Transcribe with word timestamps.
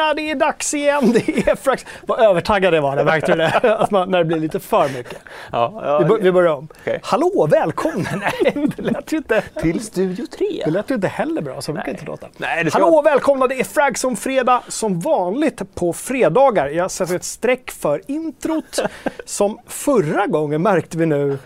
Välkomna! 0.00 0.14
Det 0.14 0.30
är 0.30 0.34
dags 0.34 0.74
igen. 0.74 1.12
Det 1.12 1.48
är 1.48 1.56
Frax. 1.56 1.86
Vad 2.06 2.20
övertaggad 2.20 2.72
det 2.72 2.80
var, 2.80 2.96
det 2.96 3.04
märkte 3.04 3.36
det? 3.36 3.76
Att 3.78 3.90
man, 3.90 4.10
när 4.10 4.18
det 4.18 4.24
blir 4.24 4.38
lite 4.38 4.60
för 4.60 4.88
mycket. 4.88 5.18
Ja, 5.52 5.80
ja, 5.84 5.98
Vi, 5.98 6.04
bör, 6.04 6.18
vi 6.18 6.32
börjar 6.32 6.52
om. 6.52 6.68
Okej. 6.80 7.00
Hallå, 7.02 7.48
välkomna! 7.50 8.08
Nej, 8.20 8.68
det 8.76 8.82
lät 8.82 9.12
ju 9.12 9.16
inte, 9.16 9.42
Till 9.60 9.80
Studio 9.84 10.26
3. 10.26 10.46
det 10.64 10.70
lät 10.70 10.90
ju 10.90 10.94
inte 10.94 11.08
heller 11.08 11.42
bra. 11.42 11.60
Så 11.60 11.72
brukar 11.72 11.90
inte 11.90 12.04
låta. 12.04 12.26
Nej, 12.36 12.64
det 12.64 12.70
ska 12.70 12.82
Hallå, 12.82 13.02
välkomna! 13.02 13.46
Det 13.46 13.60
är 13.60 13.64
Frags 13.64 14.04
om 14.04 14.16
fredag 14.16 14.62
som 14.68 15.00
vanligt 15.00 15.74
på 15.74 15.92
fredagar. 15.92 16.66
Jag 16.68 16.90
sätter 16.90 17.16
ett 17.16 17.24
streck 17.24 17.70
för 17.70 18.02
introt. 18.06 18.80
Som 19.24 19.58
förra 19.66 20.26
gången 20.26 20.62
märkte 20.62 20.98
vi 20.98 21.06
nu 21.06 21.38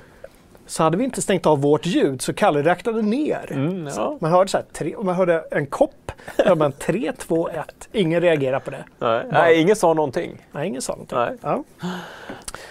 så 0.66 0.82
hade 0.82 0.96
vi 0.96 1.04
inte 1.04 1.23
stängt 1.23 1.46
av 1.46 1.60
vårt 1.60 1.86
ljud 1.86 2.23
så 2.23 2.32
Kalle 2.32 2.62
räknade 2.62 3.02
ner. 3.02 3.52
Mm, 3.52 3.86
ja. 3.96 4.18
Man 4.20 4.30
hörde 4.30 4.50
så 4.50 4.56
här, 4.56 4.66
tre, 4.73 4.95
man 5.02 5.14
hörde 5.14 5.45
en 5.50 5.66
kopp, 5.66 6.12
hörde 6.37 6.54
man 6.54 6.73
3, 6.73 7.12
2, 7.18 7.48
1. 7.48 7.88
Ingen 7.92 8.20
reagerar 8.20 8.60
på 8.60 8.70
det. 8.70 8.84
Nej, 8.98 9.27
nej, 9.32 9.60
ingen 9.60 9.76
sa 9.76 9.95
någonting. 9.95 10.46
Nej, 10.52 10.68
ingen 10.68 10.82
sa 10.82 10.93
någonting. 10.93 11.18
Nej. 11.18 11.37
Ja. 11.43 11.65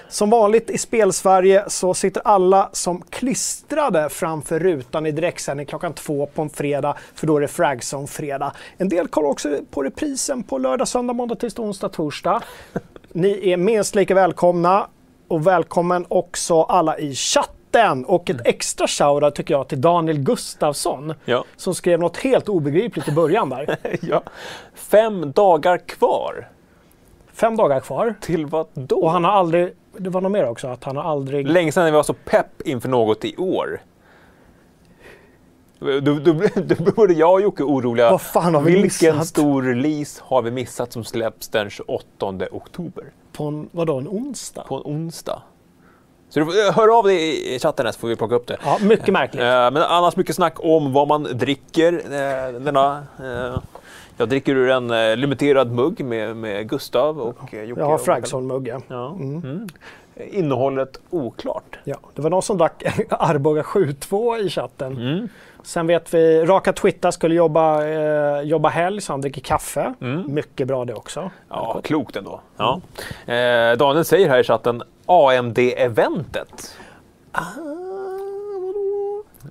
Som 0.08 0.30
vanligt 0.30 0.70
i 0.70 0.78
Spelsverige 0.78 1.64
så 1.68 1.94
sitter 1.94 2.22
alla 2.26 2.70
som 2.74 3.02
klistrade 3.02 4.10
framför 4.10 4.60
rutan 4.60 5.06
i 5.06 5.12
direktsändning 5.12 5.66
klockan 5.66 5.94
två 5.94 6.26
på 6.26 6.42
en 6.42 6.50
fredag, 6.50 6.98
för 7.16 7.28
då 7.28 7.38
är 7.38 7.42
det 7.42 7.48
Fragzone 7.48 8.08
fredag. 8.08 8.52
En 8.78 8.90
del 8.90 9.08
kollar 9.08 9.30
också 9.30 9.58
på 9.72 9.84
reprisen 9.84 10.44
på 10.44 10.58
lördag, 10.58 10.88
söndag, 10.88 11.14
måndag, 11.14 11.36
tisdag, 11.36 11.64
onsdag, 11.64 11.90
torsdag. 11.90 12.42
Ni 13.12 13.50
är 13.52 13.58
minst 13.58 13.96
lika 13.96 14.16
välkomna 14.16 14.88
och 15.28 15.48
välkommen 15.48 16.06
också 16.10 16.64
alla 16.64 16.98
i 16.98 17.16
chatten. 17.16 17.63
Och 18.06 18.30
ett 18.30 18.48
extra 18.48 18.88
shoutout 18.88 19.36
tycker 19.36 19.54
jag 19.54 19.68
till 19.68 19.82
Daniel 19.82 20.18
Gustafsson 20.20 21.14
Ja. 21.26 21.44
som 21.56 21.76
skrev 21.76 22.00
något 22.00 22.18
helt 22.18 22.50
obegripligt 22.50 23.08
i 23.08 23.12
början 23.12 23.50
där. 23.50 23.78
ja. 24.02 24.24
Fem 24.74 25.32
dagar 25.32 25.78
kvar. 25.78 26.50
Fem 27.34 27.56
dagar 27.56 27.80
kvar. 27.80 28.16
Till 28.22 28.46
vad 28.46 28.68
då? 28.74 28.96
Och 28.96 29.12
han 29.12 29.24
har 29.24 29.32
aldrig, 29.32 29.74
det 29.98 30.10
var 30.10 30.22
något 30.22 30.32
mer 30.32 30.50
också, 30.50 30.68
att 30.68 30.84
han 30.84 30.98
har 30.98 31.04
aldrig... 31.04 31.48
Länge 31.48 31.72
sedan 31.72 31.86
vi 31.86 31.92
var 31.92 32.04
så 32.04 32.14
pepp 32.14 32.62
inför 32.66 32.90
något 32.90 33.26
i 33.26 33.38
år. 33.38 33.82
Då, 35.80 36.00
då, 36.00 36.34
då, 36.56 36.92
borde 36.92 37.14
jag 37.14 37.34
och 37.34 37.42
Jocke 37.42 37.64
oroliga. 37.64 38.12
Vad 38.12 38.22
fan 38.22 38.56
har 38.56 38.62
vi 38.62 38.72
Vilken 38.72 39.16
missat? 39.16 39.28
stor 39.28 39.64
release 39.64 40.22
har 40.26 40.42
vi 40.42 40.52
missat 40.52 40.94
som 40.94 41.04
släpps 41.04 41.48
den 41.48 41.70
28 41.70 42.36
oktober? 42.52 43.06
På 43.32 43.44
en, 43.44 43.70
vadå, 43.72 43.98
en 43.98 44.08
onsdag? 44.08 44.64
På 44.68 44.76
en 44.76 44.82
onsdag. 44.86 45.42
Så 46.34 46.40
du 46.40 46.46
får, 46.46 46.74
hör 46.74 46.98
av 47.00 47.04
dig 47.06 47.56
i 47.56 47.60
chatten 47.60 47.86
här 47.86 47.94
så 47.94 48.00
får 48.00 48.08
vi 48.08 48.16
plocka 48.16 48.36
upp 48.36 48.48
det. 48.48 48.58
Ja, 48.66 48.78
mycket 48.82 49.08
märkligt. 49.14 49.42
Eh, 49.44 49.48
Men 49.48 49.78
annars 49.78 50.16
mycket 50.16 50.36
snack 50.36 50.54
om 50.60 50.94
vad 50.94 51.08
man 51.08 51.24
dricker. 51.24 51.94
eh, 51.94 52.60
Denna, 52.60 53.04
eh, 53.20 53.58
jag 54.18 54.30
dricker 54.30 54.56
ur 54.56 54.70
en 54.70 54.92
eh, 54.92 55.16
limiterad 55.18 55.72
mugg 55.72 56.06
med, 56.06 56.36
med 56.36 56.70
Gustav 56.70 57.20
och 57.22 57.54
eh, 57.54 57.64
Jocke. 57.64 57.82
Jag 57.82 57.88
har 57.88 57.98
Fragson-muggen. 57.98 58.82
Ja. 58.88 59.10
Mm. 59.12 59.68
Innehållet 60.32 61.00
oklart. 61.10 61.80
Ja, 61.84 61.96
det 62.14 62.22
var 62.22 62.30
någon 62.30 62.42
som 62.42 62.58
drack 62.58 62.84
Arboga 63.10 63.62
7-2 63.62 64.38
i 64.38 64.50
chatten. 64.50 64.98
Mm. 64.98 65.30
Sen 65.64 65.88
vet 65.88 66.14
vi, 66.14 66.46
Raka 66.46 66.74
Twitter 66.74 67.12
skulle 67.12 67.36
jobba, 67.36 67.86
eh, 67.86 68.42
jobba 68.42 68.70
helg 68.70 69.02
så 69.02 69.14
han 69.14 69.22
dricker 69.22 69.42
kaffe. 69.42 69.94
Mm. 70.02 70.34
Mycket 70.34 70.68
bra 70.68 70.86
det 70.86 70.94
också. 70.94 71.32
Ja, 71.50 71.80
klokt 71.84 72.16
ändå. 72.16 72.42
Ja. 72.58 72.82
Eh, 73.34 73.78
Daniel 73.78 74.06
säger 74.06 74.30
här 74.30 74.40
i 74.40 74.44
chatten 74.44 74.84
AMD-eventet. 75.06 76.78
Ah, 77.32 77.42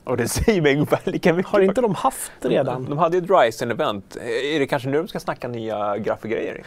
Och 0.05 0.17
det 0.17 0.29
säger 0.29 0.63
mig 0.63 0.75
ungefär 0.75 1.01
lika 1.11 1.33
mycket. 1.33 1.53
Har 1.53 1.61
inte 1.61 1.81
de 1.81 1.95
haft 1.95 2.33
det 2.41 2.49
redan? 2.49 2.85
De 2.85 2.99
hade 2.99 3.17
ju 3.17 3.25
ett 3.25 3.31
Ryzen-event. 3.31 4.17
Är 4.55 4.59
det 4.59 4.67
kanske 4.67 4.89
nu 4.89 4.99
de 4.99 5.09
ska 5.09 5.21
snacka 5.21 5.49
nya 5.49 5.99
grafikgrejer? 5.99 6.63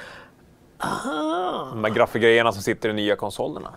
Aha. 0.80 1.68
De 1.72 1.84
här 1.84 1.92
grafikgrejerna 1.92 2.52
som 2.52 2.62
sitter 2.62 2.90
i 2.90 2.94
nya 2.94 3.16
konsolerna. 3.16 3.70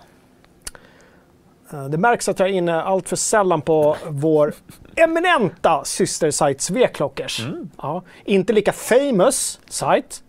Eh, 1.73 1.85
Det 1.85 1.99
märks 1.99 2.29
att 2.29 2.39
jag 2.39 2.49
är 2.49 2.53
inne 2.53 2.83
allt 2.83 3.09
för 3.09 3.17
sällan 3.17 3.61
på 3.63 3.97
vår 4.09 4.55
eminenta 4.97 5.85
systersajt 5.85 6.61
Sveklockers. 6.61 7.41
Mm. 7.41 7.71
Ja, 7.83 8.03
inte 8.25 8.53
lika 8.53 8.73
famous 8.73 9.61
sajt, 9.69 10.23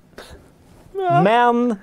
men 1.23 1.75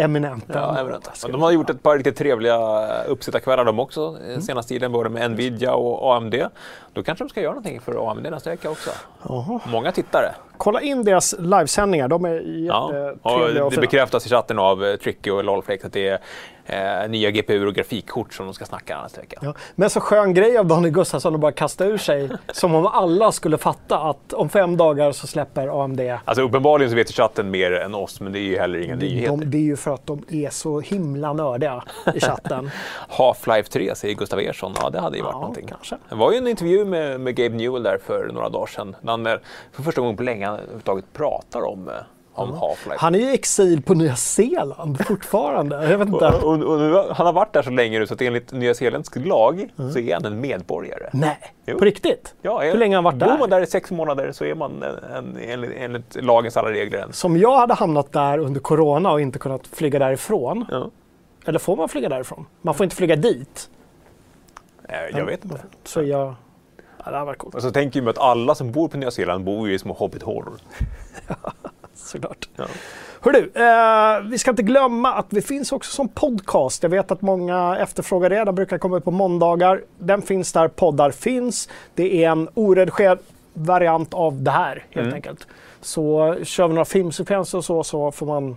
eminenta. 0.00 0.76
Ja. 0.78 0.98
Men 1.22 1.32
de 1.32 1.42
har 1.42 1.50
gjort 1.52 1.70
ett 1.70 1.82
par 1.82 1.96
riktigt 1.96 2.16
trevliga 2.16 2.58
uppsittarkvällar 3.04 3.64
de 3.64 3.78
också 3.78 4.00
Mm. 4.20 4.34
eh, 4.34 4.40
senaste 4.40 4.68
tiden, 4.74 4.92
både 4.92 5.10
med 5.10 5.30
Nvidia 5.30 5.74
och 5.74 6.16
AMD. 6.16 6.34
Då 6.98 7.02
kanske 7.04 7.24
de 7.24 7.28
ska 7.28 7.40
göra 7.40 7.52
någonting 7.52 7.80
för 7.80 8.10
AMD 8.10 8.22
nästa 8.30 8.50
vecka 8.50 8.70
också. 8.70 8.90
Jaha. 9.28 9.60
Många 9.66 9.92
tittare. 9.92 10.34
Kolla 10.56 10.80
in 10.80 11.04
deras 11.04 11.34
livesändningar, 11.38 12.08
de 12.08 12.24
är 12.24 12.30
Ja. 12.66 12.92
jättetrevliga 12.94 13.60
Och 13.62 13.66
och 13.66 13.72
det 13.72 13.80
bekräftas 13.80 14.26
i 14.26 14.28
chatten 14.28 14.58
av 14.58 14.84
eh, 14.84 14.96
Tricky 14.96 15.30
och 15.30 15.44
Lolflex 15.44 15.84
att 15.84 15.92
det 15.92 16.08
är 16.66 17.02
eh, 17.04 17.08
nya 17.10 17.30
GPU 17.30 17.66
och 17.66 17.74
grafikkort 17.74 18.34
som 18.34 18.46
de 18.46 18.54
ska 18.54 18.64
snacka 18.64 19.02
nästa 19.02 19.20
vecka. 19.20 19.38
Ja, 19.42 19.54
men 19.74 19.90
så 19.90 20.00
skön 20.00 20.34
grej 20.34 20.58
av 20.58 20.66
Daniel 20.66 20.92
Gustafsson 20.94 21.34
att 21.34 21.40
bara 21.40 21.52
kasta 21.52 21.84
ur 21.84 21.98
sig, 21.98 22.30
som 22.52 22.74
om 22.74 22.86
alla 22.86 23.32
skulle 23.32 23.58
fatta 23.58 23.98
att 23.98 24.32
om 24.32 24.48
fem 24.48 24.76
dagar 24.76 25.12
så 25.12 25.26
släpper 25.26 25.84
AMD. 25.84 26.00
Alltså 26.24 26.42
uppenbarligen 26.42 26.90
så 26.90 26.96
vet 26.96 27.10
chatten 27.12 27.50
mer 27.50 27.72
än 27.72 27.94
oss, 27.94 28.20
men 28.20 28.32
det 28.32 28.38
är 28.38 28.42
ju 28.42 28.58
heller 28.58 28.78
inga 28.78 28.96
nyheter. 28.96 29.36
De, 29.36 29.50
det 29.50 29.58
är 29.58 29.62
ju 29.62 29.76
för 29.76 29.94
att 29.94 30.06
de 30.06 30.24
är 30.28 30.50
så 30.50 30.80
himla 30.80 31.32
nördiga 31.32 31.82
i 32.14 32.20
chatten. 32.20 32.70
Half-Life 33.08 33.70
3 33.70 33.94
säger 33.94 34.14
Gustav 34.14 34.40
Ersson. 34.40 34.74
Ja, 34.82 34.90
det 34.90 35.00
hade 35.00 35.16
ju 35.16 35.22
varit 35.22 35.32
Ja, 35.34 35.38
någonting. 35.40 35.66
kanske. 35.66 35.96
Det 36.08 36.14
var 36.14 36.32
ju 36.32 36.38
en 36.38 36.46
intervju 36.48 36.84
med, 36.88 37.20
med 37.20 37.34
Gabe 37.36 37.56
Newell 37.56 37.82
där 37.82 37.98
för 37.98 38.30
några 38.32 38.48
dagar 38.48 38.66
sedan. 38.66 38.96
När 39.00 39.10
han 39.12 39.38
för 39.72 39.82
första 39.82 40.00
gången 40.00 40.16
på 40.16 40.22
länge 40.22 40.48
överhuvudtaget 40.48 41.04
pratar 41.12 41.62
om, 41.62 41.88
eh. 41.88 41.94
Han 42.96 43.14
är 43.14 43.18
ju 43.18 43.24
i 43.24 43.34
exil 43.34 43.82
på 43.82 43.94
Nya 43.94 44.16
Zeeland 44.16 45.06
fortfarande. 45.06 45.90
Jag 45.90 45.98
vet 45.98 46.08
inte. 46.08 46.26
Och, 46.26 46.52
och, 46.52 46.80
och, 46.80 47.16
han 47.16 47.26
har 47.26 47.32
varit 47.32 47.52
där 47.52 47.62
så 47.62 47.70
länge 47.70 47.98
nu 47.98 48.06
så 48.06 48.14
att 48.14 48.22
enligt 48.22 48.52
nya 48.52 48.74
zeeländsk 48.74 49.16
lag 49.16 49.68
så 49.92 49.98
är 49.98 50.14
han 50.14 50.24
en 50.24 50.40
medborgare. 50.40 51.10
Nej, 51.12 51.38
Jo. 51.66 51.78
på 51.78 51.84
riktigt? 51.84 52.34
Ja, 52.42 52.60
Hur 52.60 52.78
länge 52.78 52.96
har 52.96 53.02
han 53.02 53.04
varit 53.04 53.28
Bor 53.30 53.38
man 53.38 53.50
där? 53.50 53.56
där 53.56 53.62
i 53.62 53.66
sex 53.66 53.90
månader 53.90 54.32
så 54.32 54.44
är 54.44 54.54
man 54.54 54.82
en, 54.82 55.16
en, 55.16 55.36
enligt, 55.50 55.72
enligt 55.76 56.24
lagens 56.24 56.56
alla 56.56 56.70
regler 56.70 56.98
en. 56.98 57.12
Som 57.12 57.36
jag 57.36 57.58
hade 57.58 57.74
hamnat 57.74 58.12
där 58.12 58.38
under 58.38 58.60
corona 58.60 59.12
och 59.12 59.20
inte 59.20 59.38
kunnat 59.38 59.66
flyga 59.66 59.98
därifrån. 59.98 60.64
Ja. 60.70 60.90
Eller 61.46 61.58
får 61.58 61.76
man 61.76 61.88
flyga 61.88 62.08
därifrån? 62.08 62.46
Man 62.62 62.74
får 62.74 62.84
inte 62.84 62.96
flyga 62.96 63.16
dit. 63.16 63.70
Eh, 64.88 65.18
Jag 65.18 65.26
vet 65.26 65.44
inte. 65.44 65.60
Så 65.84 66.02
jag... 66.02 66.34
Ja, 67.08 67.12
det 67.12 67.18
här 67.18 67.24
var 67.24 67.34
coolt, 67.34 67.54
Och 67.54 67.62
så 67.62 67.70
tänker 67.70 68.02
mig 68.02 68.10
att 68.10 68.18
alla 68.18 68.54
som 68.54 68.72
bor 68.72 68.88
på 68.88 68.96
Nya 68.96 69.10
Zeeland 69.10 69.44
bor 69.44 69.68
ju 69.68 69.74
i 69.74 69.78
små 69.78 69.92
hobbithålor. 69.92 70.52
såklart. 71.94 72.48
Ja. 72.56 72.64
Hör 73.20 73.32
du, 73.32 73.50
eh, 73.54 74.30
vi 74.30 74.38
ska 74.38 74.50
inte 74.50 74.62
glömma 74.62 75.12
att 75.14 75.26
vi 75.30 75.42
finns 75.42 75.72
också 75.72 75.90
som 75.92 76.08
podcast. 76.08 76.82
Jag 76.82 76.90
vet 76.90 77.10
att 77.10 77.22
många 77.22 77.76
efterfrågar 77.78 78.30
det. 78.30 78.44
Den 78.44 78.54
brukar 78.54 78.78
komma 78.78 78.96
ut 78.96 79.04
på 79.04 79.10
måndagar. 79.10 79.82
Den 79.98 80.22
finns 80.22 80.52
där 80.52 80.68
poddar 80.68 81.10
finns. 81.10 81.68
Det 81.94 82.24
är 82.24 82.30
en 82.30 82.48
oredigerad 82.54 83.18
variant 83.54 84.14
av 84.14 84.42
det 84.42 84.50
här 84.50 84.84
helt 84.90 85.04
Mm. 85.04 85.14
enkelt. 85.14 85.46
Så 85.80 86.36
kör 86.44 86.68
vi 86.68 86.74
några 86.74 86.84
filmsekvenser 86.84 87.58
och 87.58 87.64
så, 87.64 87.84
så 87.84 88.12
får 88.12 88.26
man 88.26 88.56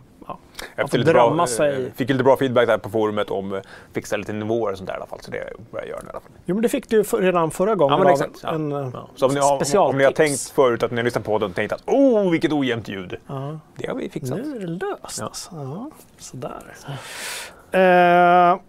ja, 0.59 0.65
man 0.77 0.89
får 0.89 0.97
lite 0.97 1.13
bra, 1.13 1.47
sig. 1.47 1.85
eh, 1.85 1.91
Fick 1.95 2.09
lite 2.09 2.23
bra 2.23 2.37
feedback 2.37 2.67
där 2.67 2.77
på 2.77 2.89
forumet 2.89 3.29
om 3.29 3.53
eh, 3.53 3.61
fixa 3.93 4.17
lite 4.17 4.33
nivåer 4.33 4.71
och 4.71 4.77
sånt 4.77 4.87
där 4.87 4.93
i 4.93 4.97
alla 4.97 5.05
fall. 5.05 5.19
Så 5.21 5.31
det 5.31 5.37
börjar 5.71 5.85
jag 5.85 5.89
göra 5.89 5.99
nu 6.01 6.07
i 6.07 6.09
alla 6.11 6.19
fall. 6.19 6.31
Jo, 6.45 6.55
men 6.55 6.61
det 6.61 6.69
fick 6.69 6.89
du 6.89 7.03
för, 7.03 7.17
redan 7.21 7.51
förra 7.51 7.75
gången. 7.75 7.99
Ja, 8.03 8.11
exakt. 8.11 8.43
En, 8.43 8.71
eh, 8.71 8.89
Ja. 8.93 9.09
Så 9.15 9.25
om 9.25 9.33
ni, 9.33 9.39
har, 9.39 9.77
om, 9.89 9.97
ni 9.97 10.03
har 10.03 10.11
tänkt 10.11 10.41
förut 10.49 10.83
att 10.83 10.91
ni 10.91 10.97
har 10.97 11.03
lyssnat 11.03 11.23
på 11.25 11.37
den 11.37 11.49
och 11.49 11.55
tänkt 11.55 11.71
att 11.73 11.83
oh, 11.87 12.31
vilket 12.31 12.51
ojämnt 12.51 12.87
ljud. 12.89 13.15
Ja. 13.27 13.59
Det 13.77 13.87
har 13.87 13.95
vi 13.95 14.09
fixat. 14.09 14.37
Nu 14.37 14.55
är 14.55 14.59
det 14.59 14.67
löst. 14.67 15.17
Ja. 15.19 15.25
Alltså. 15.25 15.49
Ja, 15.53 15.91
sådär. 16.17 16.63
Eh, 17.71 18.59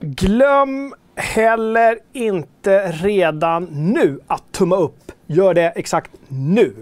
glöm 0.00 0.94
heller 1.16 1.98
inte 2.12 2.92
redan 2.92 3.64
nu 3.70 4.20
att 4.26 4.42
tumma 4.52 4.76
upp. 4.76 5.12
Gör 5.26 5.54
det 5.54 5.70
exakt 5.76 6.10
nu. 6.28 6.74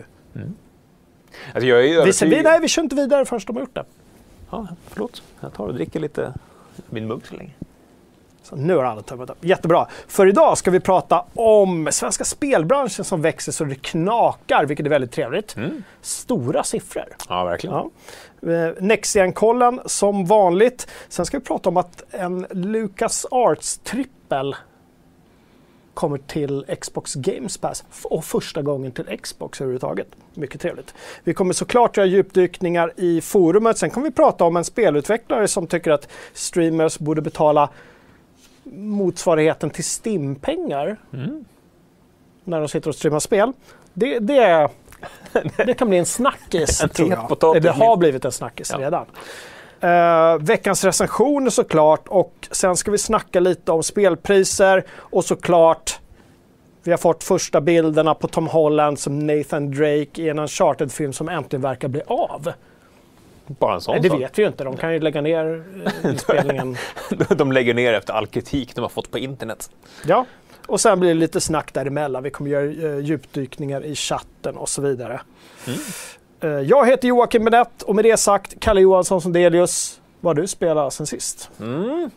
Alltså, 1.55 1.69
jag 1.69 1.85
är 1.87 1.99
övertygad- 2.01 2.31
vi, 2.31 2.43
nej, 2.43 2.61
vi 2.61 2.69
kör 2.69 2.83
inte 2.83 2.97
vidare 2.97 3.25
förrän 3.25 3.41
de 3.47 3.53
har 3.57 3.61
gjort 3.61 3.75
det. 3.75 3.85
Ja, 4.53 4.67
förlåt. 4.87 5.23
Jag 5.41 5.53
tar 5.53 5.67
och 5.67 5.75
dricker 5.75 6.01
lite 6.01 6.33
min 6.91 7.07
mugg 7.07 7.27
så 7.27 7.35
länge. 7.35 7.51
Så 8.43 8.57
nu 8.57 8.77
har 8.77 8.85
alla 8.85 9.03
tummat 9.03 9.31
upp. 9.31 9.45
Jättebra. 9.45 9.87
För 10.09 10.27
idag 10.27 10.59
ska 10.59 10.71
vi 10.71 10.81
prata 10.81 11.25
om 11.35 11.89
svenska 11.93 12.25
spelbranschen 12.25 13.05
som 13.05 13.23
växer 13.23 13.53
så 13.53 13.65
det 13.65 13.75
knakar, 13.75 14.65
vilket 14.67 14.87
är 14.87 14.91
väldigt 14.91 15.13
trevligt. 15.13 15.57
Mm. 15.57 15.83
Stora 16.01 16.63
siffror. 16.65 17.05
Ja, 17.29 17.45
verkligen. 17.45 17.77
Ja. 17.77 18.53
Eh, 18.53 18.73
Nexian-kollen 18.81 19.81
som 19.87 20.27
vanligt. 20.27 20.89
Sen 21.09 21.27
ska 21.27 21.39
vi 21.39 21.45
prata 21.45 21.69
om 21.69 21.77
att 21.77 22.03
en 22.11 22.47
Lucas 22.51 23.27
Arts 23.31 23.79
trippel 23.79 24.57
kommer 25.95 26.19
till 26.19 26.65
Xbox 26.81 27.15
Games 27.15 27.59
Pass 27.59 27.85
och 28.05 28.25
första 28.25 28.63
gången 28.63 28.93
till 28.93 29.19
Xbox 29.23 29.61
överhuvudtaget. 29.61 30.07
Mycket 30.35 30.61
trevligt. 30.61 30.95
Vi 31.25 31.35
kommer 31.35 31.53
såklart 31.55 31.97
göra 31.97 32.07
djupdykningar 32.07 32.93
i 32.97 33.21
forumet. 33.21 33.79
Sen 33.79 33.91
kommer 33.91 34.07
vi 34.07 34.13
prata 34.15 34.45
om 34.45 34.57
en 34.57 34.65
spelutvecklare 34.65 35.49
som 35.49 35.67
tycker 35.67 35.91
att 35.91 36.09
streamers 36.33 36.99
borde 36.99 37.23
betala 37.23 37.69
motsvarigheten 38.65 39.71
till 39.71 39.85
Steam-pengar 39.85 40.97
Mm. 41.13 41.45
när 42.45 42.59
de 42.61 42.69
sitter 42.69 42.89
och 42.89 42.95
streamar 42.95 43.21
spel. 43.21 43.53
Det, 43.95 44.19
det 44.19 44.69
Det 45.67 45.75
kan 45.75 45.89
bli 45.89 45.99
en 45.99 46.07
snackis, 46.07 46.79
tror 46.79 47.11
jag. 47.41 47.63
Det 47.63 47.71
har 47.71 47.97
blivit 47.97 48.25
en 48.25 48.33
snackis 48.33 48.71
Ja. 48.73 48.79
redan. 48.79 49.07
Eh, 49.83 50.39
veckans 50.41 50.85
recensioner 50.85 51.51
såklart 51.51 52.09
och 52.09 52.49
sen 52.51 52.77
ska 52.77 52.91
vi 52.91 52.99
snacka 52.99 53.41
lite 53.41 53.73
om 53.73 53.83
spelpriser 53.83 54.85
och 54.91 55.25
såklart 55.25 55.99
vi 56.83 56.91
har 56.91 56.99
fått 56.99 57.25
första 57.25 57.61
bilderna 57.61 58.15
på 58.15 58.29
Tom 58.29 58.47
Holland 58.47 58.99
som 58.99 59.19
Nathan 59.19 59.71
Drake 59.71 60.23
i 60.23 60.29
en 60.29 60.39
Uncharted-film 60.39 61.13
som 61.13 61.29
äntligen 61.29 61.63
verkar 61.63 61.89
bli 61.89 62.03
av. 62.07 62.53
Bara 63.47 63.75
en 63.75 63.81
sån 63.81 63.93
Nej, 63.93 64.03
det 64.03 64.09
sak. 64.09 64.21
vet 64.21 64.39
vi 64.39 64.43
ju 64.43 64.49
inte. 64.49 64.65
De 64.65 64.77
kan 64.77 64.93
ju 64.93 65.01
lägga 65.01 65.21
ner 65.21 65.65
eh, 65.85 66.11
inspelningen. 66.11 66.77
De 67.29 67.53
lägger 67.53 67.75
ner 67.75 67.93
efter 67.93 68.13
all 68.13 68.27
kritik 68.27 68.75
de 68.75 68.81
har 68.81 68.89
fått 68.89 69.11
på 69.11 69.19
internet. 69.19 69.71
Ja, 70.07 70.27
och 70.67 70.81
sen 70.81 71.01
blir 71.01 71.09
det 71.09 71.21
lite 71.21 71.41
snack 71.41 71.73
däremellan. 71.75 72.23
Vi 72.23 72.31
kommer 72.31 72.51
göra 72.51 72.65
eh, 72.65 72.99
djupdykningar 72.99 73.85
i 73.85 73.95
chatten 73.95 74.57
och 74.57 74.69
så 74.69 74.83
vidare. 74.83 75.21
Eh, 75.67 75.73
jag 76.49 76.87
heter 76.87 77.09
Joakim 77.09 77.45
Benett 77.45 77.83
och 77.83 77.95
med 77.95 78.05
det 78.05 78.17
sagt, 78.17 78.61
Kalle 78.61 78.81
Johansson 78.81 79.21
Sondelius. 79.21 80.01
Vad 80.21 80.37
har 80.37 80.43
du 80.43 80.49
spelat 80.49 80.95
sen 80.95 81.07
sist? 81.07 81.51
Mm. 81.61 82.11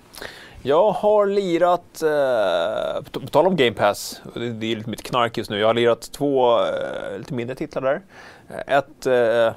Jag 0.64 0.92
har 0.92 1.26
lirat, 1.28 2.02
eh, 2.02 3.04
på 3.12 3.20
tal 3.28 3.48
om 3.48 3.56
Game 3.56 3.72
Pass, 3.72 4.22
det, 4.34 4.42
är 4.72 4.76
lite 4.76 4.90
mitt 4.90 5.04
knark 5.04 5.38
just 5.38 5.50
nu, 5.50 5.60
jag 5.60 5.68
har 5.68 5.74
lirat 5.74 6.12
två 6.12 6.60
eh, 6.60 7.18
lite 7.18 7.34
mindre 7.34 7.56
titlar 7.56 7.82
där. 7.82 8.02
Eh, 8.50 8.78
Ett, 8.78 9.06
eh, 9.06 9.48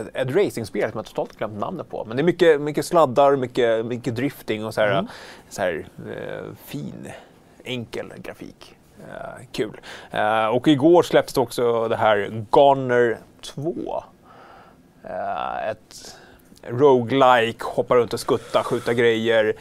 ett, 0.00 0.16
ett 0.16 0.36
racingspel 0.36 0.90
som 0.90 0.98
jag 0.98 1.06
totalt 1.06 1.36
glömt 1.38 1.58
namnet 1.58 1.90
på, 1.90 2.04
men 2.04 2.16
det 2.16 2.20
är 2.20 2.24
mycket, 2.24 2.60
mycket 2.60 2.86
sladdar, 2.86 3.36
mycket, 3.36 3.86
mycket 3.86 4.16
drifting 4.16 4.64
och 4.64 4.74
så 4.74 4.80
här, 4.80 4.92
Mm. 4.92 5.06
så 5.50 5.62
här 5.62 5.86
eh, 6.08 6.44
fin, 6.66 7.08
enkel 7.64 8.12
grafik. 8.16 8.76
Eh, 9.10 9.44
kul. 9.52 9.80
Eh, 10.10 10.46
och 10.46 10.68
igår 10.68 11.02
släpptes 11.02 11.36
också 11.36 11.88
det 11.88 11.96
här 11.96 12.44
Goner 12.50 13.18
2. 13.42 14.04
Eh, 15.04 15.68
ett 15.70 16.16
roguelike, 16.68 17.64
hoppa 17.64 17.96
runt 17.96 18.12
och 18.12 18.20
skutta, 18.20 18.62
skjuta 18.62 18.94
grejer. 18.94 19.54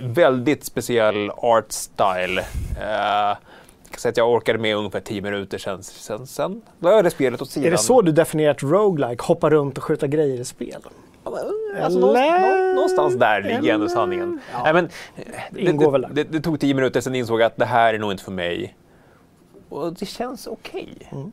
Väldigt 0.00 0.64
speciell 0.64 1.30
art 1.30 1.72
style. 1.72 2.40
Eh, 2.80 3.36
säga 3.98 4.10
att 4.10 4.16
jag 4.16 4.32
orkade 4.32 4.58
med 4.58 4.76
ungefär 4.76 5.00
10 5.00 5.22
minuter 5.22 5.58
sen. 5.58 5.82
Sen, 5.82 6.26
sen 6.26 6.62
la 6.78 6.90
jag 6.90 7.04
det 7.04 7.10
spelet 7.10 7.42
åt 7.42 7.50
sidan. 7.50 7.66
Är 7.66 7.70
det 7.70 7.78
så 7.78 8.02
du 8.02 8.12
definierar 8.12 8.50
ett 8.50 8.62
roguelike? 8.62 9.24
Hoppa 9.24 9.50
runt 9.50 9.78
och 9.78 9.84
skjuta 9.84 10.06
grejer 10.06 10.40
i 10.40 10.44
spel? 10.44 10.80
Alltså, 11.82 11.98
någonstans, 12.74 13.14
där 13.14 13.42
ligger 13.42 13.74
ändå 13.74 13.88
sanningen. 13.88 14.40
Ja. 14.52 14.62
Nej, 14.64 14.72
men, 14.72 14.88
Det 15.50 15.72
det, 15.72 16.08
det, 16.12 16.24
det 16.24 16.40
tog 16.40 16.60
10 16.60 16.74
minuter, 16.74 17.00
sen 17.00 17.14
insåg 17.14 17.40
jag 17.40 17.46
att 17.46 17.56
det 17.56 17.64
här 17.64 17.94
är 17.94 17.98
nog 17.98 18.12
inte 18.12 18.24
för 18.24 18.32
mig. 18.32 18.76
Och 19.68 19.92
det 19.92 20.06
känns 20.06 20.46
okej. 20.46 20.96
Mm. 21.12 21.32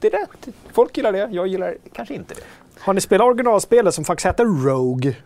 Det 0.00 0.14
är 0.14 0.18
rätt. 0.20 0.48
Folk 0.72 0.96
gillar 0.96 1.12
det, 1.12 1.28
jag 1.32 1.46
gillar 1.46 1.76
kanske 1.92 2.14
inte 2.14 2.34
det. 2.34 2.40
Har 2.80 2.94
ni 2.94 3.00
spelat 3.00 3.24
originalspelet 3.26 3.94
som 3.94 4.04
faktiskt 4.04 4.26
heter 4.26 4.44
Rogue? 4.44 5.16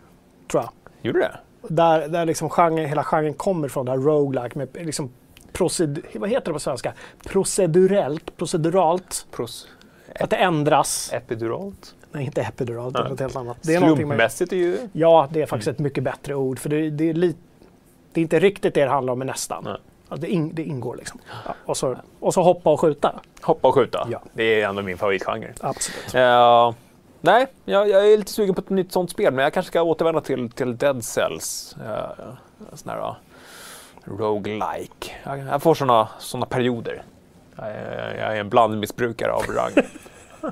Tror 0.51 0.63
jag. 0.63 0.71
Gjorde 1.01 1.19
det? 1.19 1.39
Där, 1.67 2.07
där 2.07 2.25
liksom 2.25 2.49
genre, 2.49 2.85
hela 2.85 3.03
genren 3.03 3.33
kommer 3.33 3.67
från, 3.67 3.85
det 3.85 3.91
här 3.91 3.99
roguelike 3.99 4.57
med 4.57 4.67
liksom 4.73 5.09
proced, 5.51 5.99
vad 6.15 6.29
heter 6.29 6.45
det 6.45 6.53
på 6.53 6.59
svenska? 6.59 6.93
Procedurellt, 7.23 8.37
proceduralt. 8.37 9.25
Pros, 9.31 9.67
Att 10.19 10.29
det 10.29 10.35
ändras. 10.35 11.09
epiduralt? 11.13 11.95
Nej, 12.11 12.25
inte 12.25 12.41
epiduralt, 12.41 12.93
det 12.93 12.99
är 12.99 13.09
något 13.09 13.19
helt 13.19 13.35
annat. 13.35 13.57
Det 13.61 13.75
är 13.75 13.79
Slumpmässigt 13.79 14.53
är 14.53 14.57
ju... 14.57 14.77
ja, 14.93 15.27
det 15.31 15.41
är 15.41 15.45
faktiskt 15.45 15.67
ett 15.67 15.79
mycket 15.79 16.03
bättre 16.03 16.35
ord. 16.35 16.59
För 16.59 16.69
det, 16.69 16.89
det, 16.89 17.09
är, 17.09 17.13
det 17.13 18.19
är 18.19 18.21
inte 18.21 18.39
riktigt 18.39 18.73
det 18.73 18.83
det 18.83 18.89
handlar 18.89 19.13
om, 19.13 19.19
men 19.19 19.27
nästan. 19.27 19.63
Nej. 19.63 19.77
Ja, 20.11 20.17
det, 20.17 20.27
in, 20.27 20.55
det 20.55 20.63
ingår 20.63 20.95
liksom. 20.95 21.19
Ja, 21.45 21.53
och, 21.65 21.77
så, 21.77 21.97
och 22.19 22.33
så 22.33 22.41
hoppa 22.41 22.69
och 22.69 22.79
skjuta. 22.79 23.19
Hoppa 23.41 23.67
och 23.67 23.73
skjuta. 23.75 24.07
Ja. 24.11 24.21
Det 24.33 24.61
är 24.61 24.69
ändå 24.69 24.81
min 24.81 24.97
favoritgenre. 24.97 25.53
Absolut. 25.61 26.15
Eh, 26.15 26.73
nej, 27.21 27.47
jag, 27.65 27.89
jag 27.89 28.11
är 28.13 28.17
lite 28.17 28.31
sugen 28.31 28.55
på 28.55 28.61
ett 28.61 28.69
nytt 28.69 28.91
sånt 28.91 29.11
spel, 29.11 29.33
men 29.33 29.43
jag 29.43 29.53
kanske 29.53 29.67
ska 29.69 29.81
återvända 29.81 30.21
till, 30.21 30.49
till 30.49 30.77
Dead 30.77 31.03
Cells. 31.03 31.75
Uh, 31.81 32.33
sån 32.73 32.89
här 32.89 32.97
uh, 32.99 33.13
roguelike. 34.03 35.11
Jag, 35.23 35.39
jag 35.39 35.61
får 35.63 35.75
såna, 35.75 36.07
såna 36.19 36.45
perioder. 36.45 37.03
Jag, 37.55 37.67
är- 37.67 38.15
jag 38.19 38.35
är 38.35 38.39
en 38.39 38.49
blandmissbrukare 38.49 39.31
av 39.31 39.43
rang. 39.43 39.71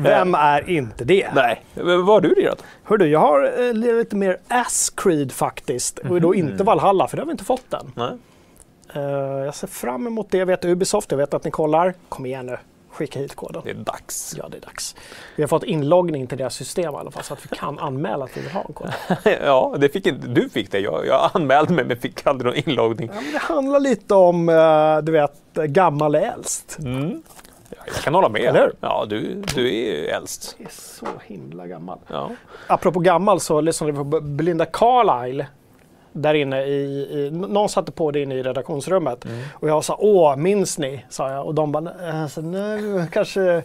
Vem 0.00 0.34
är 0.34 0.70
inte 0.70 1.04
det? 1.04 1.28
nej, 1.34 1.62
vad 1.74 2.06
har 2.06 2.20
du 2.20 2.34
lirat? 2.34 2.64
Hördu, 2.84 3.06
jag 3.06 3.20
har 3.20 3.52
eh, 3.68 3.72
lite 3.72 4.16
mer 4.16 4.38
Ass 4.48 4.92
Creed 4.96 5.32
faktiskt. 5.32 5.98
Och 5.98 6.20
då 6.20 6.34
inte 6.34 6.64
Valhalla, 6.64 7.08
för 7.08 7.16
det 7.16 7.20
har 7.22 7.26
vi 7.26 7.32
inte 7.32 7.44
fått 7.44 7.72
än. 7.72 7.92
Nej. 7.94 8.10
Eh, 8.94 9.02
jag 9.44 9.54
ser 9.54 9.66
fram 9.66 10.06
emot 10.06 10.30
det. 10.30 10.38
Jag 10.38 10.46
vet 10.46 10.64
Ubisoft, 10.64 11.10
jag 11.10 11.18
vet 11.18 11.34
att 11.34 11.44
ni 11.44 11.50
kollar. 11.50 11.94
Kom 12.08 12.26
igen 12.26 12.46
nu, 12.46 12.58
skicka 12.90 13.18
hit 13.18 13.34
koden. 13.36 13.62
Det 13.64 13.70
är 13.70 13.74
dags. 13.74 14.34
Ja, 14.38 14.48
det 14.50 14.56
är 14.56 14.60
dags. 14.60 14.94
Vi 15.36 15.42
har 15.42 15.48
fått 15.48 15.64
inloggning 15.64 16.26
till 16.26 16.38
deras 16.38 16.54
system 16.54 16.94
i 16.94 16.96
alla 16.96 17.10
fall, 17.10 17.22
så 17.22 17.34
att 17.34 17.44
vi 17.44 17.56
kan 17.56 17.78
anmäla 17.88 18.24
att 18.24 18.36
vi 18.36 18.40
vill 18.40 18.50
ha 18.50 18.64
en 18.68 18.72
kod. 18.72 18.92
ja, 19.44 19.74
det 19.78 19.88
fick 19.88 20.06
inte, 20.06 20.28
du 20.28 20.48
fick 20.48 20.70
det. 20.70 20.78
Jag, 20.78 21.06
jag 21.06 21.30
anmälde 21.34 21.72
mig 21.72 21.84
men 21.84 21.96
fick 21.96 22.26
aldrig 22.26 22.46
någon 22.46 22.70
inloggning. 22.70 23.10
Ja, 23.14 23.20
det 23.32 23.38
handlar 23.38 23.80
lite 23.80 24.14
om, 24.14 24.48
eh, 24.48 24.98
du 24.98 25.12
vet, 25.12 25.54
gammal 25.54 26.14
är 26.14 26.32
äldst. 26.32 26.78
Mm. 26.78 27.22
Ja, 27.70 27.76
Jag 27.86 27.94
kan 27.94 28.14
hålla 28.14 28.28
med. 28.28 28.42
Eller? 28.42 28.72
Ja, 28.80 29.06
du, 29.08 29.42
du 29.54 29.68
är 29.68 29.72
ju 29.96 30.06
äldst. 30.06 30.54
Det 30.58 30.64
är 30.64 30.68
så 30.70 31.06
himla 31.24 31.66
gammal. 31.66 31.98
Ja. 32.08 32.30
Apropå 32.66 33.00
gammal 33.00 33.40
så 33.40 33.60
lyssnade 33.60 33.92
vi 33.92 33.98
på 33.98 34.20
Belinda 34.20 34.64
Carlisle 34.64 35.46
där 36.12 36.34
inne 36.34 36.64
i, 36.64 36.72
i, 37.10 37.30
någon 37.30 37.68
satte 37.68 37.92
på 37.92 38.10
det 38.10 38.20
inne 38.22 38.34
i 38.34 38.42
redaktionsrummet. 38.42 39.26
Och 39.52 39.68
jag 39.68 39.84
sa 39.84 39.96
åh, 40.00 40.36
minns 40.36 40.78
ni? 40.78 41.04
sa 41.08 41.30
jag. 41.30 41.46
Och 41.46 41.54
de 41.54 41.72
bara, 41.72 41.92
alltså, 42.22 42.40
nej, 42.40 43.06
kanske, 43.12 43.62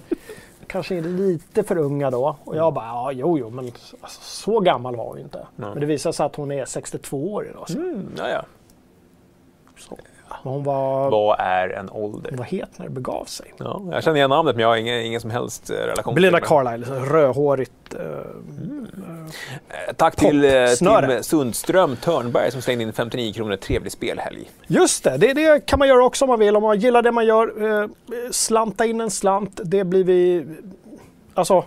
kanske 0.68 0.96
är 0.96 1.02
lite 1.02 1.64
för 1.64 1.78
unga 1.78 2.12
då. 2.12 2.36
Och 2.44 2.56
jag 2.56 2.74
bara, 2.74 2.86
ja 2.86 3.12
jo 3.12 3.40
jo, 3.40 3.50
men 3.50 3.66
alltså, 4.02 4.22
så 4.22 4.60
gammal 4.60 4.96
var 4.96 5.06
hon 5.06 5.20
inte. 5.20 5.48
Men 5.56 5.80
det 5.80 5.86
visar 5.86 6.12
sig 6.12 6.26
att 6.26 6.36
hon 6.36 6.52
är 6.52 6.66
62 6.66 7.34
år 7.34 7.48
idag. 7.48 7.70
Så. 7.70 7.78
Mm, 7.78 8.12
ja, 8.18 8.30
ja. 8.30 8.46
Så. 9.78 9.98
Hon 10.44 10.64
var, 10.64 11.10
Vad 11.12 11.40
är 11.40 11.70
en 11.70 11.90
ålder? 11.90 12.30
hon 12.30 12.38
var 12.38 12.46
het 12.46 12.70
när 12.78 12.86
det 12.86 12.92
begav 12.92 13.26
sig. 13.26 13.54
Ja, 13.58 13.82
jag 13.92 14.04
känner 14.04 14.18
igen 14.18 14.30
namnet 14.30 14.56
men 14.56 14.62
jag 14.62 14.70
har 14.70 14.76
ingen, 14.78 15.02
ingen 15.02 15.22
som 15.22 15.30
helst 15.32 15.70
eh, 15.70 15.74
relation 15.76 16.16
Belinda 16.16 16.38
till 16.38 16.44
det. 16.44 16.48
Carlisle, 16.48 16.96
rödhårigt. 16.96 17.72
eh, 17.94 18.02
Eh, 19.88 19.94
Tack 19.96 20.16
till 20.16 20.44
eh. 20.46 20.66
Tim 20.68 21.24
Sundström 21.24 21.96
Törnberg 21.96 22.52
som 22.52 22.62
slängde 22.62 22.84
in 22.84 22.94
59 22.94 23.34
kronor. 23.34 23.56
Trevlig 23.56 23.92
spelhelg. 23.92 24.50
Just 24.68 25.04
det, 25.04 25.18
det, 25.18 25.34
det 25.34 25.66
kan 25.66 25.80
man 25.80 25.88
göra 25.88 26.06
också 26.06 26.26
om 26.26 26.30
man 26.30 26.40
vill. 26.40 26.56
Om 26.56 26.64
man 26.64 26.80
gillar 26.80 27.02
det 27.02 27.12
man 27.12 27.26
gör, 27.26 27.82
eh, 27.82 27.88
slanta 28.32 28.86
in 28.86 29.02
en 29.02 29.12
slant. 29.12 29.60
Det 29.64 29.84
blir 29.84 30.04
vi... 30.04 30.46
Alltså... 31.34 31.64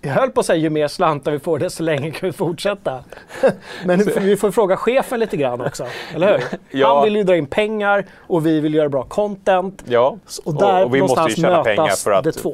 Jag 0.00 0.12
höll 0.12 0.30
på 0.30 0.40
att 0.40 0.46
säga 0.46 0.58
ju 0.58 0.70
mer 0.70 0.88
slantar 0.88 1.32
vi 1.32 1.38
får 1.38 1.58
desto 1.58 1.82
längre 1.82 2.10
kan 2.10 2.28
vi 2.28 2.32
fortsätta. 2.32 3.04
Men 3.84 3.98
vi 3.98 4.36
får 4.36 4.50
fråga 4.50 4.76
chefen 4.76 5.20
lite 5.20 5.36
grann 5.36 5.60
också, 5.60 5.86
eller 6.14 6.32
hur? 6.38 6.44
Ja. 6.80 6.94
Han 6.94 7.04
vill 7.04 7.16
ju 7.16 7.22
dra 7.22 7.36
in 7.36 7.46
pengar 7.46 8.06
och 8.18 8.46
vi 8.46 8.60
vill 8.60 8.74
göra 8.74 8.88
bra 8.88 9.02
content. 9.04 9.82
Ja, 9.86 10.16
Och 10.44 10.54
där 10.54 10.84
och 10.84 10.94
vi 10.94 11.00
måste 11.00 11.20
ju 11.28 11.34
tjäna 11.34 11.64
pengar 11.64 11.88
för 11.88 12.10
att 12.12 12.46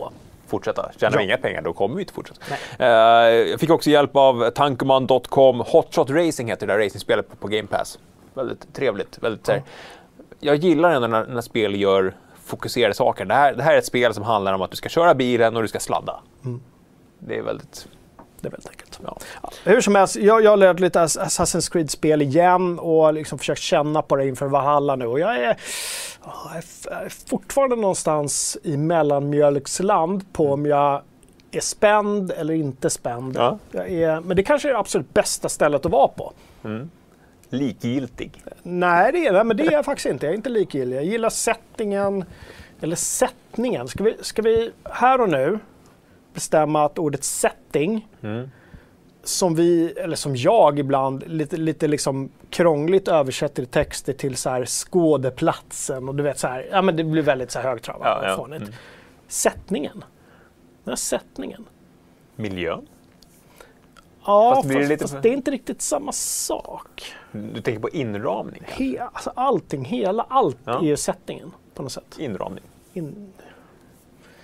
fortsätta. 0.46 0.90
Tjänar 1.00 1.12
Ja. 1.12 1.18
vi 1.18 1.24
inga 1.24 1.36
pengar 1.36 1.62
då 1.62 1.72
kommer 1.72 1.94
vi 1.96 2.02
inte 2.02 2.12
fortsätta. 2.14 2.40
Eh, 2.78 2.88
jag 3.50 3.60
fick 3.60 3.70
också 3.70 3.90
hjälp 3.90 4.16
av 4.16 4.50
tankoman.com. 4.50 5.60
Hotshot 5.60 6.10
Racing 6.10 6.50
heter 6.50 6.66
det 6.66 6.72
där 6.72 6.80
racingspelet 6.84 7.30
på, 7.30 7.36
på 7.36 7.48
Game 7.48 7.68
Pass. 7.68 7.98
Väldigt 8.34 8.74
trevligt. 8.74 9.18
Väldigt, 9.22 9.48
här- 9.48 9.62
Jag 10.40 10.56
gillar 10.56 10.90
ändå 10.90 11.08
när, 11.08 11.24
när 11.26 11.40
spel 11.40 11.80
gör 11.80 12.14
fokuserade 12.46 12.94
saker. 12.94 13.24
Det 13.24 13.34
här, 13.34 13.54
det 13.54 13.62
här 13.62 13.74
är 13.74 13.78
ett 13.78 13.86
spel 13.86 14.14
som 14.14 14.22
handlar 14.24 14.52
om 14.52 14.62
att 14.62 14.70
du 14.70 14.76
ska 14.76 14.88
köra 14.88 15.14
bilen 15.14 15.56
och 15.56 15.62
du 15.62 15.68
ska 15.68 15.80
sladda. 15.80 16.20
Mm. 16.44 16.60
Det 17.18 17.38
är 17.38 17.42
väldigt... 17.42 17.88
Det 18.40 18.48
är 18.48 18.50
väldigt 18.50 18.70
enkelt. 18.70 19.00
Ja. 19.04 19.18
Ja, 19.42 19.50
hur 19.64 19.80
som 19.80 19.94
helst, 19.94 20.16
jag, 20.16 20.44
jag 20.44 20.58
lärt 20.58 20.80
lite 20.80 21.00
Ass- 21.00 21.18
Assassin's 21.18 21.72
Creed-spel 21.72 22.22
igen 22.22 22.78
och 22.78 23.14
liksom 23.14 23.38
försökt 23.38 23.60
känna 23.60 24.02
på 24.02 24.16
det 24.16 24.28
inför 24.28 24.46
Valhalla 24.46 24.96
nu. 24.96 25.06
Och 25.06 25.20
jag 25.20 25.36
är, 25.36 25.56
ja, 26.24 26.32
jag 26.84 27.02
är 27.02 27.28
fortfarande 27.28 27.76
någonstans 27.76 28.58
i 28.62 28.76
mellanmjölksland 28.76 30.32
på 30.32 30.52
om 30.52 30.66
jag 30.66 31.02
är 31.50 31.60
spänd 31.60 32.30
eller 32.30 32.54
inte 32.54 32.90
spänd. 32.90 33.36
Ja. 33.36 33.58
Är, 33.72 34.20
men 34.20 34.36
det 34.36 34.42
kanske 34.42 34.68
är 34.68 34.72
det 34.72 34.78
absolut 34.78 35.14
bästa 35.14 35.48
stället 35.48 35.86
att 35.86 35.92
vara 35.92 36.08
på. 36.08 36.32
Likgiltig. 37.50 38.42
Nej, 38.62 39.12
det 39.12 39.26
är, 39.26 39.32
nej, 39.32 39.44
men 39.44 39.56
det 39.56 39.66
är 39.66 39.72
jag 39.72 39.84
faktiskt 39.84 40.06
inte. 40.06 40.26
Jag 40.26 40.32
är 40.32 40.36
inte 40.36 40.48
likgiltig. 40.50 40.96
Jag 40.96 41.04
gillar 41.04 41.30
settingen, 41.30 42.24
eller 42.80 42.96
sättningen. 42.96 43.88
Ska 43.88 44.04
vi, 44.04 44.16
ska 44.20 44.42
vi 44.42 44.70
här 44.84 45.20
och 45.20 45.28
nu 45.28 45.58
bestämma 46.34 46.84
att 46.84 46.98
ordet 46.98 47.24
setting, 47.24 48.08
Mm. 48.22 48.50
som 49.22 49.54
vi, 49.54 49.90
eller 49.92 50.16
som 50.16 50.36
jag 50.36 50.78
ibland, 50.78 51.24
lite, 51.26 51.56
lite 51.56 51.88
liksom 51.88 52.30
krångligt 52.50 53.08
översätter 53.08 53.64
texter 53.64 54.12
till 54.12 54.36
så 54.36 54.50
här 54.50 54.64
skådeplatsen 54.66 56.08
och 56.08 56.14
du 56.14 56.22
vet 56.22 56.38
så 56.38 56.48
här, 56.48 56.68
ja 56.70 56.82
men 56.82 56.96
det 56.96 57.04
blir 57.04 57.22
väldigt 57.22 57.50
så 57.50 57.58
här 57.58 57.68
högtravande 57.68 58.26
Ja, 58.26 58.30
ja. 58.30 58.36
fånigt. 58.36 58.62
Mm. 58.62 58.74
Sättningen. 59.28 60.04
Den 60.84 60.90
här 60.92 60.96
sättningen. 60.96 61.64
Miljön. 62.36 62.86
Ja, 64.26 64.54
Fast 64.54 64.72
fast, 64.74 64.88
lite 64.88 65.04
fast 65.08 65.22
det 65.22 65.28
är 65.28 65.32
inte 65.32 65.50
riktigt 65.50 65.82
samma 65.82 66.12
sak. 66.12 67.14
Du 67.54 67.60
tänker 67.60 67.80
på 67.80 67.88
inramning? 67.88 68.62
He, 68.66 69.08
alltså 69.12 69.32
allting, 69.34 69.84
hela 69.84 70.26
allt 70.28 70.58
Ja. 70.64 70.78
är 70.78 70.82
ju 70.84 70.96
sättningen. 70.96 71.52
på 71.74 71.82
något 71.82 71.92
sätt. 71.92 72.16
Inramning. 72.18 72.64
In... 72.92 73.32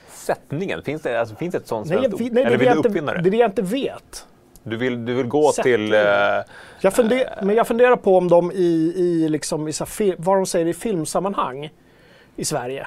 Sättningen, 0.09 0.83
finns 0.83 1.03
det, 1.03 1.21
alltså, 1.21 1.35
finns 1.35 1.53
det 1.53 1.59
ett 1.59 1.67
sånt 1.69 1.89
Nej, 1.89 1.99
svenskt 1.99 2.15
ord? 2.15 2.21
nej, 2.33 2.45
Eller 2.45 2.51
det, 2.51 2.57
vill 2.57 2.69
du 2.71 2.77
inte, 2.77 2.89
uppfinna 2.89 3.13
det 3.13 3.19
är 3.19 3.23
det? 3.23 3.31
det 3.31 3.37
jag 3.37 3.49
inte 3.51 3.63
vet. 3.63 4.27
Du 4.63 4.77
vill, 4.77 5.05
du 5.05 5.15
vill 5.15 5.27
gå 5.27 5.53
Sättning. 5.53 5.75
till... 5.75 5.95
Eh, 5.95 6.01
Jag 6.81 6.95
funder, 6.95 7.39
men 7.43 7.57
jag 7.57 7.67
funderar 7.67 7.97
på 7.97 8.17
om 8.19 8.29
de 8.29 8.53
i, 8.53 8.93
i, 8.97 9.29
liksom, 9.29 9.69
i 9.69 9.73
här, 9.81 10.15
vad 10.19 10.37
de 10.37 10.47
säger 10.47 10.67
i 10.67 10.75
filmsammanhang 10.75 11.71
i 12.37 12.45
Sverige, 12.45 12.87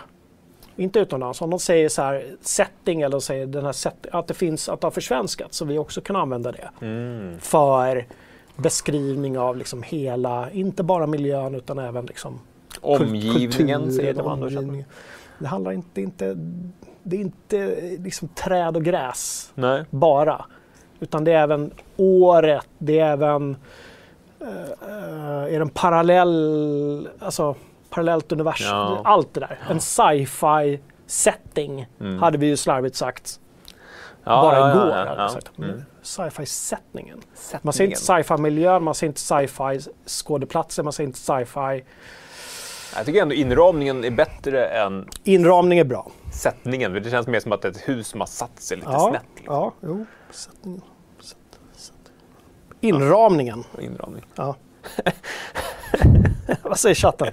inte 0.76 1.00
utomlands, 1.00 1.42
om 1.42 1.50
de 1.50 1.60
säger 1.60 1.90
så 1.90 2.02
här 2.02 2.26
setting 2.42 3.02
eller 3.02 3.20
säger 3.20 3.46
den 3.46 3.66
här 3.66 3.72
set, 3.72 4.06
att 4.12 4.28
det 4.28 4.34
finns, 4.34 4.70
att 4.70 4.82
det 4.82 4.88
har 4.88 4.92
försvenskats 4.92 5.58
så 5.58 5.66
vi 5.66 5.78
också 5.78 6.02
kan 6.02 6.16
använda 6.16 6.52
det 6.52 6.70
mm, 6.86 7.40
för 7.40 8.06
beskrivning 8.56 9.40
av 9.40 9.58
liksom 9.58 9.84
hela, 9.84 10.52
inte 10.52 10.84
bara 10.84 11.08
miljön 11.08 11.56
utan 11.56 11.80
även 11.80 12.06
liksom 12.06 12.40
omgivningen, 12.82 13.34
kulturen, 13.52 13.94
säger 13.94 14.14
de 14.14 14.28
andra. 14.28 14.46
omgivningen. 14.48 14.86
Det 15.40 15.48
handlar 15.48 15.72
inte, 15.72 16.02
inte, 16.02 16.34
det 17.04 17.16
är 17.16 17.20
inte 17.20 17.76
liksom 18.00 18.28
träd 18.28 18.76
och 18.78 18.84
gräs 18.84 19.52
Nej. 19.56 19.84
bara. 19.90 20.46
Utan 21.00 21.24
det 21.24 21.32
är 21.32 21.38
även 21.44 21.72
året, 21.98 22.68
det 22.78 23.00
är 23.00 23.12
även 23.12 23.56
eh, 24.42 25.54
är 25.56 25.62
en 25.62 25.70
parallell, 25.70 27.10
alltså 27.20 27.56
parallellt 27.90 28.32
universum, 28.32 28.68
Ja. 28.68 29.02
allt 29.04 29.34
det 29.34 29.40
där. 29.40 29.60
En 29.70 29.80
sci-fi 29.80 30.80
setting 31.08 31.88
Mm. 32.00 32.20
hade 32.20 32.38
vi 32.38 32.46
ju 32.48 32.58
slarvigt 32.58 32.96
sagt 32.96 33.40
Ja, 34.24 34.42
bara 34.42 34.60
ja, 34.60 34.72
igår. 34.72 34.88
ja, 34.90 34.96
hade 34.98 35.22
ja, 35.22 35.28
vi 35.28 35.34
sagt. 35.34 35.58
Mm. 35.58 35.82
Sci-fi 36.06 36.46
settingen. 36.46 37.22
Sättningen. 37.34 37.62
Man 37.64 37.74
säger 37.74 37.90
inte 37.90 38.02
sci-fi 38.02 38.38
miljön, 38.42 38.84
man 38.84 38.96
säger 38.96 39.10
inte 39.10 39.20
sci-fi 39.20 39.92
skådeplatser, 40.08 40.84
man 40.84 40.94
säger 40.94 41.08
inte 41.08 41.20
sci-fi. 41.20 41.84
Jag 42.96 43.06
tycker 43.06 43.22
ändå 43.22 43.36
inramningen 43.36 44.04
är 44.04 44.12
bättre 44.12 44.66
än 44.68 45.10
Inramning 45.24 45.80
är 45.80 45.84
bra. 45.84 46.12
sättningen. 46.34 46.94
Det 46.94 47.10
känns 47.12 47.28
mer 47.28 47.40
som 47.40 47.52
att 47.52 47.62
det 47.62 47.68
är 47.68 47.72
ett 47.72 47.90
hus 47.90 48.08
som 48.08 48.20
har 48.20 48.28
satt 48.28 48.60
sig 48.62 48.78
lite 48.78 48.90
Ja, 48.92 49.10
snett. 49.10 49.22
Liksom. 49.36 49.56
ja, 49.56 49.74
jo. 49.82 50.06
Sättningen. 50.32 50.82
Sätt, 51.22 51.38
sätt. 51.76 51.94
Inramningen. 52.82 53.64
Inramning. 53.80 54.24
Ja. 54.36 54.56
Vad 56.62 56.80
säger 56.80 56.96
chatten? 56.96 57.28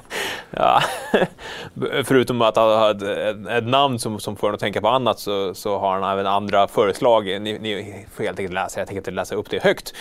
Ja. 0.50 0.82
Förutom 2.04 2.42
att 2.42 2.56
han 2.56 2.68
har 2.68 2.90
ett, 2.90 3.02
ett, 3.02 3.46
ett 3.46 3.66
namn 3.66 3.98
som, 3.98 4.20
som 4.20 4.36
får 4.36 4.48
en 4.48 4.54
att 4.54 4.60
tänka 4.60 4.80
på 4.80 4.88
annat 4.88 5.18
så, 5.18 5.54
så 5.54 5.78
har 5.78 6.00
han 6.00 6.12
även 6.12 6.26
andra 6.26 6.68
förslag. 6.68 7.24
Ni, 7.24 7.38
ni 7.58 8.06
får 8.14 8.24
helt 8.24 8.38
enkelt 8.38 8.54
läsa, 8.54 8.80
jag 8.80 8.88
tänker 8.88 9.00
inte 9.00 9.10
läsa 9.10 9.34
upp 9.34 9.50
det 9.50 9.62
högt. 9.62 9.94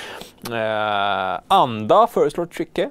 Eh, 0.51 1.41
Anda 1.48 2.08
föreslår 2.08 2.46
Tricke. 2.46 2.89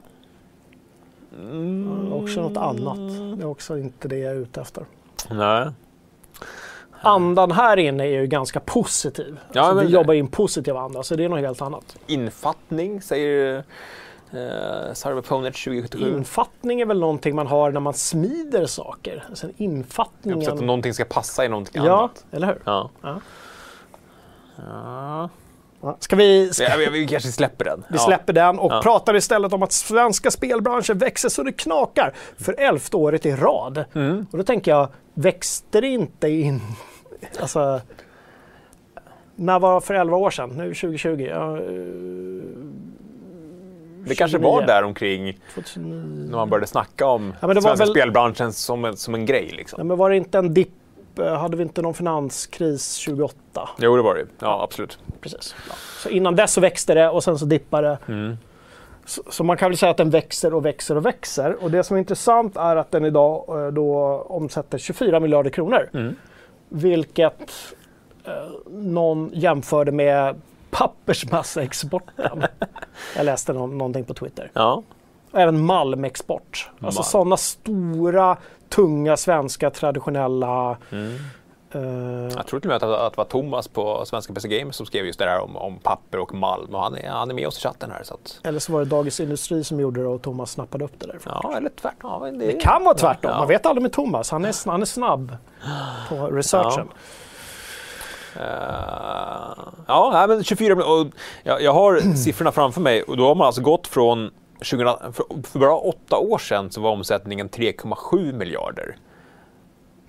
Mm, 1.40 2.12
Också 2.12 2.40
något 2.40 2.56
annat. 2.56 2.98
Det 3.38 3.42
är 3.42 3.48
också 3.48 3.78
inte 3.78 4.08
det 4.08 4.18
jag 4.18 4.32
är 4.32 4.36
ute 4.36 4.60
efter. 4.60 4.84
Nej. 5.30 5.68
Andan 7.02 7.52
här 7.52 7.76
inne 7.76 8.04
är 8.04 8.20
ju 8.20 8.26
ganska 8.26 8.60
positiv. 8.60 9.38
Ja, 9.52 9.62
alltså, 9.62 9.86
vi 9.86 9.92
jobbar 9.92 10.14
i 10.14 10.18
en 10.18 10.28
positiv 10.28 10.76
anda, 10.76 11.02
så 11.02 11.16
det 11.16 11.24
är 11.24 11.28
något 11.28 11.40
helt 11.40 11.62
annat. 11.62 11.96
Infattning 12.06 13.02
säger 13.02 13.64
eh, 14.32 14.92
Cyberponet 14.94 15.54
2077. 15.54 16.08
Infattning 16.16 16.80
är 16.80 16.86
väl 16.86 17.00
någonting 17.00 17.34
man 17.36 17.46
har 17.46 17.70
när 17.70 17.80
man 17.80 17.94
smider 17.94 18.66
saker. 18.66 19.24
Alltså 19.28 19.46
Så 19.46 19.52
att 19.52 19.60
infattningen... 19.60 20.56
någonting 20.66 20.94
ska 20.94 21.04
passa 21.04 21.44
i 21.44 21.48
någonting 21.48 21.82
Ja, 21.84 21.98
annat. 21.98 22.24
eller 22.30 22.46
hur? 22.46 22.58
Ja. 22.64 22.90
Ja. 23.02 23.20
Ja. 24.56 25.28
Ja. 25.82 25.96
Ska 26.00 26.16
vi... 26.16 26.50
Ska... 26.52 26.64
Ja, 26.64 26.90
vi, 26.92 27.06
kanske 27.06 27.32
släpper 27.32 27.64
den. 27.64 27.84
Vi 27.90 27.98
släpper 27.98 28.32
den 28.32 28.58
och 28.58 28.72
Ja. 28.72 28.80
pratar 28.82 29.16
istället 29.16 29.52
om 29.52 29.62
att 29.62 29.72
svenska 29.72 30.30
spelbranschen 30.30 30.98
växer 30.98 31.28
så 31.28 31.42
det 31.42 31.52
knakar 31.52 32.12
för 32.38 32.60
elfte 32.60 32.96
året 32.96 33.26
i 33.26 33.32
rad. 33.32 33.84
Mm. 33.94 34.26
Och 34.32 34.38
då 34.38 34.44
tänker 34.44 34.70
jag, 34.70 34.88
växte 35.14 35.80
det 35.80 35.86
inte 35.88 36.28
in... 36.28 36.60
Alltså... 37.40 37.80
När 39.34 39.58
var 39.58 39.80
för 39.80 39.94
11 39.94 40.16
år 40.16 40.30
sedan? 40.30 40.50
Nu 40.50 40.74
2020? 40.74 41.26
Ja, 41.30 41.56
eh, 41.56 41.62
Det 44.06 44.14
kanske 44.14 44.38
var 44.38 44.60
29. 44.60 44.66
där 44.66 44.82
omkring 44.82 45.38
2009. 45.54 46.26
när 46.30 46.36
man 46.38 46.50
började 46.50 46.66
snacka 46.66 47.06
om 47.06 47.34
Ja, 47.40 47.46
var 47.46 47.54
svenska 47.54 47.84
väl- 47.84 47.94
spelbranschen 47.94 48.52
som 48.52 48.84
en, 48.84 48.96
som 48.96 49.14
en 49.14 49.26
grej. 49.26 49.50
Liksom. 49.56 49.76
Nej, 49.76 49.86
men 49.86 49.96
var 49.96 50.10
det 50.10 50.16
inte 50.16 50.38
en 50.38 50.54
dipp? 50.54 50.68
Hade 51.38 51.56
vi 51.56 51.62
inte 51.62 51.82
någon 51.82 51.94
finanskris 51.94 52.94
28? 52.94 53.36
Jo, 53.78 53.96
det 53.96 54.02
var 54.02 54.14
det. 54.14 54.26
Ja, 54.38 54.62
absolut. 54.62 54.98
Precis. 55.20 55.54
Så 56.02 56.08
innan 56.08 56.36
dess 56.36 56.52
så 56.52 56.60
växte 56.60 56.94
det 56.94 57.08
och 57.08 57.24
sen 57.24 57.38
så 57.38 57.44
dippade 57.44 57.88
det. 57.88 57.98
Mm. 58.12 58.36
Så, 59.04 59.22
så 59.30 59.44
man 59.44 59.56
kan 59.56 59.70
väl 59.70 59.78
säga 59.78 59.90
att 59.90 59.96
den 59.96 60.10
växer 60.10 60.54
och 60.54 60.66
växer 60.66 60.96
och 60.96 61.06
växer. 61.06 61.56
Och 61.64 61.70
det 61.70 61.84
som 61.84 61.96
är 61.96 61.98
intressant 61.98 62.56
är 62.56 62.76
att 62.76 62.90
den 62.90 63.04
idag 63.04 63.44
eh, 63.48 63.72
då 63.72 63.96
omsätter 64.28 64.78
24 64.78 65.20
miljarder 65.20 65.50
kronor. 65.50 65.88
Mm. 65.94 66.14
Vilket 66.68 67.52
eh, 68.24 68.32
någon 68.70 69.30
jämförde 69.34 69.92
med 69.92 70.40
pappersmassaexporten. 70.70 72.44
Jag 73.16 73.24
läste 73.26 73.52
någon, 73.52 73.78
någonting 73.78 74.04
på 74.04 74.14
Twitter. 74.14 74.50
Ja. 74.54 74.82
Och 75.32 75.40
även 75.40 75.64
malmexport. 75.66 76.70
Alltså 76.80 77.00
Malm. 77.00 77.04
sådana 77.10 77.36
stora, 77.36 78.36
tunga, 78.68 79.16
svenska, 79.16 79.70
traditionella... 79.70 80.76
Mm. 80.92 81.14
eh, 81.72 82.34
Jag 82.36 82.46
tror 82.46 82.60
till 82.60 82.70
och 82.70 82.82
med 82.82 82.90
att, 82.90 83.00
att 83.00 83.12
det 83.12 83.16
var 83.18 83.24
Thomas 83.24 83.68
på 83.68 84.04
Svenska 84.06 84.32
PC 84.34 84.48
Games 84.48 84.76
som 84.76 84.86
skrev 84.86 85.06
just 85.06 85.18
det 85.18 85.24
där 85.24 85.40
om, 85.40 85.56
om 85.56 85.78
papper 85.78 86.18
och 86.18 86.34
malm. 86.34 86.74
Och 86.74 86.82
han, 86.82 86.96
är, 86.96 87.08
han 87.08 87.30
är 87.30 87.34
med 87.34 87.46
oss 87.46 87.58
i 87.58 87.60
chatten 87.60 87.90
här. 87.90 88.02
Så 88.02 88.14
att, 88.14 88.40
eller 88.42 88.58
så 88.58 88.72
var 88.72 88.80
det 88.80 88.86
Dagens 88.86 89.20
Industri 89.20 89.64
som 89.64 89.80
gjorde 89.80 90.00
det 90.02 90.08
och 90.08 90.22
Thomas 90.22 90.50
snappade 90.50 90.84
upp 90.84 90.92
det 90.98 91.06
därifrån. 91.06 91.40
ja, 91.42 91.56
eller 91.56 91.70
tvärtom. 91.70 92.10
Ja, 92.24 92.30
det, 92.30 92.46
Det 92.46 92.52
kan 92.60 92.84
vara 92.84 92.94
tvärtom. 92.94 93.30
Ja. 93.30 93.38
Man 93.38 93.48
vet 93.48 93.66
aldrig 93.66 93.82
med 93.82 93.92
Thomas. 93.92 94.30
Han 94.30 94.44
är, 94.44 94.70
han 94.70 94.82
är 94.82 94.86
snabb 94.86 95.36
på 96.08 96.26
researchen. 96.26 96.88
Eh, 96.88 96.94
ja, 99.86 100.10
nej, 100.12 100.28
men 100.28 100.44
24 100.44 100.74
miljoner. 100.74 101.12
Jag, 101.42 101.62
jag 101.62 101.72
har 101.72 102.14
siffrorna 102.16 102.52
framför 102.52 102.80
mig 102.80 103.02
och 103.02 103.16
då 103.16 103.26
har 103.26 103.34
man 103.34 103.46
alltså 103.46 103.62
gått 103.62 103.86
från 103.86 104.30
2000, 104.58 105.12
för, 105.12 105.58
bara 105.58 105.74
åtta 105.76 106.18
år 106.18 106.38
sedan 106.38 106.70
så 106.70 106.80
var 106.80 106.90
omsättningen 106.90 107.48
3,7 107.50 108.32
miljarder. 108.32 108.96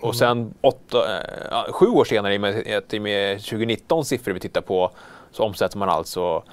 Och 0.02 0.16
sen 0.16 0.54
åtta, 0.62 1.18
eh, 1.18 1.48
ja, 1.52 1.66
sju 1.72 1.86
år 1.86 2.06
senare, 2.06 2.34
i 2.34 2.38
och 2.38 2.42
med, 2.42 3.02
med 3.02 3.38
2019 3.38 4.06
siffror 4.06 4.34
vi 4.34 4.40
tittar 4.40 4.62
på, 4.62 4.92
så 5.32 5.44
omsätter 5.44 5.78
man 5.78 5.90
alltså 5.90 6.44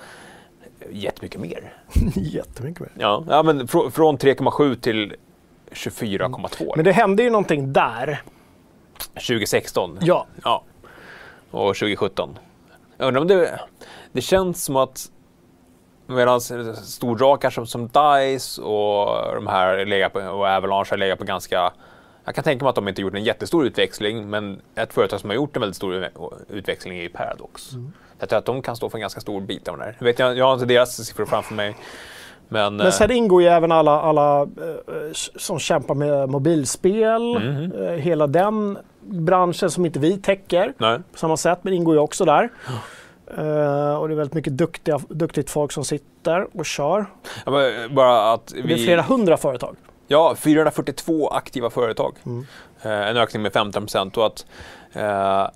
jättemycket 0.90 1.40
mer. 1.40 1.72
Jättemycket 2.14 2.80
mer. 2.80 2.90
Ja, 2.98 3.24
ja 3.28 3.42
men 3.42 3.66
fr- 3.68 3.90
från 3.90 4.18
3,7 4.18 4.80
till 4.80 5.14
24,2 5.70 6.72
Men 6.76 6.84
det 6.84 6.92
hände 6.92 7.22
ju 7.22 7.30
någonting 7.30 7.72
där. 7.72 8.22
2016. 9.14 9.98
Ja. 10.00 10.26
Ja. 10.44 10.62
Och 11.50 11.76
2017. 11.76 12.38
Jag 12.96 13.08
undrar 13.08 13.20
om 13.20 13.28
det, 13.28 13.60
det 14.12 14.20
känns 14.20 14.64
som 14.64 14.76
att 14.76 15.10
medan 16.06 16.40
stordrakar 16.40 17.50
som, 17.50 17.66
som 17.66 17.86
DICE 17.86 18.62
och 18.62 19.34
de 19.34 19.46
här 19.46 20.08
på, 20.08 20.18
och 20.20 20.46
Avalanche 20.46 20.90
har 20.90 20.96
legat 20.96 21.18
på 21.18 21.24
ganska 21.24 21.72
jag 22.28 22.34
kan 22.34 22.44
tänka 22.44 22.64
mig 22.64 22.68
att 22.68 22.74
de 22.74 22.88
inte 22.88 23.02
gjort 23.02 23.14
en 23.14 23.24
jättestor 23.24 23.66
utväxling, 23.66 24.30
men 24.30 24.60
ett 24.74 24.92
företag 24.92 25.20
som 25.20 25.30
har 25.30 25.34
gjort 25.34 25.56
en 25.56 25.60
väldigt 25.60 25.76
stor 25.76 26.08
utväxling 26.48 26.98
är 26.98 27.08
Paradox. 27.08 27.70
Jag 28.18 28.28
tror 28.28 28.38
att 28.38 28.44
de 28.44 28.62
kan 28.62 28.76
stå 28.76 28.90
för 28.90 28.98
en 28.98 29.00
ganska 29.00 29.20
stor 29.20 29.40
bit 29.40 29.68
av 29.68 29.78
det 29.78 29.84
här. 29.84 29.96
Jag, 29.98 30.04
vet, 30.04 30.18
jag, 30.18 30.36
jag 30.36 30.44
har 30.44 30.54
inte 30.54 30.66
deras 30.66 31.06
siffror 31.06 31.26
framför 31.26 31.54
mig. 31.54 31.76
Men, 32.48 32.76
Men 32.76 32.86
eh, 32.86 32.92
sen 32.92 33.10
ingår 33.10 33.42
ju 33.42 33.48
även 33.48 33.72
alla, 33.72 34.00
alla 34.00 34.42
eh, 34.42 34.46
som 35.36 35.58
kämpar 35.58 35.94
med 35.94 36.28
mobilspel. 36.28 37.38
Mhm. 37.38 37.72
Eh, 37.82 37.92
hela 37.92 38.26
den 38.26 38.78
branschen 39.08 39.70
som 39.70 39.86
inte 39.86 39.98
vi 39.98 40.16
täcker 40.18 40.74
nej. 40.78 40.98
på 41.12 41.18
samma 41.18 41.36
sätt, 41.36 41.58
men 41.62 41.72
ingår 41.72 41.94
ju 41.94 42.00
också 42.00 42.24
där. 42.24 42.48
Eh, 43.36 43.94
och 43.94 44.08
det 44.08 44.14
är 44.14 44.16
väldigt 44.16 44.34
mycket 44.34 44.56
duktiga, 44.58 45.00
duktigt 45.08 45.50
folk 45.50 45.72
som 45.72 45.84
sitter 45.84 46.58
och 46.58 46.66
kör. 46.66 47.06
Ja, 47.46 47.52
men 47.52 47.94
bara 47.94 48.32
att 48.32 48.46
Det 48.46 48.58
är 48.58 48.62
vi, 48.62 48.84
flera 48.84 49.02
hundra 49.02 49.36
företag. 49.36 49.76
Ja, 50.06 50.34
442 50.34 51.28
aktiva 51.28 51.70
företag. 51.70 52.14
Mm. 52.26 52.46
Eh, 52.82 53.08
en 53.08 53.16
ökning 53.16 53.42
med 53.42 53.52
15 53.52 53.82
procent 53.82 54.16
och 54.16 54.26
att 54.26 54.46
eh, 54.92 55.46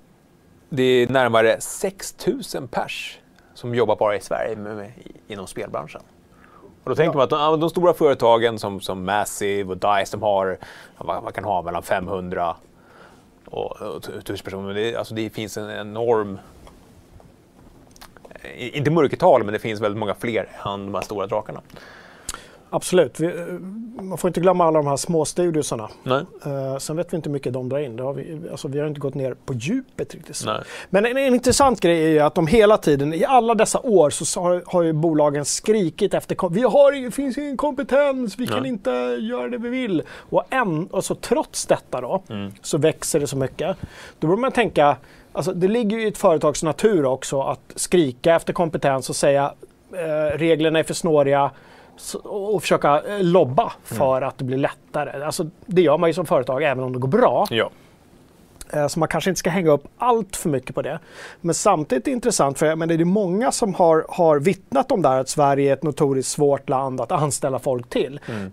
det 0.69 0.83
är 0.83 1.09
närmare 1.09 1.57
6 1.61 2.17
000 2.55 2.69
pers 2.69 3.19
som 3.55 3.75
jobbar 3.75 3.97
bara 3.97 4.17
i 4.17 4.21
Sverige 4.21 4.57
med, 4.57 4.77
med, 4.77 4.93
inom 5.29 5.47
spelbranschen. 5.47 6.01
Och 6.85 6.91
då 6.91 6.95
tänker 6.95 7.13
Ja. 7.19 7.27
man 7.31 7.49
att 7.49 7.53
de, 7.53 7.61
de 7.61 7.71
stora 7.71 7.95
företagen 7.95 8.59
som, 8.59 8.81
som 8.81 9.05
Massive 9.05 9.71
och 9.71 9.77
DICE, 9.77 10.17
de 10.17 10.23
har, 10.23 10.59
vad 10.99 11.23
man 11.23 11.33
kan 11.33 11.45
ha 11.45 11.63
mellan 11.63 11.83
500 11.83 12.57
och, 13.53 13.83
och 13.83 14.09
1000. 14.09 14.67
Men 14.67 14.75
det, 14.75 14.97
alltså 14.97 15.15
det 15.15 15.31
finns 15.31 15.57
en 15.57 15.71
enorm, 15.71 16.39
inte 18.55 18.91
mörkertal, 18.91 19.45
men 19.45 19.53
det 19.53 19.59
finns 19.59 19.81
väldigt 19.81 19.99
många 19.99 20.15
fler 20.15 20.49
än 20.67 20.87
de 20.87 20.95
här 20.95 21.03
stora 21.03 21.27
drakarna. 21.27 21.61
Absolut. 22.75 23.21
Vi, 23.21 23.27
eh, 23.27 23.33
man 24.03 24.19
får 24.19 24.29
inte 24.29 24.41
glömma 24.41 24.65
alla 24.65 24.79
de 24.79 24.87
här 24.87 24.97
små 24.97 25.25
studiosarna. 25.25 25.89
Nej. 26.03 26.23
Uh, 26.47 26.79
sen 26.79 26.97
vet 26.97 27.13
vi 27.13 27.17
inte 27.17 27.29
hur 27.29 27.33
mycket 27.33 27.53
de 27.53 27.69
drar 27.69 27.79
in. 27.79 27.97
Det 27.97 28.03
har 28.03 28.13
vi, 28.13 28.41
alltså, 28.51 28.69
vi 28.69 28.79
har 28.79 28.87
inte 28.87 29.01
gått 29.01 29.15
ner 29.15 29.35
på 29.45 29.55
djupet 29.55 30.15
riktigt. 30.15 30.37
Så. 30.37 30.53
Nej. 30.53 30.61
Men 30.91 31.07
en, 31.07 31.17
en, 31.17 31.35
intressant 31.35 31.81
grej 31.81 32.05
är 32.05 32.09
ju 32.09 32.19
att 32.19 32.35
de 32.35 32.47
hela 32.47 32.79
tiden, 32.79 33.15
i 33.15 33.25
alla 33.25 33.55
dessa 33.55 33.81
år, 33.81 34.11
så 34.11 34.41
har, 34.41 34.63
har 34.67 34.83
ju 34.83 34.93
bolagen 34.93 35.45
skrikit 35.45 36.15
efter 36.15 36.49
vi 36.51 36.63
har, 36.63 37.05
det 37.05 37.11
finns 37.11 37.39
ingen 37.39 37.57
kompetens, 37.57 38.39
vi 38.39 38.47
kan 38.47 38.67
inte 38.67 38.91
göra 39.21 39.49
det 39.49 39.59
vi 39.59 39.69
vill. 39.69 40.03
Och, 40.11 40.45
en, 40.51 40.87
och 40.87 41.05
så 41.05 41.15
trots 41.15 41.67
detta 41.67 42.01
då, 42.01 42.23
mm. 42.29 42.53
så 42.63 42.79
växer 42.79 43.21
det 43.21 43.27
så 43.27 43.37
mycket. 43.37 43.77
Då 44.19 44.27
borde 44.27 44.41
man 44.41 44.53
tänka, 44.53 44.97
alltså, 45.33 45.53
det 45.53 45.69
ligger 45.69 45.97
ju 45.97 46.05
i 46.05 46.09
ett 46.09 46.19
företags 46.19 46.63
natur 46.63 47.05
också 47.05 47.43
att 47.43 47.73
skrika 47.75 48.35
efter 48.35 48.53
kompetens 48.53 49.11
och 49.11 49.17
säga 49.17 49.55
eh, 49.93 50.39
reglerna 50.39 50.79
är 50.79 50.83
för 50.83 50.95
snåriga, 50.95 51.51
och 52.25 52.63
försöka 52.63 53.03
eh, 53.03 53.23
lobba 53.23 53.63
mm. 53.63 53.73
för 53.83 54.17
mm. 54.17 54.29
att 54.29 54.39
det 54.39 54.45
blir 54.45 54.59
lättare. 54.59 55.25
Alltså, 55.25 55.47
det 55.67 55.83
gör 55.83 55.99
man 55.99 56.11
ju 56.11 56.15
som 56.15 56.27
företag 56.27 56.63
även 56.63 56.85
om 56.85 56.93
det 56.93 56.99
går 56.99 57.09
bra. 57.09 57.47
Ja. 57.51 57.71
Eh, 58.73 58.87
så 58.87 58.99
man 58.99 59.09
kanske 59.09 59.31
inte 59.31 59.39
ska 59.39 59.51
hänga 59.51 59.71
upp 59.71 59.85
allt 59.99 60.37
för 60.37 60.49
mycket 60.49 60.75
på 60.75 60.83
det. 60.83 60.99
Men 61.41 61.55
samtidigt 61.55 62.07
är 62.07 62.11
det 62.11 62.15
intressant, 62.15 62.59
för 62.59 62.77
men 62.77 62.89
det 62.89 62.95
är 62.95 63.05
många 63.05 63.53
som 63.53 63.75
har, 63.75 64.07
har 64.09 64.39
vittnat 64.39 64.93
om 64.93 65.03
det 65.03 65.09
här, 65.09 65.21
att 65.21 65.29
Sverige 65.29 65.71
är 65.71 65.73
ett 65.73 65.83
notoriskt 65.83 66.33
svårt 66.33 66.69
land 66.69 67.01
att 67.01 67.13
anställa 67.13 67.59
folk 67.59 67.89
till. 67.89 68.21
Mm. 68.29 68.53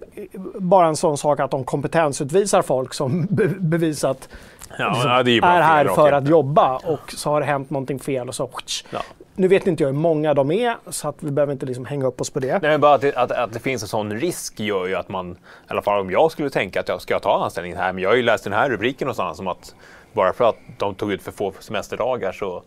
Bara 0.55 0.87
en 0.87 0.95
sån 0.95 1.17
sak 1.17 1.39
att 1.39 1.51
de 1.51 1.63
kompetensutvisar 1.63 2.61
folk 2.61 2.93
som 2.93 3.25
be 3.29 3.47
bevisat 3.47 4.29
ja, 4.77 4.89
liksom, 4.89 5.11
är, 5.11 5.57
är, 5.57 5.61
här 5.61 5.85
för 5.85 6.11
att 6.11 6.27
jobba 6.27 6.75
och 6.75 7.11
så 7.11 7.29
har 7.29 7.39
det 7.39 7.45
hänt 7.45 7.69
någonting 7.69 7.99
fel 7.99 8.27
och 8.27 8.35
så 8.35 8.49
ja. 8.91 8.99
Nu 9.39 9.47
vet 9.47 9.67
inte 9.67 9.83
jag 9.83 9.87
hur 9.87 9.99
många 9.99 10.33
de 10.33 10.51
är, 10.51 10.77
så 10.89 11.07
att 11.07 11.23
vi 11.23 11.31
behöver 11.31 11.53
inte 11.53 11.65
liksom 11.65 11.85
hänga 11.85 12.07
upp 12.07 12.21
oss 12.21 12.29
på 12.29 12.39
det. 12.39 12.61
Nej, 12.61 12.71
men 12.71 12.81
bara 12.81 12.93
att 12.93 13.01
det, 13.01 13.15
att, 13.15 13.31
att 13.31 13.53
det 13.53 13.59
finns 13.59 13.81
en 13.81 13.87
sån 13.87 14.13
risk 14.13 14.59
gör 14.59 14.87
ju 14.87 14.95
att 14.95 15.09
man, 15.09 15.31
i 15.31 15.35
alla 15.67 15.81
fall 15.81 16.01
om 16.01 16.11
jag 16.11 16.31
skulle 16.31 16.49
tänka 16.49 16.79
att 16.79 16.87
jag 16.87 17.01
ska 17.01 17.19
ta 17.19 17.43
anställning 17.43 17.75
här, 17.75 17.93
men 17.93 18.03
jag 18.03 18.09
har 18.09 18.15
ju 18.15 18.21
läst 18.21 18.43
den 18.43 18.53
här 18.53 18.69
rubriken 18.69 19.05
någonstans 19.05 19.37
som 19.37 19.47
att 19.47 19.75
bara 20.13 20.33
för 20.33 20.49
att 20.49 20.55
de 20.77 20.95
tog 20.95 21.11
ut 21.11 21.21
för 21.21 21.31
få 21.31 21.53
semesterdagar 21.59 22.31
så, 22.31 22.63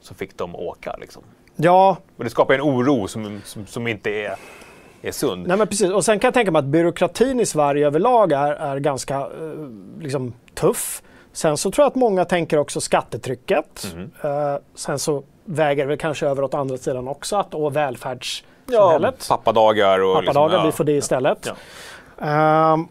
så 0.00 0.14
fick 0.14 0.38
de 0.38 0.56
åka. 0.56 0.96
Liksom. 1.00 1.22
Ja. 1.56 1.96
Och 2.16 2.24
det 2.24 2.30
skapar 2.30 2.54
en 2.54 2.60
oro 2.60 3.08
som, 3.08 3.40
som, 3.44 3.66
som 3.66 3.86
inte 3.86 4.10
är 4.10 4.36
är 5.02 5.12
sund. 5.12 5.46
Nej, 5.46 5.56
men 5.56 5.66
precis. 5.66 5.90
Och 5.90 6.04
sen 6.04 6.18
kan 6.18 6.28
jag 6.28 6.34
tänka 6.34 6.50
mig 6.50 6.58
att 6.58 6.64
byråkratin 6.64 7.40
i 7.40 7.46
Sverige 7.46 7.86
överlag 7.86 8.32
är, 8.32 8.52
är 8.52 8.78
ganska 8.78 9.16
eh, 9.16 9.26
liksom, 10.00 10.32
tuff. 10.54 11.02
Sen 11.32 11.56
så 11.56 11.70
tror 11.70 11.84
jag 11.84 11.90
att 11.90 11.94
många 11.94 12.24
tänker 12.24 12.58
också 12.58 12.80
skattetrycket. 12.80 13.92
Mm. 13.94 14.10
Eh, 14.22 14.56
sen 14.74 14.98
så 14.98 15.24
väger 15.44 15.86
väl 15.86 15.98
kanske 15.98 16.26
över 16.26 16.42
åt 16.42 16.54
andra 16.54 16.76
sidan 16.76 17.08
också, 17.08 17.36
att 17.36 17.54
och 17.54 17.76
välfärdssamhället. 17.76 19.26
Ja, 19.28 19.36
pappadagar 19.36 20.00
och... 20.00 20.14
Pappadagar, 20.14 20.48
liksom, 20.48 20.60
ja. 20.60 20.66
vi 20.66 20.72
får 20.72 20.84
det 20.84 20.92
istället. 20.92 21.48
Ja. 22.18 22.72
Um, 22.72 22.88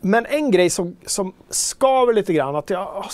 men 0.00 0.26
en 0.26 0.50
grej 0.50 0.70
som, 0.70 0.96
som 1.06 1.32
skaver 1.48 2.12
lite 2.12 2.32
grann, 2.32 2.56
att 2.56 2.70
jag, 2.70 3.04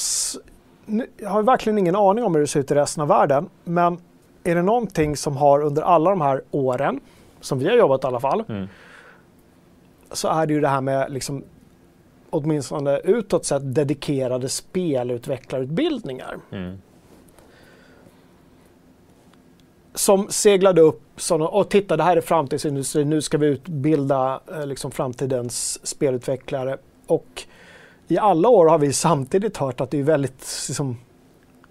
jag 1.17 1.31
har 1.31 1.43
verkligen 1.43 1.79
ingen 1.79 1.97
aning 1.97 2.25
om 2.25 2.35
hur 2.35 2.41
det 2.41 2.47
ser 2.47 2.61
ut 2.61 2.71
i 2.71 2.75
resten 2.75 3.03
av 3.03 3.09
världen, 3.09 3.49
men 3.65 3.99
är 4.45 4.55
det 4.55 4.63
någonting 4.63 5.17
som 5.17 5.37
har 5.37 5.63
under 5.63 5.83
alla 5.83 6.11
de 6.11 6.21
här 6.21 6.43
åren, 6.51 7.01
som 7.41 7.59
vi 7.59 7.69
har 7.69 7.77
jobbat 7.77 8.05
i 8.05 8.07
alla 8.07 8.21
fall, 8.21 8.45
mm. 8.49 8.69
så 10.13 10.29
är 10.29 10.47
det 10.47 10.55
ju 10.55 10.61
det 10.61 10.69
här 10.69 10.81
med 10.81 11.13
liksom, 11.13 11.45
åtminstone 12.31 12.99
utåt 12.99 13.45
sett 13.45 13.75
dedikerade 13.75 14.49
spelutvecklarutbildningar. 14.49 16.37
Mm 16.53 16.79
som 19.95 20.29
seglade 20.29 20.81
upp 20.81 21.03
som, 21.17 21.43
och 21.43 21.69
titta 21.69 21.97
det 21.97 22.03
här 22.03 22.17
är 22.17 22.21
framtidsindustrin, 22.21 23.11
nu 23.11 23.23
ska 23.23 23.39
vi 23.39 23.47
utbilda 23.47 24.41
eh, 24.53 24.67
liksom 24.67 24.91
framtidens 24.91 25.87
spelutvecklare. 25.87 26.77
Och 27.07 27.43
i 28.09 28.19
alla 28.19 28.49
år 28.49 28.67
har 28.67 28.79
vi 28.79 28.93
samtidigt 28.93 29.57
hört 29.57 29.81
att 29.81 29.91
det 29.91 29.99
är 29.99 30.03
väldigt, 30.03 30.67
liksom, 30.69 30.97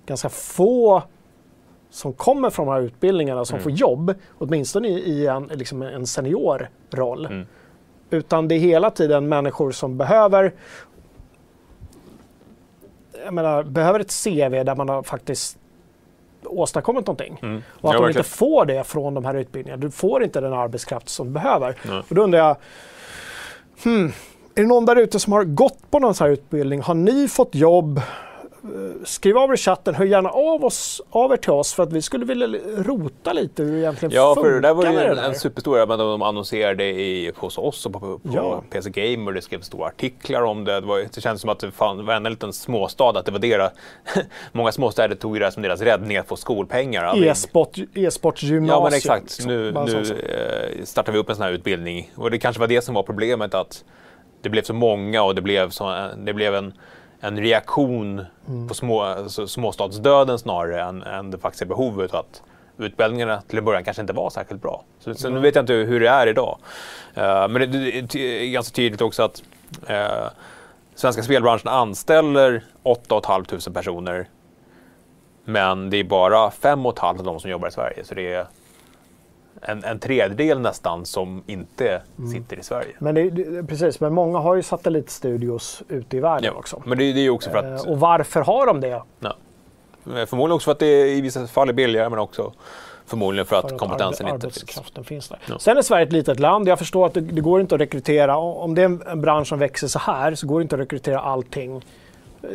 ganska 0.05 0.29
få 0.29 1.03
som 1.89 2.13
kommer 2.13 2.49
från 2.49 2.67
de 2.67 2.71
här 2.71 2.81
utbildningarna 2.81 3.45
som 3.45 3.55
mm. 3.55 3.63
får 3.63 3.71
jobb, 3.71 4.13
åtminstone 4.38 4.88
i, 4.88 4.93
i 4.93 5.27
en, 5.27 5.43
liksom 5.43 5.81
en 5.81 6.07
seniorroll. 6.07 7.25
Mm. 7.25 7.45
Utan 8.09 8.47
det 8.47 8.55
är 8.55 8.59
hela 8.59 8.91
tiden 8.91 9.29
människor 9.29 9.71
som 9.71 9.97
behöver 9.97 10.53
jag 13.23 13.33
menar, 13.33 13.63
behöver 13.63 13.99
ett 13.99 14.23
CV 14.23 14.63
där 14.63 14.75
man 14.75 14.89
har 14.89 15.03
faktiskt 15.03 15.57
åstadkommit 16.60 17.08
någonting. 17.08 17.39
Mm. 17.42 17.63
Och 17.82 17.89
att 17.89 17.96
ja, 17.96 18.02
de 18.02 18.08
inte 18.08 18.24
får 18.24 18.66
det 18.66 18.84
från 18.84 19.13
de 19.13 19.26
här 19.26 19.34
utbildningarna. 19.34 19.82
Du 19.82 19.92
får 19.92 20.24
inte 20.24 20.42
den 20.42 20.54
arbetskraft 20.54 21.10
som 21.10 21.28
du 21.28 21.34
behöver. 21.34 21.76
Mm. 21.86 22.00
Och 22.10 22.16
då 22.16 22.24
undrar 22.24 22.39
jag, 22.39 22.58
hmm, 23.84 24.13
är 24.56 24.62
det 24.62 24.68
någon 24.68 24.86
där 24.86 24.96
ute 24.96 25.20
som 25.20 25.34
har 25.34 25.44
gått 25.44 25.92
på 25.92 26.00
någon 26.00 26.16
sån 26.16 26.26
här 26.26 26.32
utbildning? 26.34 26.82
Har 26.82 26.94
ni 26.94 27.28
fått 27.28 27.56
jobb? 27.56 28.02
Eh, 28.63 29.04
skriv 29.04 29.38
av 29.38 29.49
er 29.49 29.54
i 29.54 29.58
chatten, 29.58 29.95
hör 29.95 30.06
gärna 30.06 30.30
av, 30.30 30.65
oss, 30.65 31.02
av 31.10 31.32
er 31.32 31.38
till 31.38 31.52
oss 31.52 31.73
för 31.73 31.84
att 31.84 31.93
vi 31.93 32.02
skulle 32.02 32.26
vilja 32.26 32.47
rota 32.78 33.34
lite 33.34 33.63
hur 33.63 33.71
det 33.71 33.80
egentligen 33.80 34.15
ja, 34.15 34.36
funkar. 34.36 34.49
Ja, 34.49 34.56
för 34.56 34.62
det 34.62 34.73
var 34.73 34.84
ju 34.84 35.08
en, 35.08 35.17
en 35.17 35.36
superstor, 35.36 35.88
men 35.88 35.99
de 35.99 36.21
annonserade 36.21 36.84
i, 36.84 37.32
hos 37.36 37.58
oss 37.58 37.86
och 37.86 37.93
på, 37.93 37.99
på 37.99 38.19
ja. 38.23 38.63
PC 38.69 38.89
Gamer, 38.89 39.32
det 39.32 39.41
skrevs 39.41 39.65
stora 39.65 39.88
artiklar 39.88 40.41
om 40.41 40.63
det. 40.63 40.80
Det, 40.80 40.88
var, 40.88 41.06
det 41.13 41.21
kändes 41.21 41.41
som 41.41 41.49
att 41.49 41.60
det 41.60 41.71
fan, 41.71 42.06
var 42.06 42.13
en 42.13 42.23
liten 42.23 42.54
småstad, 42.54 43.10
att 43.10 43.26
det 43.26 43.32
var 43.32 43.39
deras, 43.39 43.71
många 44.52 44.71
småstäder 44.71 45.15
tog 45.15 45.39
det 45.39 45.52
som 45.52 45.63
deras 45.63 45.82
räddning 45.82 46.17
att 46.17 46.28
få 46.28 46.36
skolpengar. 46.36 47.17
E-sportgymnasium. 47.26 48.65
Ja, 48.65 48.84
men 48.84 48.93
exakt. 48.93 49.45
Nu, 49.45 49.71
nu 49.71 49.99
eh, 49.99 50.84
startar 50.84 51.13
vi 51.13 51.19
upp 51.19 51.30
en 51.30 51.36
sån 51.36 51.45
här 51.45 51.52
utbildning 51.52 52.12
och 52.15 52.32
det 52.32 52.39
kanske 52.39 52.60
var 52.60 52.67
det 52.67 52.82
som 52.82 52.95
var 52.95 53.04
problemet, 53.04 53.54
att 53.54 53.84
det 54.41 54.49
blev 54.49 54.62
så 54.62 54.73
många 54.73 55.23
och 55.23 55.36
det 55.36 55.41
blev, 55.41 55.69
så, 55.69 56.10
det 56.17 56.34
blev 56.34 56.56
en 56.56 56.73
en 57.23 57.39
reaktion 57.39 58.25
mm. 58.47 58.67
på 58.67 58.73
små, 58.73 59.01
alltså 59.01 59.47
småstadsdöden 59.47 60.39
snarare 60.39 60.81
än, 60.81 61.03
än 61.03 61.31
det 61.31 61.38
faktiska 61.38 61.65
behovet. 61.65 62.13
Att 62.13 62.43
utbildningarna 62.77 63.41
till 63.41 63.57
en 63.57 63.65
början 63.65 63.83
kanske 63.83 64.01
inte 64.01 64.13
var 64.13 64.29
särskilt 64.29 64.62
bra. 64.62 64.83
Så, 64.99 65.15
så 65.15 65.27
mm. 65.27 65.36
nu 65.36 65.47
vet 65.47 65.55
jag 65.55 65.63
inte 65.63 65.73
hur 65.73 65.99
det 65.99 66.09
är 66.09 66.27
idag. 66.27 66.57
Uh, 67.17 67.47
men 67.47 67.53
det, 67.53 67.67
det, 67.67 68.45
är 68.45 68.51
ganska 68.51 68.75
tydligt 68.75 69.01
också 69.01 69.23
att 69.23 69.43
uh, 69.89 70.29
svenska 70.95 71.23
spelbranschen 71.23 71.67
anställer 71.67 72.63
8 72.83 73.21
500 73.25 73.57
personer. 73.73 74.29
Men 75.45 75.89
det 75.89 75.97
är 75.97 76.03
bara 76.03 76.51
5 76.51 76.59
500 76.62 76.93
av 77.07 77.23
dem 77.23 77.39
som 77.39 77.49
jobbar 77.49 77.67
i 77.67 77.71
Sverige. 77.71 78.03
Så 78.03 78.15
det 78.15 78.33
är 78.33 78.47
en, 79.62 79.84
en 79.84 80.00
tredjedel 80.00 80.60
nästan 80.60 81.06
som 81.06 81.44
inte 81.46 82.02
mm. 82.18 82.32
sitter 82.32 82.60
i 82.60 82.63
Sverige. 82.63 82.96
Men 83.00 83.16
det, 83.16 83.30
det, 83.30 83.63
precis, 83.63 84.00
men 84.00 84.13
många 84.13 84.39
har 84.39 84.56
ju 84.56 84.63
satellitstudios 84.63 85.84
ute 85.89 86.18
i 86.18 86.20
världen 86.20 86.52
ja, 86.54 86.60
också. 86.60 86.82
Men 86.86 86.98
det, 86.98 87.13
det 87.13 87.20
är 87.20 87.30
också 87.30 87.50
för 87.50 87.58
att... 87.58 87.86
Eh, 87.86 87.92
och 87.92 88.00
varför 88.00 88.42
har 88.42 88.66
de 88.66 88.82
det? 88.82 89.02
Ja. 89.20 89.36
Förmodligen 90.04 90.56
också 90.56 90.66
för 90.66 90.72
att 90.72 90.80
det 90.80 91.10
i 91.10 91.22
vissa 91.22 91.48
fall 91.48 91.70
är 91.70 91.74
billigare 91.74 92.10
men 92.10 92.20
också 92.20 92.54
förmodligen 93.06 93.46
för, 93.46 93.62
för 93.62 93.68
att, 93.68 93.78
kompetensen 93.78 94.28
inte 94.28 94.50
finns. 94.50 95.08
finns 95.08 95.30
där. 95.30 95.39
Ja. 95.46 95.60
Sen 95.60 95.78
är 95.78 95.82
Sverige 95.82 96.06
ett 96.06 96.13
litet 96.13 96.39
land. 96.39 96.68
Jag 96.68 96.80
förstår 96.80 97.06
att 97.06 97.13
det, 97.13 97.22
det, 97.22 97.42
går 97.42 97.62
inte 97.62 97.76
att 97.76 97.82
rekrytera. 97.82 98.38
Om 98.38 98.76
det 98.76 98.82
är 98.82 98.86
en, 98.86 99.04
en 99.08 99.22
bransch 99.22 99.48
som 99.48 99.60
växer 99.60 99.88
så 99.88 100.00
här 100.00 100.36
så 100.36 100.48
går 100.48 100.60
det 100.60 100.63
inte 100.63 100.76
att 100.76 100.82
rekrytera 100.82 101.20
allting. 101.20 101.86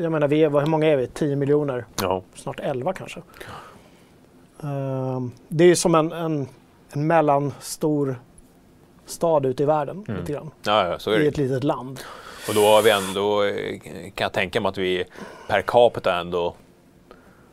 Jag 0.00 0.12
menar, 0.12 0.28
vi 0.28 0.44
är, 0.44 0.50
hur 0.50 0.66
många 0.66 0.86
är 0.86 0.96
vi? 0.96 1.06
10 1.06 1.36
miljoner? 1.36 1.84
Ja. 2.02 2.22
Snart 2.34 2.60
11 2.60 2.92
kanske. 2.92 3.20
Uh, 4.64 5.26
det 5.48 5.64
är 5.64 5.74
som 5.74 5.94
en, 5.94 6.12
en 6.12 6.48
en 6.92 7.06
mellanstor 7.06 8.20
stad 9.06 9.46
ute 9.46 9.62
i 9.62 9.66
världen. 9.66 10.04
Mm. 10.08 10.20
Lite 10.20 10.32
grann. 10.32 10.50
Ja, 10.62 10.88
ja, 10.88 10.98
så 10.98 11.10
är 11.10 11.18
det. 11.18 11.24
I 11.24 11.28
ett 11.28 11.36
litet 11.36 11.64
land. 11.64 12.00
Och 12.48 12.54
då 12.54 12.60
har 12.60 12.82
vi 12.82 12.90
ändå, 12.90 13.42
eh, 13.42 13.80
kan 14.14 14.24
jag 14.24 14.32
tänka 14.32 14.60
mig 14.60 14.68
att 14.68 14.78
vi 14.78 15.04
per 15.48 15.62
capita 15.62 16.14
ändå 16.14 16.54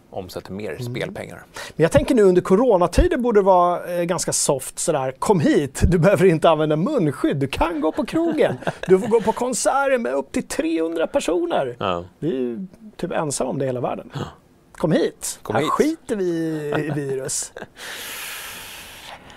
omsätter 0.09 0.51
mer 0.51 0.71
mm. 0.71 0.83
spelpengar. 0.83 1.43
Men 1.75 1.83
jag 1.83 1.91
tänker 1.91 2.15
nu 2.15 2.23
under 2.23 2.41
coronatider 2.41 3.17
borde 3.17 3.39
det 3.39 3.43
vara 3.43 3.95
eh, 3.95 4.03
ganska 4.03 4.33
soft 4.33 4.79
sådär. 4.79 5.11
Kom 5.19 5.39
hit, 5.39 5.81
du 5.83 5.97
behöver 5.97 6.25
inte 6.25 6.49
använda 6.49 6.75
munskydd, 6.75 7.37
du 7.37 7.47
kan 7.47 7.81
gå 7.81 7.91
på 7.91 8.05
krogen. 8.05 8.57
du 8.87 8.99
får 8.99 9.07
gå 9.07 9.21
på 9.21 9.31
konserter 9.31 9.97
med 9.97 10.13
upp 10.13 10.31
till 10.31 10.47
300 10.47 11.07
personer. 11.07 11.75
Ja. 11.79 12.03
Vi 12.19 12.29
är 12.29 12.33
ju 12.33 12.67
typ 12.97 13.11
ensamma 13.11 13.49
om 13.49 13.59
det 13.59 13.65
i 13.65 13.67
hela 13.67 13.81
världen. 13.81 14.11
Kom 14.71 14.91
hit, 14.91 15.39
Kom 15.41 15.55
här 15.55 15.61
hit. 15.61 15.71
skiter 15.71 16.15
vi 16.15 16.25
i 16.87 16.91
virus. 16.95 17.53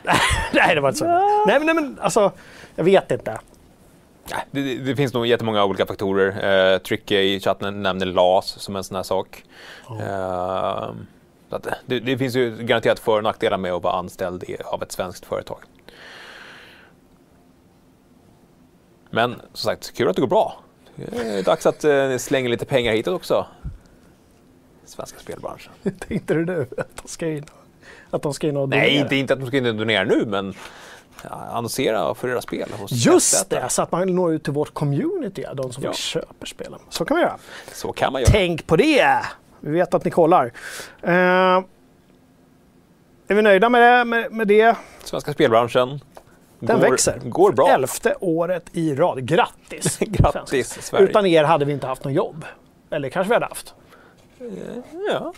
nej, 0.53 0.75
det 0.75 0.81
var 0.81 0.89
inte 0.89 0.99
så. 0.99 1.05
Ja. 1.05 1.45
Nej, 1.47 1.59
men, 1.59 1.67
nej, 1.67 1.75
men 1.75 1.99
alltså, 2.01 2.33
jag 2.75 2.85
vet 2.85 3.11
inte. 3.11 3.39
Det, 4.51 4.75
det, 4.75 4.97
finns 4.97 5.15
nog 5.15 5.27
jättemånga 5.27 5.65
olika 5.65 5.87
faktorer. 5.87 6.73
Eh, 6.75 6.79
Trycke 6.79 7.21
i 7.21 7.41
chatten 7.41 7.83
nämner 7.83 8.07
LAS 8.07 8.47
som 8.47 8.77
en 8.77 8.85
sån 8.85 8.97
här 8.97 9.03
sak. 9.03 9.45
Oh. 9.89 10.03
Eh, 10.03 10.91
det, 11.87 12.01
det, 12.01 12.19
finns 12.19 12.37
ju 12.37 12.57
garanterat 12.57 12.99
för 12.99 13.17
och 13.17 13.23
nackdelar 13.23 13.59
med 13.59 13.73
att 13.73 13.83
vara 13.83 13.95
anställd 13.95 14.45
av 14.65 14.83
ett 14.83 14.93
svenskt 14.93 15.25
företag. 15.27 15.59
Men 19.11 19.35
som 19.35 19.71
sagt, 19.71 19.97
kul 19.97 20.09
att 20.09 20.17
det 20.17 20.21
går 20.21 20.29
bra. 20.29 20.61
Det 20.95 21.39
är 21.39 21.43
dags 21.43 21.67
att 21.67 21.85
eh, 21.85 22.17
slänga 22.17 22.49
lite 22.49 22.65
pengar 22.65 22.93
hitåt 22.93 23.15
också. 23.15 23.47
Svenska 24.85 25.19
spelbranschen. 25.19 25.73
Tänkte 26.09 26.35
du 26.35 26.45
nu 26.45 26.67
att 26.79 26.97
de 27.03 27.09
ska 27.09 27.27
in 27.29 27.45
att 28.11 28.23
de 28.23 28.35
ska 28.35 28.49
in 28.49 28.57
och 28.57 28.69
donera? 28.69 28.81
Nej, 28.81 28.97
inte, 28.97 29.17
inte 29.17 29.33
att 29.33 29.41
de 29.41 29.47
ska 29.47 29.57
in 29.57 29.67
och 29.67 29.75
donera 29.75 30.05
nu, 30.05 30.27
men 30.27 30.55
annonsera 31.53 32.15
för 32.15 32.29
era 32.29 32.41
spel. 32.41 32.69
Hos 32.79 32.93
Just 32.93 33.51
det, 33.51 33.69
så 33.69 33.83
att 33.83 33.93
man 33.93 34.15
når 34.15 34.33
ut 34.33 34.45
till 34.45 34.53
vårt 34.53 34.75
community, 34.75 35.45
de 35.55 35.73
som 35.73 35.85
Ja. 35.85 35.93
köper 35.93 36.47
spelen. 36.47 36.79
Så 36.89 37.05
kan 37.05 37.15
man 37.15 37.23
göra. 37.23 37.37
Så 37.73 37.93
kan 37.93 38.13
man 38.13 38.23
göra. 38.23 38.31
Tänk 38.33 38.67
på 38.67 38.77
det! 38.77 39.21
Vi 39.61 39.71
vet 39.71 39.95
att 39.95 40.05
ni 40.05 40.11
kollar. 40.11 40.53
Eh, 41.03 41.13
är 43.31 43.35
vi 43.35 43.43
nöjda 43.43 43.69
med 43.69 43.83
det? 43.83 44.05
Med, 44.05 44.33
med 44.33 44.49
det? 44.49 44.77
Svenska 45.05 45.33
spelbranschen 45.33 46.01
Den 46.61 46.81
går, 46.81 46.91
växer. 46.91 47.19
går 47.25 47.53
bra. 47.53 47.69
Elfte 47.69 48.15
året 48.21 48.65
i 48.73 48.95
rad. 48.95 49.27
Grattis! 49.27 49.99
Grattis 50.01 50.69
Sverige. 50.83 51.05
Utan 51.09 51.27
er 51.27 51.45
hade 51.45 51.65
vi 51.65 51.73
inte 51.73 51.87
haft 51.87 52.05
någon 52.05 52.13
jobb. 52.15 52.45
Eller 52.91 53.09
kanske 53.09 53.29
vi 53.29 53.35
hade 53.35 53.47
haft. 53.47 53.75
Ja. 55.11 55.33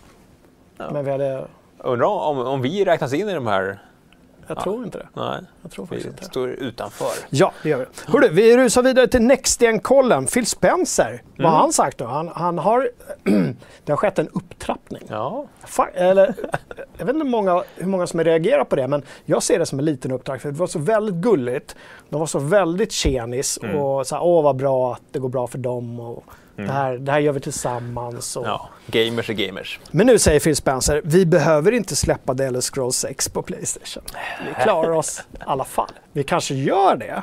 Men 0.76 1.04
vi 1.04 1.10
hade... 1.10 1.46
Undrar 1.84 2.06
om, 2.06 2.38
om 2.38 2.62
vi 2.62 2.84
räknas 2.84 3.12
in 3.14 3.28
i 3.28 3.34
de 3.34 3.46
här? 3.46 3.82
Jag 4.46 4.56
Ja. 4.58 4.62
tror 4.62 4.84
inte 4.84 4.98
det. 4.98 5.08
Nej, 5.14 5.40
Jag 5.62 5.70
tror 5.70 5.86
faktiskt 5.86 6.06
vi 6.06 6.10
inte 6.10 6.24
står 6.24 6.48
utanför. 6.48 7.06
Ja, 7.30 7.52
det 7.62 7.68
gör 7.68 7.78
vi. 7.78 7.84
Hörru, 8.12 8.28
vi 8.28 8.56
rusar 8.56 8.82
vidare 8.82 9.06
till 9.08 9.22
Next-kollen. 9.22 10.26
Phil 10.26 10.46
Spencer. 10.46 11.22
Vad 11.30 11.40
Mm. 11.40 11.52
har 11.52 11.58
han 11.58 11.72
sagt 11.72 11.98
då? 11.98 12.04
Han, 12.04 12.28
han 12.28 12.58
har... 12.58 12.90
det 13.84 13.92
har 13.92 13.96
skett 13.96 14.18
en 14.18 14.28
upptrappning. 14.28 15.02
Ja, 15.08 15.46
Fa- 15.66 15.90
eller, 15.94 16.34
jag 16.98 17.06
vet 17.06 17.14
inte 17.14 17.24
hur 17.24 17.30
många, 17.30 17.62
hur 17.76 17.86
många 17.86 18.06
som 18.06 18.24
reagerar 18.24 18.64
på 18.64 18.76
det, 18.76 18.88
men 18.88 19.02
jag 19.24 19.42
ser 19.42 19.58
det 19.58 19.66
som 19.66 19.78
en 19.78 19.84
liten 19.84 20.12
uppdrag. 20.12 20.40
För 20.40 20.52
det 20.52 20.58
var 20.58 20.66
så 20.66 20.78
väldigt 20.78 21.14
gulligt. 21.14 21.76
De 22.08 22.20
var 22.20 22.26
så 22.26 22.38
väldigt 22.38 22.92
tjenis 22.92 23.58
Mm. 23.62 23.76
och 23.78 24.06
så 24.06 24.14
här, 24.14 24.22
åh 24.24 24.42
vad 24.44 24.56
bra 24.56 24.92
att 24.92 25.02
det 25.10 25.18
går 25.18 25.28
bra 25.28 25.46
för 25.46 25.58
dem. 25.58 26.00
Och 26.00 26.24
det, 26.66 26.72
här, 26.72 26.98
det 26.98 27.12
här 27.12 27.18
gör 27.18 27.32
vi 27.32 27.40
tillsammans. 27.40 28.36
Och... 28.36 28.46
ja. 28.46 28.68
gamers 28.86 29.30
är 29.30 29.34
gamers. 29.34 29.80
Men 29.90 30.06
nu 30.06 30.18
säger 30.18 30.40
Phil 30.40 30.56
Spencer, 30.56 31.00
vi 31.04 31.26
behöver 31.26 31.72
inte 31.72 31.96
släppa 31.96 32.34
The 32.34 32.44
Elder 32.44 32.60
Scrolls 32.60 32.96
6 32.96 33.28
på 33.28 33.42
Playstation. 33.42 34.02
Vi 34.48 34.62
klarar 34.62 34.90
oss 34.90 35.22
i 35.32 35.36
alla 35.40 35.64
fall. 35.64 35.90
Vi 36.12 36.24
kanske 36.24 36.54
gör 36.54 36.96
det, 36.96 37.22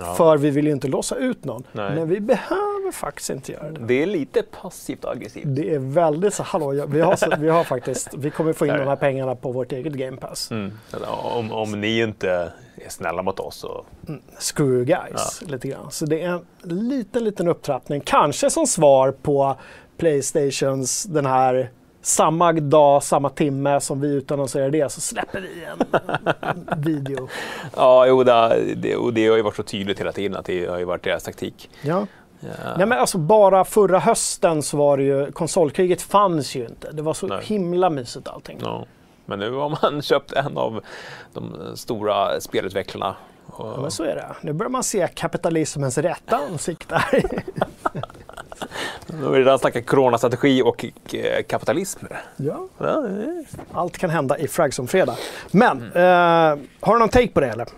Ja. 0.00 0.14
för 0.14 0.36
vi 0.36 0.50
vill 0.50 0.66
ju 0.66 0.72
inte 0.72 0.88
låsa 0.88 1.16
ut 1.16 1.44
någon. 1.44 1.64
Nej. 1.72 1.94
Men 1.94 2.08
vi 2.08 2.20
behöver 2.20 2.92
faktiskt 2.92 3.30
inte 3.30 3.52
göra 3.52 3.70
det. 3.70 3.80
Det 3.86 4.02
är 4.02 4.06
lite 4.06 4.42
passivt 4.42 5.04
aggressivt. 5.04 5.44
Det 5.46 5.74
är 5.74 5.78
väldigt 5.78 6.34
så, 6.34 6.42
hallå, 6.42 6.86
vi 6.88 7.00
har, 7.00 7.16
så, 7.16 7.32
vi 7.38 7.48
har 7.48 7.64
faktiskt, 7.64 8.14
vi 8.14 8.30
kommer 8.30 8.52
få 8.52 8.66
in 8.66 8.76
de 8.76 8.86
här 8.88 8.96
pengarna 8.96 9.34
på 9.34 9.52
vårt 9.52 9.72
eget 9.72 9.92
Game 9.92 10.16
Pass. 10.16 10.50
Mm. 10.50 10.72
Om, 11.08 11.52
om 11.52 11.80
ni 11.80 12.00
inte 12.00 12.30
är 12.76 12.88
snälla 12.88 13.22
mot 13.22 13.40
oss 13.40 13.56
så... 13.56 13.84
Screw 14.38 14.74
you 14.74 14.84
guys, 14.84 15.42
lite 15.42 15.68
grann. 15.68 15.90
Så 15.90 16.06
det 16.06 16.22
är 16.22 16.28
en 16.28 16.44
liten, 16.62 17.24
liten 17.24 17.48
upptrappning. 17.48 18.00
Kanske 18.00 18.50
som 18.50 18.66
svar 18.66 19.12
på 19.22 19.56
Playstations 19.96 21.04
den 21.04 21.26
här 21.26 21.70
samma 22.06 22.52
dag, 22.52 23.02
samma 23.02 23.30
timme 23.30 23.80
som 23.80 24.00
vi 24.00 24.08
utannonserar 24.08 24.70
det 24.70 24.92
så 24.92 25.00
släpper 25.00 25.40
vi 25.40 25.64
en, 25.64 26.68
video. 26.82 27.28
Ja, 27.76 28.06
jo, 28.06 28.24
det, 28.24 28.96
och 28.96 29.12
det 29.12 29.28
har 29.28 29.36
ju 29.36 29.42
varit 29.42 29.56
så 29.56 29.62
tydligt 29.62 30.00
hela 30.00 30.12
tiden 30.12 30.36
att 30.36 30.44
det 30.44 30.66
har 30.66 30.78
ju 30.78 30.84
varit 30.84 31.02
deras 31.02 31.22
taktik. 31.22 31.70
Ja. 31.82 32.06
Ja. 32.40 32.48
Nej, 32.76 32.86
men 32.86 32.98
alltså 32.98 33.18
bara 33.18 33.64
förra 33.64 33.98
hösten 33.98 34.62
så 34.62 34.76
var 34.76 34.96
det 34.96 35.02
ju, 35.02 35.32
konsolkriget 35.32 36.02
fanns 36.02 36.54
ju 36.54 36.66
inte. 36.66 36.92
Det 36.92 37.02
var 37.02 37.14
så 37.14 37.26
Nej. 37.26 37.44
himla 37.44 37.90
mysigt 37.90 38.28
allting. 38.28 38.58
Ja. 38.62 38.84
Men 39.26 39.38
nu 39.38 39.52
har 39.52 39.78
man 39.82 40.02
köpt 40.02 40.32
en 40.32 40.58
av 40.58 40.80
de 41.32 41.56
stora 41.76 42.40
spelutvecklarna. 42.40 43.16
Ja, 43.58 43.78
men 43.80 43.90
så 43.90 44.02
är 44.04 44.14
det. 44.14 44.36
Nu 44.40 44.52
börjar 44.52 44.70
man 44.70 44.82
se 44.84 45.08
kapitalismens 45.14 45.98
rätta 45.98 46.36
ansikte 46.36 47.02
här. 48.60 48.68
Nu 49.18 49.24
har 49.24 49.30
vi 49.30 49.38
redan 49.38 49.58
snackat 49.58 49.86
coronastrategi 49.86 50.62
och 50.62 50.84
eh, 51.14 51.42
kapitalism. 51.42 52.06
ja. 52.36 52.68
Allt 53.72 53.98
kan 53.98 54.10
hända 54.10 54.38
i 54.38 54.48
Fragson 54.48 54.88
fredag. 54.88 55.16
Men, 55.50 55.76
Mm. 55.82 55.88
eh, 55.96 56.66
har 56.80 56.92
du 56.94 56.98
någon 56.98 57.08
take 57.08 57.28
på 57.28 57.40
det 57.40 57.48
eller? 57.48 57.68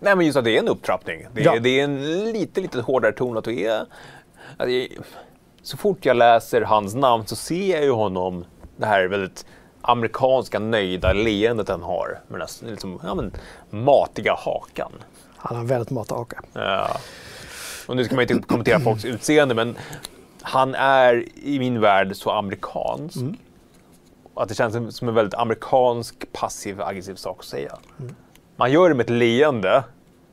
Nej, 0.00 0.16
men 0.16 0.26
just 0.26 0.38
att 0.38 0.44
det 0.44 0.56
är 0.56 0.58
en 0.58 0.68
upptrappning. 0.68 1.26
Det 1.34 1.40
är, 1.40 1.44
Ja. 1.44 1.58
det 1.60 1.80
är 1.80 1.84
en 1.84 2.24
lite, 2.32 2.60
lite 2.60 2.80
hårdare 2.80 3.12
ton 3.12 3.36
att 3.38 3.44
det 3.44 3.66
är... 3.66 3.80
Att 4.56 4.66
det 4.66 4.72
är 4.84 4.88
så 5.62 5.76
fort 5.76 6.04
jag 6.06 6.16
läser 6.16 6.60
hans 6.62 6.94
namn 6.94 7.26
så 7.26 7.36
ser 7.36 7.74
jag 7.76 7.84
ju 7.84 7.90
honom, 7.90 8.44
det 8.76 8.86
här 8.86 9.04
väldigt 9.08 9.46
amerikanska 9.80 10.58
nöjda 10.58 11.12
leendet 11.12 11.68
han 11.68 11.82
har. 11.82 12.20
Med 12.28 12.40
den 12.40 12.48
här 12.62 12.70
liksom, 12.70 13.00
ja, 13.04 13.14
men, 13.14 13.32
matiga 13.70 14.34
hakan. 14.34 14.92
Han 15.36 15.56
har 15.56 15.64
väldigt 15.64 15.90
mataka. 15.90 16.42
Ja. 16.52 16.88
Och 17.88 17.96
nu 17.96 18.04
ska 18.04 18.14
man 18.16 18.26
ju 18.26 18.34
inte 18.34 18.48
kommentera 18.48 18.80
folks 18.80 19.04
utseende, 19.04 19.54
men 19.54 19.76
han 20.42 20.74
är 20.74 21.24
i 21.34 21.58
min 21.58 21.80
värld 21.80 22.16
så 22.16 22.30
amerikansk. 22.30 23.16
Att 24.34 24.48
det 24.48 24.54
känns 24.54 24.96
som- 24.96 25.08
en 25.08 25.14
väldigt 25.14 25.34
amerikansk 25.34 26.32
passiv 26.32 26.82
aggressiv 26.82 27.14
sak 27.14 27.36
att 27.38 27.44
säga. 27.44 27.78
Man 28.56 28.72
gör 28.72 28.88
det 28.88 28.94
med 28.94 29.04
ett 29.04 29.10
leende, 29.10 29.84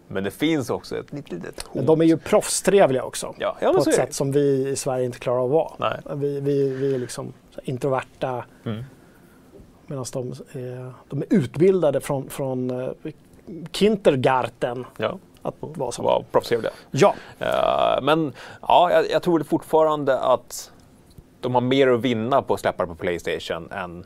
men 0.07 0.23
det 0.23 0.31
finns 0.31 0.69
också 0.69 0.97
ett 0.97 1.13
litet, 1.13 1.31
litet 1.31 1.65
Men 1.73 1.79
hot. 1.79 1.87
de 1.87 2.01
är 2.01 2.05
ju 2.05 2.17
proffstrevliga 2.17 3.03
också. 3.03 3.35
Ja, 3.37 3.57
ja, 3.61 3.73
men 3.73 3.83
på 3.83 3.89
ett 3.89 3.95
sätt 3.95 4.13
som 4.13 4.31
vi 4.31 4.69
i 4.69 4.75
Sverige 4.75 5.05
inte 5.05 5.19
klarar 5.19 5.39
av 5.39 5.45
att 5.55 5.79
vara. 5.79 6.15
Vi, 6.15 6.39
vi, 6.39 6.69
vi 6.69 6.95
är 6.95 6.99
liksom 6.99 7.33
introverta. 7.63 8.45
Mm. 8.65 8.83
Medan 9.87 10.05
de, 10.13 10.29
är- 10.31 10.93
de 11.09 11.19
är 11.21 11.25
utbildade 11.29 12.01
från, 12.01 12.29
från 12.29 12.69
eh, 12.81 12.89
kindergarten 13.71 14.85
Ja, 14.97 15.17
att 15.47 15.55
vara 15.59 15.91
så. 15.91 16.03
var 16.03 16.25
proffstrevliga. 16.31 16.71
Ja, 16.91 17.15
Eh, 17.39 18.01
men 18.01 18.33
ja, 18.61 18.91
jag, 18.91 19.09
jag 19.11 19.23
tror 19.23 19.43
fortfarande 19.43 20.19
att 20.19 20.71
de 21.41 21.53
har 21.53 21.61
mer 21.61 21.87
att 21.87 22.01
vinna 22.01 22.41
på 22.41 22.53
att 22.53 22.59
släppa 22.59 22.83
det 22.83 22.87
på 22.87 22.95
Playstation 22.95 23.71
än 23.71 23.99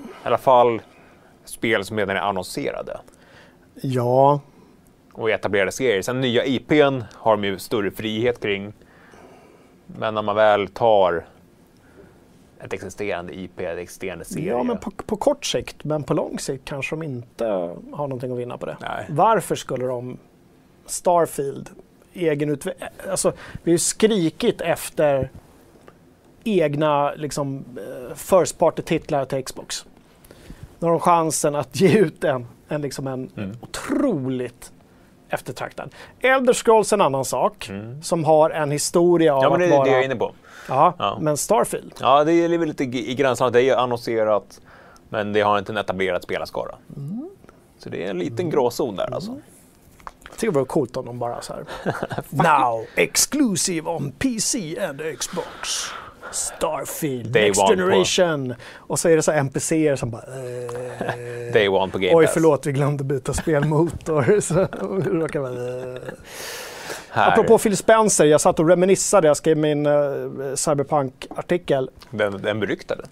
i 0.00 0.26
alla 0.26 0.38
fall 0.38 0.82
spel 1.44 1.84
som 1.84 1.98
redan 1.98 2.16
är 2.16 2.20
annonserade. 2.20 3.00
ja, 3.82 4.40
och 5.12 5.30
etablerade 5.30 5.72
serier. 5.72 6.02
Sen 6.02 6.20
nya 6.20 6.44
IPn 6.44 7.00
har 7.12 7.36
de 7.36 7.44
ju 7.44 7.58
större 7.58 7.90
frihet 7.90 8.40
kring. 8.40 8.72
Men 9.86 10.14
när 10.14 10.22
man 10.22 10.36
väl 10.36 10.68
tar 10.68 11.26
ett 12.60 12.72
existerande 12.72 13.34
IP, 13.38 13.60
en 13.60 13.78
existerande 13.78 14.24
serie. 14.24 14.48
ja 14.50 14.62
men 14.62 14.78
på, 14.78 14.90
på 14.90 15.16
kort 15.16 15.46
sikt. 15.46 15.84
Men 15.84 16.02
på 16.02 16.14
lång 16.14 16.38
sikt 16.38 16.64
kanske 16.64 16.96
de 16.96 17.02
inte 17.02 17.44
har 17.92 18.08
någonting 18.08 18.32
att 18.32 18.38
vinna 18.38 18.58
på 18.58 18.66
det. 18.66 18.76
Nej. 18.80 19.06
Varför 19.08 19.54
skulle 19.54 19.86
de 19.86 20.18
Starfield, 20.86 21.70
egen 22.14 22.50
utve- 22.56 22.74
alltså 23.10 23.32
vi 23.62 23.70
har 23.70 23.74
ju 23.74 23.78
skrikit 23.78 24.60
efter 24.60 25.30
egna 26.44 27.14
liksom, 27.14 27.64
eh, 27.76 28.14
first 28.14 28.58
party-titlar 28.58 29.24
till 29.24 29.44
Xbox. 29.44 29.84
Nu 30.78 30.86
har 30.86 30.90
de 30.90 31.00
chansen 31.00 31.54
att 31.54 31.80
ge 31.80 31.98
ut 31.98 32.24
en, 32.24 32.46
en, 32.68 32.80
liksom 32.82 33.06
en 33.06 33.30
Mm. 33.36 33.52
otroligt 33.60 34.72
eftertraktad. 35.28 35.90
Elder 36.20 36.52
Scrolls 36.52 36.92
är 36.92 36.96
en 36.96 37.00
annan 37.00 37.24
sak, 37.24 37.68
Mm. 37.68 38.02
som 38.02 38.24
har 38.24 38.50
en 38.50 38.70
historia 38.70 39.34
av 39.34 39.42
Ja, 39.42 39.50
men 39.50 39.60
det 39.60 39.66
att 39.66 39.72
är 39.72 39.76
vara... 39.76 39.84
det 39.84 39.90
jag 39.90 40.00
är 40.00 40.04
inne 40.04 40.16
på. 40.16 40.32
ja, 40.68 40.94
Ja. 40.98 41.18
men 41.20 41.36
Starfield. 41.36 41.92
Ja, 42.00 42.24
det 42.24 42.32
är 42.32 42.58
väl 42.58 42.68
lite 42.68 42.84
i 42.84 43.14
gränslandet. 43.14 43.52
Det 43.62 43.68
är 43.70 43.76
annonserat, 43.76 44.60
men 45.08 45.32
det 45.32 45.40
har 45.40 45.58
inte 45.58 45.72
en 45.72 45.76
etablerad 45.76 46.22
spelarskara. 46.22 46.74
Mm. 46.96 47.28
Så 47.78 47.88
det 47.88 48.04
är 48.04 48.10
en 48.10 48.18
liten 48.18 48.50
gråzon 48.50 48.96
där 48.96 49.14
alltså. 49.14 49.30
Jag 49.30 49.40
tycker 50.36 50.52
det 50.52 50.58
vore 50.58 50.66
coolt 50.66 50.96
om 50.96 51.06
de 51.06 51.18
bara 51.18 51.42
så 51.42 51.52
här. 51.52 51.64
Now 52.30 52.86
exclusive 52.94 53.90
on 53.90 54.12
PC 54.18 54.76
and 54.88 55.00
Xbox. 55.18 55.46
Starfield, 56.32 57.30
Day 57.32 57.48
Next 57.48 57.60
one 57.60 57.68
på- 57.68 57.82
Generation. 57.82 58.54
Och 58.76 58.98
så 58.98 59.08
är 59.08 59.16
det 59.16 59.22
så 59.22 59.32
NPCer 59.32 59.96
som 59.96 60.10
bara... 60.10 60.22
Eh, 60.22 61.52
Day 61.52 61.68
one 61.68 61.92
på 61.92 61.98
Game 61.98 62.14
Oj, 62.14 62.26
förlåt, 62.26 62.66
vi 62.66 62.72
glömde 62.72 63.04
byta 63.04 63.32
spelmotor. 63.34 64.40
så, 64.40 64.54
råkar 65.10 65.40
eh. 65.40 66.02
Här, 67.10 67.32
Apropå 67.32 67.58
Phil 67.58 67.76
Spencer, 67.76 68.24
jag 68.24 68.40
satt 68.40 68.58
och 68.60 68.68
reminissade, 68.68 69.28
jag 69.28 69.36
skrev 69.36 69.56
min 69.56 69.86
uh, 69.86 70.54
Cyberpunk-artikel. 70.54 71.90
den, 72.10 72.42
den 72.42 72.60
beryktade. 72.60 73.04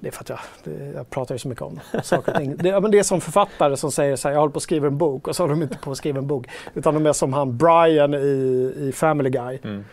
Det 0.00 0.08
är 0.08 0.12
för 0.12 0.20
att 0.20 0.28
jag, 0.28 0.38
det, 0.64 0.92
jag 0.94 1.10
pratar 1.10 1.34
ju 1.34 1.38
så 1.38 1.48
mycket 1.48 1.62
om 1.62 1.80
saker 2.02 2.32
och 2.32 2.38
ting. 2.38 2.56
Det, 2.56 2.68
ja, 2.68 2.80
men 2.80 2.90
det 2.90 2.98
är 2.98 3.02
som 3.02 3.20
författare 3.20 3.76
som 3.76 3.92
säger 3.92 4.16
så 4.16 4.28
här, 4.28 4.34
jag 4.34 4.40
håller 4.40 4.52
på 4.52 4.56
att 4.56 4.62
skriva 4.62 4.86
en 4.86 4.98
bok 4.98 5.28
och 5.28 5.36
så 5.36 5.42
håller 5.42 5.54
de 5.54 5.62
inte 5.62 5.78
på 5.78 5.90
att 5.90 5.96
skriva 5.96 6.18
en 6.18 6.26
bok. 6.26 6.46
Utan 6.74 6.94
de 6.94 7.06
är 7.06 7.12
som 7.12 7.32
han 7.32 7.56
Brian 7.56 8.14
i, 8.14 8.74
i 8.76 8.92
Family 8.94 9.30
Guy. 9.30 9.58
Mm. 9.64 9.84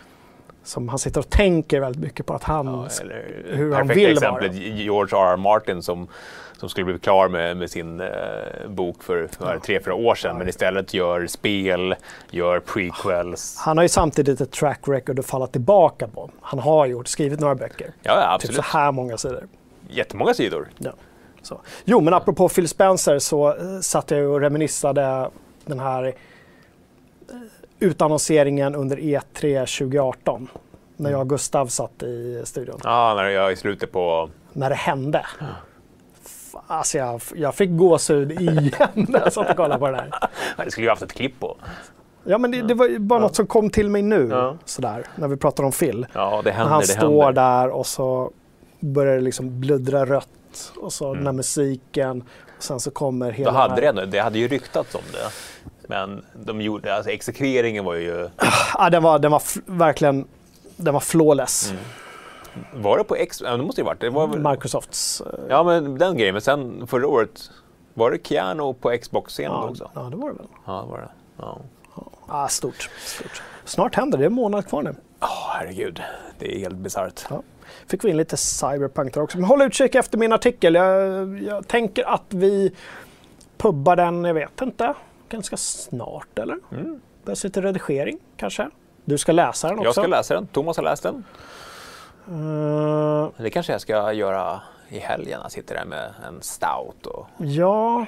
Som 0.62 0.88
han 0.88 0.98
sitter 0.98 1.20
och 1.20 1.30
tänker 1.30 1.80
väldigt 1.80 2.02
mycket 2.02 2.26
på 2.26 2.34
att 2.34 2.42
han... 2.42 2.66
Ja, 2.66 2.88
hur 3.44 3.72
han 3.74 3.88
vill 3.88 4.12
exemplet 4.12 4.54
George 4.54 5.16
R. 5.18 5.32
R. 5.32 5.36
Martin 5.36 5.82
som, 5.82 6.08
som 6.56 6.68
skulle 6.68 6.84
bli 6.84 6.98
klar 6.98 7.28
med, 7.28 7.56
med 7.56 7.70
sin 7.70 8.00
eh, 8.00 8.08
bok 8.68 9.02
för, 9.02 9.28
för 9.38 9.58
tre, 9.58 9.80
fyra 9.84 9.94
år 9.94 10.14
sedan. 10.14 10.38
Men 10.38 10.48
istället 10.48 10.94
gör 10.94 11.26
spel, 11.26 11.94
gör 12.30 12.60
prequels. 12.60 13.56
han 13.58 13.76
har 13.78 13.84
ju 13.84 13.88
samtidigt 13.88 14.40
ett 14.40 14.52
track 14.52 14.80
record 14.86 15.18
att 15.18 15.26
falla 15.26 15.46
tillbaka 15.46 16.08
på. 16.08 16.30
Han 16.40 16.58
har 16.58 16.86
gjort, 16.86 17.08
skrivit 17.08 17.40
några 17.40 17.54
böcker. 17.54 17.90
Ja, 18.02 18.12
ja, 18.12 18.20
Typ 18.20 18.34
absolut. 18.34 18.56
så 18.56 18.62
här 18.62 18.92
många 18.92 19.16
sidor. 19.16 19.44
Jättemånga 19.88 20.34
sidor. 20.34 20.68
Ja. 20.78 20.90
Så. 21.42 21.60
Jo, 21.84 22.00
men 22.00 22.14
apropå 22.14 22.48
Phil 22.48 22.68
Spencer 22.68 23.18
så 23.18 23.48
eh, 23.48 23.80
satt 23.80 24.10
jag 24.10 24.30
och 24.30 24.40
reminissade 24.40 25.30
den 25.64 25.78
här 25.80 26.04
eh, 26.06 26.12
utannonseringen 27.78 28.74
under 28.74 29.00
E 29.00 29.20
E3 29.34 29.78
2018. 29.78 30.48
När 30.96 31.10
jag 31.10 31.20
och 31.20 31.28
Gustav 31.28 31.66
satt 31.66 32.02
i 32.02 32.42
studion. 32.44 32.80
Ja, 32.84 33.14
när 33.16 33.24
jag 33.28 33.52
i 33.52 33.56
slutet 33.56 33.92
på... 33.92 34.30
När 34.52 34.68
det 34.70 34.76
hände. 34.76 35.26
Alltså 36.66 36.98
jag, 36.98 37.20
jag 37.34 37.54
fick 37.54 37.70
gåshud 37.70 38.32
igen 38.40 38.70
när 38.94 39.20
jag 39.20 39.32
satt 39.32 39.50
och 39.50 39.56
kollade 39.56 39.78
på 39.78 39.86
det 39.86 39.92
där. 39.92 40.10
Det 40.64 40.70
skulle 40.70 40.86
ju 40.86 40.90
haft 40.90 41.02
ett 41.02 41.12
klipp 41.12 41.40
på. 41.40 41.56
Ja, 42.24 42.38
men 42.38 42.50
det, 42.50 42.62
det 42.62 42.74
var 42.74 42.98
bara 42.98 43.18
något 43.20 43.36
som 43.36 43.46
kom 43.46 43.70
till 43.70 43.90
mig 43.90 44.02
nu, 44.02 44.28
Ja. 44.32 44.56
sådär, 44.64 45.06
när 45.16 45.28
vi 45.28 45.36
pratar 45.36 45.64
om 45.64 45.72
Phil. 45.72 46.06
Ja, 46.12 46.40
det 46.44 46.50
När 46.50 46.56
händer, 46.56 46.70
han 46.72 46.80
det 46.80 46.86
står 46.86 47.24
händer. 47.24 47.42
där 47.42 47.68
och 47.68 47.86
så 47.86 48.30
börjar 48.86 49.14
det 49.14 49.20
liksom 49.20 49.60
bluddra 49.60 50.06
rött 50.06 50.72
och 50.76 50.92
så 50.92 51.04
Mm. 51.06 51.16
den 51.18 51.26
här 51.26 51.32
musiken. 51.32 52.24
Och 52.56 52.62
sen 52.62 52.80
så 52.80 52.90
kommer 52.90 53.30
hela... 53.30 53.50
Då 53.50 53.56
hade 53.58 53.92
det, 53.92 54.06
det 54.06 54.18
hade 54.18 54.38
ju 54.38 54.48
ryktats 54.48 54.94
om 54.94 55.00
det. 55.12 55.30
Men 55.88 56.24
de 56.34 56.60
gjorde, 56.60 56.94
alltså 56.94 57.10
exekveringen 57.10 57.84
var 57.84 57.94
ju... 57.94 58.28
Ja, 58.78 58.90
den 58.90 59.02
var, 59.02 59.18
den 59.18 59.30
var 59.30 59.42
verkligen 59.66 60.26
den 60.76 60.94
var 60.94 61.00
flawless. 61.00 61.70
Mm. 61.70 61.82
Var 62.82 62.98
det 62.98 63.04
på 63.04 63.16
X? 63.16 63.42
Ja, 63.44 63.56
det 63.56 63.62
måste 63.62 63.80
ju 63.80 63.84
varit. 63.84 64.00
Det 64.00 64.10
var 64.10 64.26
väl, 64.26 64.50
Microsofts... 64.50 65.20
eh, 65.20 65.40
ja, 65.48 65.62
men 65.62 65.98
den 65.98 66.16
grejen. 66.16 66.34
Men 66.34 66.42
sen 66.42 66.86
förra 66.86 67.06
året, 67.08 67.50
var 67.94 68.10
det 68.10 68.18
Keanu 68.28 68.74
på 68.80 68.96
Xbox-scenen 69.02 69.52
ja, 69.52 69.68
också? 69.68 69.90
ja, 69.94 70.00
det 70.00 70.16
var 70.16 70.28
det 70.30 70.34
väl. 70.36 70.46
Ja, 70.66 70.82
det 70.86 70.90
var 70.90 70.98
det. 70.98 71.08
Ja. 71.38 71.58
Ah, 72.28 72.48
stort, 72.48 72.90
stort. 73.04 73.42
Snart 73.64 73.94
händer 73.94 74.18
det, 74.18 74.22
det 74.22 74.26
är 74.26 74.30
en 74.30 74.32
månad 74.34 74.66
kvar 74.68 74.82
nu. 74.82 74.94
Åh, 75.20 75.28
herregud. 75.58 76.02
Det 76.38 76.54
är 76.56 76.58
helt 76.58 76.76
bisarrt. 76.76 77.26
Ja. 77.30 77.42
Fick 77.86 78.04
vi 78.04 78.10
in 78.10 78.16
lite 78.16 78.36
cyberpunk 78.36 79.14
där 79.14 79.22
också. 79.22 79.38
Men 79.38 79.44
håll 79.44 79.62
utkik 79.62 79.94
efter 79.94 80.18
min 80.18 80.32
artikel. 80.32 80.74
Jag, 80.74 81.42
jag 81.42 81.68
tänker 81.68 82.04
att 82.08 82.24
vi 82.28 82.72
pubbar 83.58 83.96
den, 83.96 84.24
jag 84.24 84.34
vet 84.34 84.62
inte, 84.62 84.94
ganska 85.28 85.56
snart 85.56 86.38
eller? 86.38 86.58
Mm. 86.72 87.00
Börjar 87.24 87.48
till 87.48 87.62
redigering 87.62 88.18
kanske. 88.36 88.70
Du 89.04 89.18
ska 89.18 89.32
läsa 89.32 89.68
den 89.68 89.78
också. 89.78 89.86
Jag 89.86 89.94
ska 89.94 90.06
läsa 90.06 90.34
den. 90.34 90.46
Thomas 90.46 90.76
har 90.76 90.84
läst 90.84 91.02
den. 91.02 91.24
Eh, 92.28 93.28
Det 93.36 93.50
kanske 93.50 93.72
jag 93.72 93.80
ska 93.80 94.12
göra 94.12 94.60
i 94.88 94.98
helgen. 94.98 95.40
Jag 95.42 95.52
sitter 95.52 95.74
där 95.74 95.84
med 95.84 96.14
en 96.28 96.42
stout 96.42 97.06
och... 97.06 97.26
ja, 97.38 98.06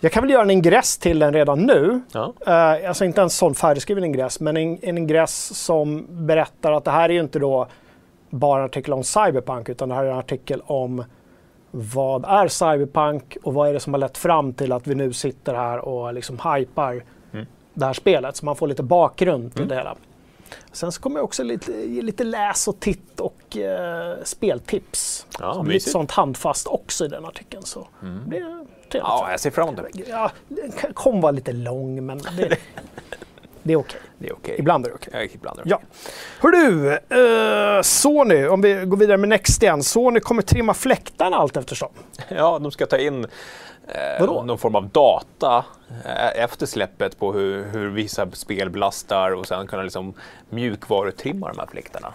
jag 0.00 0.12
kan 0.12 0.22
väl 0.22 0.30
göra 0.30 0.42
en 0.42 0.50
ingress 0.50 0.98
till 0.98 1.18
den 1.18 1.32
redan 1.32 1.58
nu. 1.58 2.00
Ja. 2.12 2.34
Uh, 2.48 2.88
alltså 2.88 3.04
inte 3.04 3.22
en 3.22 3.30
sån 3.30 3.54
färdigskriven 3.54 4.04
ingress, 4.04 4.40
men 4.40 4.56
en, 4.56 4.78
en 4.82 4.98
ingress 4.98 5.64
som 5.64 6.06
berättar 6.26 6.72
att 6.72 6.84
det 6.84 6.90
här 6.90 7.08
är 7.08 7.12
ju 7.12 7.20
inte 7.20 7.38
då 7.38 7.68
bara 8.32 8.58
en 8.58 8.64
artikel 8.64 8.92
om 8.92 9.04
cyberpunk, 9.04 9.68
utan 9.68 9.88
det 9.88 9.94
här 9.94 10.04
är 10.04 10.10
en 10.10 10.18
artikel 10.18 10.62
om 10.66 11.04
vad 11.70 12.24
är 12.24 12.48
cyberpunk 12.48 13.36
och 13.42 13.54
vad 13.54 13.68
är 13.68 13.72
det 13.72 13.80
som 13.80 13.94
har 13.94 13.98
lett 13.98 14.18
fram 14.18 14.52
till 14.52 14.72
att 14.72 14.86
vi 14.86 14.94
nu 14.94 15.12
sitter 15.12 15.54
här 15.54 15.78
och 15.78 16.14
liksom 16.14 16.38
hypar 16.54 17.02
Mm. 17.32 17.46
det 17.74 17.86
här 17.86 17.92
spelet. 17.92 18.36
Så 18.36 18.44
man 18.44 18.56
får 18.56 18.66
lite 18.66 18.82
bakgrund 18.82 19.54
till 19.54 19.68
det 19.68 19.74
hela. 19.74 19.96
Sen 20.72 20.92
så 20.92 21.00
kommer 21.02 21.16
jag 21.16 21.24
också 21.24 21.42
lite, 21.42 21.72
ge 21.72 22.02
lite 22.02 22.24
läs 22.24 22.68
och 22.68 22.80
titt 22.80 23.20
och 23.20 23.56
eh, 23.56 24.16
speltips. 24.24 25.26
Ja, 25.40 25.54
så 25.54 25.62
lite 25.62 25.90
sånt 25.90 26.10
handfast 26.10 26.66
också 26.66 27.04
i 27.04 27.08
den 27.08 27.24
artikeln. 27.24 27.62
Så 27.62 27.86
det 28.00 28.36
är 28.36 28.40
trevligt. 28.40 28.66
ja, 28.92 29.30
jag 29.30 29.40
ser 29.40 29.50
fram 29.50 29.68
emot 29.68 29.80
det. 29.92 30.02
Ja, 30.08 30.30
den 30.48 30.92
kommer 30.94 31.20
vara 31.22 31.32
lite 31.32 31.52
lång, 31.52 32.06
men 32.06 32.18
det, 32.18 32.56
det 33.62 33.72
är 33.72 33.76
okej. 33.76 34.00
Det 34.18 34.28
är 34.28 34.32
okej. 34.32 34.56
Ibland 34.58 34.84
är 34.86 34.88
det 34.90 34.94
okej. 34.94 35.10
Ja, 35.12 35.22
ibland 35.34 35.58
är 35.58 35.64
det 35.64 35.70
Ja. 35.70 35.80
Hör 36.40 36.50
du, 36.50 36.92
eh, 37.76 37.82
Sony, 37.82 38.46
om 38.46 38.60
vi 38.62 38.74
går 38.86 38.96
vidare 38.96 39.16
med 39.16 39.28
Next 39.28 39.62
igen. 39.62 39.82
Sony 39.82 40.20
kommer 40.20 40.42
trimma 40.42 40.74
fläktarna 40.74 41.36
allt 41.36 41.56
eftersom. 41.56 41.88
Ja, 42.28 42.58
de 42.58 42.70
ska 42.70 42.86
ta 42.86 42.98
in 42.98 43.26
eh, 43.88 44.24
någon 44.26 44.58
form 44.58 44.74
av 44.74 44.88
data 44.88 45.64
eh, 46.04 46.42
efter 46.44 46.66
släppet 46.66 47.18
på 47.18 47.32
hur, 47.32 47.64
hur 47.64 47.90
vissa 47.90 48.30
spel 48.30 48.70
belastar 48.70 49.30
och 49.30 49.46
sen 49.46 49.66
kunna 49.66 49.82
liksom 49.82 50.14
mjukvarutrimma 50.50 51.48
de 51.48 51.58
här 51.58 51.66
fläktarna. 51.66 52.12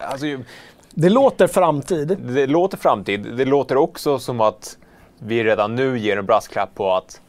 Alltså, 0.00 0.26
ju- 0.26 0.44
Det 0.90 1.08
låter 1.08 1.46
framtid. 1.46 2.18
det 2.20 2.46
låter 2.46 2.76
framtid. 2.78 3.20
Det 3.36 3.44
låter 3.44 3.76
också 3.76 4.18
som 4.18 4.40
att 4.40 4.76
vi 5.18 5.44
redan 5.44 5.74
nu 5.74 5.98
ger 5.98 6.16
en 6.16 6.26
brasklapp 6.26 6.74
på 6.74 6.94
att 6.94 7.20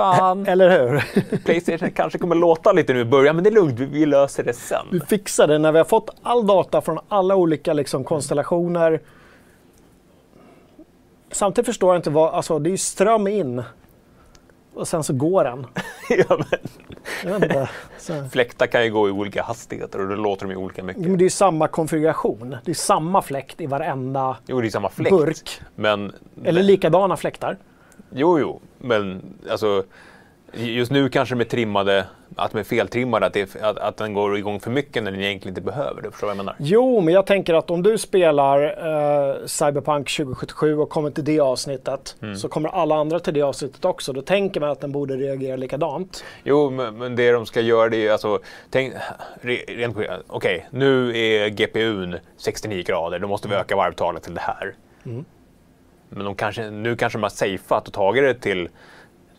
fan, 0.00 0.46
Eller 0.46 0.70
hur? 0.70 1.04
Playstation 1.44 1.90
kanske 1.90 2.18
kommer 2.18 2.34
låta 2.34 2.72
lite 2.72 2.92
nu 2.92 3.00
i 3.00 3.04
början, 3.04 3.36
men 3.36 3.44
det 3.44 3.50
är 3.50 3.54
lugnt, 3.54 3.78
vi, 3.78 3.84
vi 3.84 4.06
löser 4.06 4.44
det 4.44 4.52
sen. 4.52 4.86
Vi 4.92 5.00
fixar 5.00 5.46
det 5.46 5.58
när 5.58 5.72
vi 5.72 5.78
har 5.78 5.84
fått 5.84 6.10
all 6.22 6.46
data 6.46 6.80
från 6.80 6.98
alla 7.08 7.36
olika 7.36 7.72
liksom, 7.72 8.04
konstellationer. 8.04 9.00
Samtidigt 11.32 11.66
förstår 11.66 11.94
jag 11.94 11.98
inte 11.98 12.10
vad, 12.10 12.34
alltså 12.34 12.58
det 12.58 12.68
är 12.68 12.72
ju 12.72 12.76
ström 12.76 13.26
in. 13.26 13.62
Och 14.74 14.88
sen 14.88 15.04
så 15.04 15.12
går 15.12 15.44
den. 15.44 15.66
ja, 16.28 16.38
men, 18.08 18.28
fläktar 18.30 18.66
kan 18.66 18.84
ju 18.84 18.90
gå 18.90 19.08
i 19.08 19.10
olika 19.10 19.42
hastigheter 19.42 20.00
och 20.00 20.08
då 20.08 20.14
låter 20.14 20.46
de 20.46 20.52
ju 20.52 20.56
olika 20.56 20.82
mycket. 20.82 21.02
Men 21.02 21.18
det 21.18 21.22
är 21.22 21.26
ju 21.26 21.30
samma 21.30 21.68
konfiguration. 21.68 22.56
Det 22.64 22.70
är 22.70 22.74
samma 22.74 23.22
fläkt 23.22 23.60
i 23.60 23.66
varenda 23.66 24.36
Jo, 24.46 24.60
det 24.60 24.66
är 24.66 24.70
samma 24.70 24.88
fläkt. 24.88 25.10
burk. 25.10 25.60
Men, 25.74 26.12
Eller 26.44 26.62
likadana 26.62 27.16
fläktar. 27.16 27.56
Jo, 28.14 28.38
jo, 28.38 28.60
men 28.78 29.22
alltså 29.50 29.82
just 30.52 30.92
nu 30.92 31.08
kanske 31.08 31.34
de 31.34 31.40
är 31.40 31.44
trimmade, 31.44 32.06
att 32.36 32.52
de 32.52 32.58
är 32.58 32.64
feltrimmade, 32.64 33.26
att, 33.26 33.32
det, 33.32 33.56
att, 33.62 33.78
att 33.78 33.96
den 33.96 34.14
går 34.14 34.38
igång 34.38 34.60
för 34.60 34.70
mycket 34.70 35.02
när 35.02 35.10
den 35.12 35.20
egentligen 35.20 35.50
inte 35.52 35.60
behöver 35.60 36.02
det. 36.02 36.10
Förstår 36.10 36.26
vad 36.26 36.36
jag 36.36 36.44
menar? 36.44 36.56
Jo, 36.58 37.00
men 37.00 37.14
jag 37.14 37.26
tänker 37.26 37.54
att 37.54 37.70
om 37.70 37.82
du 37.82 37.98
spelar 37.98 38.62
eh, 38.62 39.46
Cyberpunk 39.46 40.16
2077 40.16 40.78
och 40.78 40.90
kommer 40.90 41.10
till 41.10 41.24
det 41.24 41.40
avsnittet 41.40 42.16
Mm. 42.22 42.36
så 42.36 42.48
kommer 42.48 42.68
alla 42.68 42.94
andra 42.94 43.20
till 43.20 43.34
det 43.34 43.42
avsnittet 43.42 43.84
också. 43.84 44.12
Då 44.12 44.22
tänker 44.22 44.60
man 44.60 44.70
att 44.70 44.80
den 44.80 44.92
borde 44.92 45.16
reagera 45.16 45.56
likadant. 45.56 46.24
Jo, 46.44 46.70
men, 46.70 46.98
men 46.98 47.16
det 47.16 47.32
de 47.32 47.46
ska 47.46 47.60
göra 47.60 47.88
det 47.88 47.96
är 47.96 48.00
ju 48.00 48.08
alltså, 48.10 48.38
tänk, 48.70 48.94
re, 49.40 49.54
rent 49.68 49.96
okej, 50.26 50.66
nu 50.70 51.16
är 51.18 51.48
GPUn 51.48 52.16
69 52.36 52.82
grader, 52.86 53.18
då 53.18 53.28
måste 53.28 53.48
vi 53.48 53.54
öka 53.54 53.76
varvtalet 53.76 54.22
till 54.22 54.34
det 54.34 54.40
här. 54.40 54.74
Mm. 55.06 55.24
Men 56.10 56.24
de 56.24 56.34
kanske, 56.34 56.70
nu 56.70 56.96
kanske 56.96 57.18
de 57.18 57.22
har 57.22 57.30
safeat 57.30 57.88
och 57.88 57.92
tagit 57.94 58.22
det 58.24 58.34
till 58.34 58.68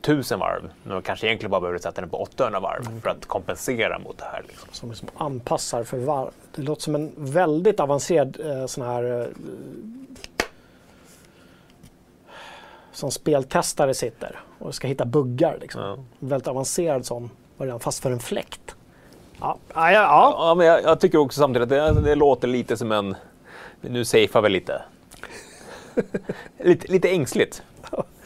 1000 0.02 0.40
varv. 0.40 0.70
Men 0.84 0.94
de 0.94 1.02
kanske 1.02 1.28
egentligen 1.28 1.52
bara 1.52 1.62
behöver 1.62 1.80
sätta 1.80 2.02
den 2.02 2.10
på 2.10 2.18
800 2.22 2.60
varv 2.60 2.88
Mm. 2.88 3.02
för 3.02 3.10
att 3.10 3.26
kompensera 3.26 4.00
mot 4.00 4.18
det 4.18 4.26
här. 4.26 4.44
Liksom. 4.48 4.70
Som 4.72 4.90
liksom 4.90 5.10
anpassar 5.18 5.84
för 5.84 5.98
varv. 5.98 6.30
Det 6.56 6.62
låter 6.62 6.82
som 6.82 6.96
en 6.96 7.12
väldigt 7.18 7.80
avancerad 7.80 8.38
eh, 8.46 8.66
sån 8.66 8.86
här... 8.86 9.22
Eh, 9.22 9.28
som 12.94 13.12
speltestare 13.12 13.94
sitter 13.94 14.40
och 14.60 14.76
ska 14.76 14.88
hitta 14.88 15.06
buggar. 15.06 15.58
Liksom. 15.62 15.82
Ja. 15.82 15.98
Väldigt 16.20 16.48
avancerad 16.48 17.06
sån 17.06 17.30
variant, 17.58 17.84
fast 17.84 18.04
för 18.04 18.12
en 18.12 18.20
fläkt. 18.20 18.76
Ja, 19.40 19.58
ja, 19.74 19.92
ja. 19.92 20.36
Ja, 20.38 20.56
men 20.56 20.68
jag, 20.68 20.84
jag 20.84 21.00
tycker 21.00 21.18
också 21.18 21.40
samtidigt 21.40 21.72
att 21.72 21.96
det, 21.96 22.02
det 22.02 22.16
låter 22.16 22.48
lite 22.48 22.78
som 22.78 22.92
en... 22.92 23.16
Nu 23.82 24.06
safear 24.06 24.42
vi 24.42 24.50
lite. 24.50 24.82
lite. 26.60 26.92
Lite 26.92 27.10
ängsligt. 27.10 27.64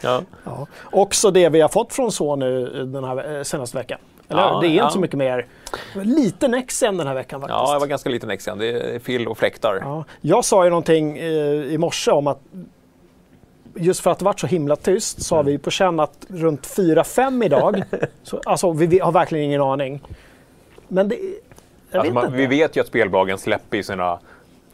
Ja. 0.00 0.22
Ja. 0.44 0.66
Också 0.92 1.30
det 1.30 1.48
vi 1.48 1.60
har 1.60 1.68
fått 1.68 1.92
från 1.92 2.12
Sony 2.12 2.64
den 2.84 3.04
här 3.04 3.36
eh, 3.36 3.42
senaste 3.42 3.76
veckan. 3.76 3.98
Eller 4.28 4.40
Ja, 4.40 4.60
Det 4.60 4.66
är 4.66 4.70
ja. 4.70 4.82
inte 4.82 4.94
så 4.94 5.00
mycket 5.00 5.18
mer. 5.18 5.46
Lite 5.94 6.48
Nexium 6.48 6.96
den 6.96 7.06
här 7.06 7.14
veckan 7.14 7.40
faktiskt. 7.40 7.58
ja, 7.58 7.72
jag 7.72 7.80
var 7.80 7.86
ganska 7.86 8.10
liten 8.10 8.30
extra. 8.30 8.54
Det 8.54 8.94
är 8.94 8.98
fill 8.98 9.28
och 9.28 9.38
fläktar. 9.38 9.78
Ja. 9.82 10.04
Jag 10.20 10.44
sa 10.44 10.64
ju 10.64 10.70
någonting 10.70 11.18
eh, 11.18 11.26
i 11.72 11.78
morse 11.78 12.10
om 12.10 12.26
att 12.26 12.40
just 13.74 14.00
för 14.00 14.10
att 14.10 14.18
det 14.18 14.24
varit 14.24 14.40
så 14.40 14.46
himla 14.46 14.76
tyst 14.76 15.22
så 15.22 15.36
har 15.36 15.44
vi 15.44 15.58
på 15.58 15.70
känn 15.70 16.00
att 16.00 16.26
runt 16.28 16.66
4-5 16.66 17.44
idag. 17.44 17.82
så, 18.22 18.40
alltså 18.44 18.72
vi, 18.72 18.86
vi 18.86 18.98
har 18.98 19.12
verkligen 19.12 19.44
ingen 19.44 19.62
aning. 19.62 20.00
Men 20.88 21.08
det... 21.08 21.18
Alltså, 21.92 22.02
vet 22.02 22.14
man, 22.14 22.32
vi 22.32 22.46
vet 22.46 22.76
ju 22.76 22.80
att 22.80 22.86
spelbolagen 22.86 23.38
släpper 23.38 23.82
sina 23.82 24.18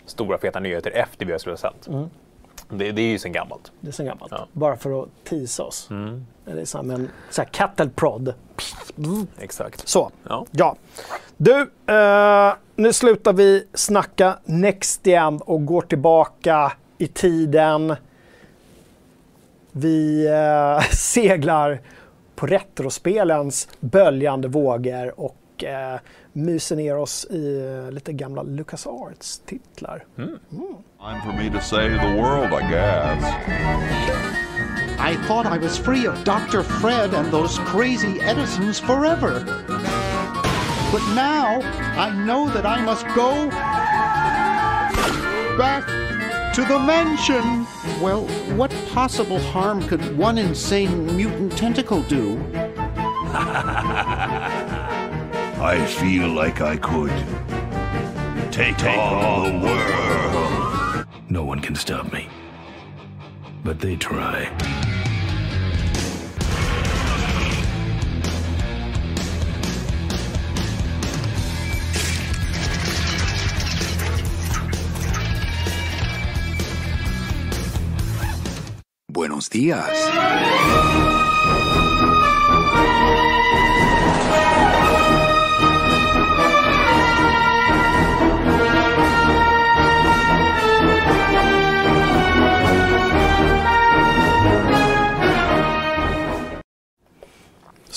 stora 0.06 0.38
feta 0.38 0.60
nyheter 0.60 0.90
efter 0.90 1.26
vi 1.26 1.32
har 1.32 1.56
sänt. 1.56 1.86
Mm. 1.88 2.10
Det, 2.78 2.92
det 2.92 3.02
är 3.02 3.06
ju 3.06 3.18
sen 3.18 3.32
gammalt. 3.32 3.72
Det 3.80 3.88
är 3.88 3.92
så 3.92 4.04
gammalt. 4.04 4.32
Ja. 4.32 4.36
Mm. 4.36 4.48
Bara 4.52 4.76
för 4.76 5.02
att 5.02 5.08
teasa 5.24 5.62
oss. 5.62 5.88
Det 6.44 6.60
är 6.60 6.64
som 6.64 6.90
en 6.90 7.10
så 7.30 7.42
här 7.42 7.48
cattle 7.48 7.88
prod. 7.88 8.34
Exakt. 9.38 9.88
Så. 9.88 10.10
Ja. 10.28 10.46
Ja. 10.50 10.76
Du, 11.36 11.70
eh, 11.86 12.54
nu 12.76 12.92
slutar 12.92 13.32
vi 13.32 13.66
snacka 13.74 14.38
Next 14.44 15.06
igen 15.06 15.40
och 15.44 15.66
går 15.66 15.82
tillbaka 15.82 16.72
i 16.98 17.06
tiden. 17.06 17.96
Vi 19.72 20.26
eh, 20.26 20.80
seglar 20.90 21.80
på 22.34 22.46
retrospelens 22.46 23.68
böljande 23.80 24.48
vågor 24.48 25.20
och 25.20 25.36
eh, 25.66 25.98
myser 26.34 26.76
ner 26.76 26.96
oss 26.98 27.24
i 27.30 27.36
eh, 27.36 27.90
lite 27.92 28.12
gamla 28.16 28.42
LucasArts-titlar. 28.42 30.02
Time 30.16 31.20
for 31.22 31.32
me 31.32 31.50
to 31.50 31.60
save 31.60 32.00
the 32.00 32.16
world, 32.20 32.52
I 32.52 32.62
guess. 32.70 33.22
I 34.98 35.16
thought 35.26 35.46
I 35.46 35.58
was 35.58 35.76
free 35.76 36.06
of 36.06 36.22
Dr. 36.24 36.62
Fred 36.62 37.12
and 37.12 37.32
those 37.32 37.58
crazy 37.60 38.20
Edisons 38.20 38.78
forever. 38.78 39.42
But 40.92 41.02
now 41.14 41.60
I 41.98 42.10
know 42.24 42.48
that 42.50 42.66
I 42.66 42.84
must 42.84 43.06
go 43.16 43.50
back 45.58 45.86
to 46.54 46.64
the 46.64 46.78
mansion. 46.78 47.66
Well, 48.00 48.26
what 48.56 48.70
possible 48.92 49.40
harm 49.40 49.82
could 49.88 50.16
one 50.16 50.38
insane 50.38 51.16
mutant 51.16 51.56
tentacle 51.56 52.02
do? 52.02 52.36
I 55.62 55.86
feel 55.86 56.28
like 56.28 56.60
I 56.60 56.76
could 56.76 57.16
take, 58.52 58.76
take 58.76 58.98
on 58.98 59.60
the 59.60 59.66
world. 59.66 61.06
No 61.30 61.44
one 61.44 61.60
can 61.60 61.74
stop 61.74 62.12
me. 62.12 62.28
but 63.64 63.80
they 63.80 63.96
try. 63.96 64.48
Buenos 79.08 79.48
días. 79.50 81.11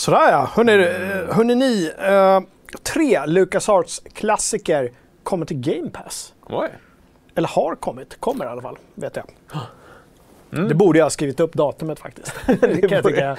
Sådär 0.06 0.32
ja, 0.32 0.50
hörni, 0.54 0.74
eh, 0.74 1.36
hörni 1.36 1.56
ni. 1.56 1.92
Eh, 2.00 2.40
tre 2.84 3.26
LucasArts-klassiker 3.26 4.92
kommer 5.24 5.46
till 5.46 5.58
Game 5.58 5.90
Pass. 5.90 6.34
Oj. 6.50 6.70
Eller 7.36 7.48
har 7.48 7.76
kommit, 7.76 8.20
kommer 8.20 8.46
i 8.46 8.48
alla 8.48 8.62
fall, 8.62 8.78
vet 8.96 9.16
jag. 9.16 9.26
Det 10.70 10.76
borde 10.76 11.00
jag 11.00 11.06
ha 11.06 11.10
skrivit 11.10 11.40
upp 11.40 11.54
datumet 11.54 12.00
faktiskt. 12.00 12.36
det 12.46 12.82
kan 12.82 12.90
jag 12.90 13.04
tycka. 13.04 13.38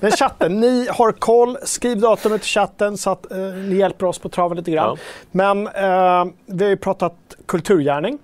Men 0.00 0.10
chatten, 0.10 0.60
ni 0.60 0.88
har 0.90 1.12
koll. 1.12 1.58
Skriv 1.62 2.00
datumet 2.00 2.42
i 2.42 2.44
chatten 2.44 2.98
så 2.98 3.10
att 3.10 3.32
eh, 3.32 3.38
ni 3.38 3.74
hjälper 3.76 4.06
oss 4.06 4.18
på 4.18 4.28
traven 4.28 4.56
lite 4.58 4.70
grann. 4.70 4.98
Ja. 4.98 5.02
Men 5.30 5.66
eh, 5.66 6.32
vi 6.46 6.64
har 6.64 6.70
ju 6.70 6.76
pratat 6.76 7.16
kulturgärning. 7.46 8.18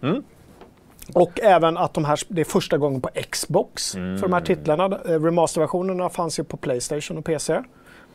Och 1.14 1.40
även 1.40 1.76
att 1.76 1.94
de 1.94 2.04
här, 2.04 2.18
det 2.28 2.40
är 2.40 2.44
första 2.44 2.78
gången 2.78 3.00
på 3.00 3.10
Xbox 3.30 3.92
för 3.92 4.22
de 4.22 4.32
här 4.32 4.40
titlarna. 4.40 4.84
Eh, 4.84 5.22
Remasterversionerna 5.22 6.08
fanns 6.08 6.38
ju 6.38 6.44
på 6.44 6.56
Playstation 6.56 7.18
och 7.18 7.24
PC. 7.24 7.62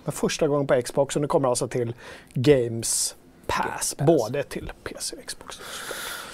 Men 0.04 0.12
första 0.12 0.48
gången 0.48 0.68
på 0.68 0.82
Xbox 0.82 1.16
och 1.16 1.22
nu 1.22 1.28
kommer 1.28 1.50
alltså 1.50 1.68
till 1.68 1.94
Games 2.34 3.16
Pass. 3.48 3.96
Både 3.98 4.44
till 4.44 4.72
PC 4.84 5.16
och 5.16 5.26
Xbox. 5.26 5.60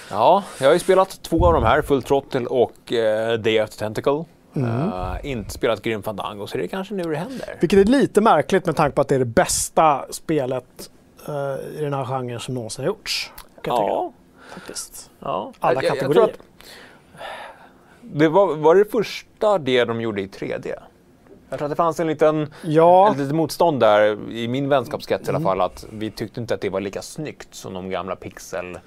Ja, 0.10 0.44
jag 0.60 0.68
har 0.68 0.74
ju 0.74 0.80
spelat 0.80 1.22
två 1.22 1.46
av 1.46 1.54
de 1.54 1.63
här, 1.63 1.82
Full 1.82 2.04
Throttle 2.04 2.46
och 2.46 2.94
eh, 2.94 3.39
Day 3.39 3.60
After 3.60 3.78
Tentacle. 3.78 4.26
Eh, 4.56 5.16
inte 5.24 5.52
spelat 5.52 5.82
Grim 5.82 6.04
Fandango, 6.04 6.48
så 6.48 6.58
det 6.58 6.63
är 6.63 6.68
kanske 6.68 6.94
nu 6.94 7.04
det 7.04 7.18
händer. 7.18 7.58
Vilket 7.60 7.80
är 7.80 7.84
lite 7.84 8.22
märkligt 8.22 8.66
med 8.66 8.76
tanke 8.76 8.96
på 8.96 9.02
att 9.02 9.08
det 9.08 9.16
är 9.16 9.20
det 9.20 9.26
bästa 9.26 10.06
spelet 10.10 10.89
eh, 11.28 11.80
i 11.80 11.82
den 11.82 11.94
här 11.94 12.06
genren 12.06 12.39
som 12.39 12.54
någonsin 12.56 12.84
har 12.84 12.88
gjorts. 12.88 13.32
Ja, 13.63 14.13
faktiskt. 14.49 15.10
ja. 15.19 15.53
Alla 15.60 15.73
Jag- 15.73 15.84
jag- 15.84 15.89
jag 15.89 15.99
kategorier. 15.99 16.23
att 16.23 16.39
Det 18.01 18.27
var, 18.27 18.56
var 18.56 18.75
det 18.75 18.86
första 18.91 19.58
det 19.58 19.86
de 19.86 20.01
gjorde 20.01 20.21
i 20.21 20.27
3D? 20.27 20.73
Jag 21.49 21.60
tror 21.60 21.65
att 21.65 21.71
det 21.71 21.75
fanns 21.75 21.99
en 21.99 22.08
liten, 22.08 22.53
Ja, 22.63 23.12
ett 23.12 23.17
litet 23.17 23.36
motstånd 23.36 23.79
där 23.79 24.32
i 24.32 24.47
min 24.47 24.69
vänskapskrets 24.69 25.27
i 25.27 25.32
alla 25.32 25.39
fall. 25.39 25.62
Att 25.62 25.86
vi 25.91 26.12
tyckte 26.12 26.39
inte 26.41 26.53
att 26.53 26.62
det 26.62 26.69
var 26.69 26.82
lika 26.82 27.01
snyggt 27.01 27.56
som 27.56 27.73
de 27.73 27.89
gamla 27.89 28.15
pixelspelen. 28.15 28.84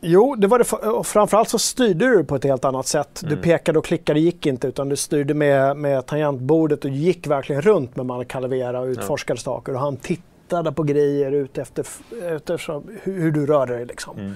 jo, 0.00 0.34
det 0.34 0.46
var 0.46 0.58
det. 0.58 0.88
Och 0.88 1.06
framförallt 1.06 1.48
så 1.48 1.58
styrde 1.58 2.06
du 2.08 2.24
på 2.24 2.36
ett 2.36 2.44
helt 2.44 2.64
annat 2.64 2.86
sätt. 2.86 3.20
Du 3.22 3.26
Mm. 3.32 3.42
pekade 3.42 3.78
och 3.78 3.84
klickade 3.84 4.20
gick 4.20 4.46
inte 4.46 4.66
utan 4.68 4.88
du 4.88 4.96
styrde 4.96 5.34
med, 5.34 5.76
med 5.76 6.06
tangentbordet 6.06 6.84
och 6.84 6.90
gick 6.90 7.26
verkligen 7.26 7.62
runt 7.62 7.96
med 7.96 8.06
man 8.06 8.24
Calavera 8.24 8.80
och 8.80 8.86
utforskade 8.86 9.40
saker. 9.40 9.74
Och 9.74 9.80
han 9.80 9.96
tittade 9.96 10.26
på 10.72 10.82
grejer 10.82 11.32
ut 11.32 11.58
efter, 11.58 11.86
hur, 13.02 13.32
du 13.32 13.46
rörde 13.46 13.72
dig. 13.72 13.86
Liksom. 13.86 14.18
Mm. 14.18 14.34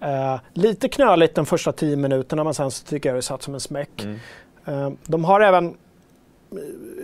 Eh, 0.00 0.40
lite 0.52 0.88
knöligt 0.88 1.34
de 1.34 1.46
första 1.46 1.72
tio 1.72 1.96
minuterna 1.96 2.44
men 2.44 2.54
sen 2.54 2.70
så 2.70 2.86
tycker 2.86 3.08
jag 3.08 3.18
det 3.18 3.22
satt 3.22 3.42
som 3.42 3.54
en 3.54 3.60
smäck. 3.60 4.04
Mm. 4.04 4.18
Eh, 4.64 4.92
de 5.06 5.24
har 5.24 5.40
även 5.40 5.76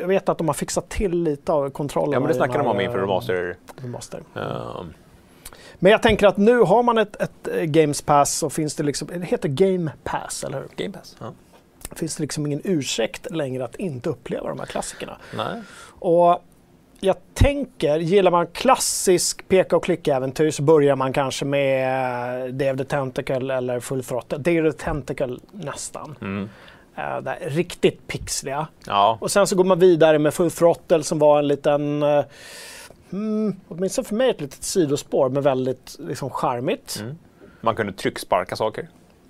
jag 0.00 0.08
vet 0.08 0.28
att 0.28 0.38
de 0.38 0.46
har 0.46 0.54
fixat 0.54 0.88
till 0.88 1.22
lite 1.22 1.52
av 1.52 1.70
kontrollerna. 1.70 2.16
Ja, 2.16 2.20
men 2.20 2.28
det 2.28 2.34
den 2.38 2.58
de 2.58 2.66
om 2.66 2.80
inför 2.80 2.98
eh, 2.98 3.02
remaster. 3.02 3.56
remaster. 3.76 4.22
Uh, 4.36 4.84
Men 5.78 5.92
jag 5.92 6.02
tänker 6.02 6.26
att 6.26 6.36
nu 6.36 6.58
har 6.58 6.82
man 6.82 6.98
ett, 6.98 7.16
ett 7.22 7.48
Games 7.62 8.02
Pass 8.02 8.38
så 8.38 8.50
finns 8.50 8.74
det 8.74 8.82
liksom, 8.82 9.08
det 9.08 9.26
heter 9.26 9.48
Game 9.48 9.92
Pass, 10.04 10.44
eller 10.44 10.58
hur? 10.58 10.84
Game 10.84 10.98
Pass. 10.98 11.16
Ja. 11.20 11.32
Finns 11.92 12.16
det 12.16 12.22
liksom 12.22 12.46
ingen 12.46 12.60
ursäkt 12.64 13.30
längre 13.30 13.64
att 13.64 13.76
inte 13.76 14.10
uppleva 14.10 14.48
de 14.48 14.58
här 14.58 14.66
klassikerna. 14.66 15.16
Nej. 15.36 15.62
Och 15.88 16.44
jag 17.00 17.16
tänker, 17.34 17.98
gillar 17.98 18.30
man 18.30 18.46
klassisk 18.46 19.48
peka 19.48 19.76
och 19.76 19.84
klicka-äventyr 19.84 20.50
så 20.50 20.62
börjar 20.62 20.96
man 20.96 21.12
kanske 21.12 21.44
med 21.44 22.54
Day 22.54 22.70
of 22.72 22.78
the 22.78 22.84
Tentacle 22.84 23.54
eller 23.54 23.80
Full 23.80 24.04
Throttle. 24.04 24.38
Of 24.38 24.44
the 24.44 24.84
Tentacle 24.84 25.38
nästan. 25.52 26.16
Mm. 26.20 26.42
Uh, 26.98 27.20
det 27.22 27.30
är 27.30 27.50
riktigt 27.50 28.06
pixliga. 28.06 28.66
Ja. 28.86 29.18
Och 29.20 29.30
sen 29.30 29.46
så 29.46 29.56
går 29.56 29.64
man 29.64 29.78
vidare 29.78 30.18
med 30.18 30.34
Full 30.34 30.50
Throttle 30.50 31.02
som 31.02 31.18
var 31.18 31.38
en 31.38 31.48
liten, 31.48 32.02
uh, 32.02 32.24
mm, 33.12 33.56
åtminstone 33.68 34.08
för 34.08 34.14
mig 34.14 34.30
ett 34.30 34.40
litet 34.40 34.62
sidospår 34.62 35.28
men 35.28 35.42
väldigt 35.42 35.96
liksom 35.98 36.30
charmigt. 36.30 36.98
Mm. 37.00 37.18
Man 37.60 37.74
kunde 37.74 37.92
trycksparka 37.92 38.56
saker. 38.56 38.88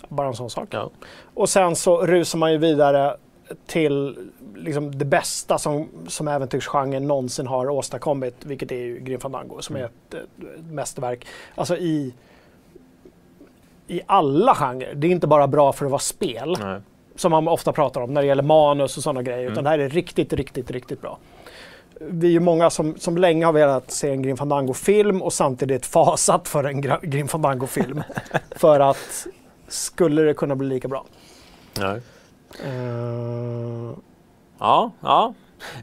Bara 0.09 0.27
en 0.27 0.33
sån 0.33 0.49
sak. 0.49 0.67
Ja. 0.71 0.89
Och 1.33 1.49
sen 1.49 1.75
så 1.75 2.05
rusar 2.05 2.39
man 2.39 2.51
ju 2.51 2.57
vidare 2.57 3.17
till 3.65 4.17
liksom 4.55 4.97
det 4.97 5.05
bästa 5.05 5.57
som, 5.57 5.89
som 6.07 6.27
äventyrsgenren 6.27 7.07
någonsin 7.07 7.47
har 7.47 7.69
åstadkommit, 7.69 8.35
vilket 8.45 8.71
är 8.71 8.75
ju 8.75 8.99
Grim 8.99 9.19
Fandango, 9.19 9.61
som 9.61 9.75
är 9.75 9.83
ett, 9.83 10.13
ett 10.13 10.65
mästerverk. 10.71 11.27
Alltså 11.55 11.77
i, 11.77 12.13
i 13.87 14.01
alla 14.05 14.55
genrer. 14.55 14.93
Det 14.95 15.07
är 15.07 15.11
inte 15.11 15.27
bara 15.27 15.47
bra 15.47 15.73
för 15.73 15.85
att 15.85 15.91
vara 15.91 15.99
spel, 15.99 16.57
Nej. 16.59 16.81
som 17.15 17.31
man 17.31 17.47
ofta 17.47 17.71
pratar 17.73 18.01
om 18.01 18.13
när 18.13 18.21
det 18.21 18.27
gäller 18.27 18.43
manus 18.43 18.97
och 18.97 19.03
sådana 19.03 19.21
grejer, 19.21 19.51
utan 19.51 19.63
det 19.63 19.69
här 19.69 19.79
är 19.79 19.89
riktigt, 19.89 20.33
riktigt, 20.33 20.71
riktigt 20.71 21.01
bra. 21.01 21.17
Vi 21.99 22.27
är 22.27 22.31
ju 22.31 22.39
många 22.39 22.69
som, 22.69 22.95
som 22.97 23.17
länge 23.17 23.45
har 23.45 23.53
velat 23.53 23.91
se 23.91 24.09
en 24.09 24.21
Grim 24.21 24.37
Fandango-film 24.37 25.21
och 25.21 25.33
samtidigt 25.33 25.85
fasat 25.95 26.47
för 26.47 26.63
en 26.63 26.81
Grim 27.01 27.27
Fandango-film. 27.27 28.03
för 28.55 28.79
att 28.79 29.27
skulle 29.67 30.21
det 30.21 30.33
kunna 30.33 30.55
bli 30.55 30.67
lika 30.67 30.87
bra? 30.87 31.05
Nej. 31.79 32.01
Eh, 32.59 33.91
Ja, 34.59 34.91
ja. 35.01 35.33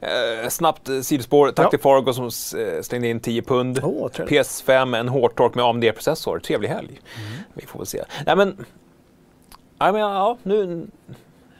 Eh, 0.01 0.49
snabbt 0.49 0.89
eh, 0.89 1.01
sidospår. 1.01 1.51
Tack 1.51 1.67
Ja. 1.67 1.71
till 1.71 1.79
Fargo 1.81 2.13
som 2.13 2.25
eh, 2.61 2.83
slängde 2.83 3.09
in 3.09 3.21
10 3.21 3.43
pund. 3.43 3.77
Trevligt. 4.13 4.19
PS5, 4.47 4.97
en 4.97 5.09
hårtork 5.09 5.55
med 5.55 5.65
AMD-processor. 5.65 6.39
Trevlig 6.39 6.69
helg. 6.69 7.01
Vi 7.55 7.67
får 7.67 7.79
väl 7.79 7.87
se. 7.87 8.05
Nej 8.27 8.37
men, 8.37 8.67
ja, 9.79 9.93
men 9.93 10.01
ja, 10.01 10.37
nu, 10.43 10.87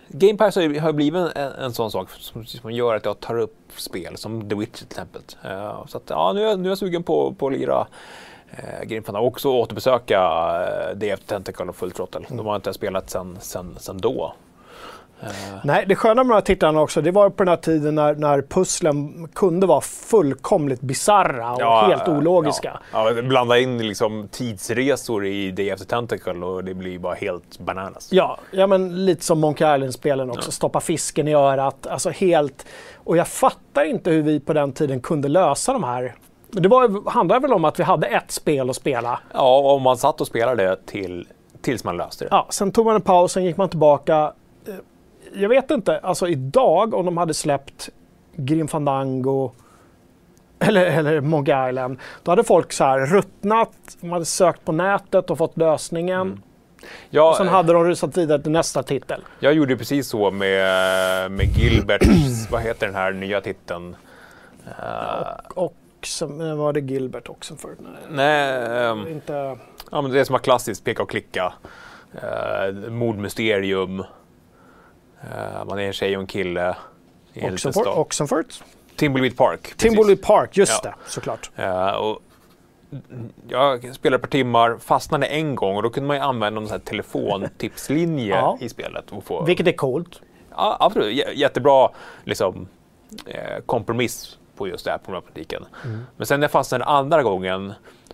Game 0.09 0.39
Pass 0.39 0.57
har 0.57 0.93
blivit 0.93 1.37
en, 1.37 1.53
en 1.53 1.73
sån 1.73 1.91
sak 1.91 2.11
som, 2.11 2.45
som 2.47 2.71
gör 2.73 2.95
att 2.95 3.05
jag 3.05 3.21
tar 3.21 3.39
upp 3.39 3.57
spel 3.77 4.17
som 4.17 4.49
The 4.49 4.55
Witcher 4.55 4.73
till 4.77 4.87
exempel. 4.87 5.23
Eh, 5.45 5.87
så 5.87 5.97
att, 5.97 6.05
ja, 6.11 6.33
nu, 6.33 6.43
är, 6.43 6.47
jag- 6.49 6.59
nu 6.59 6.69
är 6.69 6.71
jag 6.71 6.79
sugen 6.79 7.03
på, 7.03 7.35
på 7.39 7.47
att 7.47 7.53
lira 7.53 7.87
uh, 8.53 8.85
Grim 8.85 9.03
Fandango. 9.03 9.27
Och 9.27 9.33
också 9.33 9.49
återbesöka 9.49 10.21
uh, 10.91 10.97
Day 10.99 11.17
Tentacle 11.27 11.65
och 11.67 11.77
Full 11.77 11.91
Throttle. 11.91 12.21
De 12.29 12.47
har 12.47 12.57
inte 12.57 12.69
jag 12.69 12.75
spelat 12.75 13.11
sen, 13.11 13.39
sen, 13.41 13.77
sen 13.81 13.99
då. 13.99 14.35
Nej, 15.65 15.85
det 15.89 15.97
sköna 15.97 16.25
med 16.25 16.31
de 16.31 16.35
här 16.35 16.41
titlarna 16.41 16.81
också, 16.81 17.01
det 17.01 17.11
var 17.11 17.31
på 17.31 17.45
den 17.45 17.49
här 17.49 17.57
tiden 17.57 17.95
när, 17.95 18.15
när 18.15 18.43
pusslen 18.43 19.29
kunde 19.35 19.67
vara 19.67 19.81
fullkomligt 19.81 20.81
bizarra 20.81 21.53
och 21.53 21.89
helt 21.89 22.09
ologiska. 22.09 22.81
Ja, 22.93 23.11
ja, 23.11 23.23
blanda 23.23 23.59
in 23.59 23.79
liksom 23.89 24.29
tidsresor 24.29 25.27
i 25.27 25.51
Day 25.51 25.71
After 25.71 25.87
Tentacle 25.87 26.47
och 26.47 26.65
det 26.65 26.75
blir 26.75 26.99
bara 26.99 27.15
helt 27.15 27.59
bananas. 27.59 28.09
Ja, 28.13 28.39
ja 28.51 28.67
men 28.67 29.05
lite 29.05 29.25
som 29.25 29.41
Monkey 29.41 29.75
Island-spelen 29.75 30.31
också. 30.31 30.51
Stoppa 30.51 30.81
fisken 30.81 31.29
i 31.29 31.35
örat. 31.35 31.87
Alltså 31.87 32.11
helt... 32.11 32.67
Och 32.97 33.17
jag 33.17 33.29
fattar 33.29 33.85
inte 33.85 34.11
hur 34.11 34.23
vi 34.23 34.41
på 34.41 34.53
den 34.53 34.73
tiden 34.73 35.01
kunde 35.01 35.29
lösa 35.29 35.73
de 35.73 35.85
här. 35.85 36.15
Det 36.51 36.69
var, 36.69 37.11
handlade 37.11 37.41
väl 37.41 37.53
om 37.53 37.65
att 37.65 37.79
vi 37.79 37.83
hade 37.83 38.07
ett 38.07 38.31
spel 38.31 38.71
att 38.71 38.77
spela. 38.77 39.21
Ja, 39.33 39.59
om 39.59 39.83
man 39.83 39.97
satt 39.97 40.21
och 40.21 40.27
spelade 40.27 40.63
det 40.63 40.87
till, 40.87 41.29
tills 41.61 41.85
man 41.85 41.97
löste 41.97 42.25
det. 42.25 42.29
Ja, 42.31 42.47
sen 42.51 42.73
tog 42.73 42.87
man 42.87 42.95
en 42.95 43.01
paus, 43.01 43.33
sen 43.33 43.45
gick 43.45 43.57
man 43.57 43.69
tillbaka. 43.69 44.33
Eh, 45.35 45.43
Jag 45.43 45.49
vet 45.49 45.71
inte, 45.71 45.99
alltså 45.99 46.29
idag 46.29 46.95
om 46.95 47.05
de 47.05 47.17
hade 47.17 47.35
släppt 47.35 47.89
Grim 48.37 48.69
Fandango 48.69 49.51
eller, 50.59 50.85
eller 50.87 51.21
Monkey 51.21 51.69
Island, 51.69 51.99
då 52.23 52.33
hade 52.33 52.45
folk 52.45 52.73
så 52.73 52.85
här 52.85 52.99
ruttnat, 53.07 53.73
de 54.01 54.11
hade 54.11 54.25
sökt 54.25 54.65
på 54.65 54.73
nätet 54.73 55.31
och 55.31 55.39
fått 55.39 55.57
lösningen. 55.57 56.43
Ja, 57.11 57.31
Och 57.31 57.37
sen 57.37 57.49
hade 57.49 57.73
de 57.73 57.85
rusat 57.85 58.17
vidare 58.17 58.43
till 58.43 58.53
nästa 58.53 58.83
titel. 58.83 59.21
Jag 59.41 59.53
gjorde 59.55 59.77
precis 59.77 60.09
så 60.09 60.31
med, 60.31 61.31
med 61.31 61.47
Gilberts, 61.47 62.07
vad 62.51 62.63
heter 62.63 62.87
den 62.87 62.95
här 62.95 63.13
nya 63.13 63.41
titeln? 63.41 63.97
Eh, 64.67 65.29
Och 65.55 65.75
sen 66.05 66.41
eh, 66.51 66.57
var 66.57 66.73
det 66.73 66.81
Gilbert 66.81 67.29
också 67.29 67.57
för 67.57 67.71
nej, 68.11 68.67
ehm, 68.87 69.09
Inte... 69.09 69.57
ja, 69.91 70.03
men 70.03 70.11
det 70.11 70.25
som 70.25 70.33
var 70.33 70.41
klassiskt, 70.41 70.85
peka 70.85 71.03
och 71.03 71.11
klicka. 71.11 71.53
Uh, 72.15 72.91
mordmysterium. 72.91 74.05
Eh, 75.23 75.65
man 75.65 75.79
är 75.79 75.83
en 75.83 75.93
tjej 75.93 76.17
och 76.17 76.21
en 76.21 76.27
kille. 76.27 76.77
en 77.35 77.53
Oxenford. 77.55 77.87
Oxenford. 77.87 78.47
Timbleweed 78.97 79.37
Park. 79.37 79.75
Timbleweed 79.77 80.23
Park, 80.23 80.57
just 80.57 80.81
Ja. 80.85 80.91
det, 81.05 81.11
såklart. 81.11 81.51
Eh, 81.57 81.89
och 81.91 82.19
jag 83.49 83.95
spelade 83.95 84.17
ett 84.17 84.23
par 84.23 84.29
timmar, 84.29 84.77
fastnade 84.81 85.27
en 85.27 85.55
gång 85.55 85.77
och 85.77 85.83
då 85.83 85.91
kunde 85.91 86.07
man 86.07 86.17
ju 86.17 86.23
använda 86.23 86.61
någon 86.61 86.69
sån 86.69 86.73
här 86.79 86.85
telefontipslinje 86.85 88.35
Ja. 88.37 88.59
i 88.61 88.69
spelet. 88.69 89.13
Och 89.13 89.25
få, 89.25 89.45
Vilket 89.45 89.67
är 89.67 89.73
coolt. 89.73 90.21
ja, 90.51 90.77
absolut, 90.81 91.15
J- 91.17 91.33
jättebra 91.35 91.91
liksom, 92.25 92.69
eh, 93.27 93.59
kompromiss 93.67 94.39
på 94.57 94.69
just 94.69 94.85
den 94.85 94.93
här 94.93 94.99
problematiken. 94.99 95.65
Mm. 95.85 96.01
Men 96.17 96.27
sen 96.27 96.41
när 96.41 96.45
jag 96.45 96.51
fastnade 96.51 96.85
andra 96.85 97.23
gången 97.23 97.73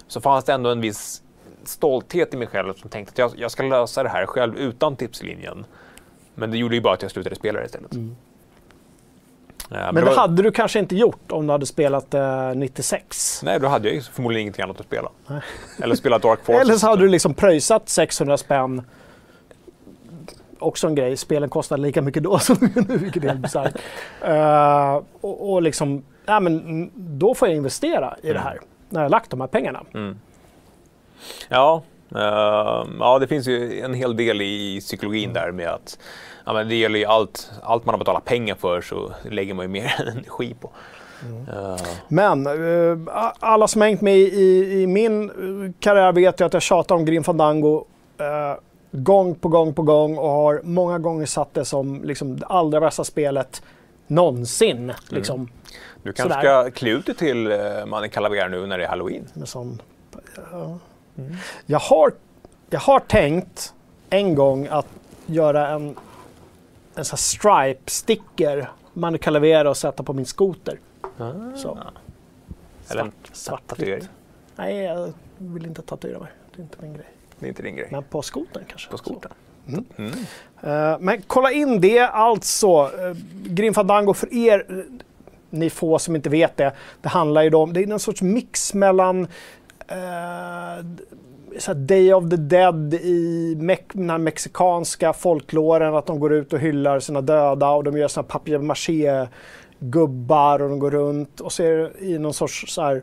så 0.08 0.20
fanns 0.20 0.44
det 0.44 0.52
ändå 0.52 0.70
en 0.70 0.80
viss 0.80 1.22
stolthet 1.64 2.34
i 2.34 2.36
mig 2.36 2.46
själv 2.48 2.74
som 2.74 2.90
tänkte 2.90 3.12
att 3.12 3.18
jag, 3.32 3.40
jag 3.42 3.50
ska 3.50 3.62
lösa 3.62 4.02
det 4.02 4.08
här 4.08 4.26
själv 4.26 4.56
utan 4.56 4.96
tipslinjen. 4.96 5.64
Men 6.34 6.50
det 6.50 6.58
gjorde 6.58 6.74
ju 6.74 6.80
bara 6.80 6.94
att 6.94 7.02
jag 7.02 7.10
slutade 7.10 7.36
spela 7.36 7.58
det 7.60 7.64
istället. 7.66 7.90
Ja, 7.92 7.98
Mm. 7.98 8.16
Men 9.68 9.94
det 9.94 10.02
var- 10.10 10.16
hade 10.16 10.42
du 10.42 10.52
kanske 10.52 10.78
inte 10.78 10.96
gjort 10.96 11.32
om 11.32 11.46
du 11.46 11.52
hade 11.52 11.66
spelat 11.66 12.14
eh, 12.14 12.54
96. 12.54 13.40
Nej, 13.44 13.60
då 13.60 13.68
hade 13.68 13.88
jag 13.88 13.94
ju 13.94 14.00
förmodligen 14.00 14.40
ingenting 14.42 14.62
annat 14.62 14.80
att 14.80 14.86
spela. 14.86 15.08
Eller 15.82 15.94
spela 15.94 16.18
Dark 16.18 16.40
Forces. 16.44 16.60
Eller 16.62 16.74
så 16.74 16.86
hade 16.86 17.02
du 17.02 17.08
liksom 17.08 17.34
pröjsat 17.34 17.88
600 17.88 18.36
spänn. 18.36 18.82
Också 20.58 20.86
en 20.86 20.94
grej, 20.94 21.16
spelen 21.16 21.48
kostade 21.48 21.82
lika 21.82 22.02
mycket 22.02 22.22
då 22.22 22.38
som 22.38 22.56
nu, 22.60 22.84
vilket 22.98 23.24
är 23.24 23.28
helt 23.28 23.40
bisarrt. 23.40 23.74
Eh, 24.20 24.94
och, 25.20 25.52
och 25.52 25.62
liksom, 25.62 26.04
ja 26.26 26.40
men 26.40 26.60
mm, 26.60 26.90
då 26.94 27.34
får 27.34 27.48
jag 27.48 27.56
investera 27.56 28.16
i 28.22 28.32
det 28.32 28.38
här. 28.38 28.60
När 28.88 29.00
jag 29.00 29.04
har 29.04 29.10
lagt 29.10 29.30
de 29.30 29.40
här 29.40 29.48
pengarna. 29.48 29.82
Ja, 31.48 31.74
eh, 31.76 31.93
ja, 33.00 33.18
det 33.20 33.26
finns 33.26 33.46
ju 33.48 33.80
en 33.80 33.94
hel 33.94 34.16
del 34.16 34.42
i 34.42 34.80
psykologin 34.80 35.32
där 35.32 35.52
med 35.52 35.68
att 35.68 35.98
ja, 36.46 36.52
men 36.52 36.68
det 36.68 36.74
gäller 36.74 36.98
ju 36.98 37.04
allt, 37.04 37.50
allt 37.62 37.84
man 37.86 37.92
har 37.92 37.98
betalat 37.98 38.24
pengar 38.24 38.54
för 38.54 38.80
så 38.80 39.12
lägger 39.30 39.54
man 39.54 39.64
ju 39.64 39.68
mer 39.68 40.08
energi 40.12 40.54
på. 40.60 40.70
Eh, 41.48 41.76
Men 42.08 42.46
a- 43.08 43.32
alla 43.40 43.68
som 43.68 43.82
hängt 43.82 44.00
med 44.00 44.16
i, 44.16 44.82
i 44.82 44.86
min 44.86 45.24
eh, 45.30 45.72
karriär 45.80 46.12
vet 46.12 46.40
ju 46.40 46.44
att 46.44 46.52
jag 46.52 46.62
tjatar 46.62 46.94
om 46.94 47.04
Grim 47.04 47.24
Fandango 47.24 47.84
eh, 48.18 48.58
gång 48.92 49.34
på 49.34 49.48
gång 49.48 49.74
på 49.74 49.82
gång 49.82 50.18
och 50.18 50.28
har 50.30 50.60
många 50.64 50.98
gånger 50.98 51.26
satt 51.26 51.54
det 51.54 51.64
som 51.64 52.02
liksom, 52.04 52.36
det 52.40 52.46
allra 52.46 52.80
bästa 52.80 53.04
spelet 53.04 53.62
någonsin. 54.06 54.92
Liksom, 55.08 55.48
du 56.02 56.12
kanske 56.12 56.34
Sådär. 56.34 56.62
ska 56.62 56.70
klä 56.70 56.90
ut 56.90 57.06
dig 57.06 57.14
till 57.14 57.46
uh, 57.52 57.86
Mannen 57.86 58.10
Calavera 58.10 58.48
nu 58.48 58.66
när 58.66 58.78
det 58.78 58.84
är 58.84 58.88
Halloween. 58.88 59.26
med 59.34 59.48
sån, 59.48 59.82
ja. 60.52 60.78
Jag, 61.66 61.78
har, 61.78 62.12
jag 62.70 62.80
har 62.80 63.00
tänkt 63.00 63.74
en 64.10 64.34
gång 64.34 64.66
att 64.70 64.86
göra 65.26 65.68
en, 65.68 65.96
en 66.94 67.04
sån 67.04 67.18
stripe-sticker 67.18 68.70
man 68.92 69.18
och 69.66 69.76
sätta 69.76 70.02
på 70.02 70.12
min 70.12 70.26
skoter. 70.26 70.78
Så. 71.56 71.78
Eller 72.90 73.02
en 73.02 73.12
Svart, 73.32 73.66
tatuering. 73.66 74.08
Nej, 74.56 74.76
jag 74.76 75.12
vill 75.38 75.66
inte 75.66 75.82
tatuera 75.82 76.18
mig. 76.18 76.28
Det 76.54 76.60
är 76.60 76.62
inte 76.62 76.76
min 76.80 76.94
grej. 76.94 77.06
Det 77.38 77.46
är 77.46 77.48
inte 77.48 77.62
din 77.62 77.76
grej. 77.76 77.88
Men 77.90 78.02
på 78.02 78.22
skotern 78.22 78.64
kanske. 78.68 78.90
På 78.90 78.98
skotern. 78.98 79.32
Eh, 80.62 80.98
men 81.00 81.22
kolla 81.26 81.52
in 81.52 81.80
det 81.80 82.00
alltså. 82.00 82.84
Uh, 82.84 83.16
Grim 83.44 83.74
Fandango 83.74 84.14
för 84.14 84.34
er, 84.34 84.66
eh, 84.68 84.76
ni 85.50 85.70
få 85.70 85.98
som 85.98 86.16
inte 86.16 86.30
vet 86.30 86.56
det. 86.56 86.72
Det 87.00 87.08
handlar 87.08 87.42
ju 87.42 87.54
om, 87.54 87.72
det 87.72 87.82
är 87.82 87.86
någon 87.86 88.00
sorts 88.00 88.22
mix 88.22 88.74
mellan 88.74 89.26
så 91.58 91.70
här 91.70 91.74
Day 91.74 92.14
of 92.14 92.30
the 92.30 92.36
Dead 92.36 92.94
i 92.94 93.54
mek- 93.60 93.92
den 93.92 94.10
här 94.10 94.18
mexikanska 94.18 95.12
folkloren, 95.12 95.94
att 95.94 96.06
de 96.06 96.20
går 96.20 96.32
ut 96.32 96.52
och 96.52 96.58
hyllar 96.58 97.00
sina 97.00 97.20
döda 97.20 97.70
och 97.70 97.84
de 97.84 97.96
gör 97.98 98.08
såna 98.08 98.24
papier-maché 98.26 99.26
gubbar 99.78 100.62
och 100.62 100.68
de 100.68 100.78
går 100.78 100.90
runt 100.90 101.40
och 101.40 101.52
så 101.52 101.62
det 101.76 101.90
i 102.00 102.18
någon 102.18 102.34
sorts 102.34 102.64
så 102.74 103.00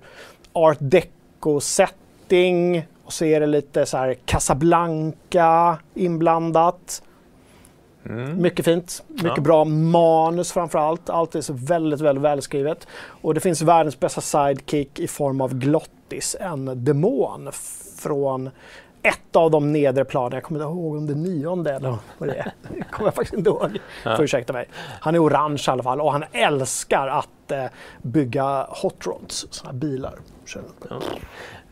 art 0.54 0.78
deco-setting 0.80 2.86
och 3.06 3.14
så 3.14 3.26
är 3.26 3.40
det 3.40 3.46
lite 3.46 3.86
så 3.86 4.14
Casablanca 4.26 5.78
inblandat. 5.94 7.04
Mycket 8.38 8.66
fint, 8.66 9.04
mycket 9.08 9.32
Ja. 9.38 9.42
bra 9.44 9.66
manus 9.66 10.52
framför 10.52 10.80
allt. 10.80 11.10
Är 11.36 11.42
så 11.42 11.54
väldigt, 11.54 12.02
väldigt 12.02 12.24
välskrivet. 12.24 12.88
Och 13.22 13.34
det 13.34 13.40
finns 13.40 13.62
världens 13.62 14.00
bästa 14.00 14.22
sidekick 14.22 15.00
i 15.00 15.08
form 15.08 15.42
av 15.42 15.56
Glottis, 16.12 16.36
en 16.40 16.84
demon 16.84 17.50
från 17.98 18.50
ett 19.04 19.36
av 19.36 19.52
de 19.52 19.74
nedre 19.74 20.06
planen. 20.06 20.32
Jag 20.34 20.44
kommer 20.44 20.60
inte 20.60 20.72
ihåg 20.72 20.98
om 20.98 21.08
det 21.08 21.14
är 21.14 21.16
nionde 21.16 21.74
eller 21.74 21.96
vad 22.18 22.30
det 22.30 22.36
är. 22.36 22.52
Det 22.62 22.84
kommer 22.92 23.08
jag 23.08 23.16
faktiskt 23.16 23.34
inte 23.34 23.50
ihåg. 23.50 23.80
Får 24.04 24.24
ursäkta 24.24 24.54
mig. 24.54 24.68
Han 25.00 25.16
är 25.16 25.24
orange 25.24 25.64
i 25.68 25.72
alla 25.72 25.84
fall 25.84 26.02
och 26.02 26.12
han 26.12 26.24
älskar 26.32 27.08
att 27.08 27.52
eh, 27.52 27.66
bygga 28.02 28.68
hot 28.70 29.06
rods, 29.08 29.48
sådana 29.50 29.74
bilar. 29.74 30.14
Kör 30.46 30.62
runt. 30.82 31.06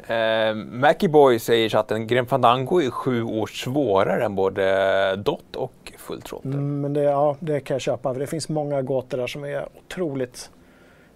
Uh, 0.10 0.56
Mackie 0.56 1.10
Boy 1.10 1.40
säger 1.40 1.66
i 1.66 1.70
chatten 1.70 2.08
Grim 2.08 2.26
Fandango 2.26 2.82
är 2.82 2.90
sju 2.90 3.24
år 3.24 3.48
svårare 3.48 4.26
än 4.26 4.36
både 4.36 5.16
Dot 5.16 5.56
och 5.56 5.94
Full 5.98 6.22
Throttle. 6.22 6.52
Mm, 6.52 6.82
men 6.82 6.94
det, 6.94 7.04
ja, 7.04 7.36
det 7.40 7.60
kan 7.60 7.76
jag 7.76 7.82
köpa. 7.82 8.14
För 8.14 8.20
det 8.20 8.28
finns 8.28 8.50
många 8.50 8.82
gåtor 8.82 9.18
där 9.18 9.28
som 9.28 9.44
är 9.44 9.68
otroligt 9.78 10.52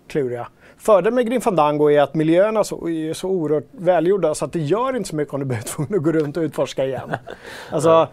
kluriga. 0.08 0.48
Fördelen 0.84 1.16
med 1.16 1.26
Grim 1.26 1.42
Fandango 1.42 1.92
är 1.92 2.02
att 2.02 2.14
miljöerna 2.14 2.64
så, 2.64 2.90
är 2.90 3.14
så 3.14 3.30
oerhört 3.30 3.68
välgjorda 3.72 4.36
så 4.36 4.46
att 4.46 4.54
det 4.54 4.60
gör 4.60 4.96
inte 4.96 5.10
så 5.10 5.16
mycket 5.16 5.34
om 5.34 5.40
du 5.40 5.46
blir 5.46 5.62
tvungen 5.66 5.96
att 5.96 6.04
gå 6.04 6.12
runt 6.12 6.38
och 6.38 6.42
utforska 6.42 6.86
igen. 6.86 7.16
Alltså, 7.72 8.08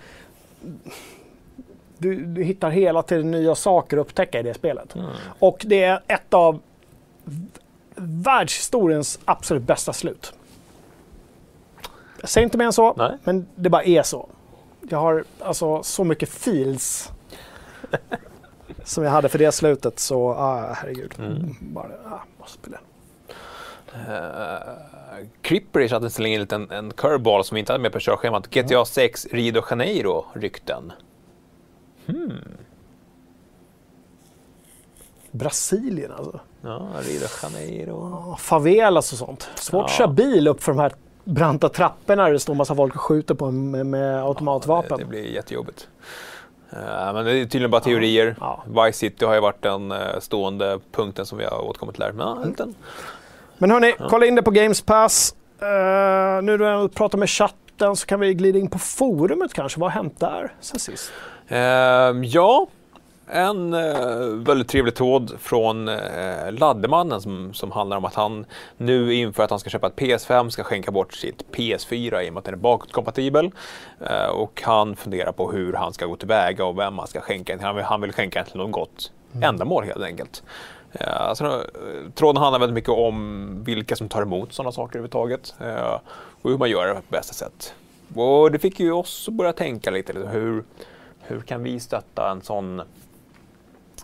du, 1.98 2.24
du 2.24 2.42
hittar 2.42 2.70
hela 2.70 3.02
tiden 3.02 3.30
nya 3.30 3.54
saker 3.54 3.96
att 3.96 4.00
upptäcka 4.00 4.40
i 4.40 4.42
det 4.42 4.54
spelet. 4.54 4.94
Och 5.38 5.64
det 5.68 5.82
är 5.82 6.00
ett 6.06 6.34
av 6.34 6.60
världshistoriens 7.96 9.18
absolut 9.24 9.62
bästa 9.62 9.92
slut. 9.92 10.32
Jag 12.20 12.28
säger 12.30 12.44
inte 12.44 12.58
mer 12.58 12.64
än 12.66 12.72
så, 12.72 12.94
Nej. 12.96 13.16
men 13.24 13.46
det 13.54 13.70
bara 13.70 13.84
är 13.84 14.02
så. 14.02 14.28
Jag 14.80 14.98
har 14.98 15.24
alltså 15.40 15.82
så 15.82 16.04
mycket 16.04 16.28
feels 16.28 17.12
som 18.84 19.04
jag 19.04 19.10
hade 19.10 19.28
för 19.28 19.38
det 19.38 19.52
slutet 19.52 19.98
så, 19.98 20.30
ah, 20.30 20.72
herregud. 20.72 21.14
Bara, 21.60 21.88
ah, 22.06 22.20
måste 22.40 22.58
spela. 22.58 22.78
Uh, 23.94 25.26
Cripper 25.42 25.80
i 25.80 25.88
chatten 25.88 26.10
slänger 26.10 26.40
in 26.40 26.46
en 26.50 26.70
en 26.70 26.92
curveball 26.92 27.44
som 27.44 27.54
vi 27.54 27.60
inte 27.60 27.72
hade 27.72 27.82
med 27.82 27.92
på 27.92 27.98
körschemat. 28.00 28.50
GTA 28.50 28.84
6 28.84 29.26
Rio 29.30 29.52
de 29.52 29.62
Janeiro 29.70 30.24
rykten. 30.34 30.92
Brasilien 35.30 36.12
alltså. 36.12 36.40
Ja, 36.62 36.88
Rio 37.00 37.20
de 37.20 37.26
Janeiro. 37.42 38.24
Ah, 38.32 38.36
Favelas 38.36 39.12
och 39.12 39.18
sånt. 39.18 39.48
Svårt 39.54 39.84
att 39.84 39.90
Ja. 39.90 39.96
köra 39.96 40.08
bil 40.08 40.48
upp 40.48 40.62
för 40.62 40.72
de 40.72 40.78
här 40.78 40.92
branta 41.24 41.68
trapporna 41.68 42.24
där 42.24 42.32
det 42.32 42.40
står 42.40 42.54
massa 42.54 42.74
folk 42.74 42.94
och 42.94 43.00
skjuter 43.00 43.34
på 43.34 43.44
en 43.44 43.70
med, 43.70 43.86
med 43.86 44.22
automatvapen. 44.24 44.98
Det, 44.98 45.04
det 45.04 45.08
blir 45.08 45.24
jättejobbigt. 45.34 45.88
Uh, 46.72 47.12
men 47.14 47.24
det 47.24 47.32
är 47.32 47.44
tydligen 47.44 47.70
bara 47.70 47.80
teorier. 47.80 48.36
Ja. 48.40 48.64
Vice 48.66 48.98
City 48.98 49.24
har 49.24 49.34
ju 49.34 49.40
varit 49.40 49.62
den 49.62 49.92
uh, 49.92 49.98
stående 50.20 50.78
punkten 50.92 51.26
som 51.26 51.38
vi 51.38 51.44
har 51.44 51.60
återkommit 51.64 51.94
till 51.94 52.00
där. 52.04 52.12
Men, 52.12 52.26
ja, 52.26 52.42
en 52.42 52.48
liten- 52.48 52.74
Men 53.58 53.70
hörni, 53.70 53.94
kolla 54.08 54.26
in 54.26 54.34
det 54.34 54.42
på 54.42 54.50
Games 54.50 54.80
Pass. 54.82 55.34
Eh, 55.62 56.42
nu 56.42 56.58
när 56.58 56.70
jag 56.70 56.94
pratar 56.94 57.18
med 57.18 57.30
chatten 57.30 57.96
så 57.96 58.06
kan 58.06 58.20
vi 58.20 58.34
glida 58.34 58.58
in 58.58 58.70
på 58.70 58.78
forumet 58.78 59.52
kanske. 59.54 59.80
Vad 59.80 59.92
har 59.92 60.02
hänt 60.02 60.20
där 60.20 60.52
sen 60.60 60.78
sist? 60.80 61.12
Ehm, 61.48 62.24
ja, 62.24 62.66
en 63.32 63.74
eh, 63.74 64.18
väldigt 64.46 64.68
trevlig 64.68 64.94
tråd 64.94 65.32
från 65.40 65.88
uh, 65.88 66.52
Laddemannen 66.52 67.20
som, 67.20 67.54
som 67.54 67.70
handlar 67.70 67.96
om 67.96 68.04
att 68.04 68.14
han 68.14 68.46
nu 68.76 69.14
inför 69.14 69.42
att 69.42 69.50
han 69.50 69.58
ska 69.58 69.70
köpa 69.70 69.86
ett 69.86 69.96
PS5 69.96 70.48
ska 70.48 70.62
skänka 70.62 70.90
bort 70.90 71.12
sitt 71.12 71.44
PS4 71.52 72.20
i 72.20 72.28
och 72.28 72.32
med 72.32 72.38
att 72.38 72.44
den 72.44 72.54
är 72.54 72.58
bakåtkompatibel. 72.58 73.50
Eh, 74.00 74.30
och 74.30 74.62
han 74.64 74.96
funderar 74.96 75.32
på 75.32 75.52
hur 75.52 75.72
han 75.72 75.92
ska 75.92 76.06
gå 76.06 76.16
tillväga 76.16 76.64
och 76.64 76.78
vem 76.78 76.98
han 76.98 77.06
ska 77.06 77.20
skänka 77.20 77.56
till. 77.56 77.66
Han 77.66 77.76
vill, 77.76 77.84
han 77.84 78.00
vill 78.00 78.12
skänka 78.12 78.44
till 78.44 78.56
något 78.56 78.72
gott 78.72 79.12
ändamål 79.42 79.84
helt 79.84 80.02
enkelt. 80.04 80.42
Uh, 81.00 81.20
alltså, 81.20 81.44
eh, 81.44 82.10
tråden 82.14 82.42
handlar 82.42 82.58
väldigt 82.58 82.74
mycket 82.74 82.90
om 82.90 83.64
vilka 83.64 83.96
som 83.96 84.08
tar 84.08 84.22
emot 84.22 84.52
sådana 84.52 84.72
saker 84.72 84.98
överhuvudtaget 84.98 85.54
eh, 85.60 85.98
och 86.42 86.50
hur 86.50 86.58
man 86.58 86.70
gör 86.70 86.86
det 86.86 86.94
på 86.94 87.00
bästa 87.08 87.34
sätt. 87.34 87.74
Och 88.14 88.50
det 88.50 88.58
fick 88.58 88.80
ju 88.80 88.92
oss 88.92 89.28
att 89.28 89.34
börja 89.34 89.52
tänka 89.52 89.90
lite, 89.90 90.12
liksom, 90.12 90.30
hur, 90.30 90.64
hur 91.20 91.40
kan 91.40 91.62
vi 91.62 91.80
stötta 91.80 92.30
en 92.30 92.42
sån, 92.42 92.82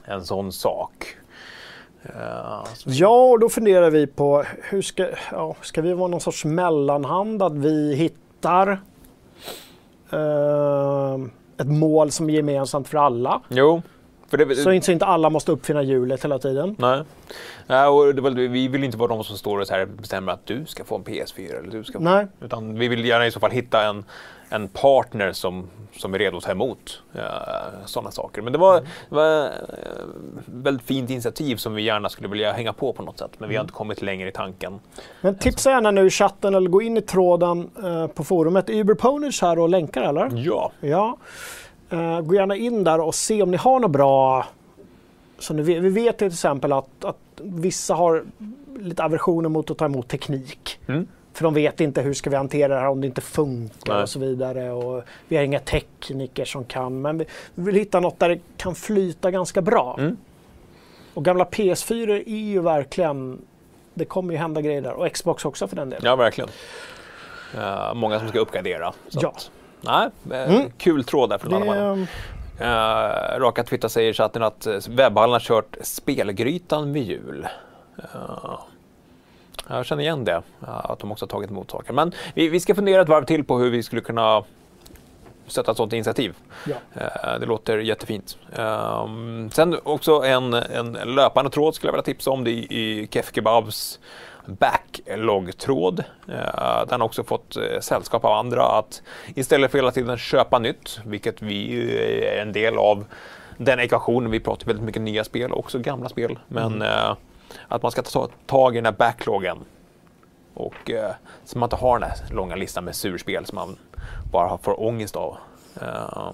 en 0.06 0.24
sån 0.24 0.52
sak? 0.52 1.16
Eh, 2.02 2.64
Ja, 2.84 3.30
och 3.30 3.38
då 3.40 3.48
funderar 3.48 3.90
vi 3.90 4.06
på 4.06 4.44
hur 4.62 4.82
ska, 4.82 5.08
ja, 5.32 5.56
ska 5.62 5.82
vi 5.82 5.92
vara 5.92 6.08
någon 6.08 6.20
sorts 6.20 6.44
mellanhand? 6.44 7.42
Att 7.42 7.52
vi 7.56 7.94
hittar 7.94 8.80
eh, 10.10 11.14
ett 11.58 11.68
mål 11.68 12.10
som 12.10 12.30
är 12.30 12.34
gemensamt 12.34 12.88
för 12.88 12.98
alla. 12.98 13.40
jo, 13.48 13.82
det, 14.30 14.56
Så 14.56 14.72
inte, 14.72 14.86
så 14.86 14.92
inte 14.92 15.06
alla 15.06 15.30
måste 15.30 15.52
uppfinna 15.52 15.82
hjulet 15.82 16.24
hela 16.24 16.38
tiden. 16.38 16.76
nej. 16.78 17.02
Nej, 17.66 17.86
och 17.86 18.14
det, 18.14 18.48
vi 18.48 18.68
vill 18.68 18.84
inte 18.84 18.96
vara 18.96 19.08
de 19.08 19.24
som 19.24 19.36
står 19.36 19.58
och 19.58 19.66
så 19.66 19.74
här 19.74 19.86
bestämmer 19.86 20.32
att 20.32 20.46
du 20.46 20.66
ska 20.66 20.84
få 20.84 20.96
en 20.96 21.04
PS4 21.04 21.58
eller 21.58 21.70
du 21.70 21.84
ska 21.84 21.98
få 21.98 22.04
Nej. 22.04 22.26
Utan 22.40 22.78
vi 22.78 22.88
vill 22.88 23.04
gärna 23.04 23.26
i 23.26 23.30
så 23.30 23.40
fall 23.40 23.50
hitta 23.50 23.86
en, 23.86 24.04
en 24.48 24.68
partner 24.68 25.32
som, 25.32 25.70
som 25.96 26.14
är 26.14 26.18
redo 26.18 26.36
att 26.36 26.42
ta 26.42 26.50
emot 26.50 27.02
uh, 27.16 27.22
sådana 27.84 28.10
saker. 28.10 28.42
Men 28.42 28.52
det 28.52 28.58
var, 28.58 28.80
det 28.80 29.14
var 29.14 29.44
uh, 29.44 29.50
väldigt 30.46 30.86
fint 30.86 31.10
initiativ 31.10 31.56
som 31.56 31.74
vi 31.74 31.82
gärna 31.82 32.08
skulle 32.08 32.28
vilja 32.28 32.52
hänga 32.52 32.72
på 32.72 32.92
på 32.92 33.02
något 33.02 33.18
sätt. 33.18 33.30
Men 33.38 33.48
vi 33.48 33.56
har 33.56 33.62
inte 33.62 33.74
kommit 33.74 34.02
längre 34.02 34.28
i 34.28 34.32
tanken. 34.32 34.80
Men 35.20 35.38
tipsa 35.38 35.70
gärna 35.70 35.90
nu 35.90 36.06
i 36.06 36.10
chatten 36.10 36.54
eller 36.54 36.70
gå 36.70 36.82
in 36.82 36.96
i 36.96 37.00
tråden 37.00 37.70
eh, 37.84 38.06
på 38.06 38.24
forumet. 38.24 38.70
Är 38.70 38.74
Uber 38.74 38.94
Ponish 38.94 39.42
här 39.42 39.58
och 39.58 39.68
länkar 39.68 40.02
eller? 40.02 40.30
Ja, 40.34 40.72
Ja. 40.80 41.16
Eh, 41.90 42.20
gå 42.20 42.34
gärna 42.34 42.56
in 42.56 42.84
där 42.84 43.00
och 43.00 43.14
se 43.14 43.42
om 43.42 43.50
ni 43.50 43.56
har 43.56 43.80
något 43.80 43.90
bra. 43.90 44.46
Så 45.38 45.54
ni 45.54 45.62
vi 45.62 45.88
vet 45.88 46.18
till 46.18 46.26
exempel 46.26 46.72
att, 46.72 47.04
att 47.04 47.16
vissa 47.36 47.94
har 47.94 48.24
lite 48.78 49.04
aversioner 49.04 49.48
mot 49.48 49.70
att 49.70 49.78
ta 49.78 49.84
emot 49.84 50.08
teknik. 50.08 50.78
Mm. 50.86 51.06
För 51.32 51.44
de 51.44 51.54
vet 51.54 51.80
inte 51.80 52.02
hur 52.02 52.14
ska 52.14 52.30
vi 52.30 52.36
hantera 52.36 52.74
det 52.74 52.80
här 52.80 52.88
om 52.88 53.00
det 53.00 53.06
inte 53.06 53.20
funkar 53.20 53.94
Nej. 53.94 54.02
och 54.02 54.08
så 54.08 54.18
vidare. 54.18 54.70
Och 54.72 55.04
vi 55.28 55.36
har 55.36 55.44
inga 55.44 55.60
tekniker 55.60 56.44
som 56.44 56.64
kan. 56.64 57.00
Men 57.00 57.18
vi, 57.18 57.24
vi 57.54 57.62
vill 57.62 57.74
hitta 57.74 58.00
något 58.00 58.18
där 58.18 58.28
det 58.28 58.40
kan 58.56 58.74
flyta 58.74 59.30
ganska 59.30 59.62
bra. 59.62 59.96
Mm. 59.98 60.16
Och 61.14 61.24
gamla 61.24 61.44
PS4 61.44 62.10
är 62.26 62.52
ju 62.52 62.60
verkligen, 62.60 63.38
det 63.94 64.04
kommer 64.04 64.32
ju 64.32 64.38
hända 64.38 64.60
grejer 64.60 64.82
där. 64.82 64.92
Och 64.92 65.12
Xbox 65.12 65.44
också 65.44 65.68
för 65.68 65.76
den 65.76 65.90
delen. 65.90 66.02
ja 66.04 66.16
verkligen. 66.16 66.50
Uh, 67.54 67.94
många 67.94 68.18
som 68.18 68.28
ska 68.28 68.38
uppgradera. 68.38 68.92
Ja. 69.10 69.28
Att, 69.28 69.50
nej, 69.86 70.08
eh, 70.30 70.54
Mm. 70.54 70.70
Kul 70.78 71.04
tråd 71.04 71.30
där 71.30 71.38
från 71.38 71.60
det, 71.60 72.06
Uh, 72.60 73.40
Raka 73.40 73.64
Twitter 73.64 73.88
säger 73.88 74.10
i 74.10 74.14
chatten 74.14 74.42
att 74.42 74.66
uh, 74.66 74.78
webbhallen 74.88 75.32
har 75.32 75.40
kört 75.40 75.76
spelgrytan 75.80 76.92
vid 76.92 77.02
jul. 77.02 77.48
Uh, 78.14 78.58
jag 79.68 79.86
känner 79.86 80.02
igen 80.02 80.24
det, 80.24 80.42
uh, 80.62 80.90
att 80.90 80.98
de 80.98 81.12
också 81.12 81.24
har 81.24 81.28
tagit 81.28 81.50
emot 81.50 81.70
saker. 81.70 81.92
Men 81.92 82.12
vi, 82.34 82.48
vi 82.48 82.60
ska 82.60 82.74
fundera 82.74 83.02
ett 83.02 83.08
varv 83.08 83.24
till 83.24 83.44
på 83.44 83.58
hur 83.58 83.70
vi 83.70 83.82
skulle 83.82 84.02
kunna 84.02 84.42
sätta 85.46 85.70
ett 85.70 85.76
sådant 85.76 85.92
initiativ. 85.92 86.34
ja. 86.66 86.74
Uh, 86.96 87.40
det 87.40 87.46
låter 87.46 87.78
jättefint. 87.78 88.38
Um, 88.56 89.50
sen 89.50 89.76
också 89.82 90.12
en, 90.22 90.54
en 90.54 90.92
löpande 90.92 91.50
tråd 91.50 91.74
skulle 91.74 91.88
jag 91.88 91.92
vilja 91.92 92.04
tipsa 92.04 92.30
om. 92.30 92.44
Det 92.44 92.50
är 92.50 92.72
i 92.72 93.08
Kef 93.12 93.30
Kebabs 93.34 93.98
backlog-tråd. 94.46 95.98
Uh, 96.28 96.34
där 96.34 96.90
han 96.90 97.02
också 97.02 97.24
fått 97.24 97.56
uh, 97.56 97.80
sällskap 97.80 98.24
av 98.24 98.32
andra 98.32 98.62
att 98.62 99.02
istället 99.34 99.70
för 99.70 99.78
hela 99.78 99.90
tiden 99.90 100.18
köpa 100.18 100.58
nytt, 100.58 101.00
vilket 101.04 101.42
vi 101.42 101.76
uh, 101.76 102.38
är 102.38 102.42
en 102.42 102.52
del 102.52 102.78
av 102.78 103.04
den 103.56 103.80
ekvationen. 103.80 104.30
Vi 104.30 104.40
pratar 104.40 104.66
väldigt 104.66 104.84
mycket 104.84 105.02
nya 105.02 105.24
spel, 105.24 105.52
också 105.52 105.78
gamla 105.78 106.08
spel. 106.08 106.38
Men 106.48 106.82
uh, 106.82 107.16
att 107.68 107.82
man 107.82 107.90
ska 107.90 108.02
ta 108.02 108.28
tag 108.46 108.74
i 108.74 108.78
den 108.78 108.84
här 108.84 108.92
backloggen. 108.92 109.58
Och 110.54 110.90
så 111.44 111.58
man 111.58 111.66
inte 111.66 111.76
har 111.76 111.98
den 111.98 112.10
här 112.10 112.34
långa 112.34 112.56
listan 112.56 112.84
med 112.84 112.94
surspel 112.94 113.46
som 113.46 113.56
man 113.56 113.76
bara 114.32 114.58
får 114.58 114.82
ångest 114.82 115.16
av. 115.16 115.36
Uh, 115.82 116.30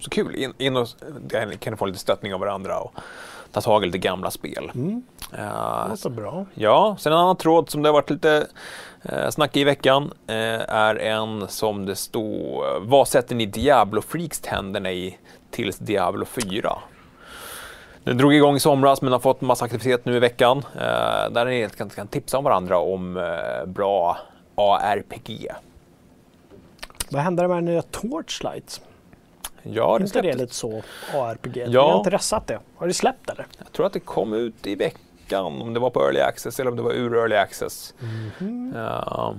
så 0.00 0.10
kul, 0.10 0.34
in, 0.34 0.52
in 0.58 0.76
och 0.76 0.88
kan 1.60 1.76
få 1.76 1.86
lite 1.86 1.98
stöttning 1.98 2.34
av 2.34 2.40
varandra 2.40 2.78
och 2.78 2.92
ta 3.52 3.60
tag 3.60 3.82
i 3.82 3.86
lite 3.86 3.98
gamla 3.98 4.30
spel. 4.30 4.70
Mm. 4.74 5.02
Uh, 5.38 5.88
låter 5.90 6.10
bra. 6.10 6.46
Ja, 6.54 6.96
sen 6.98 7.12
en 7.12 7.18
annan 7.18 7.36
tråd 7.36 7.70
som 7.70 7.82
det 7.82 7.88
har 7.88 7.94
varit 7.94 8.10
lite 8.10 8.46
eh, 9.02 9.30
snack 9.30 9.56
i 9.56 9.64
veckan 9.64 10.12
eh, 10.26 10.34
är 10.68 10.96
en 10.96 11.48
som 11.48 11.86
det 11.86 11.96
står 11.96 12.80
Vad 12.80 13.08
sätter 13.08 13.34
ni 13.34 13.46
Diablo 13.46 14.02
Freaks 14.02 14.40
tänderna 14.40 14.92
i 14.92 15.18
tills 15.50 15.78
Diablo 15.78 16.24
4? 16.24 16.78
Den 18.04 18.16
drog 18.16 18.34
igång 18.34 18.56
i 18.56 18.60
somras 18.60 19.02
men 19.02 19.12
har 19.12 19.20
fått 19.20 19.40
massa 19.40 19.64
aktivitet 19.64 20.04
nu 20.04 20.16
i 20.16 20.18
veckan. 20.18 20.58
Eh, 20.58 21.30
där 21.30 21.44
ni 21.44 21.68
kan, 21.76 21.90
kan 21.90 22.06
tipsa 22.06 22.38
om 22.38 22.44
varandra 22.44 22.78
om 22.78 23.16
eh, 23.16 23.66
bra 23.66 24.18
ARPG. 24.54 25.48
Vad 27.10 27.22
händer 27.22 27.48
med 27.48 27.56
den 27.56 27.64
nya 27.64 27.82
Torchlight? 27.82 28.80
Ja, 29.62 29.98
det 29.98 30.02
inte 30.04 30.18
det 30.18 30.22
släpptes. 30.22 30.40
lite 30.40 30.54
så 30.54 30.82
ARPG? 31.14 31.56
Ja. 31.56 31.66
Jag 31.70 31.88
har 31.90 31.98
inte 31.98 32.10
ressat 32.10 32.46
det. 32.46 32.58
Har 32.76 32.86
det 32.86 32.94
släppt 32.94 33.30
eller? 33.30 33.46
Jag 33.58 33.72
tror 33.72 33.86
att 33.86 33.92
det 33.92 34.00
kom 34.00 34.32
ut 34.32 34.66
i 34.66 34.74
veckan, 34.74 35.44
om 35.44 35.74
det 35.74 35.80
var 35.80 35.90
på 35.90 36.00
Early 36.04 36.20
Access 36.20 36.60
eller 36.60 36.70
om 36.70 36.76
det 36.76 36.82
var 36.82 36.92
ur 36.92 37.14
Early 37.16 37.36
Access. 37.36 37.94
Mhm. 37.98 38.72
Ja, 38.76 39.34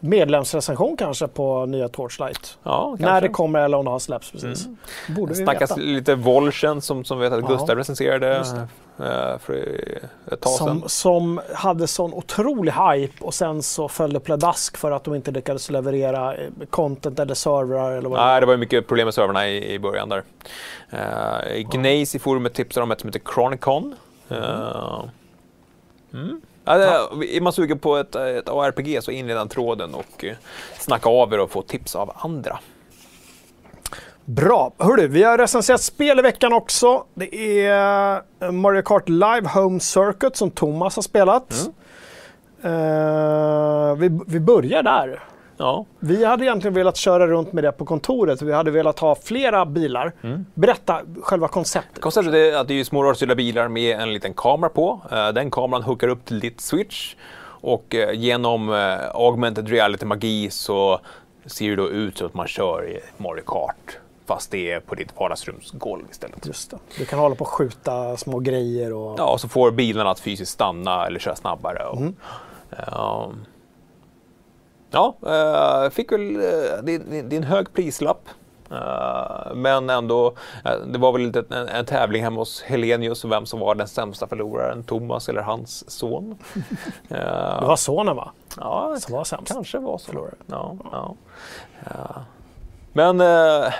Medlemsrecension 0.00 0.96
kanske 0.96 1.28
på 1.28 1.66
nya 1.66 1.88
Torchlight? 1.88 2.58
ja. 2.62 2.96
När 2.98 3.20
det 3.20 3.28
kommer 3.28 3.58
eller 3.60 3.78
om 3.78 3.84
det 3.84 3.90
har 3.90 3.98
släppts 3.98 4.30
precis. 4.30 4.66
Mm. 4.66 4.76
Borde 5.08 5.32
vi 5.32 5.44
snackas 5.44 5.70
veta. 5.70 5.80
lite 5.80 6.14
Volchen 6.14 6.80
som, 6.80 7.04
som 7.04 7.18
vet 7.18 7.32
att 7.32 7.40
Ja, 7.40 7.46
Gustav 7.46 7.76
recenserade 7.76 8.36
eh, 8.98 9.38
för 9.38 9.54
ett 10.32 10.40
tag 10.40 10.52
sedan. 10.52 10.66
Som, 10.66 10.88
som 10.88 11.40
hade 11.54 11.86
sån 11.86 12.14
otrolig 12.14 12.72
hype 12.72 13.24
och 13.24 13.34
sen 13.34 13.62
så 13.62 13.88
föll 13.88 14.12
det 14.12 14.20
pladask 14.20 14.76
för 14.76 14.90
att 14.90 15.04
de 15.04 15.14
inte 15.14 15.30
lyckades 15.30 15.70
leverera 15.70 16.34
eh, 16.34 16.50
content 16.70 17.18
eller 17.18 17.34
servrar 17.34 17.92
eller 17.92 18.08
vad 18.08 18.18
Nej, 18.18 18.40
det 18.40 18.46
var 18.46 18.54
ju 18.54 18.58
mycket 18.58 18.86
problem 18.86 19.06
med 19.06 19.14
servrarna 19.14 19.48
i, 19.48 19.74
i 19.74 19.78
början 19.78 20.08
där. 20.08 20.22
Uh, 20.92 21.62
Gnaze 21.70 22.16
i 22.16 22.20
forumet 22.20 22.54
tipsar 22.54 22.82
om 22.82 22.90
ett 22.90 23.00
som 23.00 23.08
heter 23.08 23.32
Chronicon. 23.34 23.94
Uh, 24.32 25.04
mm. 26.12 26.40
Ja, 26.68 27.08
det- 27.20 27.36
är 27.36 27.40
man 27.40 27.52
sugen 27.52 27.78
på 27.78 27.96
ett, 27.96 28.14
ett 28.14 28.48
ARPG 28.48 29.02
så 29.02 29.10
in 29.10 29.26
den 29.26 29.48
tråden 29.48 29.94
och 29.94 30.24
uh, 30.24 30.32
snacka 30.78 31.08
av 31.08 31.32
er 31.32 31.40
och 31.40 31.50
få 31.50 31.62
tips 31.62 31.96
av 31.96 32.12
andra. 32.16 32.58
Bra! 34.24 34.72
Hörru, 34.78 35.06
vi 35.08 35.22
har 35.22 35.38
recenserat 35.38 35.80
spel 35.80 36.18
i 36.18 36.22
veckan 36.22 36.52
också. 36.52 37.04
Det 37.14 37.66
är 37.66 38.22
eh, 38.40 38.50
Mario 38.50 38.82
Kart 38.82 39.08
Live 39.08 39.48
Home 39.54 39.80
Circuit 39.80 40.36
som 40.36 40.50
Thomas 40.50 40.96
har 40.96 41.02
spelat. 41.02 41.52
Eh, 42.62 43.94
vi, 43.96 44.20
vi 44.26 44.40
börjar 44.40 44.82
där. 44.82 45.22
Ja, 45.58 45.84
Vi 45.98 46.24
hade 46.24 46.44
egentligen 46.44 46.74
velat 46.74 46.96
köra 46.96 47.26
runt 47.26 47.52
med 47.52 47.64
det 47.64 47.72
på 47.72 47.84
kontoret. 47.84 48.42
Vi 48.42 48.52
hade 48.52 48.70
velat 48.70 48.98
ha 48.98 49.14
flera 49.14 49.66
bilar. 49.66 50.12
Berätta 50.54 51.00
själva 51.22 51.48
konceptet. 51.48 52.00
Konceptet 52.02 52.34
är 52.34 52.56
att 52.56 52.68
det 52.68 52.80
är 52.80 52.84
små 52.84 53.02
rörstyrda 53.02 53.34
bilar 53.34 53.68
med 53.68 54.00
en 54.00 54.12
liten 54.12 54.34
kamera 54.34 54.70
på. 54.70 55.00
Eh, 55.12 55.28
Den 55.28 55.50
kameran 55.50 55.82
hookar 55.82 56.08
upp 56.08 56.24
till 56.24 56.40
ditt 56.40 56.60
switch 56.60 57.14
och 57.60 57.94
eh, 57.94 58.12
genom 58.12 58.72
eh, 58.72 58.98
augmented 59.14 59.68
reality-magi 59.68 60.50
så 60.50 61.00
ser 61.46 61.70
det 61.70 61.76
då 61.76 61.88
ut 61.88 62.18
som 62.18 62.26
att 62.26 62.34
man 62.34 62.46
kör 62.48 62.88
i 62.88 63.00
Mario 63.16 63.42
Kart. 63.46 63.98
Fast 64.26 64.50
det 64.50 64.70
är 64.70 64.80
på 64.80 64.94
ditt 64.94 65.08
vardagsrumsgolv 65.20 66.04
istället. 66.10 66.46
Just 66.46 66.70
det. 66.70 66.78
Du 66.98 67.04
kan 67.04 67.18
hålla 67.18 67.34
på 67.34 67.44
och 67.44 67.48
skjuta 67.50 68.16
små 68.16 68.38
grejer 68.38 68.92
och... 68.92 69.14
Ja, 69.18 69.32
och 69.32 69.40
så 69.40 69.48
får 69.48 69.70
bilarna 69.70 70.10
att 70.10 70.20
fysiskt 70.20 70.52
stanna 70.52 71.06
eller 71.06 71.18
köra 71.20 71.36
snabbare. 71.36 71.84
Och, 71.86 72.02
ehm, 72.70 73.44
ja, 74.90 75.16
eh, 75.26 75.90
fick 75.90 76.12
väl, 76.12 76.34
det, 76.82 76.94
är 76.94 77.34
en 77.34 77.42
hög 77.42 77.72
prislapp. 77.72 78.28
Eh, 78.70 79.54
men 79.54 79.90
ändå, 79.90 80.34
eh, 80.64 80.76
det 80.86 80.98
var 80.98 81.12
väl 81.12 81.22
lite 81.22 81.44
en, 81.50 81.68
en 81.68 81.86
tävling 81.86 82.22
hemma 82.22 82.40
hos 82.40 82.62
Helenius 82.62 83.24
vem 83.24 83.46
som 83.46 83.60
var 83.60 83.74
den 83.74 83.88
sämsta 83.88 84.26
förloraren, 84.26 84.82
Thomas 84.82 85.28
eller 85.28 85.42
hans 85.42 85.90
son. 85.90 86.38
Det 87.08 87.66
var 87.66 87.76
sonen 87.76 88.16
va? 88.16 88.32
ja, 88.56 88.96
Som 89.00 89.14
var 89.14 89.24
sämst. 89.24 89.52
kanske 89.52 89.78
var 89.78 89.98
så. 89.98 90.28
Ja, 90.46 90.76
ja. 90.92 91.14
Ja. 91.84 92.24
Men 92.92 93.20
äh, 93.20 93.72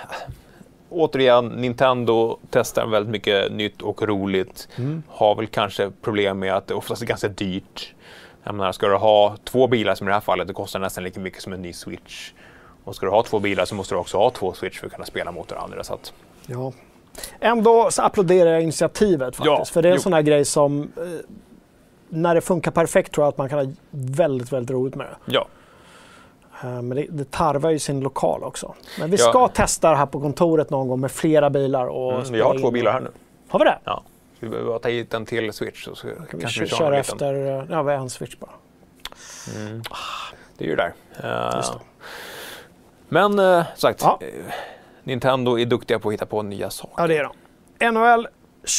återigen, 0.89 1.47
Nintendo 1.49 2.39
testar 2.51 2.87
väldigt 2.87 3.11
mycket 3.11 3.53
nytt 3.53 3.83
och 3.83 4.03
roligt. 4.03 4.69
Mm. 4.77 5.03
Har 5.09 5.35
väl 5.35 5.47
kanske 5.47 5.91
problem 6.03 6.39
med 6.39 6.55
att 6.55 6.67
det 6.67 6.75
oftast 6.75 7.03
är 7.03 7.07
ganska 7.07 7.29
dyrt. 7.29 7.95
Jag 8.45 8.55
menar, 8.55 8.73
ska 8.73 8.87
du 8.89 8.97
ha 8.97 9.37
två 9.45 9.67
bilar 9.67 9.95
som 9.95 10.07
i 10.07 10.09
det 10.09 10.15
här 10.15 10.21
fallet, 10.21 10.47
det 10.49 10.55
kostar 10.55 10.81
nästan 10.81 11.05
lika 11.05 11.21
mycket 11.21 11.43
som 11.43 11.53
en 11.53 11.63
ny 11.63 11.73
Switch. 11.73 12.33
Och 12.85 12.97
ska 12.97 13.07
du 13.07 13.13
ha 13.13 13.23
två 13.23 13.39
bilar 13.39 13.65
så 13.65 13.75
måste 13.75 13.95
du 13.95 13.99
också 13.99 14.19
ha 14.19 14.31
två 14.31 14.53
Switch 14.53 14.79
för 14.81 14.87
att 14.87 14.93
kunna 14.93 15.05
spela 15.07 15.33
mot 15.33 15.51
varandra. 15.53 15.85
Så 15.85 15.95
att, 15.95 16.13
Ja. 16.47 16.73
Ändå 17.41 17.91
så 17.91 18.03
applåderar 18.03 18.51
jag 18.53 18.63
initiativet 18.63 19.37
faktiskt. 19.37 19.47
Ja, 19.59 19.65
för 19.65 19.83
det 19.83 19.89
är 19.89 19.91
en 19.93 19.97
jo. 19.97 20.03
sån 20.03 20.13
här 20.13 20.23
grej 20.23 20.45
som 20.45 20.83
eh, 20.83 21.03
när 22.09 22.35
det 22.35 22.41
funkar 22.41 22.71
perfekt 22.71 23.13
tror 23.15 23.25
jag 23.25 23.29
att 23.29 23.39
man 23.39 23.49
kan 23.49 23.59
ha 23.67 23.73
väldigt, 23.91 24.53
väldigt 24.53 24.71
roligt 24.71 24.95
med 24.95 25.07
det. 25.07 25.33
ja. 25.33 25.47
Eh, 26.63 26.83
Men 26.83 26.89
det, 26.97 27.07
det 27.11 27.31
tarvar 27.31 27.71
ju 27.71 27.79
sin 27.79 28.01
lokal 28.01 28.45
också. 28.45 28.75
Men 29.01 29.11
vi 29.11 29.17
Ja. 29.17 29.29
ska 29.31 29.49
testa 29.49 29.91
det 29.91 29.97
här 29.97 30.07
på 30.07 30.21
kontoret 30.21 30.71
någon 30.71 30.89
gång 30.89 31.01
med 31.01 31.11
flera 31.11 31.51
bilar. 31.51 31.87
Och 31.87 32.13
Mm, 32.13 32.33
vi 32.33 32.41
har 32.41 32.59
två 32.59 32.67
in. 32.67 32.73
bilar 32.73 32.93
här 32.93 33.01
nu. 33.01 33.11
Har 33.49 33.59
vi 33.59 33.65
det? 33.65 33.79
Ja. 33.85 34.03
Så 34.41 34.47
vi 34.47 34.49
behöver 34.49 34.69
bara 34.71 34.79
ta 34.79 34.89
hit 34.89 35.15
en 35.15 35.27
till 35.27 35.53
Switch 35.53 35.85
så 35.85 35.95
Kan 35.95 36.11
vi 36.33 36.41
kanske 36.41 36.61
vi 36.61 36.67
köra 36.69 36.99
efter... 36.99 37.35
eh, 37.61 37.65
Ja, 37.71 37.83
vi 37.83 37.93
har 37.93 37.99
en 37.99 38.11
switch 38.11 38.37
bara. 38.37 38.51
Det 40.59 40.65
är 40.65 40.69
ju 40.69 40.77
där. 40.77 40.93
Det. 41.21 41.65
Men 43.09 43.39
uh, 43.39 43.65
sagt, 43.77 44.01
Ja. 44.03 44.21
Nintendo 45.03 45.59
är 45.59 45.67
duktiga 45.67 45.99
på 45.99 46.09
att 46.09 46.13
hitta 46.15 46.27
på 46.27 46.43
nya 46.43 46.71
saker. 46.71 46.95
Ja, 47.03 47.07
det 47.07 47.17
är 47.19 47.29
de. 47.79 47.91
NHL 47.93 48.29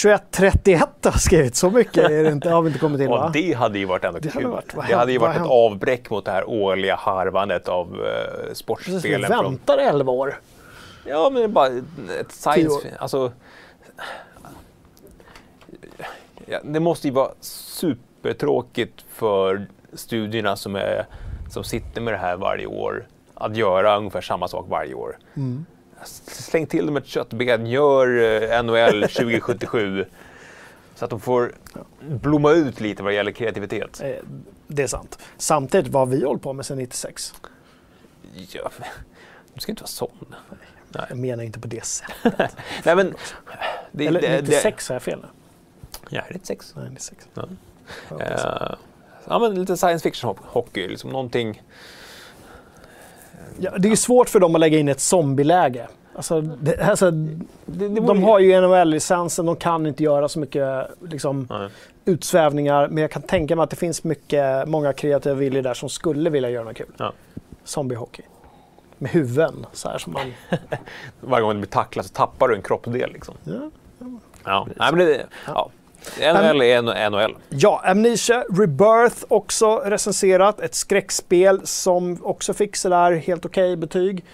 2131 0.03 0.89
har 1.03 1.11
skrivit. 1.11 1.55
Så 1.55 1.69
mycket 1.69 1.97
är 2.09 2.23
det 2.23 2.29
inte, 2.31 2.49
har 2.49 2.61
vi 2.61 2.67
inte 2.67 2.79
kommit 2.79 2.99
till 2.99 3.09
va? 3.09 3.29
Det 3.33 3.53
hade 3.53 3.79
ju 3.79 3.85
varit 3.85 4.03
ändå 4.03 4.19
Det 4.19 4.29
hade 4.29 4.41
kul. 4.43 4.51
varit- 4.51 4.73
vad 4.75 4.87
det 4.87 4.93
hade 4.93 5.11
ju 5.11 5.17
varit 5.17 5.31
ett 5.31 5.37
hänt? 5.37 5.51
avbräck 5.51 6.09
mot 6.09 6.25
det 6.25 6.31
här 6.31 6.49
årliga 6.49 6.95
harvandet 6.95 7.67
av 7.67 7.93
uh, 7.93 7.99
Precis, 8.01 8.49
vi 8.51 8.55
sportspelen. 8.55 9.31
Från, 9.31 9.43
väntar 9.45 9.77
11 9.77 10.11
år. 10.11 10.39
ja, 11.05 11.29
men 11.29 11.41
det 11.41 11.43
är 11.45 11.47
bara 11.47 11.67
ett 12.19 12.31
science... 12.31 12.87
Alltså, 12.99 13.31
ja, 16.49 16.59
det 16.63 16.79
måste 16.79 17.07
ju 17.07 17.13
vara 17.13 17.31
supertråkigt 17.39 19.05
för 19.09 19.67
studierna 19.93 20.55
som, 20.55 20.75
är, 20.75 21.05
som 21.49 21.63
sitter 21.63 22.01
med 22.01 22.13
det 22.13 22.17
här 22.17 22.37
varje 22.37 22.65
år 22.65 23.07
att 23.33 23.55
göra 23.55 23.97
ungefär 23.97 24.21
samma 24.21 24.47
sak 24.47 24.65
varje 24.69 24.93
år. 24.93 25.17
Mm. 25.35 25.65
Släng 26.27 26.67
till 26.67 26.85
dem 26.85 26.97
ett 26.97 27.05
köttben, 27.05 27.65
gör 27.65 28.07
eh, 28.53 28.63
NHL 28.63 29.01
2077 29.01 30.05
så 30.95 31.05
att 31.05 31.11
de 31.11 31.19
får 31.19 31.51
blomma 32.01 32.51
ut 32.51 32.79
lite 32.79 33.03
vad 33.03 33.11
det 33.11 33.15
gäller 33.15 33.31
kreativitet. 33.31 34.01
Eh, 34.03 34.15
Det 34.67 34.83
är 34.83 34.87
sant. 34.87 35.19
Samtidigt, 35.37 35.91
vad 35.91 36.07
har 36.07 36.15
vi 36.15 36.25
hållit 36.25 36.41
på 36.41 36.53
med 36.53 36.65
sedan 36.65 36.77
96? 36.77 37.33
Ja, 38.51 38.71
du 39.53 39.61
ska 39.61 39.71
inte 39.71 39.81
vara 39.83 39.87
sån. 39.87 40.35
Jag 41.09 41.17
menar 41.17 41.43
inte 41.43 41.59
på 41.59 41.67
det 41.67 41.85
sättet. 41.85 42.55
Nej, 42.83 42.95
men, 42.95 43.13
det, 43.91 44.07
Eller 44.07 44.21
det- 44.21 44.41
96 44.41 44.89
har 44.89 44.95
jag 44.95 45.03
fel 45.03 45.19
nu? 45.21 45.27
Ja, 46.09 46.21
96. 46.29 46.73
Nej, 46.75 46.85
96. 46.89 47.27
Ja. 47.33 47.43
Det. 48.17 48.23
Eh, 48.25 48.75
ja, 49.27 49.39
men 49.39 49.55
lite 49.55 49.77
science 49.77 50.03
fiction 50.03 50.29
ho- 50.35 50.39
hockey, 50.45 50.87
liksom 50.87 51.09
någonting. 51.09 51.61
Ja, 53.59 53.71
det 53.77 53.87
är 53.87 53.89
ju 53.89 53.95
svårt 53.95 54.29
för 54.29 54.39
dem 54.39 54.55
att 54.55 54.61
lägga 54.61 54.77
in 54.79 54.87
ett 54.89 54.99
zombieläge. 54.99 55.87
Alltså, 56.15 56.41
det, 56.41 56.81
alltså, 56.89 57.11
Det, 57.11 57.37
det 57.65 57.87
de 58.01 58.23
har 58.23 58.39
ju 58.39 58.61
NHL-licensen, 58.61 59.45
de 59.45 59.55
kan 59.55 59.85
inte 59.87 60.03
göra 60.03 60.29
så 60.29 60.39
mycket 60.39 60.87
liksom, 61.09 61.47
Nej. 61.49 61.69
utsvävningar. 62.05 62.87
Men 62.87 62.97
jag 63.01 63.11
kan 63.11 63.21
tänka 63.21 63.55
mig 63.55 63.63
att 63.63 63.69
det 63.69 63.75
finns 63.75 64.03
mycket, 64.03 64.67
många 64.67 64.93
kreativa 64.93 65.35
viljor 65.35 65.61
där 65.61 65.73
som 65.73 65.89
skulle 65.89 66.29
vilja 66.29 66.49
göra 66.49 66.63
något 66.63 66.77
kul. 66.77 66.91
Ja. 66.97 67.13
Zombiehockey. 67.63 68.21
Med 68.97 69.11
huvuden, 69.11 69.65
så 69.73 69.89
här 69.89 69.97
som 69.97 70.13
man... 70.13 70.33
Varje 71.21 71.41
gång 71.43 71.53
du 71.53 71.59
blir 71.59 71.69
tacklad 71.69 72.05
så 72.05 72.13
tappar 72.13 72.47
du 72.47 72.55
en 72.55 72.61
kroppsdel. 72.61 73.11
Liksom. 73.13 73.35
Ja. 73.43 73.69
Ja. 74.43 74.67
Nej, 74.75 74.91
men 74.93 75.05
det, 75.05 75.25
ja. 75.47 75.69
NHL 76.17 76.61
är 76.61 77.09
NHL. 77.09 77.35
Ja, 77.49 77.81
Amnesia 77.85 78.43
Rebirth 78.49 79.25
också 79.27 79.77
recenserat. 79.85 80.59
Ett 80.59 80.75
skräckspel 80.75 81.67
som 81.67 82.17
också 82.23 82.53
fick 82.53 82.75
sådär 82.75 83.11
helt 83.11 83.45
okej 83.45 83.75
betyg. 83.75 84.25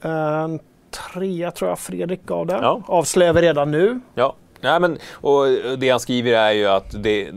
En 0.00 0.60
trea 0.90 1.50
tror 1.50 1.70
jag 1.70 1.78
Fredrik 1.78 2.22
gav 2.26 2.46
det. 2.46 2.52
Mm. 2.52 2.64
Ja. 2.64 2.82
Avslöjar 2.86 3.32
vi 3.32 3.42
redan 3.42 3.70
nu. 3.70 4.00
Ja. 4.14 4.34
Nej, 4.60 4.80
men, 4.80 4.98
och 5.12 5.46
det 5.78 5.90
han 5.90 6.00
skriver 6.00 6.32
är 6.32 6.52
ju 6.52 6.66
att, 6.66 7.02
det, 7.02 7.32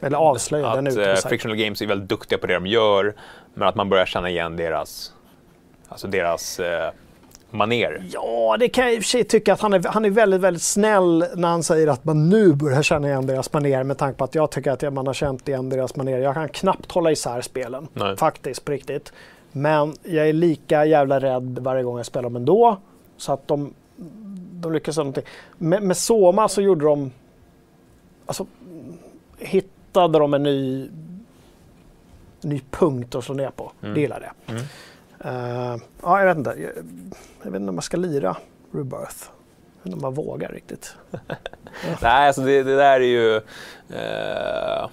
Eller 0.00 0.18
avslöjar, 0.18 0.76
den 0.76 0.86
att 0.86 0.92
ute 0.92 1.04
på 1.04 1.10
eh. 1.10 1.16
Frictional 1.16 1.56
Games 1.56 1.82
är 1.82 1.86
väldigt 1.86 2.08
duktiga 2.08 2.38
på 2.38 2.46
det 2.46 2.54
de 2.54 2.66
gör, 2.66 3.14
men 3.54 3.68
att 3.68 3.74
man 3.74 3.88
börjar 3.88 4.06
känna 4.06 4.30
igen 4.30 4.56
deras, 4.56 5.12
alltså 5.88 6.06
deras 6.06 6.60
eh, 6.60 6.90
maner. 7.52 8.04
Ja, 8.12 8.56
det 8.60 8.68
kan 8.68 8.84
jag 8.84 8.94
i 8.94 8.98
och 8.98 9.02
för 9.02 9.08
sig 9.08 9.24
tycka 9.24 9.52
att 9.52 9.60
han 9.60 9.72
är, 9.72 9.82
han 9.88 10.04
är 10.04 10.10
väldigt, 10.10 10.40
väldigt 10.40 10.62
snäll 10.62 11.24
när 11.34 11.48
han 11.48 11.62
säger 11.62 11.88
att 11.88 12.04
man 12.04 12.28
nu 12.28 12.52
börjar 12.52 12.82
känna 12.82 13.08
igen 13.08 13.26
deras 13.26 13.52
manér 13.52 13.82
med 13.82 13.98
tanke 13.98 14.18
på 14.18 14.24
att 14.24 14.34
jag 14.34 14.50
tycker 14.50 14.70
att 14.86 14.92
man 14.92 15.06
har 15.06 15.14
känt 15.14 15.48
igen 15.48 15.68
deras 15.68 15.96
manér. 15.96 16.18
Jag 16.18 16.34
kan 16.34 16.48
knappt 16.48 16.92
hålla 16.92 17.10
isär 17.10 17.40
spelen, 17.40 17.88
Nej. 17.94 18.16
faktiskt, 18.16 18.64
på 18.64 18.72
riktigt. 18.72 19.12
Men 19.52 19.94
jag 20.02 20.28
är 20.28 20.32
lika 20.32 20.84
jävla 20.84 21.20
rädd 21.20 21.58
varje 21.62 21.82
gång 21.82 21.96
jag 21.96 22.06
spelar 22.06 22.22
dem 22.22 22.36
ändå. 22.36 22.76
Så 23.16 23.32
att 23.32 23.48
de, 23.48 23.74
de 24.52 24.72
lyckas 24.72 24.96
med 24.96 25.06
någonting. 25.06 25.24
Med, 25.58 25.82
med 25.82 25.96
Soma 25.96 26.48
så 26.48 26.62
gjorde 26.62 26.84
de... 26.84 27.10
Alltså, 28.26 28.46
hittade 29.38 30.18
de 30.18 30.34
en 30.34 30.42
ny, 30.42 30.88
ny 32.40 32.60
punkt 32.70 33.14
att 33.14 33.24
slå 33.24 33.34
ner 33.34 33.50
på. 33.50 33.72
Det 33.80 34.00
gillar 34.00 34.20
jag. 34.20 34.54
Mm. 34.54 34.66
Eh, 35.24 35.76
ja, 36.02 36.18
jag 36.20 36.26
vet 36.26 36.36
inte. 36.36 36.50
Jag, 36.50 36.70
jag 37.42 37.50
vet 37.50 37.60
inte 37.60 37.68
om 37.68 37.74
man 37.74 37.82
ska 37.82 37.96
lira 37.96 38.36
Rebirth. 38.72 39.24
Jag 39.26 39.78
vet 39.82 39.86
inte 39.86 39.96
om 39.96 40.02
man 40.02 40.14
vågar 40.14 40.48
riktigt. 40.48 40.94
Nej, 42.02 42.26
alltså 42.26 42.42
det, 42.42 42.62
det 42.62 42.76
där 42.76 43.00
är 43.00 43.04
ju 43.04 43.36
eh, 43.96 44.88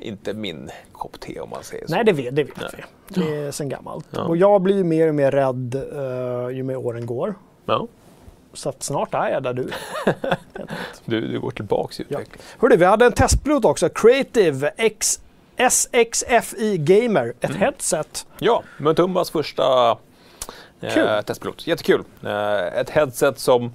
inte 0.00 0.34
min 0.34 0.70
kopp 0.92 1.20
te 1.20 1.40
om 1.40 1.50
man 1.50 1.62
säger 1.62 1.86
så. 1.86 1.94
Nej, 1.94 2.04
det 2.04 2.12
vet, 2.12 2.36
det 2.36 2.44
vet 2.44 2.56
Nej. 2.60 2.84
vi. 3.08 3.20
Det 3.20 3.36
är 3.36 3.50
sen 3.50 3.68
gammalt. 3.68 4.06
Ja. 4.10 4.22
Och 4.24 4.36
jag 4.36 4.62
blir 4.62 4.84
mer 4.84 5.08
och 5.08 5.14
mer 5.14 5.30
rädd 5.30 5.74
eh, 5.74 6.56
ju 6.56 6.62
mer 6.62 6.76
åren 6.76 7.06
går. 7.06 7.34
Ja. 7.66 7.86
Så 8.52 8.68
att 8.68 8.82
snart 8.82 9.14
är 9.14 9.28
jag 9.28 9.42
där 9.42 9.52
du 9.52 9.62
är. 9.62 10.38
Du, 11.04 11.20
du 11.20 11.40
går 11.40 11.50
tillbaks 11.50 12.00
i 12.00 12.04
Ja. 12.08 12.18
utveckling. 12.20 12.42
Hörru, 12.58 12.76
vi 12.76 12.84
hade 12.84 13.06
en 13.06 13.12
testpilot 13.12 13.64
också. 13.64 13.88
Creative 13.88 14.72
X 14.76 15.20
SXFI 15.70 16.78
Gamer. 16.78 17.28
Ett 17.40 17.50
Mm. 17.50 17.56
headset. 17.62 18.26
Ja, 18.38 18.62
Mutumbas 18.78 19.30
första 19.30 19.90
eh, 20.80 21.20
testpilot. 21.20 21.66
Jättekul. 21.66 22.04
Eh, 22.24 22.78
ett 22.80 22.90
headset 22.90 23.38
som 23.38 23.72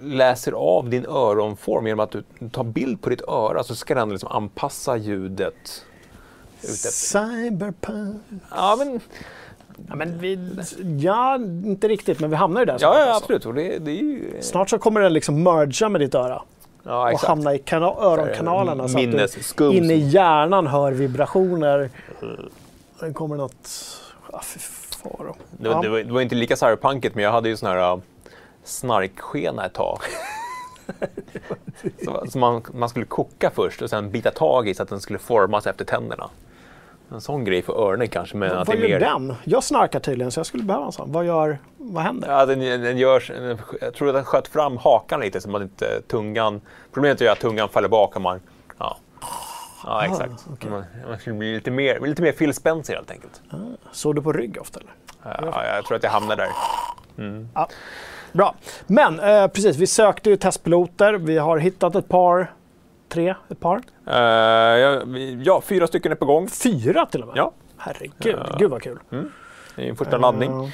läser 0.00 0.52
av 0.52 0.88
din 0.90 1.06
öronform 1.06 1.86
genom 1.86 2.00
att 2.00 2.10
du 2.10 2.22
tar 2.52 2.64
bild 2.64 3.02
på 3.02 3.10
ditt 3.10 3.22
öra 3.28 3.64
så 3.64 3.74
ska 3.74 3.94
den 3.94 4.08
liksom 4.10 4.28
anpassa 4.28 4.96
ljudet. 4.96 5.84
Cyberpunk. 6.90 8.22
Ja, 8.50 8.76
men, 8.78 9.00
Ja, 9.88 9.94
men 9.94 10.18
vi, 10.18 10.38
ja, 11.00 11.34
inte 11.64 11.88
riktigt, 11.88 12.20
men 12.20 12.30
vi 12.30 12.36
hamnar 12.36 12.60
ju 12.60 12.64
där. 12.64 12.78
ja, 12.80 12.98
ja 12.98 13.04
alltså. 13.12 13.34
absolut. 13.34 13.56
Det, 13.56 13.78
det 13.78 13.90
är 13.90 14.02
ju... 14.02 14.32
Snart 14.40 14.70
så 14.70 14.78
kommer 14.78 15.00
den 15.00 15.12
liksom 15.12 15.42
merga 15.42 15.88
med 15.88 16.00
ditt 16.00 16.14
öra. 16.14 16.42
Ja, 16.86 17.12
och 17.12 17.20
hamna 17.20 17.54
i 17.54 17.58
kana- 17.58 17.96
öronkanalerna. 18.00 18.88
Så 18.88 18.98
att 18.98 19.56
du 19.56 19.72
inne 19.76 19.94
i 19.94 19.98
hjärnan 20.08 20.66
hör 20.66 20.92
vibrationer. 20.92 21.90
Det 23.00 23.12
kommer 23.12 23.36
något... 23.36 23.68
Ah, 24.32 24.40
fy 24.42 24.58
faro. 25.02 25.36
Det, 25.50 25.68
var- 25.68 25.74
Ja. 25.76 25.82
det, 25.82 25.88
var, 25.88 25.98
det 25.98 26.12
var 26.12 26.20
inte 26.20 26.34
lika 26.34 26.56
cyberpunkigt, 26.56 27.14
men 27.14 27.24
jag 27.24 27.32
hade 27.32 27.48
ju 27.48 27.56
sån 27.56 27.68
här 27.68 27.92
uh, 27.92 28.00
snarkskena 28.64 29.66
ett 29.66 29.72
tag. 29.74 29.98
så, 32.04 32.24
så 32.28 32.38
man, 32.38 32.62
man 32.74 32.88
skulle 32.88 33.06
koka 33.06 33.50
först 33.54 33.82
och 33.82 33.90
sen 33.90 34.10
bita 34.10 34.30
tag 34.30 34.68
i 34.68 34.74
så 34.74 34.82
att 34.82 34.88
den 34.88 35.00
skulle 35.00 35.18
formas 35.18 35.66
efter 35.66 35.84
tänderna. 35.84 36.30
En 37.10 37.20
sån 37.20 37.44
grej 37.44 37.62
för 37.62 37.72
öronen 37.72 38.08
kanske, 38.08 38.36
men 38.36 38.52
att 38.52 38.68
Vad 38.68 38.76
det 38.76 38.84
är 38.84 38.88
gör 38.88 39.00
mer... 39.00 39.06
den? 39.06 39.34
Jag 39.44 39.64
snarkar 39.64 40.00
tydligen 40.00 40.30
så 40.30 40.38
jag 40.38 40.46
skulle 40.46 40.62
behöva 40.62 40.86
en 40.86 40.92
sån. 40.92 41.12
Vad, 41.12 41.26
gör, 41.26 41.58
vad 41.76 42.02
händer? 42.02 42.28
Ja, 42.28 42.46
den, 42.46 42.58
den 42.60 42.98
görs, 42.98 43.30
jag 43.80 43.94
tror 43.94 44.08
att 44.08 44.14
den 44.14 44.24
sköt 44.24 44.48
fram 44.48 44.76
hakan 44.76 45.20
lite 45.20 45.40
så 45.40 45.48
man 45.48 45.62
inte 45.62 46.00
tungan... 46.06 46.60
Problemet 46.92 47.20
är 47.20 47.30
att 47.30 47.40
tungan 47.40 47.68
faller 47.68 47.88
bak 47.88 48.16
och 48.16 48.22
man... 48.22 48.40
Ja, 48.78 48.96
ja 49.84 50.04
exakt. 50.04 50.46
Man, 50.70 50.84
man 51.08 51.18
skulle 51.18 51.36
bli 51.36 51.54
lite 51.54 51.70
mer, 51.70 52.00
lite 52.00 52.22
mer 52.22 52.32
Phil 52.32 52.54
Spencer 52.54 52.94
helt 52.94 53.10
enkelt. 53.10 53.42
Såg 53.92 54.14
du 54.14 54.22
på 54.22 54.32
rygg 54.32 54.58
ofta 54.60 54.80
eller? 54.80 54.92
Ja, 55.22 55.64
jag 55.76 55.84
tror 55.84 55.96
att 55.96 56.02
jag 56.02 56.10
hamnar 56.10 56.36
där. 56.36 56.48
Ja. 57.54 57.68
Bra. 58.32 58.54
Men 58.86 59.20
eh, 59.20 59.46
precis, 59.46 59.76
vi 59.76 59.86
sökte 59.86 60.30
ju 60.30 60.36
testpiloter. 60.36 61.12
Vi 61.14 61.38
har 61.38 61.58
hittat 61.58 61.94
ett 61.94 62.08
par. 62.08 62.52
Tre? 63.08 63.34
Ett 63.48 63.60
par? 63.60 63.80
Eh, 64.06 64.14
ja, 64.80 65.02
ja, 65.42 65.60
fyra 65.60 65.86
stycken 65.86 66.12
är 66.12 66.16
på 66.16 66.24
gång. 66.24 66.48
Fyra 66.48 67.06
till 67.06 67.20
och 67.22 67.26
med? 67.28 67.36
Ja. 67.36 67.52
Herregud, 67.76 68.38
gud 68.58 68.70
vad 68.70 68.82
kul. 68.82 68.98
Det 69.76 69.82
är 69.84 69.88
en 69.88 69.96
första 69.96 70.16
laddning. 70.18 70.72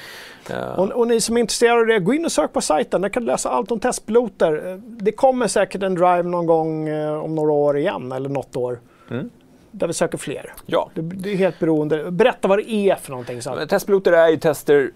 Eh, 0.50 0.78
Och, 0.78 0.90
och 0.90 1.08
ni 1.08 1.20
som 1.20 1.36
är 1.36 1.40
intresserade 1.40 1.80
av 1.80 1.86
det, 1.86 1.98
gå 1.98 2.14
in 2.14 2.24
och 2.24 2.32
sök 2.32 2.52
på 2.52 2.60
sajten. 2.60 3.00
Där 3.00 3.08
kan 3.08 3.22
du 3.22 3.26
läsa 3.26 3.48
allt 3.50 3.70
om 3.70 3.80
testpiloter. 3.80 4.68
Eh, 4.70 4.76
Det 4.76 5.12
kommer 5.12 5.46
säkert 5.48 5.82
en 5.82 5.94
drive 5.94 6.22
någon 6.22 6.46
gång 6.46 6.88
eh, 6.88 7.24
om 7.24 7.34
några 7.34 7.52
år 7.52 7.78
igen, 7.78 8.12
eller 8.12 8.28
något 8.28 8.56
år. 8.56 8.80
Mm. 9.10 9.30
Där 9.70 9.86
vi 9.86 9.92
söker 9.92 10.18
fler. 10.18 10.52
ja, 10.66 10.90
Det, 10.94 11.00
det 11.02 11.32
är 11.32 11.36
helt 11.36 11.58
beroende. 11.58 12.10
Berätta 12.10 12.48
vad 12.48 12.58
det 12.58 12.70
är 12.70 12.94
för 12.94 13.10
någonting. 13.10 13.42
Så 13.42 13.66
Testpiloter 13.66 14.12
är 14.12 14.28
ju 14.28 14.36
tester 14.36 14.90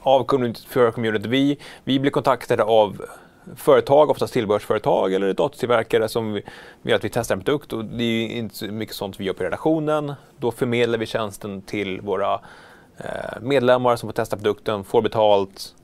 av 0.00 0.24
community, 0.24 0.60
för 0.68 0.90
community. 0.90 1.28
Vi, 1.28 1.58
vi 1.84 2.00
blir 2.00 2.10
kontaktade 2.10 2.62
av 2.64 3.04
företag, 3.56 4.10
oftast 4.10 4.32
tillbehörsföretag 4.32 5.12
eller 5.14 5.32
datortillverkare 5.32 6.08
som 6.08 6.32
vi- 6.32 6.42
vill 6.82 6.94
att 6.94 7.04
vi 7.04 7.08
testar 7.08 7.34
en 7.34 7.40
produkt. 7.42 7.72
Och 7.72 7.84
det 7.84 8.04
är 8.04 8.26
inte 8.28 8.54
så 8.54 8.66
mycket 8.66 8.94
sånt 8.94 9.20
vi 9.20 9.24
gör 9.24 9.32
på 9.32 9.42
redaktionen. 9.44 10.12
Då 10.38 10.50
förmedlar 10.50 10.98
vi 10.98 11.06
tjänsten 11.06 11.62
till 11.62 12.00
våra 12.00 12.34
eh, 12.98 13.40
medlemmar 13.40 13.96
som 13.96 14.08
får 14.08 14.12
testa 14.14 14.36
produkten, 14.36 14.84
får 14.84 15.02
betalt, 15.02 15.74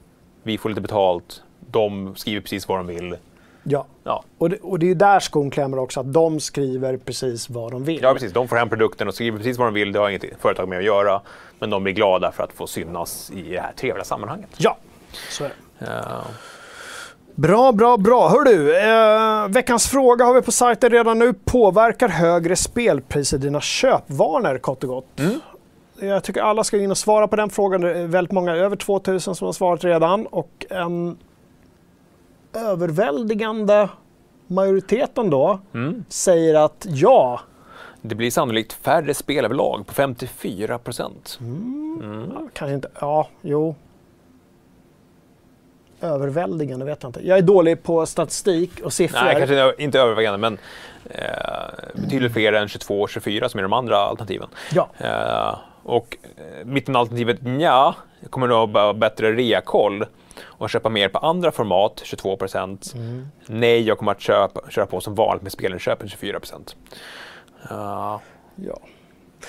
vi 0.42 0.59
får 0.59 0.68
lite 0.68 0.80
betalt, 0.80 1.42
de 1.70 2.14
skriver 2.16 2.40
precis 2.40 2.68
vad 2.68 2.78
de 2.78 2.86
vill. 2.86 3.16
ja. 3.62 3.86
Ja, 4.04 4.24
Och, 4.38 4.50
det, 4.50 4.57
och 4.62 4.78
det 4.78 4.90
är 4.90 4.94
där 4.94 5.20
skon 5.20 5.50
klämmer 5.50 5.78
också, 5.78 6.00
att 6.00 6.12
de 6.12 6.40
skriver 6.40 6.96
precis 6.96 7.50
vad 7.50 7.72
de 7.72 7.84
vill. 7.84 7.98
ja 8.02 8.12
precis. 8.12 8.32
De 8.32 8.48
får 8.48 8.57
hem 8.57 8.68
produkten 8.68 9.09
och 9.09 9.14
skriver 9.14 9.38
precis 9.38 9.59
vad 9.59 9.66
de 9.66 9.74
vill. 9.74 9.92
Det 9.92 9.98
har 9.98 10.09
inget 10.11 10.24
företag 10.40 10.68
med 10.68 10.78
att 10.78 10.84
göra. 10.84 11.20
Men 11.59 11.70
de 11.70 11.82
blir 11.82 11.92
glada 11.92 12.32
för 12.32 12.44
att 12.44 12.52
få 12.52 12.66
synas 12.66 13.30
i 13.30 13.42
det 13.42 13.61
här 13.61 13.72
trevliga 13.72 14.04
sammanhanget. 14.04 14.50
Ja, 14.57 14.76
så 15.30 15.44
är 15.44 15.48
det. 15.48 15.54
Ja. 15.86 16.22
Bra, 17.39 17.72
bra, 17.72 17.97
bra. 17.97 18.28
Hör 18.28 18.45
du, 18.45 18.78
eh, 18.78 19.49
veckans 19.49 19.87
fråga 19.87 20.24
har 20.24 20.34
vi 20.34 20.43
på 20.43 20.53
sajten 20.53 20.91
redan 20.91 21.18
nu. 21.18 21.34
Påverkar 21.45 22.09
högre 22.09 22.57
spelpriser 22.57 23.39
dina 23.39 23.61
köpvanor 23.61 24.59
kort 24.59 24.84
och 24.84 24.89
gott? 24.89 25.07
Jag 26.01 26.24
tycker 26.24 26.41
alla 26.41 26.64
ska 26.64 26.78
in 26.78 26.91
och 26.91 26.99
svara 26.99 27.28
på 27.28 27.37
den 27.37 27.51
frågan. 27.51 27.80
Det 27.80 27.99
är 27.99 28.07
väldigt 28.07 28.32
många, 28.32 28.55
över 28.57 28.76
2000 28.76 29.34
som 29.34 29.45
har 29.47 29.53
svarat 29.53 29.84
redan. 29.84 30.26
Och 30.26 30.66
en 30.70 31.18
överväldigande 32.55 33.89
majoriteten 34.47 35.30
då 35.30 35.59
säger 36.09 36.55
att 36.55 36.87
ja. 36.89 37.41
Det 38.03 38.14
blir 38.14 38.30
sannolikt 38.30 38.72
färre 38.72 39.14
spel 39.14 39.45
överlag 39.45 39.87
på 39.87 39.95
54 39.95 40.78
procent. 40.78 41.39
Kan 42.53 42.72
inte, 42.72 42.89
ja, 43.01 43.28
jo. 43.43 43.74
Överväldigande 46.01 46.84
vet 46.84 47.03
jag 47.03 47.09
inte. 47.09 47.26
Jag 47.28 47.38
är 47.38 47.42
dålig 47.42 47.82
på 47.82 48.07
statistik 48.07 48.80
och 48.84 48.92
siffror. 48.92 49.20
Nej, 49.24 49.34
kanske 49.36 49.74
inte 49.78 50.01
övervägande, 50.01 50.38
men 50.38 50.59
eh, 51.11 51.24
betydligt 51.94 52.32
fler 52.32 52.53
än 52.53 52.68
22 52.68 53.01
och 53.03 53.09
24 53.11 53.49
som 53.49 53.59
är 53.59 53.62
de 53.62 53.72
andra 53.72 53.97
alternativen. 53.99 54.49
Ja. 54.72 54.88
Eh, 54.99 55.59
Och 55.82 56.16
eh, 56.36 56.64
mittenalternativet 56.66 57.38
ja, 57.61 57.94
jag 58.20 58.30
kommer 58.30 58.47
nog 58.47 58.70
ha 58.76 58.92
bättre 58.92 59.32
reakoll 59.32 60.05
och 60.44 60.70
köpa 60.70 60.88
mer 60.88 61.09
på 61.09 61.18
andra 61.18 61.53
format, 61.53 62.01
22 62.05 62.36
procent. 62.36 62.92
Mm. 62.94 63.28
Nej, 63.47 63.82
jag 63.82 63.99
kommer 63.99 64.12
att 64.12 64.20
köpa, 64.20 64.61
köra 64.70 64.86
på 64.86 65.01
som 65.01 65.14
vanligt 65.14 65.42
med 65.42 65.53
spelinköpen, 65.53 66.09
24 66.09 66.38
procent. 66.40 66.76
Uh, 67.70 68.16
Ja. 68.59 68.78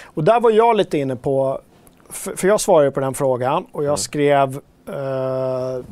Och 0.06 0.24
där 0.24 0.40
var 0.40 0.52
jag 0.52 0.78
lite 0.78 0.98
inne 0.98 1.16
på, 1.16 1.62
för, 2.10 2.36
för 2.36 2.48
jag 2.48 2.62
svarade 2.62 2.92
på 2.92 3.00
den 3.00 3.14
frågan 3.14 3.66
och 3.72 3.84
jag 3.84 3.88
Mm. 3.88 3.98
skrev 3.98 4.60
eh, 4.88 5.84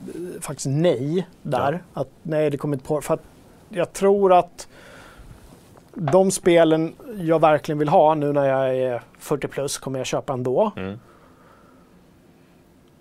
faktiskt 0.41 0.67
nej 0.69 1.27
där. 1.41 1.83
Att 1.93 2.07
nej, 2.23 2.49
det 2.49 2.57
kommer 2.57 2.75
inte 2.75 2.87
på. 2.87 3.01
För 3.01 3.13
att 3.13 3.23
jag 3.69 3.93
tror 3.93 4.33
att 4.33 4.67
de 5.93 6.31
spelen 6.31 6.93
jag 7.17 7.41
verkligen 7.41 7.79
vill 7.79 7.89
ha 7.89 8.15
nu 8.15 8.33
när 8.33 8.45
jag 8.45 8.77
är 8.77 9.01
40 9.19 9.47
plus 9.47 9.77
kommer 9.77 9.99
jag 9.99 10.05
köpa 10.05 10.33
ändå. 10.33 10.71
Mm. 10.75 10.99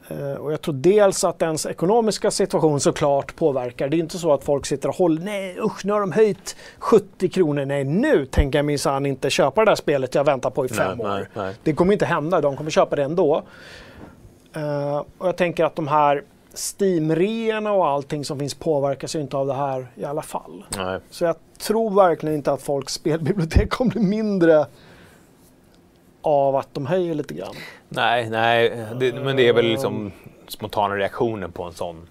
Eh, 0.09 0.35
Och 0.35 0.53
jag 0.53 0.61
tror 0.61 0.75
dels 0.75 1.25
att 1.25 1.43
ens 1.43 1.67
ekonomiska 1.67 2.31
situation 2.31 2.81
såklart 2.81 3.37
påverkar. 3.37 3.89
Det 3.89 3.97
är 3.97 3.99
inte 3.99 4.19
så 4.19 4.33
att 4.33 4.45
folk 4.45 4.67
sitter 4.67 4.89
och 4.89 4.95
håller, 4.95 5.23
nej 5.23 5.59
usch 5.61 5.85
nu 5.85 5.93
har 5.93 6.01
de 6.01 6.13
höjt 6.13 6.57
70 6.79 7.29
kronor, 7.29 7.65
nej 7.65 7.85
nu 7.85 8.27
tänker 8.27 8.59
jag 8.59 8.67
minsann 8.67 9.07
inte 9.07 9.31
köpa 9.31 9.65
det 9.65 9.71
där 9.71 9.77
spelet 9.77 10.15
jag 10.15 10.25
väntar 10.25 10.51
på 10.51 10.65
i 10.65 10.69
fem 10.69 10.99
nej, 10.99 11.07
år. 11.07 11.11
nej, 11.11 11.27
nej. 11.35 11.55
Det 11.63 11.73
kommer 11.75 11.93
inte 11.93 12.07
hända, 12.07 12.41
de 12.41 12.57
kommer 12.57 12.71
köpa 12.71 12.97
det 12.97 13.03
ändå. 13.03 13.43
Eh, 14.57 15.05
och 15.19 15.29
jag 15.29 15.37
tänker 15.37 15.65
att 15.65 15.77
de 15.77 15.89
här 15.89 16.23
Steam-reorna 16.55 17.73
och 17.73 17.87
allting 17.87 18.25
som 18.25 18.39
finns 18.39 18.55
påverkas 18.55 19.17
ju 19.17 19.21
inte 19.21 19.37
av 19.37 19.47
det 19.47 19.55
här 19.55 19.87
i 19.95 20.05
alla 20.05 20.23
fall. 20.23 20.65
Nej. 20.77 21.01
Så 21.11 21.25
jag 21.25 21.37
tror 21.59 21.91
verkligen 21.91 22.37
inte 22.37 22.53
att 22.53 22.63
folks 22.63 22.93
spelbibliotek 22.93 23.71
kommer 23.71 23.91
bli 23.91 24.01
mindre 24.01 24.67
av 26.23 26.57
att 26.57 26.69
de 26.73 26.87
höjer 26.87 27.15
lite 27.15 27.35
grann. 27.35 27.55
Nej, 27.89 28.31
nej 28.31 28.87
det, 29.01 29.13
men 29.13 29.37
det 29.37 29.49
är 29.49 29.53
väl 29.53 29.67
liksom 29.67 30.13
spontana 30.49 30.97
reaktionen 30.97 31.53
på 31.53 31.63
en 31.63 31.73
sån 31.73 32.09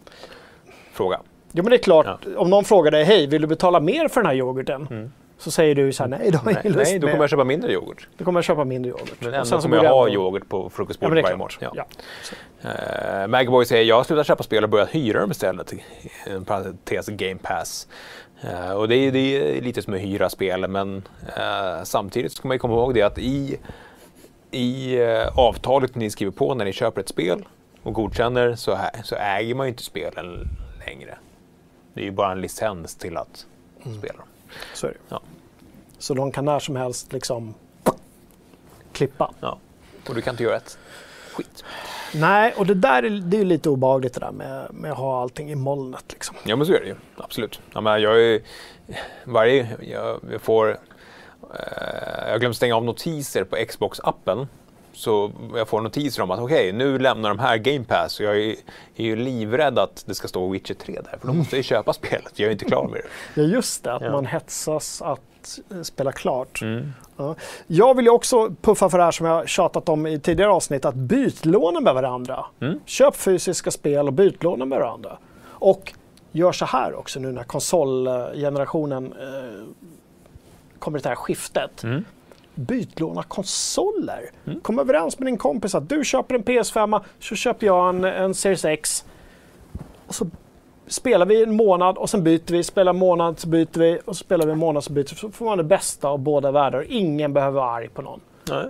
fråga. 0.91 1.19
Jo 1.51 1.63
men 1.63 1.69
det 1.69 1.75
är 1.75 1.83
klart, 1.83 2.25
om 2.37 2.49
någon 2.49 2.63
frågar 2.63 2.91
dig, 2.91 3.03
hej 3.03 3.27
vill 3.27 3.41
du 3.41 3.47
betala 3.47 3.79
mer 3.79 4.07
för 4.07 4.21
den 4.21 4.25
här 4.25 4.35
yoghurten? 4.35 5.11
Så 5.37 5.51
säger 5.51 5.75
du 5.75 5.93
så 5.93 6.03
här, 6.03 6.09
nej 6.09 6.31
det 6.31 6.37
har 6.37 6.51
jag 6.51 6.51
Mm. 6.51 6.53
Nej, 6.53 6.61
ingen 6.65 6.77
lust 6.79 6.91
nej 6.91 6.99
då 6.99 7.07
kommer 7.07 7.23
jag 7.23 7.29
köpa 7.29 7.43
mindre 7.43 7.71
yoghurt. 7.73 8.07
Då 8.17 8.25
kommer 8.25 8.37
jag 8.37 8.43
köpa 8.45 8.63
mindre 8.65 8.89
yoghurt. 8.91 9.13
Men 9.19 9.33
ändå 9.33 9.59
kommer 9.61 9.75
jag 9.75 9.85
det 9.85 9.89
ha 9.89 10.09
yoghurt 10.09 10.49
på 10.49 10.63
Ja, 10.65 10.69
frukostbordet 10.69 11.15
det 11.15 11.19
är 11.19 11.23
varje 11.23 11.35
morgon. 11.37 11.71
Ja. 11.75 11.85
Uh, 13.21 13.27
Magboy 13.27 13.65
säger 13.65 13.83
jag 13.83 13.95
har 13.95 14.03
slutat 14.03 14.27
köpa 14.27 14.43
spel 14.43 14.63
och 14.63 14.69
börjat 14.69 14.89
hyra 14.89 15.19
dem 15.19 15.31
istället. 15.31 15.73
En 16.25 16.45
parentes 16.45 17.07
Game 17.07 17.37
Pass. 17.41 17.87
Eh, 18.41 18.71
och 18.71 18.87
det 18.87 18.95
är, 18.95 19.11
det 19.11 19.57
är 19.57 19.61
lite 19.61 19.81
som 19.81 19.93
att 19.93 19.99
hyra 19.99 20.29
spel 20.29 20.67
men 20.67 21.03
eh, 21.37 21.83
samtidigt 21.83 22.31
ska 22.31 22.47
man 22.47 22.55
ju 22.55 22.59
komma 22.59 22.73
ihåg 22.73 22.93
det 22.93 23.01
att 23.01 23.17
i, 23.19 23.57
i 24.51 24.95
eh, 25.01 25.27
avtalet 25.39 25.95
ni 25.95 26.09
skriver 26.09 26.31
på 26.31 26.53
när 26.55 26.65
ni 26.65 26.73
köper 26.73 27.01
ett 27.01 27.09
spel 27.09 27.45
och 27.83 27.93
godkänner 27.93 28.55
så, 28.55 28.71
ä- 28.71 29.03
så 29.03 29.15
äger 29.15 29.55
man 29.55 29.65
ju 29.65 29.69
inte 29.69 29.83
spelen 29.83 30.47
längre. 30.87 31.17
Det 31.93 32.01
är 32.01 32.05
ju 32.05 32.11
bara 32.11 32.31
en 32.31 32.41
licens 32.41 32.95
till 32.95 33.17
att 33.17 33.45
spela 33.99 34.13
dem. 34.13 34.27
Så. 34.73 34.89
Ja. 35.09 35.21
Så 35.99 36.13
de 36.13 36.31
kan 36.31 36.45
när 36.45 36.59
som 36.59 36.75
helst 36.75 37.13
liksom 37.13 37.53
klippa. 38.91 39.31
Ja. 39.39 39.57
Och 40.09 40.15
du 40.15 40.21
kan 40.21 40.33
inte 40.33 40.43
göra 40.43 40.57
ett 40.57 40.77
skit. 41.33 41.63
Nej, 42.13 42.53
och 42.57 42.65
det 42.65 42.73
där 42.73 43.03
är, 43.03 43.09
det 43.09 43.37
är 43.37 43.45
lite 43.45 43.69
obehagligt 43.69 44.13
det 44.13 44.19
där 44.19 44.31
med, 44.31 44.67
med 44.73 44.91
att 44.91 44.97
ha 44.97 45.21
allting 45.21 45.51
i 45.51 45.55
molnet. 45.55 46.05
Liksom. 46.09 46.35
Ja 46.43 46.55
men 46.55 46.65
så 46.65 46.73
är 46.73 46.79
det 46.79 46.87
ju, 46.87 46.95
absolut. 47.17 47.61
Ja, 47.73 47.81
men 47.81 48.01
jag, 48.01 48.21
är, 48.21 48.41
varje, 49.23 49.77
jag, 49.81 50.19
jag 50.31 50.41
får, 50.41 50.69
eh, 50.69 52.27
jag 52.27 52.39
glömde 52.39 52.55
stänga 52.55 52.75
av 52.75 52.83
notiser 52.83 53.43
på 53.43 53.55
Xbox-appen. 53.55 54.47
Så 54.93 55.31
jag 55.55 55.67
får 55.67 55.81
notiser 55.81 56.23
om 56.23 56.31
att 56.31 56.39
okej, 56.39 56.71
nu 56.71 56.99
lämnar 56.99 57.29
de 57.29 57.39
här 57.39 57.57
Game 57.57 57.83
Pass. 57.85 58.19
Och 58.19 58.25
jag 58.25 58.37
är, 58.37 58.55
är 58.95 59.03
ju 59.03 59.15
livrädd 59.15 59.79
att 59.79 60.03
det 60.07 60.15
ska 60.15 60.27
stå 60.27 60.47
Witcher 60.49 60.73
3 60.73 60.93
där. 60.93 61.17
För 61.19 61.27
då 61.27 61.33
måste 61.33 61.55
jag 61.55 61.57
ju 61.59 61.63
köpa 61.63 61.93
spelet, 61.93 62.39
jag 62.39 62.47
är 62.47 62.51
inte 62.51 62.65
klar 62.65 62.87
med 62.87 63.01
det. 63.01 63.07
Ja, 63.41 63.47
just 63.47 63.83
det. 63.83 63.93
Att 63.93 64.01
Ja. 64.01 64.11
man 64.11 64.25
hetsas 64.25 65.01
att 65.01 65.59
eh, 65.71 65.81
spela 65.81 66.11
klart. 66.11 66.61
Mm. 66.61 66.91
Ja. 67.17 67.35
Jag 67.67 67.95
vill 67.95 68.05
ju 68.05 68.11
också 68.11 68.55
puffa 68.61 68.89
för 68.89 68.97
det 68.97 69.03
här 69.03 69.11
som 69.11 69.25
jag 69.25 69.49
tjatat 69.49 69.89
om 69.89 70.07
i 70.07 70.19
tidigare 70.19 70.51
avsnitt, 70.51 70.85
att 70.85 70.95
bytlåna 70.95 71.79
med 71.79 71.93
varandra. 71.93 72.45
Mm. 72.59 72.79
Köp 72.85 73.15
fysiska 73.15 73.71
spel 73.71 74.07
och 74.07 74.13
bytlåna 74.13 74.65
med 74.65 74.79
varandra. 74.79 75.17
Och 75.45 75.93
gör 76.31 76.51
så 76.51 76.65
här 76.65 76.95
också 76.95 77.19
nu 77.19 77.31
när 77.31 77.43
konsolgenerationen 77.43 79.05
eh, 79.19 79.63
kommer 80.79 80.99
till 80.99 81.03
det 81.03 81.09
här 81.09 81.15
skiftet. 81.15 81.83
Mm. 81.83 82.05
Bytlåna 82.55 83.23
konsoler. 83.23 84.31
Kom 84.61 84.79
överens 84.79 85.19
med 85.19 85.27
din 85.27 85.37
kompis 85.37 85.75
att 85.75 85.89
du 85.89 86.03
köper 86.03 86.35
en 86.35 86.43
PS5, 86.43 87.01
så 87.19 87.35
köper 87.35 87.65
jag 87.67 87.89
en, 87.89 88.03
en 88.03 88.33
Series 88.33 88.65
X. 88.65 89.05
Och 90.07 90.15
så 90.15 90.27
spelar 90.87 91.25
vi 91.25 91.43
en 91.43 91.55
månad 91.55 91.97
och 91.97 92.09
sen 92.09 92.23
byter 92.23 92.51
vi, 92.51 92.63
spelar 92.63 92.93
en 92.93 92.99
månad 92.99 93.39
så 93.39 93.47
byter 93.47 93.79
vi 93.79 93.99
och 94.05 94.15
så 94.15 94.23
spelar 94.23 94.45
vi 94.45 94.51
en 94.51 94.57
månad 94.57 94.83
så 94.83 94.93
byter 94.93 95.09
vi. 95.09 95.15
Så 95.15 95.31
får 95.31 95.45
man 95.45 95.57
det 95.57 95.63
bästa 95.63 96.07
av 96.07 96.19
båda 96.19 96.51
världar. 96.51 96.85
Ingen 96.89 97.33
behöver 97.33 97.59
vara 97.59 97.71
arg 97.71 97.89
på 97.89 98.01
någon. 98.01 98.19
Nej. 98.49 98.65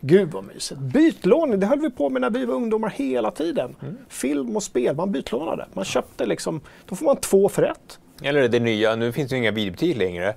Gud 0.00 0.30
vad 0.32 0.44
mysigt. 0.44 0.80
Bytlåning, 0.80 1.60
det 1.60 1.66
höll 1.66 1.80
vi 1.80 1.90
på 1.90 2.10
med 2.10 2.20
när 2.20 2.30
vi 2.30 2.44
var 2.44 2.54
ungdomar 2.54 2.90
hela 2.90 3.30
tiden. 3.30 3.76
Film 4.08 4.56
och 4.56 4.62
spel, 4.62 4.96
man 4.96 5.12
bytlånade. 5.12 5.66
Man 5.72 5.84
köpte 5.84 6.26
liksom, 6.26 6.60
då 6.88 6.96
får 6.96 7.04
man 7.04 7.16
två 7.16 7.48
för 7.48 7.62
ett. 7.62 7.98
Eller 8.22 8.48
det 8.48 8.60
nya, 8.60 8.96
nu 8.96 9.12
finns 9.12 9.30
det 9.30 9.36
ju 9.36 9.38
inga 9.42 9.50
videobutiker 9.50 9.98
längre. 9.98 10.34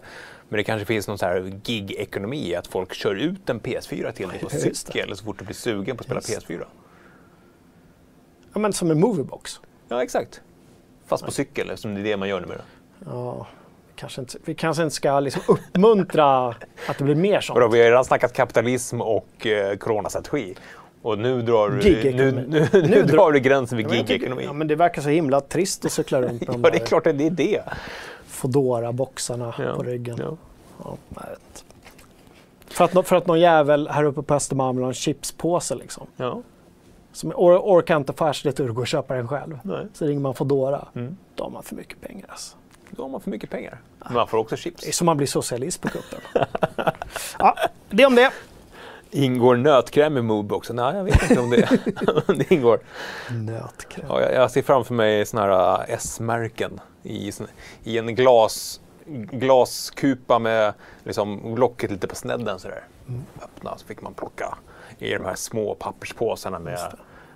Men 0.51 0.57
det 0.57 0.63
kanske 0.63 0.85
finns 0.85 1.07
någon 1.07 1.17
så 1.17 1.25
här 1.25 1.59
gig-ekonomi, 1.63 2.55
att 2.55 2.67
folk 2.67 2.93
kör 2.93 3.15
ut 3.15 3.49
en 3.49 3.59
PS4 3.61 4.11
till 4.11 4.27
dig 4.27 4.39
på 4.39 4.49
Just 4.51 4.87
cykel 4.87 5.15
så 5.17 5.23
fort 5.23 5.39
du 5.39 5.45
blir 5.45 5.55
sugen 5.55 5.97
på 5.97 6.01
att 6.01 6.05
spela 6.05 6.39
PS4. 6.41 6.63
Ja, 8.53 8.59
men 8.59 8.73
som 8.73 8.91
en 8.91 8.99
moviebox. 8.99 9.59
Ja, 9.89 10.03
exakt. 10.03 10.41
Fast 11.07 11.25
på 11.25 11.31
cykel, 11.31 11.69
eftersom 11.69 11.95
det 11.95 12.01
är 12.01 12.03
det 12.03 12.17
man 12.17 12.29
gör 12.29 12.41
numera. 12.41 12.61
Ja, 13.05 13.47
kanske 13.95 14.21
inte, 14.21 14.37
vi 14.45 14.55
kanske 14.55 14.83
inte 14.83 14.95
ska 14.95 15.19
liksom 15.19 15.41
uppmuntra 15.47 16.47
att 16.87 16.97
det 16.97 17.03
blir 17.03 17.15
mer 17.15 17.41
sånt. 17.41 17.59
Vadå, 17.59 17.67
vi 17.67 17.79
har 17.79 17.85
redan 17.89 18.05
snackat 18.05 18.33
kapitalism 18.33 19.01
och 19.01 19.47
eh, 19.47 19.77
coronastrategi. 19.77 20.55
Och 21.01 21.19
nu 21.19 21.41
drar 21.41 21.69
du, 21.69 22.11
nu, 22.13 22.31
nu, 22.31 22.45
nu, 22.47 22.87
Nu 22.87 23.03
drar- 23.03 23.31
du 23.31 23.39
gränsen 23.39 23.77
vid 23.77 23.91
gig-ekonomi. 23.91 24.43
Ja, 24.43 24.53
men 24.53 24.67
det 24.67 24.75
verkar 24.75 25.01
så 25.01 25.09
himla 25.09 25.41
trist 25.41 25.85
att 25.85 25.91
cykla 25.91 26.21
runt 26.21 26.43
Ja, 26.47 26.53
det 26.53 26.81
är 26.81 26.85
klart 26.85 27.07
att 27.07 27.17
det 27.17 27.25
är 27.25 27.29
det. 27.31 27.63
Foodora-boxarna 28.41 29.53
Ja, 29.59 29.75
på 29.75 29.83
ryggen. 29.83 30.17
ja. 30.19 30.37
Ja. 30.83 30.97
För 32.67 32.85
att, 32.85 33.07
för 33.07 33.15
att 33.15 33.27
någon 33.27 33.39
jävel 33.39 33.87
här 33.87 34.03
uppe 34.03 34.21
på 34.21 34.33
Östermalm 34.35 34.75
vill 34.75 34.83
ha 34.83 34.89
en 34.89 34.93
chipspåse 34.93 35.75
liksom. 35.75 36.07
Ja. 36.17 36.41
Som 37.13 37.31
or, 37.35 37.57
orkar 37.57 37.97
inte 37.97 38.13
få 38.13 38.25
arslet 38.25 38.59
ur 38.59 38.69
och 38.69 38.75
gå 38.75 38.81
och 38.81 38.87
köpa 38.87 39.13
den 39.15 39.27
själv. 39.27 39.59
Nej. 39.63 39.87
Så 39.93 40.05
ringer 40.05 40.19
man 40.21 40.33
Foodora. 40.35 40.87
Mm. 40.95 41.17
Då 41.35 41.43
har 41.43 41.51
man 41.51 41.63
för 41.63 41.75
mycket 41.75 42.01
pengar 42.01 42.25
alltså. 42.29 42.57
Då 42.89 43.03
har 43.03 43.09
man 43.09 43.21
för 43.21 43.29
mycket 43.29 43.49
pengar. 43.49 43.81
Men 43.99 44.13
man 44.13 44.27
får 44.27 44.37
också 44.37 44.55
chips. 44.55 44.81
Det 44.83 44.87
är 44.89 44.91
som 44.93 45.05
man 45.05 45.17
blir 45.17 45.27
socialist 45.27 45.81
på 45.81 45.87
kuppen. 45.89 46.19
ja, 47.39 47.55
det 47.89 48.05
om 48.05 48.15
det. 48.15 48.31
Ingår 49.13 49.55
nötkräm 49.55 50.17
i 50.17 50.21
Moodboxen? 50.21 50.75
Nej, 50.75 50.95
jag 50.95 51.03
vet 51.03 51.29
inte 51.29 51.41
om 51.41 51.49
det, 51.49 51.69
om 52.27 52.37
det 52.37 52.51
ingår. 52.51 52.79
Nötkräm. 53.31 54.05
Ja, 54.09 54.21
jag, 54.21 54.33
jag 54.33 54.51
ser 54.51 54.61
framför 54.61 54.93
mig 54.93 55.25
såna 55.25 55.41
här 55.41 55.73
äh, 55.73 55.93
S-märken 55.95 56.79
i, 57.03 57.31
i 57.83 57.97
en 57.97 58.15
glas, 58.15 58.81
glaskupa 59.31 60.39
med 60.39 60.73
liksom, 61.03 61.55
locket 61.57 61.91
lite 61.91 62.07
på 62.07 62.15
snedden 62.15 62.59
sådär. 62.59 62.83
Öppna 63.43 63.77
så 63.77 63.85
fick 63.85 64.01
man 64.01 64.13
plocka 64.13 64.57
i 64.99 65.13
de 65.13 65.25
här 65.25 65.35
små 65.35 65.75
papperspåsarna 65.75 66.59
med, 66.59 66.93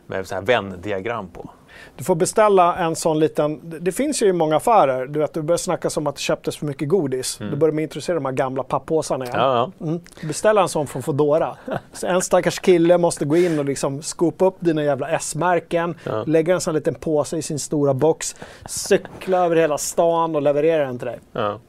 med 0.08 0.28
så 0.28 0.36
här 0.36 0.42
vändiagram 0.42 1.28
på. 1.28 1.50
Du 1.96 2.04
får 2.04 2.16
beställa 2.16 2.76
en 2.76 2.96
sån 2.96 3.20
liten, 3.20 3.60
det- 3.82 3.92
finns 3.92 4.22
ju 4.24 4.28
i 4.28 4.34
många 4.34 4.56
affärer, 4.56 5.06
du 5.06 5.20
vet 5.20 5.34
det 5.34 5.42
börjar 5.42 5.58
snackas 5.58 5.98
om 5.98 6.08
att 6.08 6.16
det 6.16 6.22
köptes 6.22 6.58
för 6.58 6.66
mycket 6.66 6.90
godis. 6.90 7.38
Då 7.52 7.56
börjar 7.58 7.72
de 7.72 7.80
introducera 7.82 8.14
de 8.16 8.26
här 8.26 8.32
gamla 8.32 8.64
papppåsarna 8.64 9.26
igen. 9.26 9.38
Ja, 9.40 9.72
ja. 9.80 9.86
Mm. 9.88 10.00
Beställa 10.24 10.62
en 10.62 10.70
sån 10.70 10.88
från 10.88 11.04
Foodora. 11.04 11.56
Så 11.94 12.08
en 12.08 12.22
stackars 12.22 12.60
kille 12.60 12.98
måste 12.98 13.26
gå 13.26 13.38
in 13.38 13.60
och 13.60 13.66
liksom 13.66 14.02
skopa 14.02 14.46
upp 14.46 14.56
dina 14.60 14.84
jävla 14.84 15.08
S-märken, 15.10 15.96
Ja. 16.04 16.24
lägga 16.28 16.54
en 16.54 16.62
sån 16.62 16.74
liten 16.74 16.96
påse 16.96 17.38
i 17.38 17.42
sin 17.42 17.60
stora 17.60 17.94
box, 17.94 18.36
cykla 18.70 19.46
över 19.46 19.56
hela 19.56 19.78
stan 19.78 20.36
och 20.36 20.42
leverera 20.42 20.86
den 20.86 21.00
till 21.00 21.08
dig. 21.08 21.20
Ja. 21.34 21.60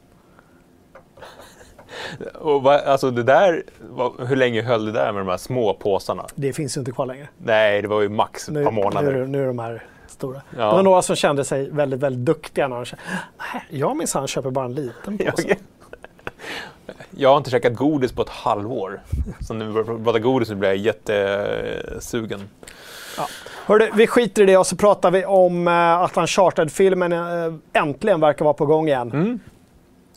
Och 2.39 2.63
va, 2.63 2.79
alltså 2.79 3.11
det 3.11 3.23
där, 3.23 3.63
va, 3.89 4.11
hur 4.27 4.35
länge 4.35 4.61
höll 4.61 4.85
det 4.85 4.91
där 4.91 5.11
med 5.13 5.21
de 5.21 5.27
här 5.29 5.37
små 5.37 5.73
påsarna? 5.73 6.25
Det 6.35 6.53
finns 6.53 6.77
ju 6.77 6.79
inte 6.81 6.91
kvar 6.91 7.05
längre. 7.05 7.27
Nej, 7.37 7.81
det 7.81 7.87
var 7.87 8.01
ju 8.01 8.09
max 8.09 8.47
ett 8.47 8.53
Nu, 8.53 8.63
par 8.63 8.71
nu, 8.71 8.81
månader. 8.83 9.13
det- 9.13 9.27
nu 9.27 9.43
är 9.43 9.47
de 9.47 9.59
här 9.59 9.83
stora. 10.17 10.41
Ja. 10.57 10.65
Det 10.65 10.75
var 10.75 10.83
några 10.83 11.01
som 11.01 11.15
kände 11.15 11.43
sig 11.45 11.69
väldigt, 11.69 11.99
väldigt 11.99 12.25
duktiga 12.25 12.67
när 12.67 12.75
de 12.75 12.85
kände, 12.85 13.03
nej, 13.53 13.63
jag 13.69 13.97
minsann 13.97 14.27
köper 14.27 14.49
bara 14.49 14.65
en 14.65 14.73
liten 14.75 15.17
påse. 15.17 15.55
Jag, 17.09 17.29
har 17.29 17.37
inte 17.37 17.49
käkat 17.49 17.75
godis 17.75 18.11
på 18.11 18.21
ett 18.21 18.29
halvår. 18.29 19.01
Så 19.41 19.53
nu 19.53 19.65
när 19.65 19.83
vi 19.97 20.03
pratar 20.03 20.19
godis 20.19 20.47
så 20.47 20.55
blir 20.55 20.69
jag 20.69 20.77
jättesugen. 20.77 22.49
Hörde, 23.65 23.89
vi 23.93 24.07
skiter 24.07 24.43
i 24.43 24.45
det 24.45 24.57
och 24.57 24.67
så 24.67 24.75
pratar 24.75 25.11
vi 25.11 25.25
om 25.25 25.67
uh, 25.67 25.73
att 25.73 26.17
Uncharted-filmen 26.17 27.13
uh, 27.13 27.53
äntligen 27.73 28.19
verkar 28.19 28.45
vara 28.45 28.53
på 28.53 28.65
gång 28.65 28.87
igen. 28.87 29.11
Mm. 29.11 29.39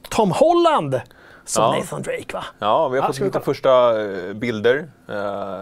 Tom 0.09 0.30
Holland 0.32 1.01
som 1.44 1.62
Ja. 1.64 1.78
Nathan 1.78 2.03
Drake 2.03 2.32
va? 2.32 2.44
Ja, 2.59 2.88
vi 2.88 2.98
har 2.98 3.05
Ja, 3.05 3.07
fått 3.12 3.16
hitta 3.18 3.30
kolla? 3.30 3.44
första 3.44 4.03
eh, 4.03 4.32
bilder. 4.34 4.88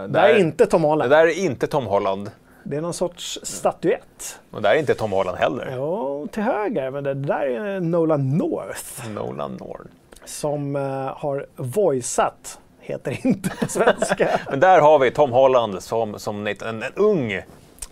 Det 0.07 0.19
är 0.19 0.37
inte 0.39 0.65
Tom 0.65 0.83
Holland. 0.83 1.11
där 1.11 1.25
är 1.27 1.39
inte 1.39 1.67
Tom 1.67 1.85
Holland. 1.85 2.31
Det 2.69 2.77
är 2.77 2.81
någon 2.81 2.93
sorts 2.93 3.39
statyett. 3.43 4.39
Och 4.51 4.61
där 4.61 4.69
är 4.69 4.75
inte 4.79 4.93
Tom 4.95 5.11
Holland 5.11 5.37
heller. 5.37 5.73
Ja, 5.75 6.27
till 6.31 6.43
höger. 6.43 6.91
Men 6.91 7.03
det 7.03 7.13
där 7.13 7.41
är 7.41 7.79
Nolan 7.79 8.37
North 8.37 9.09
Nolan 9.09 9.51
North. 9.51 9.91
som 10.25 10.75
eh, 10.75 10.81
har 11.17 11.45
voiceat, 11.55 12.59
heter 12.79 13.27
inte 13.27 13.49
på 13.49 13.65
svenska. 13.69 14.39
Men 14.49 14.59
där 14.59 14.81
har 14.81 14.99
vi 14.99 15.11
Tom 15.11 15.31
Holland 15.31 15.83
som, 15.83 16.19
som 16.19 16.43
Nathan, 16.43 16.67
en, 16.67 16.83
en 16.83 16.93
ung 16.95 17.41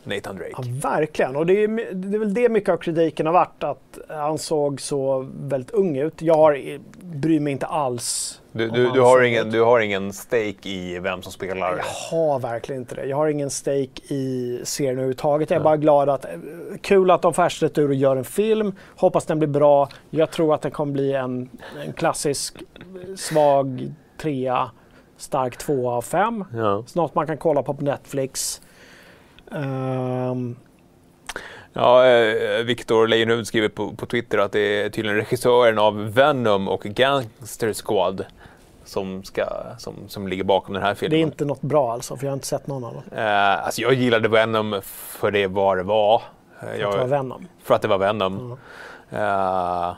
Nathan 0.03 0.35
Drake. 0.35 0.51
Ja, 0.57 0.63
verkligen. 0.89 1.35
Och 1.35 1.45
det 1.45 1.63
är, 1.63 1.93
det 1.93 2.17
är 2.17 2.19
väl 2.19 2.33
det 2.33 2.49
mycket 2.49 2.69
av 2.69 2.77
kritiken 2.77 3.25
har 3.25 3.33
varit, 3.33 3.63
att 3.63 3.97
han 4.09 4.37
såg 4.37 4.81
så 4.81 5.27
väldigt 5.41 5.71
ung 5.71 5.97
ut. 5.97 6.21
Jag 6.21 6.35
har, 6.35 6.79
bryr 7.01 7.39
mig 7.39 7.51
inte 7.51 7.65
alls. 7.65 8.41
Du, 8.57 8.69
du, 8.69 8.91
du, 8.91 9.01
har 9.01 9.21
ingen, 9.21 9.51
du 9.51 9.61
har 9.61 9.79
ingen 9.79 10.13
stake 10.13 10.69
i 10.69 10.99
vem 10.99 11.21
som 11.21 11.31
spelar. 11.31 11.77
Jag 11.77 12.17
har 12.17 12.39
verkligen 12.39 12.81
inte 12.81 12.95
det. 12.95 13.05
Jag 13.05 13.17
har 13.17 13.27
ingen 13.27 13.49
stake 13.49 14.13
i 14.13 14.59
serien 14.63 14.93
överhuvudtaget. 14.93 15.49
Jag 15.49 15.59
är 15.59 15.63
bara 15.63 15.77
glad 15.77 16.09
att, 16.09 16.25
kul 16.81 17.11
att 17.11 17.21
de 17.21 17.33
färstet 17.33 17.77
ur 17.77 17.89
och 17.89 17.95
gör 17.95 18.15
en 18.15 18.23
film. 18.23 18.75
Hoppas 18.95 19.25
den 19.25 19.39
blir 19.39 19.49
bra. 19.49 19.89
Jag 20.09 20.31
tror 20.31 20.53
att 20.53 20.61
den 20.61 20.71
kommer 20.71 20.93
bli 20.93 21.13
en, 21.13 21.49
en 21.85 21.93
klassisk 21.93 22.55
eh, 22.55 23.15
svag 23.15 23.93
trea, 24.21 24.71
stark 25.17 25.57
tvåa 25.57 25.91
av 25.91 26.01
fem. 26.01 26.45
Ja. 26.53 26.83
Snart 26.87 27.15
man 27.15 27.27
kan 27.27 27.37
kolla 27.37 27.63
på 27.63 27.73
på 27.73 27.83
Netflix. 27.83 28.61
Ehm, 29.51 30.55
Ja, 31.79 32.07
eh, 32.07 32.63
Victor 32.63 33.07
Leijonhufvud 33.07 33.47
skriver 33.47 33.69
på, 33.69 33.95
på 33.95 34.05
Twitter 34.05 34.37
att 34.37 34.51
det 34.51 34.81
är 34.81 34.89
tydligen 34.89 35.17
regissören 35.17 35.79
av 35.79 36.13
Venom 36.13 36.67
och 36.67 36.83
Gangster 36.83 37.73
Squad 37.73 38.25
som, 38.87 39.23
ska, 39.23 39.45
som, 39.77 39.95
som 40.07 40.27
ligger 40.27 40.43
bakom 40.43 40.73
den 40.73 40.83
här 40.83 40.89
det 40.89 41.05
är 41.05 41.09
filmen. 41.09 41.19
inte 41.19 41.45
något 41.45 41.61
bra 41.61 41.93
alltså, 41.93 42.15
för 42.17 42.25
jag 42.25 42.31
har 42.31 42.35
inte 42.35 42.47
sett 42.47 42.67
någon 42.67 42.83
av 42.83 42.93
dem. 42.93 43.03
Eh, 43.17 43.65
alltså 43.65 43.81
jag 43.81 43.93
gillade 43.93 44.27
Venom 44.29 44.81
för 44.85 45.31
det 45.31 45.47
var 45.47 45.75
det 45.77 45.83
var. 45.83 46.15
Eh, 46.15 46.67
För 46.67 46.75
jag, 46.79 46.87
att 46.89 46.93
det 46.95 46.99
var 47.01 47.07
Venom. 47.07 47.47
för 47.63 47.75
att 47.75 47.81
det 47.81 47.87
var 47.87 47.97
Venom. 47.97 48.57
Eh, 49.09 49.93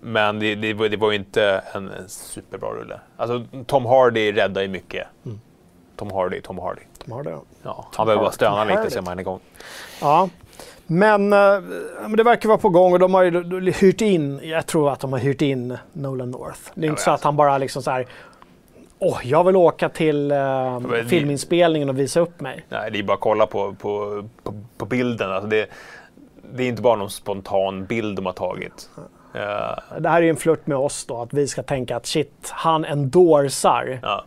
men 0.00 0.38
det, 0.38 0.54
det, 0.54 0.74
var- 0.74 0.88
det 0.88 0.96
var 0.96 1.10
ju 1.10 1.16
inte 1.16 1.62
en, 1.74 1.88
en 1.90 2.08
superbra 2.08 2.68
rulle. 2.70 3.00
Alltså 3.16 3.44
Tom 3.66 3.86
Hardy 3.86 4.32
räddar 4.36 4.62
ju 4.62 4.68
mycket. 4.68 5.06
Mm. 5.26 5.40
Tom 5.96 6.10
Hardy, 6.12 6.40
Tom 6.40 6.58
Hardy. 6.58 6.82
De 7.04 7.12
har 7.12 7.22
det. 7.22 7.38
Ja, 7.62 7.86
han 7.94 8.06
behöver 8.06 8.22
bara 8.22 8.26
Hardy, 8.26 8.34
stöna 8.34 8.56
Tom 8.56 8.68
lite 8.68 8.78
Hardy. 8.78 8.90
så 8.90 8.98
är 8.98 9.02
man 9.02 9.18
igång. 9.18 9.40
Ja, 10.00 10.28
men, 10.90 11.32
eh, 11.32 11.60
men 12.02 12.16
det 12.16 12.22
verkar 12.22 12.48
vara 12.48 12.58
på 12.58 12.68
gång 12.68 12.92
och 12.92 12.98
de 12.98 13.14
har 13.14 13.22
ju 13.22 13.70
hyrt 13.72 14.00
in, 14.00 14.40
jag 14.42 14.66
tror 14.66 14.90
att 14.92 15.00
de 15.00 15.12
har 15.12 15.18
hyrt 15.18 15.42
in 15.42 15.78
Nolan 15.92 16.30
North. 16.30 16.60
Det 16.74 16.80
är 16.80 16.84
inte 16.84 16.88
men 16.88 16.96
så 17.04 17.10
att 17.10 17.22
han 17.24 17.36
bara 17.36 17.58
liksom 17.58 17.82
så 17.82 17.90
här, 17.90 18.06
åh, 18.98 19.18
jag 19.24 19.44
vill 19.44 19.56
åka 19.56 19.88
till 19.88 20.30
eh, 20.30 20.80
filminspelningen 21.08 21.88
och 21.88 21.98
visa 21.98 22.20
upp 22.20 22.40
mig. 22.40 22.64
Nej, 22.68 22.90
det 22.90 22.98
är 22.98 23.02
bara 23.02 23.14
att 23.14 23.20
kolla 23.20 23.46
på, 23.46 23.74
på, 23.74 24.24
på, 24.42 24.54
på 24.78 24.84
bilden. 24.86 25.32
Alltså 25.32 25.48
det, 25.48 25.66
det 26.54 26.62
är 26.62 26.68
inte 26.68 26.82
bara 26.82 26.96
någon 26.96 27.10
spontan 27.10 27.84
bild 27.84 28.16
de 28.16 28.26
har 28.26 28.32
tagit. 28.32 28.90
Eh, 29.34 29.98
Det 30.00 30.08
här 30.08 30.16
är 30.18 30.22
ju 30.22 30.30
en 30.30 30.36
flört 30.36 30.66
med 30.66 30.76
oss 30.76 31.06
då, 31.06 31.22
att 31.22 31.34
vi 31.34 31.46
ska 31.48 31.62
tänka 31.62 31.96
att 31.96 32.06
shit, 32.06 32.50
han 32.50 32.84
endorsar. 32.84 33.98
ja. 34.02 34.24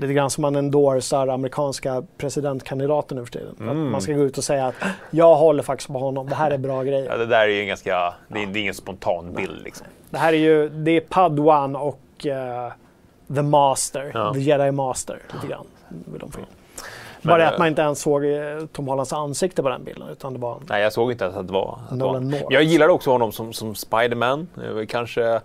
Lite 0.00 0.12
grann 0.12 0.30
som 0.30 0.42
man 0.42 0.56
endorsar 0.56 1.28
amerikanska 1.28 2.02
presidentkandidaten 2.18 3.16
nu 3.18 3.24
för 3.24 3.32
tiden. 3.32 3.54
Att 3.54 3.60
Mm. 3.60 3.90
man 3.90 4.00
ska 4.02 4.12
gå 4.12 4.22
ut 4.22 4.38
och 4.38 4.44
säga 4.44 4.66
att 4.66 4.74
jag 5.10 5.34
håller 5.36 5.62
faktiskt 5.62 5.92
på 5.92 5.98
honom, 5.98 6.28
det 6.28 6.34
här 6.34 6.50
är 6.50 6.58
bra 6.58 6.82
grejer. 6.82 7.06
Ja, 7.10 7.16
det 7.16 7.26
där 7.26 7.40
är 7.40 7.48
ju 7.48 7.60
en 7.60 7.66
ganska, 7.68 8.14
det 8.28 8.42
är, 8.42 8.46
det 8.46 8.58
är 8.58 8.60
ingen 8.60 8.74
spontan 8.74 9.32
bild 9.36 9.62
liksom. 9.64 9.86
Det 10.10 10.18
här 10.18 10.32
är 10.32 10.36
ju, 10.36 10.68
det 10.68 10.90
är 10.90 11.00
Padawan 11.00 11.76
och 11.76 12.26
eh, 12.26 12.72
The 13.34 13.42
Master, 13.42 14.10
Ja. 14.14 14.32
The 14.34 14.40
Jedi 14.40 14.70
Master 14.70 15.22
lite 15.34 15.46
grann. 15.46 15.66
Vill 15.88 16.20
de 16.20 16.32
få 16.32 16.40
in. 16.40 16.46
Men, 17.22 17.28
Bara 17.30 17.38
det 17.38 17.44
eh, 17.44 17.52
att 17.52 17.58
man 17.58 17.68
inte 17.68 17.82
ens 17.82 18.00
såg 18.00 18.24
eh, 18.24 18.66
Tom 18.72 18.88
Hollands 18.88 19.12
ansikte 19.12 19.62
på 19.62 19.68
den 19.68 19.84
bilden 19.84 20.08
utan 20.08 20.32
det 20.32 20.38
var 20.38 20.58
Nej, 20.68 20.82
jag 20.82 20.92
såg 20.92 21.12
inte 21.12 21.24
ens 21.24 21.36
att 21.36 21.46
det 21.46 21.52
var... 21.52 21.78
Att 21.90 21.90
var. 21.90 21.96
Nolan 22.06 22.28
North. 22.30 22.44
Jag 22.50 22.62
gillade 22.62 22.92
också 22.92 23.10
honom 23.10 23.32
som, 23.32 23.52
som 23.52 23.74
Spiderman. 23.74 24.48
Var 24.74 24.84
Kanske 24.84 25.40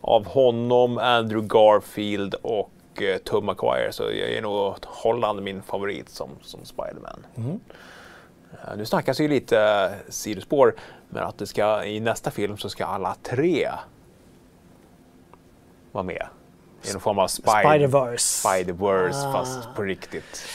av 0.00 0.26
honom, 0.26 0.98
Andrew 0.98 1.48
Garfield 1.48 2.34
och 2.42 2.70
eh, 3.02 3.18
Tom 3.18 3.46
McGuire. 3.46 3.92
Så 3.92 4.02
jag 4.02 4.12
är 4.30 4.42
nog 4.42 4.74
Holland 4.84 5.42
min 5.42 5.62
favorit 5.62 6.08
som, 6.08 6.28
som 6.42 6.64
Spiderman. 6.64 7.26
Mm. 7.36 7.60
Eh, 8.52 8.76
Nu 8.76 8.84
snackas 8.86 9.20
ju 9.20 9.28
lite 9.28 9.60
eh, 9.60 10.10
sidospår, 10.12 10.74
men 11.08 11.22
att 11.24 11.38
det 11.38 11.46
ska, 11.46 11.84
i 11.84 12.00
nästa 12.00 12.30
film 12.30 12.56
så 12.58 12.68
ska 12.70 12.84
alla 12.84 13.14
tre 13.22 13.70
vara 15.92 16.04
med. 16.04 16.26
I 16.88 16.92
någon 16.92 17.00
form 17.00 17.18
av 17.18 17.26
Spider- 17.26 17.62
Spider-Verse. 17.64 18.16
Spider-Verse 18.46 19.28
Ah. 19.28 19.32
fast 19.32 19.74
på 19.76 19.82
riktigt. 19.82 20.46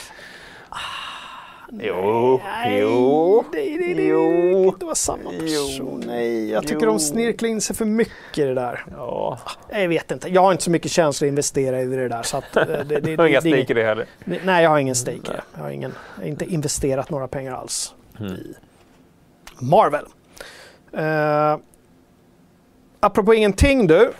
Jo, 1.71 2.41
jo, 2.65 3.43
Nej, 3.53 3.77
nej, 3.79 3.95
nej, 3.95 4.07
jo. 4.07 4.75
det 4.79 4.85
var 4.85 4.95
samma 4.95 5.31
Jo. 5.33 5.39
person. 5.39 6.03
Nej, 6.07 6.49
jag 6.49 6.63
tycker 6.67 6.85
Jo. 6.85 6.91
de 6.91 6.99
snirklar 6.99 7.49
in 7.49 7.61
sig 7.61 7.75
för 7.75 7.85
mycket 7.85 8.37
i 8.37 8.41
det 8.41 8.53
där. 8.53 8.85
Ja, 8.91 9.39
Jag 9.69 9.87
vet 9.87 10.11
inte, 10.11 10.29
jag 10.29 10.41
har 10.41 10.51
inte 10.51 10.63
så 10.63 10.71
mycket 10.71 10.91
känsla 10.91 11.25
att 11.25 11.29
investera 11.29 11.81
i 11.81 11.85
det 11.85 12.07
där. 12.07 12.23
Så 12.23 12.37
att, 12.37 12.55
eh, 12.57 12.65
det, 12.65 12.83
det, 12.83 12.99
det, 12.99 13.15
har 13.17 13.27
inga 13.27 13.41
stake 13.41 13.57
i 13.57 13.73
det 13.73 13.83
heller. 13.83 14.05
Nej, 14.25 14.63
jag 14.63 14.69
har 14.69 14.79
ingen 14.79 14.95
stake 14.95 15.17
i 15.17 15.19
det. 15.23 15.41
Jag 15.55 15.61
har, 15.61 15.69
ingen, 15.69 15.93
jag 16.15 16.21
har 16.23 16.29
inte 16.29 16.45
investerat 16.45 17.09
några 17.09 17.27
pengar 17.27 17.53
alls 17.53 17.93
i 18.19 18.55
Marvel. 19.65 20.05
Uh, 20.97 21.57
apropå 22.99 23.33
ingenting 23.33 23.87
du. 23.87 24.11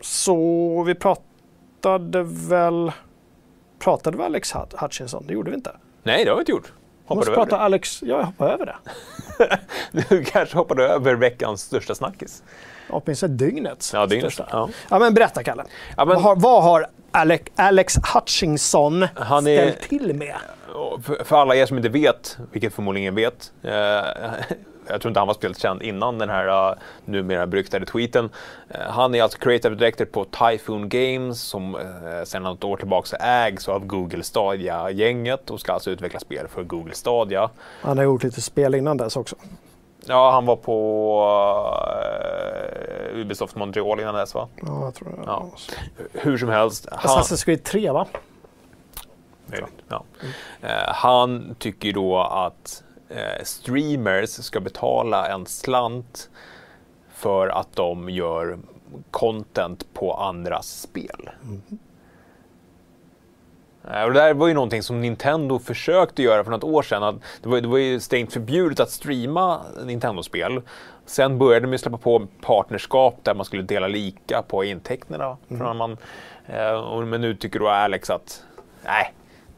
Så 0.00 0.82
vi 0.82 0.94
pratade 0.94 2.22
väl... 2.22 2.92
Pratade 3.82 4.16
vi 4.18 4.22
Alex 4.24 4.54
Hut- 4.54 4.74
Hutchinson? 4.80 5.24
Det 5.26 5.32
gjorde 5.34 5.50
vi 5.50 5.56
inte. 5.56 5.76
Nej, 6.02 6.24
det 6.24 6.30
har 6.30 6.36
vi 6.36 6.40
inte 6.40 6.52
gjort. 6.52 6.72
Hoppade 7.06 7.18
måste 7.18 7.32
prata 7.32 7.58
Alex... 7.58 8.02
Ja, 8.02 8.16
jag 8.18 8.24
hoppade 8.24 8.52
över 8.52 8.66
det. 8.66 8.76
det? 9.38 9.58
Du 10.08 10.24
kanske 10.24 10.56
hoppade 10.56 10.84
över 10.88 11.14
veckans 11.14 11.62
största 11.62 11.94
snackis. 11.94 12.42
Åtminstone 12.90 13.32
dygnets 13.34 13.92
Ja, 13.94 14.06
dygnets. 14.06 14.34
största. 14.34 14.48
Ja. 14.56 14.68
Ja, 14.90 14.98
men 14.98 15.14
berätta 15.14 15.42
Kalle. 15.42 15.64
Ja, 15.96 16.04
men- 16.04 16.08
vad, 16.14 16.22
har, 16.22 16.36
vad 16.36 16.62
har 16.62 16.86
Alex, 17.10 17.52
Alex 17.56 17.94
Hutchinson 18.14 19.06
Han 19.16 19.46
är- 19.46 19.56
ställt 19.70 19.80
till 19.88 20.14
med? 20.14 20.36
För, 21.24 21.36
alla 21.36 21.54
er 21.56 21.66
som 21.66 21.76
inte 21.76 21.88
vet, 21.88 22.38
vilket 22.52 22.72
förmodligen 22.74 23.14
vet, 23.14 23.52
eh, 23.62 23.72
jag 24.88 25.00
tror 25.00 25.10
inte 25.10 25.20
han 25.20 25.26
var 25.26 25.34
speciellt 25.34 25.58
känd 25.58 25.82
innan 25.82 26.18
den 26.18 26.30
här 26.30 26.70
uh, 26.70 26.78
numera 27.04 27.46
beryktade 27.46 27.86
tweeten. 27.86 28.30
Eh, 28.68 28.80
han 28.80 29.14
är 29.14 29.22
alltså 29.22 29.38
creative 29.38 29.74
director 29.74 30.04
på 30.04 30.24
Typhoon 30.24 30.88
Games 30.88 31.40
som 31.40 31.74
uh, 31.74 31.82
sedan 32.24 32.42
något 32.42 32.64
år 32.64 32.76
tillbaka 32.76 33.16
ägs 33.16 33.68
av 33.68 33.86
Google 33.86 34.22
Stadia-gänget 34.22 35.50
och 35.50 35.60
ska 35.60 35.72
alltså 35.72 35.90
utveckla 35.90 36.20
spel 36.20 36.48
för 36.48 36.62
Google 36.62 36.94
Stadia. 36.94 37.50
Han 37.82 37.98
har 37.98 38.04
gjort 38.04 38.22
lite 38.22 38.40
spel 38.40 38.74
innan 38.74 38.96
dess 38.96 39.16
också. 39.16 39.36
Ja, 40.06 40.30
han 40.30 40.46
var 40.46 40.56
på 40.56 40.76
uh, 43.14 43.20
Ubisoft 43.20 43.56
Montreal 43.56 44.00
innan 44.00 44.14
dess 44.14 44.34
va? 44.34 44.48
Ja, 44.62 44.84
jag 44.84 44.94
tror 44.94 45.08
det. 45.08 45.22
Ja. 45.26 45.50
Hur 46.12 46.38
som 46.38 46.48
helst. 46.48 46.88
Han, 46.92 47.18
Assassin's 47.18 47.44
Creed 47.44 47.64
3 47.64 47.90
va? 47.90 48.06
Ja. 49.88 50.04
Eh, 50.60 50.94
han 50.94 51.54
tycker 51.58 51.92
då 51.92 52.20
att 52.20 52.82
streamers 53.42 54.30
ska 54.30 54.60
betala 54.60 55.28
en 55.28 55.46
slant 55.46 56.30
för 57.14 57.48
att 57.48 57.76
de 57.76 58.10
gör 58.10 58.58
content 59.10 59.86
på 59.94 60.14
andras 60.14 60.80
spel. 60.80 61.30
Eh, 63.90 64.02
Och 64.02 64.12
det 64.12 64.20
där 64.20 64.34
var 64.34 64.48
ju 64.48 64.54
någonting 64.54 64.82
som 64.82 65.00
Nintendo 65.00 65.58
försökte 65.58 66.22
göra 66.22 66.44
för 66.44 66.50
något 66.50 66.64
år 66.64 66.82
sedan. 66.82 67.02
Att 67.02 67.14
det, 67.42 67.48
var, 67.48 67.60
det 67.60 67.68
var 67.68 67.78
ju 67.78 68.00
strängt 68.00 68.32
förbjudet 68.32 68.80
att 68.80 68.90
streama 68.90 69.60
Nintendo-spel. 69.84 70.62
Sen 71.06 71.38
började 71.38 71.66
de 71.66 71.72
ju 71.72 71.78
släppa 71.78 71.98
på 71.98 72.26
partnerskap 72.40 73.18
där 73.22 73.34
man 73.34 73.44
skulle 73.44 73.62
dela 73.62 73.88
lika 73.88 74.42
på 74.42 74.64
intäkterna. 74.64 75.36
Från 75.48 75.76
man, 75.76 75.96
eh, 76.46 77.00
men 77.04 77.20
nu 77.20 77.34
tycker 77.34 77.58
då 77.58 77.68
Alex 77.68 78.10
att 78.10 78.42
nej, 78.84 79.12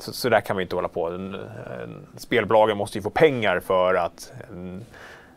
så, 0.05 0.13
så 0.13 0.29
där 0.29 0.41
kan 0.41 0.57
vi 0.57 0.63
inte 0.63 0.77
hålla 0.77 0.89
på. 0.89 1.07
En, 1.07 1.35
en, 1.83 2.07
spelbolagen 2.17 2.77
måste 2.77 2.99
ju 2.99 3.03
få 3.03 3.11
pengar 3.11 3.61
för 3.61 3.95
att 3.95 4.33
en, 4.51 4.85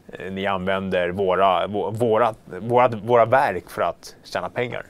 eh, 0.08 0.32
ni 0.32 0.46
använder 0.46 1.10
våra, 1.10 1.68
våra, 1.68 2.34
våra, 2.46 2.88
våra 2.88 3.26
verk 3.26 3.70
för 3.70 3.82
att 3.82 4.16
tjäna 4.24 4.50
pengar. 4.50 4.86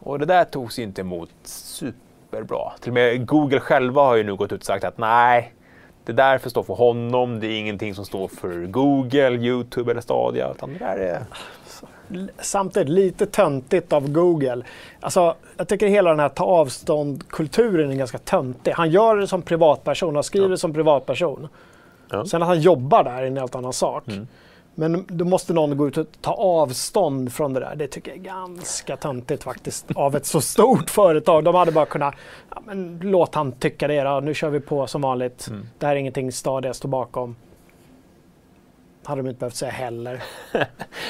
Och 0.00 0.18
det 0.18 0.26
där 0.26 0.44
togs 0.44 0.78
ju 0.78 0.82
inte 0.82 1.00
emot 1.00 1.30
superbra. 1.44 2.72
Till 2.80 2.90
och 2.90 2.94
med 2.94 3.26
Google 3.26 3.60
själva 3.60 4.02
har 4.02 4.16
ju 4.16 4.24
nu 4.24 4.36
gått 4.36 4.52
ut 4.52 4.60
och 4.60 4.66
sagt 4.66 4.84
att 4.84 4.98
nej, 4.98 5.52
det 6.08 6.14
där 6.14 6.38
får 6.38 6.50
stå 6.50 6.62
för 6.62 6.74
honom. 6.74 7.40
Det 7.40 7.46
är 7.46 7.58
ingenting 7.58 7.94
som 7.94 8.04
står 8.04 8.28
för 8.28 8.66
Google, 8.66 9.30
YouTube 9.30 9.90
eller 9.90 10.00
Stadia. 10.00 10.50
Utan 10.50 10.72
det 10.72 10.78
där 10.78 10.96
är... 10.96 11.22
Samtidigt 12.38 12.88
lite 12.88 13.26
töntigt 13.26 13.92
av 13.92 14.12
Google. 14.12 14.62
Alltså, 15.00 15.34
jag 15.56 15.68
tycker 15.68 15.86
hela 15.86 16.10
den 16.10 16.20
här 16.20 16.28
ta 16.28 16.44
avstånd-kulturen 16.44 17.90
är 17.90 17.94
ganska 17.94 18.18
töntig. 18.18 18.72
Han 18.72 18.90
gör 18.90 19.16
det 19.16 19.26
som 19.26 19.42
privatperson, 19.42 20.14
han 20.14 20.24
skriver 20.24 20.48
det 20.48 20.58
som 20.58 20.72
privatperson. 20.74 21.48
Ja. 22.10 22.24
Sen 22.26 22.42
att 22.42 22.48
han 22.48 22.60
jobbar 22.60 23.04
där 23.04 23.22
är 23.22 23.26
en 23.26 23.36
helt 23.36 23.54
annan 23.54 23.72
sak. 23.72 24.04
Men 24.78 25.04
då 25.08 25.24
måste 25.24 25.52
någon 25.52 25.76
gå 25.76 25.88
ut 25.88 25.96
och 25.96 26.06
ta 26.20 26.32
avstånd 26.32 27.32
från 27.32 27.52
det 27.52 27.60
där. 27.60 27.76
Det 27.76 27.86
tycker 27.86 28.10
jag 28.10 28.18
är 28.18 28.24
ganska 28.24 28.96
töntigt 28.96 29.42
faktiskt 29.42 29.86
av 29.94 30.16
ett 30.16 30.26
så 30.26 30.40
stort 30.40 30.90
företag. 30.90 31.44
De 31.44 31.54
hade 31.54 31.72
bara 31.72 31.86
kunnat, 31.86 32.14
ja, 32.50 32.62
men 32.66 33.00
låt 33.02 33.34
han 33.34 33.52
tycka 33.52 33.88
det 33.88 34.02
då. 34.02 34.20
Nu 34.20 34.34
kör 34.34 34.50
vi 34.50 34.60
på 34.60 34.86
som 34.86 35.00
vanligt. 35.02 35.48
Mm. 35.48 35.68
Det 35.78 35.86
här 35.86 35.92
är 35.92 36.00
ingenting 36.00 36.32
Stadia 36.32 36.74
står 36.74 36.88
bakom. 36.88 37.36
Hade 39.04 39.22
de 39.22 39.28
inte 39.28 39.38
behövt 39.38 39.56
säga 39.56 39.72
heller. 39.72 40.22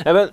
Nej, 0.04 0.14
men, 0.14 0.28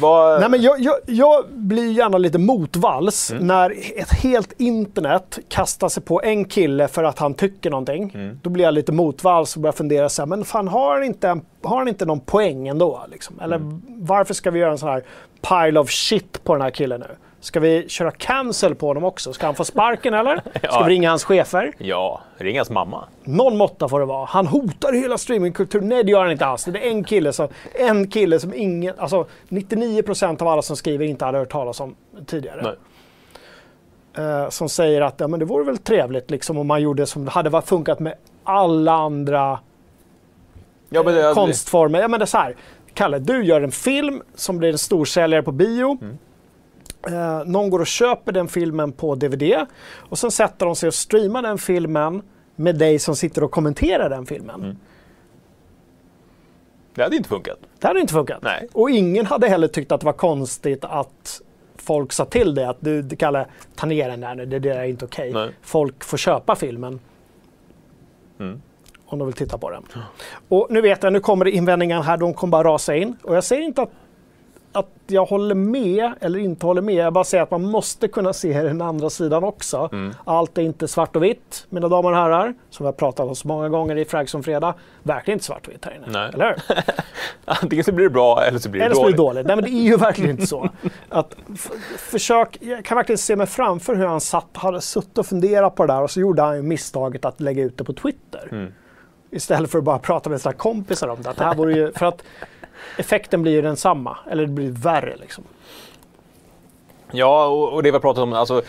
vad... 0.00 0.40
Nej, 0.40 0.48
men 0.50 0.62
jag, 0.62 0.80
jag, 0.80 0.94
jag 1.06 1.44
blir 1.50 1.92
gärna 1.92 2.18
lite 2.18 2.38
motvalls 2.38 3.30
Mm. 3.30 3.46
när 3.46 3.70
ett 4.00 4.12
helt 4.12 4.52
internet 4.60 5.38
kastar 5.48 5.88
sig 5.88 6.02
på 6.02 6.22
en 6.22 6.44
kille 6.44 6.88
för 6.88 7.04
att 7.04 7.18
han 7.18 7.34
tycker 7.34 7.70
någonting. 7.70 8.10
Mm. 8.14 8.38
Då 8.42 8.50
blir 8.50 8.64
jag 8.64 8.74
lite 8.74 8.92
motvalls 8.92 9.56
och 9.56 9.62
börjar 9.62 9.72
fundera 9.72 10.08
så 10.08 10.22
här, 10.22 10.26
men 10.26 10.44
fan 10.44 10.68
har 10.68 10.94
han 10.94 11.04
inte, 11.04 11.40
har 11.62 11.78
han 11.78 11.88
inte 11.88 12.06
någon 12.06 12.20
poäng 12.20 12.68
ändå? 12.68 13.02
Liksom? 13.12 13.40
Eller 13.40 13.56
Mm. 13.56 13.82
varför 13.88 14.34
ska 14.34 14.50
vi 14.50 14.58
göra 14.58 14.70
en 14.72 14.78
sån 14.78 14.88
här 14.88 15.04
pile 15.48 15.80
of 15.80 15.90
shit 15.90 16.44
på 16.44 16.52
den 16.52 16.62
här 16.62 16.70
killen 16.70 17.00
nu? 17.00 17.16
Ska 17.44 17.60
vi 17.60 17.88
köra 17.88 18.10
cancel 18.10 18.74
på 18.74 18.86
honom 18.86 19.04
också? 19.04 19.32
Ska 19.32 19.46
han 19.46 19.54
få 19.54 19.64
sparken 19.64 20.14
eller? 20.14 20.36
Ska 20.54 20.58
Ja. 20.62 20.84
vi 20.84 20.94
ringa 20.94 21.10
hans 21.10 21.24
chefer? 21.24 21.72
Ja, 21.78 22.20
ring 22.36 22.56
hans 22.56 22.70
mamma. 22.70 23.04
Någon 23.24 23.56
måtta 23.56 23.88
får 23.88 24.00
det 24.00 24.06
vara. 24.06 24.24
Han 24.24 24.46
hotar 24.46 24.92
hela 24.92 25.18
streamingkulturen. 25.18 25.88
Nej, 25.88 26.04
det 26.04 26.10
gör 26.10 26.22
han 26.22 26.30
inte 26.32 26.46
alls. 26.46 26.64
Det 26.64 26.86
är 26.86 26.90
en 26.90 27.04
kille 27.04 27.32
som, 27.32 27.48
en 27.74 28.10
kille 28.10 28.40
som 28.40 28.54
ingen, 28.54 28.94
alltså 28.98 29.26
99% 29.48 30.42
av 30.42 30.48
alla 30.48 30.62
som 30.62 30.76
skriver 30.76 31.04
inte 31.04 31.24
hade 31.24 31.38
hört 31.38 31.52
talas 31.52 31.80
om 31.80 31.94
tidigare. 32.26 32.62
Nej. 34.16 34.26
Eh, 34.26 34.48
som 34.48 34.68
säger 34.68 35.00
att 35.00 35.20
ja, 35.20 35.28
men 35.28 35.40
det 35.40 35.46
vore 35.46 35.64
väl 35.64 35.78
trevligt 35.78 36.30
liksom, 36.30 36.58
om 36.58 36.66
man 36.66 36.82
gjorde 36.82 37.06
som 37.06 37.24
det 37.24 37.30
hade 37.30 37.62
funkat 37.62 38.00
med 38.00 38.14
alla 38.44 38.92
andra 38.92 39.58
Ja, 40.88 41.02
men 41.02 41.14
det, 41.14 41.34
konstformer. 41.34 42.00
Ja, 42.00 42.08
men 42.08 42.20
det 42.20 42.24
är 42.24 42.26
så 42.26 42.38
här. 42.38 42.56
Kalle, 42.94 43.18
du 43.18 43.44
gör 43.44 43.60
en 43.60 43.72
film 43.72 44.22
som 44.34 44.58
blir 44.58 44.72
en 44.72 44.78
storsäljare 44.78 45.42
på 45.42 45.52
bio. 45.52 45.98
Mm. 46.02 46.18
Eh, 47.06 47.44
någon 47.46 47.70
går 47.70 47.80
och 47.80 47.86
köper 47.86 48.32
den 48.32 48.48
filmen 48.48 48.92
på 48.92 49.14
DVD 49.14 49.66
och 49.96 50.18
sen 50.18 50.30
sätter 50.30 50.66
de 50.66 50.76
sig 50.76 50.86
och 50.86 50.94
streamar 50.94 51.42
den 51.42 51.58
filmen 51.58 52.22
med 52.56 52.78
dig 52.78 52.98
som 52.98 53.16
sitter 53.16 53.44
och 53.44 53.50
kommenterar 53.50 54.10
den 54.10 54.26
filmen. 54.26 54.62
Mm. 54.62 54.76
det 56.94 57.02
hade 57.02 57.16
inte 57.16 57.28
funkat. 57.28 57.58
Det 57.78 57.86
hade 57.86 58.00
inte 58.00 58.12
funkat. 58.12 58.42
Nej. 58.42 58.68
Och 58.72 58.90
ingen 58.90 59.26
hade 59.26 59.48
heller 59.48 59.68
tyckt 59.68 59.92
att 59.92 60.00
det 60.00 60.06
var 60.06 60.12
konstigt 60.12 60.84
att 60.84 61.40
folk 61.76 62.12
sa 62.12 62.24
till 62.24 62.54
dig 62.54 62.64
att 62.64 62.76
du, 62.80 63.08
Kalle, 63.08 63.46
ta 63.74 63.86
ner 63.86 64.08
den 64.08 64.20
där 64.20 64.34
nu, 64.34 64.46
det 64.46 64.58
där 64.58 64.76
är 64.76 64.84
inte 64.84 65.04
okej. 65.04 65.32
Nej. 65.32 65.50
Folk 65.62 66.04
får 66.04 66.16
köpa 66.16 66.54
filmen. 66.54 67.00
Mm. 68.40 68.62
Om 69.06 69.18
de 69.18 69.26
vill 69.26 69.34
titta 69.34 69.58
på 69.58 69.70
den. 69.70 69.82
Och 70.48 70.66
nu 70.70 70.80
vet 70.80 71.02
jag, 71.02 71.12
nu 71.12 71.20
kommer 71.20 71.44
det 71.44 71.50
invändningar 71.50 72.02
här, 72.02 72.16
de 72.16 72.34
kommer 72.34 72.50
bara 72.50 72.68
rasa 72.68 72.96
in. 72.96 73.16
Och 73.22 73.36
jag 73.36 73.44
säger 73.44 73.62
inte 73.62 73.82
att, 73.82 73.90
att 74.74 74.90
jag 75.06 75.24
håller 75.24 75.54
med 75.54 76.12
eller 76.20 76.38
inte 76.38 76.66
håller 76.66 76.82
med. 76.82 76.94
Jag 76.94 77.12
bara 77.12 77.24
säger 77.24 77.42
att 77.42 77.50
man 77.50 77.62
måste 77.62 78.08
kunna 78.08 78.32
se 78.32 78.62
den 78.62 78.82
andra 78.82 79.10
sidan 79.10 79.44
också. 79.44 79.88
Mm. 79.92 80.14
Allt 80.24 80.58
är 80.58 80.62
inte 80.62 80.88
svart 80.88 81.16
och 81.16 81.22
vitt, 81.22 81.66
mina 81.70 81.88
damer 81.88 82.10
och 82.10 82.16
herrar. 82.16 82.54
Som 82.70 82.84
vi 82.84 82.86
har 82.86 82.92
pratat 82.92 83.28
om 83.28 83.34
så 83.34 83.48
många 83.48 83.68
gånger 83.68 83.96
i 83.96 84.04
Frag 84.04 84.28
som 84.28 84.42
fredag. 84.42 84.74
Verkligen 85.02 85.36
inte 85.36 85.44
svart 85.44 85.66
och 85.66 85.72
vitt 85.72 85.84
här 85.84 85.96
inne. 85.96 86.06
Nej. 86.08 86.30
Eller 86.34 86.46
hur? 86.46 86.84
Antingen 87.44 87.84
så 87.84 87.92
blir 87.92 88.04
det 88.04 88.10
bra 88.10 88.44
eller 88.44 88.58
så 88.58 88.68
blir 88.68 88.80
det 88.80 88.86
Eller 88.86 88.94
så 88.94 89.02
blir 89.02 89.12
det 89.12 89.16
dåligt. 89.16 89.34
dåligt. 89.34 89.46
Nej, 89.46 89.56
men 89.56 89.64
det 89.64 89.70
är 89.70 89.90
ju 89.90 89.96
verkligen 89.96 90.30
inte 90.30 90.46
så. 90.46 90.68
Att 91.08 91.36
försök, 91.98 92.58
jag 92.60 92.84
kan 92.84 92.96
verkligen 92.96 93.18
se 93.18 93.36
mig 93.36 93.46
framför 93.46 93.94
hur 93.94 94.06
han 94.06 94.20
satt, 94.20 94.48
hade 94.52 94.80
suttit 94.80 95.18
och 95.18 95.26
funderat 95.26 95.74
på 95.74 95.86
det 95.86 95.92
där 95.92 96.02
och 96.02 96.10
så 96.10 96.20
gjorde 96.20 96.42
han 96.42 96.56
ju 96.56 96.62
misstaget 96.62 97.24
att 97.24 97.40
lägga 97.40 97.62
ut 97.62 97.78
det 97.78 97.84
på 97.84 97.92
Twitter. 97.92 98.48
Mm. 98.52 98.72
Istället 99.30 99.70
för 99.70 99.78
att 99.78 99.84
bara 99.84 99.98
prata 99.98 100.30
med 100.30 100.40
sina 100.40 100.52
kompisar 100.52 101.08
om 101.08 101.22
det. 101.22 101.30
Att 101.30 101.36
det 101.36 101.44
här 101.44 101.54
vore 101.54 101.74
ju, 101.74 101.92
för 101.92 102.06
att 102.06 102.22
effekten 102.98 103.42
blir 103.42 103.52
ju 103.52 103.62
densamma, 103.62 104.16
eller 104.30 104.42
det 104.46 104.52
blir 104.52 104.70
värre 104.70 105.16
liksom. 105.20 105.44
Ja, 107.12 107.46
och, 107.46 107.72
och 107.72 107.82
det 107.82 107.90
vi 107.90 107.92
har 107.94 108.00
pratat 108.00 108.22
om, 108.22 108.32
alltså 108.32 108.62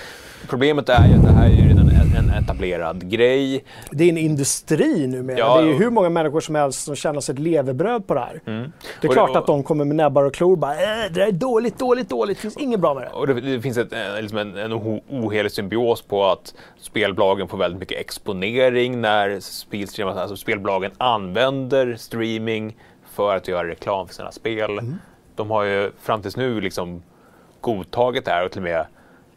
problemet 0.49 0.89
är 0.89 1.07
ju 1.07 1.13
att 1.13 1.23
det 1.23 1.31
här 1.31 1.45
är 1.45 1.51
ju 1.51 1.67
redan 1.69 1.89
en, 1.89 2.29
etablerad 2.43 3.09
grej. 3.11 3.63
Det 3.91 4.03
är 4.03 4.09
en 4.09 4.17
industri 4.17 5.07
numera. 5.07 5.37
Ja, 5.39 5.57
det 5.57 5.63
är 5.63 5.67
ju 5.67 5.73
och- 5.73 5.79
hur 5.79 5.89
många 5.89 6.09
människor 6.09 6.39
som 6.39 6.55
helst 6.55 6.83
som 6.85 6.95
tjänar 6.95 7.21
sitt 7.21 7.39
levebröd 7.39 8.07
på 8.07 8.13
det 8.13 8.19
här. 8.19 8.41
Det 8.45 8.51
är 8.51 8.55
Mm. 8.55 8.71
Och 9.07 9.13
klart 9.13 9.33
det- 9.33 9.39
att 9.39 9.47
de 9.47 9.63
kommer 9.63 9.85
med 9.85 9.95
näbbar 9.95 10.23
och 10.23 10.33
klor 10.33 10.51
och 10.51 10.57
bara 10.57 10.73
äh, 10.73 10.77
det 11.11 11.19
där 11.19 11.27
är 11.27 11.31
dåligt, 11.31 11.79
dåligt, 11.79 12.09
dåligt. 12.09 12.37
Det 12.37 12.41
finns 12.41 12.57
inget 12.57 12.79
bra 12.79 12.93
med 12.93 13.03
det. 13.03 13.09
Och 13.09 13.27
det, 13.27 13.33
det 13.41 13.61
finns 13.61 13.77
ett, 13.77 13.93
eh, 13.93 14.21
liksom 14.21 14.37
en, 14.37 14.57
en 14.57 14.73
ohelig 15.09 15.51
symbios 15.51 16.01
på 16.01 16.25
att 16.25 16.53
spelbolagen 16.81 17.47
får 17.47 17.57
väldigt 17.57 17.79
mycket 17.79 17.99
exponering 17.99 19.01
när. 19.01 19.29
Alltså 20.05 20.35
spelbolagen 20.37 20.91
använder 20.97 21.95
streaming 21.95 22.75
för 23.15 23.35
att 23.35 23.47
göra 23.47 23.67
reklam 23.67 24.07
för 24.07 24.13
sina 24.13 24.31
spel. 24.31 24.71
Mm. 24.71 24.95
De 25.35 25.51
har 25.51 25.63
ju 25.63 25.91
fram 25.99 26.21
tills 26.21 26.37
nu 26.37 26.61
liksom 26.61 27.03
godtagit 27.61 28.25
det 28.25 28.31
här 28.31 28.45
och 28.45 28.51
till 28.51 28.59
och 28.59 28.63
med 28.63 28.85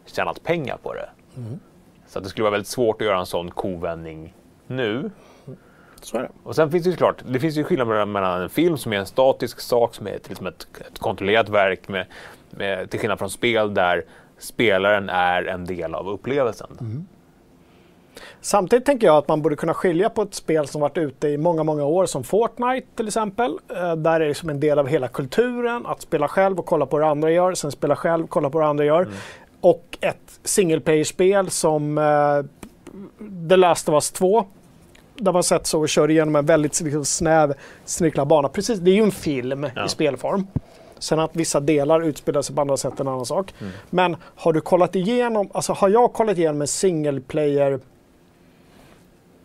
tjänat 0.05 0.43
pengar 0.43 0.77
på 0.83 0.93
det. 0.93 1.09
Mm. 1.37 1.59
Så 2.07 2.19
att 2.19 2.23
det 2.23 2.29
skulle 2.29 2.43
vara 2.43 2.51
väldigt 2.51 2.67
svårt 2.67 3.01
att 3.01 3.07
göra 3.07 3.19
en 3.19 3.25
sån 3.25 3.51
kovändning 3.51 4.33
nu. 4.67 5.11
Så 6.01 6.17
är 6.17 6.21
det. 6.21 6.29
Och 6.43 6.55
sen 6.55 6.71
finns 6.71 6.83
det 6.83 6.89
ju 6.89 6.95
klart, 6.95 7.23
det 7.27 7.39
finns 7.39 7.57
ju 7.57 7.63
skillnad 7.63 8.07
mellan- 8.07 8.41
en 8.41 8.49
film 8.49 8.77
som 8.77 8.93
är 8.93 8.97
en 8.97 9.05
statisk 9.05 9.59
sak, 9.59 9.95
som 9.95 10.07
är 10.07 10.19
liksom 10.27 10.47
ett, 10.47 10.67
ett 10.91 10.99
kontrollerat 10.99 11.49
verk, 11.49 11.87
med, 11.87 12.05
med, 12.49 12.89
till 12.89 12.99
skillnad 12.99 13.19
från 13.19 13.29
spel 13.29 13.73
där 13.73 14.05
spelaren 14.37 15.09
är 15.09 15.43
en 15.43 15.65
del 15.65 15.95
av 15.95 16.09
upplevelsen. 16.09 17.07
Samtidigt 18.41 18.85
tänker 18.85 19.07
jag 19.07 19.17
att 19.17 19.27
man 19.27 19.41
borde 19.41 19.55
kunna 19.55 19.73
skilja 19.73 20.09
på 20.09 20.21
ett 20.21 20.33
spel 20.33 20.67
som 20.67 20.81
varit 20.81 20.97
ute 20.97 21.27
i 21.27 21.37
många, 21.37 21.63
många 21.63 21.85
år 21.85 22.05
som 22.05 22.23
Fortnite 22.23 22.87
till 22.95 23.07
exempel. 23.07 23.57
Eh, 23.75 23.95
Där 23.95 24.21
är 24.21 24.27
det 24.27 24.33
som 24.35 24.49
en 24.49 24.59
del 24.59 24.79
av 24.79 24.87
hela 24.87 25.07
kulturen 25.07 25.85
att 25.85 26.01
spela 26.01 26.27
själv 26.27 26.59
och 26.59 26.65
kolla 26.65 26.85
på 26.85 26.97
vad 26.97 27.07
andra 27.09 27.31
gör, 27.31 27.53
sen 27.53 27.71
spela 27.71 27.95
själv 27.95 28.23
och 28.23 28.29
kolla 28.29 28.49
på 28.49 28.57
vad 28.59 28.67
andra 28.67 28.85
gör. 28.85 29.07
Och 29.61 29.97
ett 30.01 30.39
single 30.43 30.79
player-spel 30.79 31.49
som 31.49 31.97
eh, 31.97 32.45
The 33.49 33.55
Last 33.55 33.89
of 33.89 33.93
Us 33.93 34.11
2. 34.11 34.45
Där 35.15 35.31
man 35.33 35.43
sett 35.43 35.67
så 35.67 35.79
och 35.79 35.89
kör 35.89 36.11
igenom 36.11 36.35
en 36.35 36.45
väldigt 36.45 36.81
liksom, 36.81 37.05
snäv, 37.05 37.53
snirklad 37.85 38.27
bana. 38.27 38.49
Precis, 38.49 38.79
det 38.79 38.91
är 38.91 38.95
ju 38.95 39.03
en 39.03 39.11
film 39.11 39.67
Ja. 39.75 39.85
i 39.85 39.89
spelform. 39.89 40.47
Sen 40.99 41.19
att 41.19 41.35
vissa 41.35 41.59
delar 41.59 42.01
utspelar 42.01 42.41
sig 42.41 42.55
på 42.55 42.61
andra 42.61 42.77
sätt 42.77 42.93
är 42.97 43.01
en 43.01 43.07
annan 43.07 43.25
sak. 43.25 43.53
Men 43.89 44.15
har 44.35 44.53
du 44.53 44.61
kollat 44.61 44.95
igenom, 44.95 45.49
alltså 45.53 45.73
har 45.73 45.89
jag 45.89 46.13
kollat 46.13 46.37
igenom 46.37 46.61
en 46.61 46.67
single 46.67 47.21
player 47.21 47.79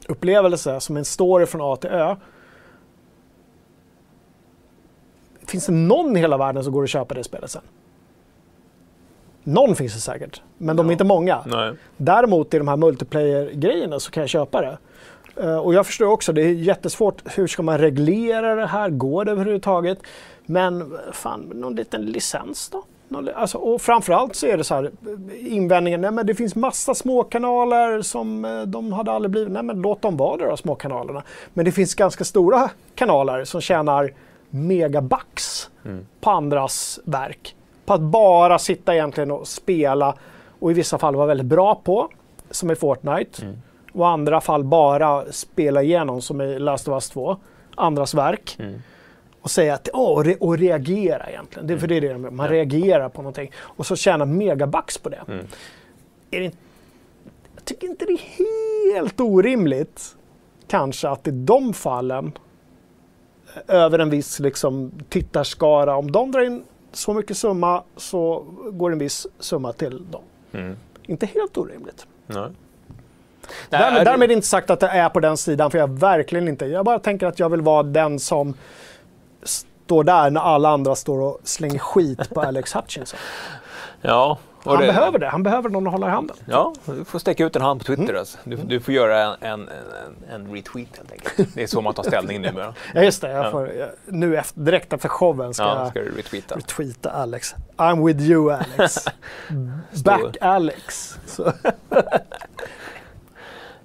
upplevelse 0.09 0.81
som 0.81 0.97
en 0.97 1.05
story 1.05 1.47
från 1.47 1.61
A 1.61 1.77
till 1.77 1.91
Ö. 1.91 2.17
Finns 5.47 5.67
det 5.67 5.73
någon 5.73 6.17
i 6.17 6.21
hela 6.21 6.37
världen 6.37 6.65
som 6.65 6.73
går 6.73 6.83
att 6.83 6.91
köpa 6.91 7.15
det 7.15 7.25
spelet 7.25 7.51
sen? 7.51 7.63
Någon 9.43 9.77
finns 9.77 9.95
det 9.95 10.01
säkert, 10.01 10.43
men 10.59 10.77
de 10.77 10.89
är 10.89 10.93
inte 10.93 11.05
många. 11.05 11.43
Nej. 11.47 11.73
Däremot 11.97 12.55
i 12.55 12.59
de 12.59 12.69
här 12.69 12.77
multiplayer-grejerna 12.77 14.01
så 14.01 14.11
kan 14.11 14.21
jag 14.21 14.31
köpa 14.31 14.61
det. 14.61 14.79
Eh, 15.37 15.57
och 15.57 15.75
jag 15.75 15.87
förstår 15.87 16.07
också, 16.07 16.33
det 16.33 16.43
är 16.43 16.53
jättesvårt. 16.53 17.23
Hur 17.39 17.47
ska 17.47 17.63
man 17.63 17.79
reglera 17.79 18.55
det 18.55 18.67
här? 18.67 18.91
Går 18.91 19.25
det 19.25 19.31
överhuvudtaget? 19.31 19.99
Men 20.47 20.99
fan, 21.13 21.41
någon 21.41 21.77
liten 21.77 22.07
licens 22.07 22.69
då? 22.69 22.85
Någon 23.15 23.29
Alltså, 23.35 23.59
och 23.59 23.83
framförallt 23.83 24.37
så 24.37 24.47
är 24.47 24.57
det 24.57 24.65
så 24.65 24.75
här 24.75 24.91
invändningen, 25.39 26.01
nej 26.01 26.11
men 26.11 26.27
det 26.27 26.35
finns 26.35 26.57
massa 26.57 26.95
småkanaler 26.95 28.03
som 28.03 28.45
eh, 28.45 28.63
de 28.63 28.93
hade 28.93 29.13
aldrig 29.13 29.31
blivit, 29.31 29.53
nej 29.53 29.63
men 29.63 29.83
låt 29.83 30.03
dem 30.03 30.17
vara 30.17 30.37
det 30.37 30.47
då, 30.47 30.57
småkanalerna. 30.57 31.23
Men 31.55 31.65
det 31.65 31.73
finns 31.73 31.95
ganska 31.95 32.25
stora 32.25 32.71
kanaler 32.95 33.45
som 33.45 33.61
tjänar 33.61 34.13
megabucks 34.51 35.71
på 36.21 36.31
andras 36.31 37.01
verk. 37.05 37.57
På 37.87 37.95
att 37.95 38.01
bara 38.01 38.59
sitta 38.59 38.95
egentligen 38.95 39.31
och 39.31 39.49
spela 39.49 40.15
och 40.59 40.71
i 40.71 40.75
vissa 40.75 40.99
fall 40.99 41.17
vara 41.17 41.27
väldigt 41.27 41.47
bra 41.47 41.75
på, 41.75 42.09
som 42.51 42.71
i 42.71 42.75
Fortnite. 42.75 43.43
Och 43.93 44.01
i 44.01 44.05
andra 44.05 44.41
fall 44.41 44.65
bara 44.65 45.33
spela 45.33 45.83
igenom, 45.83 46.23
som 46.23 46.41
i 46.41 46.59
Last 46.59 46.89
of 46.89 46.93
Us 46.93 47.11
2, 47.11 47.37
andras 47.75 48.15
verk. 48.15 48.59
Och 49.45 49.51
säga 49.51 49.75
att, 49.75 49.89
åh, 49.93 50.11
och, 50.19 50.25
re- 50.25 50.39
och 50.41 50.59
reagera 50.59 51.31
egentligen. 51.31 51.67
Det, 51.67 51.79
för 51.79 51.87
det 51.87 51.97
är 51.97 52.01
det 52.01 52.13
de 52.13 52.23
gör. 52.25 52.31
man 52.31 52.49
reagerar 52.49 53.09
på 53.09 53.23
någonting. 53.23 53.51
Och 53.57 53.87
så 53.87 53.97
tjäna 53.97 54.25
megabucks 54.25 54.99
på 54.99 55.09
det. 55.09 55.21
Är 56.31 56.39
det 56.41 56.45
inte, 56.45 56.57
jag 57.55 57.65
tycker 57.65 57.87
inte 57.89 58.05
det 58.05 58.13
är 58.13 58.95
helt 58.95 59.21
orimligt, 59.21 60.17
kanske, 60.69 61.09
att 61.09 61.27
i 61.29 61.31
de 61.31 61.73
fallen 61.75 62.33
eh, 63.55 63.75
över 63.77 63.99
en 63.99 64.11
viss 64.11 64.41
liksom, 64.41 64.93
tittarskara, 65.09 65.97
om 65.97 66.11
de 66.13 66.33
drar 66.33 66.41
in 66.43 66.65
så 66.93 67.15
mycket 67.15 67.37
summa 67.37 67.83
så 67.97 68.45
går 68.73 68.93
en 68.93 68.99
viss 68.99 69.27
summa 69.39 69.73
till 69.73 70.07
dem. 70.11 70.23
Mm. 70.53 70.77
Inte 71.03 71.27
helt 71.27 71.57
orimligt. 71.57 72.07
Nej. 72.27 72.49
Därmed, 73.71 74.01
det- 74.01 74.05
därmed 74.05 74.31
inte 74.33 74.47
sagt 74.47 74.71
att 74.71 74.81
det 74.81 74.89
är 74.89 75.09
på 75.09 75.21
den 75.21 75.37
sidan, 75.37 75.71
för 75.71 75.79
jag 75.79 75.99
verkligen 75.99 76.49
inte. 76.49 76.67
Jag 76.67 76.85
bara 76.85 76.99
tänker 76.99 77.27
att 77.27 77.39
jag 77.39 77.49
vill 77.49 77.61
vara 77.61 77.83
den 77.83 78.19
som 78.19 78.55
står 79.45 80.05
där 80.05 80.31
när 80.31 80.41
alla 80.41 80.69
andra 80.71 80.95
står 80.95 81.21
och 81.21 81.41
slänger 81.45 81.79
skit 81.79 82.35
på 82.35 82.41
Alex 82.47 82.75
Hutchinson. 82.77 83.19
Ja, 84.01 84.39
Och 84.63 84.73
Han 84.73 84.81
det- 84.81 84.87
behöver 84.87 85.19
det. 85.19 85.29
Han 85.29 85.43
behöver 85.43 85.69
någon 85.69 85.87
att 85.87 85.93
hålla 85.93 86.07
i 86.07 86.11
handen. 86.11 86.37
Ja, 86.49 86.73
du 86.85 87.05
får 87.05 87.19
sträcka 87.19 87.45
ut 87.45 87.57
en 87.57 87.63
hand 87.63 87.81
på 87.81 87.85
Twitter. 87.87 88.03
Mm. 88.05 88.17
Alltså. 88.19 88.39
Du, 88.45 88.57
du 88.57 88.81
får 88.81 88.95
göra 88.95 89.23
en, 89.23 89.37
en, 89.41 89.69
en, 89.69 90.31
en 90.35 90.55
retweet 90.55 90.97
helt 90.97 91.13
enkelt. 91.13 91.55
Det 91.55 91.63
är 91.63 91.67
så 91.67 91.81
man 91.81 91.95
tar 91.95 92.03
ställning 92.03 92.41
numera. 92.43 92.75
Ja, 92.95 93.03
just 93.03 93.21
det. 93.21 93.31
Jag 93.31 93.47
Ja. 93.47 93.51
får, 93.51 93.69
jag, 93.73 93.89
nu 94.07 94.37
efter, 94.37 94.61
direkt 94.61 94.93
efter 94.93 95.09
showen 95.09 95.55
ska 95.55 95.63
Ja, 95.65 95.79
jag 95.79 95.89
ska 95.91 96.01
du 96.01 96.11
retweeta. 96.17 96.57
retweeta 96.57 97.11
Alex. 97.11 97.55
I'm 97.77 98.07
with 98.07 98.21
you 98.21 98.53
Alex. 98.53 99.05
Back 100.05 100.37
Alex. 100.41 101.19
Så. 101.27 101.53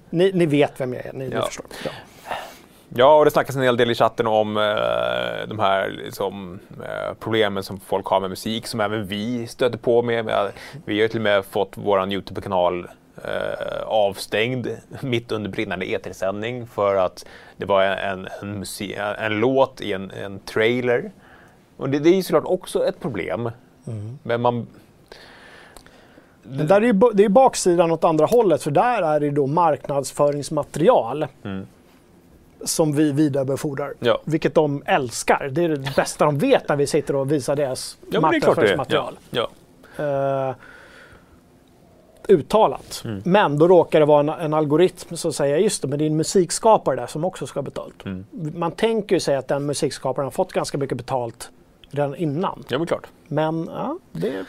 ni, 0.10 0.32
ni 0.34 0.46
vet 0.46 0.80
vem 0.82 0.94
jag 0.94 1.06
är, 1.06 1.14
ni, 1.14 1.30
ni 1.30 1.36
Ja. 1.36 1.46
förstår. 1.46 1.66
Ja. 1.86 1.92
Ja, 2.96 3.18
och 3.18 3.26
det 3.26 3.32
snackas 3.32 3.56
en 3.56 3.62
hel 3.62 3.78
del 3.78 3.92
i 3.92 3.96
chatten 3.96 4.28
om 4.28 4.58
eh, 4.58 5.48
de 5.48 5.60
här 5.60 5.90
liksom, 5.90 6.60
eh, 6.84 7.14
problemen 7.20 7.64
som 7.64 7.80
folk 7.80 8.06
har 8.06 8.20
med 8.20 8.30
musik, 8.30 8.68
som 8.68 8.80
även 8.80 9.06
vi 9.06 9.48
stöter 9.48 9.78
på 9.78 10.02
med. 10.02 10.52
vi 10.86 10.94
har 10.94 11.02
ju 11.02 11.08
till 11.08 11.20
och 11.20 11.24
med 11.24 11.46
fått 11.46 11.72
vår 11.76 12.14
YouTube-kanal 12.14 12.88
eh, 13.24 13.82
avstängd 13.86 14.68
mitt 15.02 15.32
under 15.32 15.50
brinnande 15.50 15.86
etersändning 15.86 16.68
för 16.68 16.96
att 16.96 17.26
det 17.58 17.66
var 17.66 17.84
en, 17.84 18.28
en, 18.42 18.66
en 19.20 19.40
låt 19.40 19.82
i 19.82 19.94
en, 19.94 20.12
en 20.12 20.40
trailer. 20.40 21.12
Och 21.78 21.90
det, 21.90 22.00
det 22.00 22.10
är 22.10 22.16
ju 22.16 22.24
såklart 22.24 22.46
också 22.46 22.86
ett 22.86 23.00
problem. 23.00 23.52
Men 24.24 24.42
man... 24.42 24.68
Men 26.44 26.68
där 26.68 26.82
är 26.82 26.86
ju, 26.86 26.94
det 27.14 27.26
är 27.26 27.30
baksidan 27.30 27.92
åt 27.92 28.04
andra 28.04 28.26
hållet, 28.26 28.64
för 28.64 28.72
där 28.72 29.02
är 29.02 29.20
det 29.20 29.30
då 29.30 29.48
marknadsföringsmaterial 29.48 31.28
Mm. 31.44 31.68
Som 32.64 32.96
vi 32.96 33.12
vidarebefordrar. 33.12 33.94
Ja. 34.00 34.22
Vilket 34.26 34.56
de 34.56 34.84
älskar. 34.86 35.50
Det 35.52 35.64
är 35.64 35.70
det 35.70 35.96
bästa 35.96 36.26
de 36.26 36.38
vet 36.38 36.70
när 36.70 36.76
vi 36.76 36.88
sitter 36.88 37.16
och 37.16 37.32
visar 37.32 37.56
deras 37.56 37.98
Ja, 38.02 38.08
är. 38.08 38.14
Ja, 38.14 38.22
marknadsföringsmaterial. 38.22 39.20
ja. 39.30 39.50
eh, 39.98 40.56
uttalat. 42.28 43.02
Mm. 43.06 43.22
Men 43.26 43.58
då 43.58 43.68
råkar 43.68 44.00
det 44.00 44.06
vara 44.06 44.20
en, 44.20 44.30
en 44.30 44.54
algoritm 44.54 45.18
som 45.18 45.34
säger 45.34 45.58
just 45.58 45.82
det, 45.82 45.88
men 45.88 46.00
det 46.00 46.06
är 46.06 46.08
en 46.08 46.18
musikskapare 46.18 46.96
där 46.96 47.08
som 47.08 47.24
också 47.24 47.48
ska 47.48 47.60
ha 47.60 47.64
betalt. 47.64 48.06
Mm. 48.06 48.26
Man 48.56 48.72
tänker 48.72 49.16
ju 49.16 49.20
sig 49.20 49.36
att 49.36 49.48
den 49.48 49.66
musikskaparen 49.66 50.26
har 50.26 50.32
fått 50.32 50.54
ganska 50.54 50.78
mycket 50.78 50.98
betalt 50.98 51.50
redan 51.92 52.16
innan. 52.16 52.64
ja, 52.68 52.78
men 52.78 52.88
klart. 52.88 53.08
Men 53.28 53.70
ja, 53.72 53.98
det, 54.12 54.46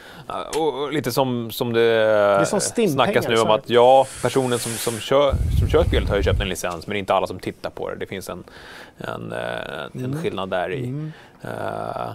Och, 0.59 0.93
lite 0.93 1.11
som, 1.11 1.51
som 1.51 1.73
det, 1.73 1.81
är 1.81 2.45
som 2.45 2.61
snackas 2.61 3.27
nu 3.27 3.35
om 3.37 3.49
att 3.51 3.69
ja, 3.69 4.07
personen 4.21 4.59
som, 4.59 4.71
som, 4.71 4.99
kör, 4.99 5.33
som 5.59 5.67
kör 5.67 5.83
spelet 5.83 6.09
har 6.09 6.17
ju 6.17 6.23
köpt 6.23 6.41
en 6.41 6.49
licens 6.49 6.87
men 6.87 6.97
inte 6.97 7.13
alla 7.13 7.27
som 7.27 7.39
tittar 7.39 7.69
på 7.69 7.89
det. 7.89 7.95
Det 7.95 8.05
finns 8.05 8.29
en, 8.29 8.43
en, 8.97 9.31
eh, 9.31 9.83
en 9.93 10.05
Mm. 10.05 10.21
skillnad 10.21 10.49
där 10.49 10.71
i. 10.73 11.11
Eh, 11.41 12.11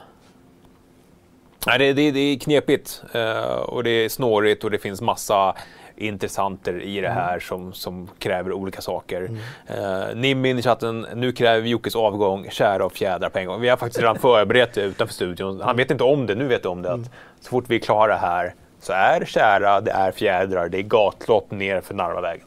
nej, 1.67 1.79
det, 1.79 1.93
det, 1.93 2.11
det 2.11 2.21
är 2.21 2.39
knepigt 2.39 3.03
eh, 3.13 3.41
och 3.47 3.85
det 3.85 3.91
är 3.91 4.09
snårigt 4.09 4.65
och 4.65 4.71
det 4.71 4.79
finns 4.79 5.01
massa 5.01 5.55
intressanter 5.97 6.83
i 6.83 7.01
det 7.01 7.09
här 7.09 7.39
som, 7.39 7.73
som 7.73 8.09
kräver 8.19 8.53
olika 8.53 8.81
saker. 8.81 9.23
Uh, 9.23 10.17
Nimmin 10.17 10.59
i 10.59 10.63
chatten, 10.63 11.07
nu 11.15 11.33
kräver 11.33 11.69
Jockes 11.69 11.97
avgång, 11.97 12.47
kära 12.51 12.85
och 12.85 12.93
fjädrar 12.93 13.29
på 13.29 13.39
en 13.39 13.47
gång. 13.47 13.61
Vi 13.61 13.69
har 13.69 13.77
faktiskt 13.77 14.01
redan 14.01 14.19
förberett 14.19 14.75
det 14.75 14.83
utanför 14.83 15.15
studion. 15.15 15.61
Han 15.61 15.77
vet 15.77 15.91
inte 15.91 16.05
om 16.05 16.27
det, 16.27 16.35
nu 16.35 16.47
vet 16.47 16.65
jag 16.65 16.73
om 16.73 16.83
det. 16.83 16.93
Att 16.93 17.11
så 17.41 17.51
fort 17.51 17.65
vi 17.69 17.75
är 17.75 17.81
klara 17.81 18.17
här 18.17 18.55
så 18.81 18.93
är 18.93 19.21
det 19.21 19.27
kära, 19.27 19.81
det 19.81 19.91
är 19.91 20.13
fjädrar, 20.13 20.69
det 20.69 20.79
är 20.79 20.83
gatlopp 20.83 21.51
ner 21.51 21.81
för 21.81 21.95
Narvavägen. 21.95 22.47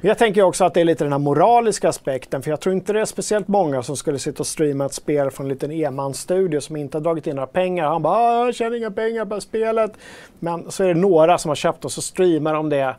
Men 0.00 0.08
jag 0.08 0.18
tänker 0.18 0.42
också 0.42 0.64
att 0.64 0.74
det 0.74 0.80
är 0.80 0.84
lite 0.84 1.04
den 1.04 1.12
här 1.12 1.18
moraliska 1.18 1.88
aspekten, 1.88 2.42
för 2.42 2.50
jag 2.50 2.60
tror 2.60 2.74
inte 2.74 2.92
det 2.92 3.00
är 3.00 3.04
speciellt 3.04 3.48
många 3.48 3.82
som 3.82 3.96
skulle 3.96 4.18
sitta 4.18 4.40
och 4.40 4.46
streama 4.46 4.86
ett 4.86 4.92
spel 4.92 5.30
från 5.30 5.46
en 5.46 5.52
liten 5.52 5.70
enmansstudio 5.70 6.60
som 6.60 6.76
inte 6.76 6.98
har 6.98 7.02
dragit 7.02 7.26
in 7.26 7.36
några 7.36 7.46
pengar. 7.46 7.88
Han 7.88 8.02
bara 8.02 8.14
"Ah, 8.16 8.44
“jag 8.44 8.54
tjänar 8.54 8.76
inga 8.76 8.90
pengar 8.90 9.24
på 9.24 9.40
spelet”. 9.40 9.92
Men 10.38 10.70
så 10.70 10.84
är 10.84 10.88
det 10.88 11.00
några 11.00 11.38
som 11.38 11.48
har 11.48 11.56
köpt 11.56 11.84
och 11.84 11.92
så 11.92 12.02
streamar 12.02 12.54
de 12.54 12.68
det 12.68 12.96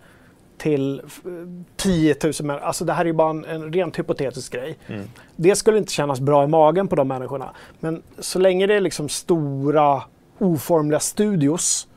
till 0.57 0.99
eh, 0.99 1.03
10 1.75 2.15
000 2.23 2.33
människor. 2.41 2.65
Alltså 2.67 2.85
det 2.85 2.93
här 2.93 3.01
är 3.01 3.05
ju 3.05 3.13
bara 3.13 3.29
en, 3.29 3.45
en 3.45 3.73
rent 3.73 3.99
hypotetisk 3.99 4.53
grej. 4.53 4.77
Det 5.35 5.55
skulle 5.55 5.77
inte 5.77 5.91
kännas 5.93 6.19
bra 6.19 6.43
i 6.43 6.47
magen 6.47 6.87
på 6.87 6.95
de 6.95 7.07
människorna. 7.07 7.49
Men 7.79 8.03
så 8.19 8.39
länge 8.39 8.67
det 8.67 8.73
är 8.73 8.81
liksom 8.81 9.09
stora 9.09 10.01
oformliga 10.39 10.99
studios 10.99 11.87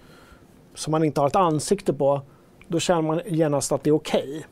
som 0.75 0.91
man 0.91 1.05
inte 1.05 1.21
har 1.21 1.27
ett 1.29 1.37
ansikte 1.37 1.93
på, 1.93 2.21
då 2.71 2.81
känner 2.81 3.03
man 3.03 3.21
genast 3.27 3.73
att 3.73 3.85
det 3.85 3.91
är 3.91 3.95
okej. 3.95 4.47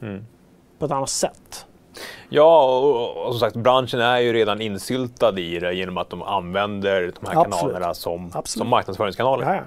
På 0.79 0.85
ett 0.87 0.93
annat 0.93 1.09
sätt. 1.11 1.66
Ja, 2.29 2.79
och, 2.79 3.27
och 3.27 3.33
som 3.33 3.41
sagt, 3.41 3.57
branschen 3.57 4.01
är 4.01 4.19
ju 4.19 4.33
redan 4.33 4.61
insyltad 4.61 5.39
i 5.39 5.59
det 5.59 5.73
genom 5.73 5.97
att 5.99 6.11
de 6.11 6.23
använder 6.23 7.12
de 7.21 7.27
här 7.29 7.41
Absolut. 7.41 7.55
kanalerna 7.61 7.95
som, 7.95 8.27
Absolut. 8.35 8.49
som 8.49 8.69
marknadsföringskanaler. 8.69 9.45
Ja, 9.47 9.55
ja. 9.55 9.62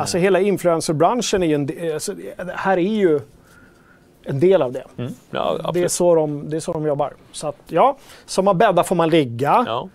Alltså 0.00 0.18
hela 0.18 0.40
influencerbranschen 0.40 1.42
är 1.42 1.46
ju 1.46 1.54
en, 1.54 1.66
de- 1.66 1.92
alltså, 1.92 2.14
här 2.56 2.76
är 2.76 2.80
ju 2.82 3.20
en 4.24 4.40
del 4.40 4.62
av 4.62 4.72
det. 4.72 4.84
Ja, 5.30 5.70
Det 5.74 5.82
är, 5.82 5.88
så 5.88 6.14
de, 6.14 6.50
det 6.50 6.56
är 6.56 6.60
så 6.60 6.72
de 6.72 6.86
jobbar. 6.86 7.12
Så 7.32 7.46
att, 7.48 7.56
ja, 7.68 7.96
som 8.26 8.44
man 8.44 8.58
bäddar 8.58 8.82
får 8.82 8.94
man 8.96 9.10
ligga. 9.10 9.64
Ja. 9.66 9.88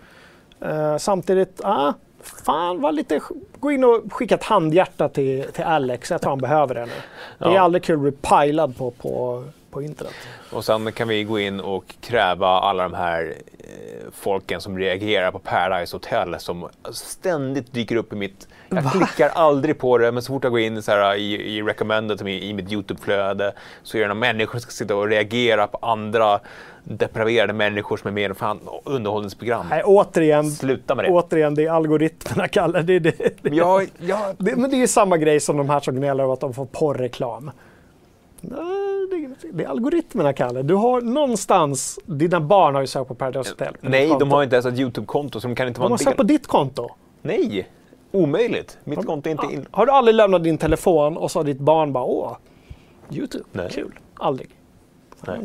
Eh, 0.68 0.98
samtidigt, 0.98 1.62
ah, 1.64 1.94
fan 2.24 2.82
var 2.82 2.92
lite, 2.92 3.20
gå 3.60 3.72
in 3.72 3.84
och 3.84 4.14
skicka 4.14 4.36
ett 4.36 4.44
handhjärta 4.44 5.10
till, 5.10 5.44
till 5.54 5.64
Alex. 5.64 6.12
Jag 6.12 6.22
tror 6.22 6.30
han 6.32 6.40
behöver 6.40 6.76
det 6.76 6.86
nu. 6.86 6.92
Det 7.38 7.46
är 7.46 7.50
Ja. 7.52 7.62
aldrig 7.62 7.84
kul 7.84 7.96
att 7.96 8.02
bli 8.02 8.12
pilad 8.12 8.78
på, 8.78 8.92
på, 8.92 9.44
på 9.72 9.82
internet. 9.82 10.14
Och 10.52 10.66
sen 10.66 10.92
kan 10.92 11.08
vi 11.08 11.24
gå 11.24 11.40
in 11.40 11.60
och 11.60 11.96
kräva 12.02 12.48
alla 12.48 12.84
de 12.84 12.94
här 12.94 13.34
eh, 13.60 13.66
folken 14.14 14.62
som 14.62 14.78
reagerar 14.78 15.32
på 15.32 15.40
Paradise 15.40 15.96
Hotel 15.96 16.36
som 16.40 16.70
ständigt 16.92 17.74
dyker 17.74 17.96
upp 17.96 18.14
i 18.14 18.16
mitt... 18.16 18.48
Jag 18.70 18.92
klickar 18.92 19.30
aldrig 19.30 19.78
på 19.80 19.98
det, 19.98 20.12
men 20.12 20.24
så 20.24 20.34
fort 20.34 20.44
jag 20.44 20.52
går 20.52 20.60
in 20.60 20.82
så 20.82 20.92
här, 20.92 21.16
i, 21.16 21.34
i 21.58 21.62
recommended 21.62 22.28
i, 22.28 22.50
i 22.50 22.54
mitt 22.54 22.72
YouTube-flöde 22.72 23.52
så 23.84 23.98
är 23.98 24.02
det 24.02 24.08
några 24.08 24.20
människor 24.20 24.52
som 24.52 24.62
ska 24.62 24.72
sitta 24.72 24.96
och 24.96 25.08
reagera 25.08 25.68
på 25.68 25.78
andra 25.82 26.40
depraverade 26.84 27.54
människor 27.54 27.98
som 27.98 28.08
är 28.08 28.12
med 28.12 28.32
i 28.32 28.60
underhållningsprogram. 28.84 29.66
Nej, 29.70 29.84
återigen, 29.86 30.52
Sluta 30.52 30.96
med 30.96 31.06
det. 31.06 31.12
återigen, 31.12 31.56
det 31.56 31.66
är 31.66 31.72
algoritmerna 31.72 32.48
kallar 32.48 32.84
det. 32.84 33.00
det, 33.00 33.18
det. 33.42 33.56
Ja, 33.56 33.82
ja, 34.00 34.34
Det, 34.38 34.56
men 34.56 34.70
det 34.72 34.84
är 34.84 34.88
samma 34.88 35.18
grej 35.18 35.40
som 35.40 35.58
de 35.58 35.70
här 35.70 35.80
som 35.80 35.96
gnäller 35.96 36.24
över 36.24 36.34
att 36.34 36.40
de 36.40 36.54
får 36.54 36.66
porrreklam. 36.66 37.52
Nej, 38.42 38.89
Det, 39.42 39.48
det 39.52 39.64
är 39.64 39.68
algoritmerna, 39.68 40.34
Kalle. 40.34 40.62
Du 40.62 40.76
har 40.76 41.02
någonstans... 41.02 42.00
Dina 42.06 42.40
barn 42.42 42.76
har 42.76 42.82
ju 42.82 42.88
sökt 42.88 43.08
på 43.08 43.16
Paradise 43.16 43.50
Hotel. 43.52 43.76
nej, 43.82 44.16
de 44.20 44.32
har 44.32 44.44
inte 44.44 44.56
ens 44.56 44.66
ett 44.66 44.80
YouTube-konto 44.80 45.40
så 45.40 45.48
de 45.48 45.56
kan 45.56 45.68
inte 45.68 45.78
De 45.78 45.82
vara 45.82 45.90
har 45.90 45.94
en 45.96 45.98
sökt 46.00 46.18
på 46.18 46.24
ditt 46.24 46.48
konto. 46.48 46.90
Nej, 47.22 47.68
omöjligt. 48.12 48.78
Mitt 48.84 49.06
konto 49.06 49.30
är 49.30 49.32
inte 49.32 49.48
in. 49.54 49.66
Har 49.72 49.86
du 49.86 49.92
aldrig 49.92 50.16
lämnat 50.16 50.44
din 50.44 50.58
telefon 50.58 51.18
och 51.18 51.32
så 51.32 51.40
har 51.40 51.44
ditt 51.44 51.60
barn 51.60 51.94
bara 51.94 52.04
åh, 52.04 52.38
YouTube, 53.12 53.46
Nej. 53.52 53.70
kul. 53.72 54.00
Aldrig. 54.14 54.50
Nej. 55.28 55.40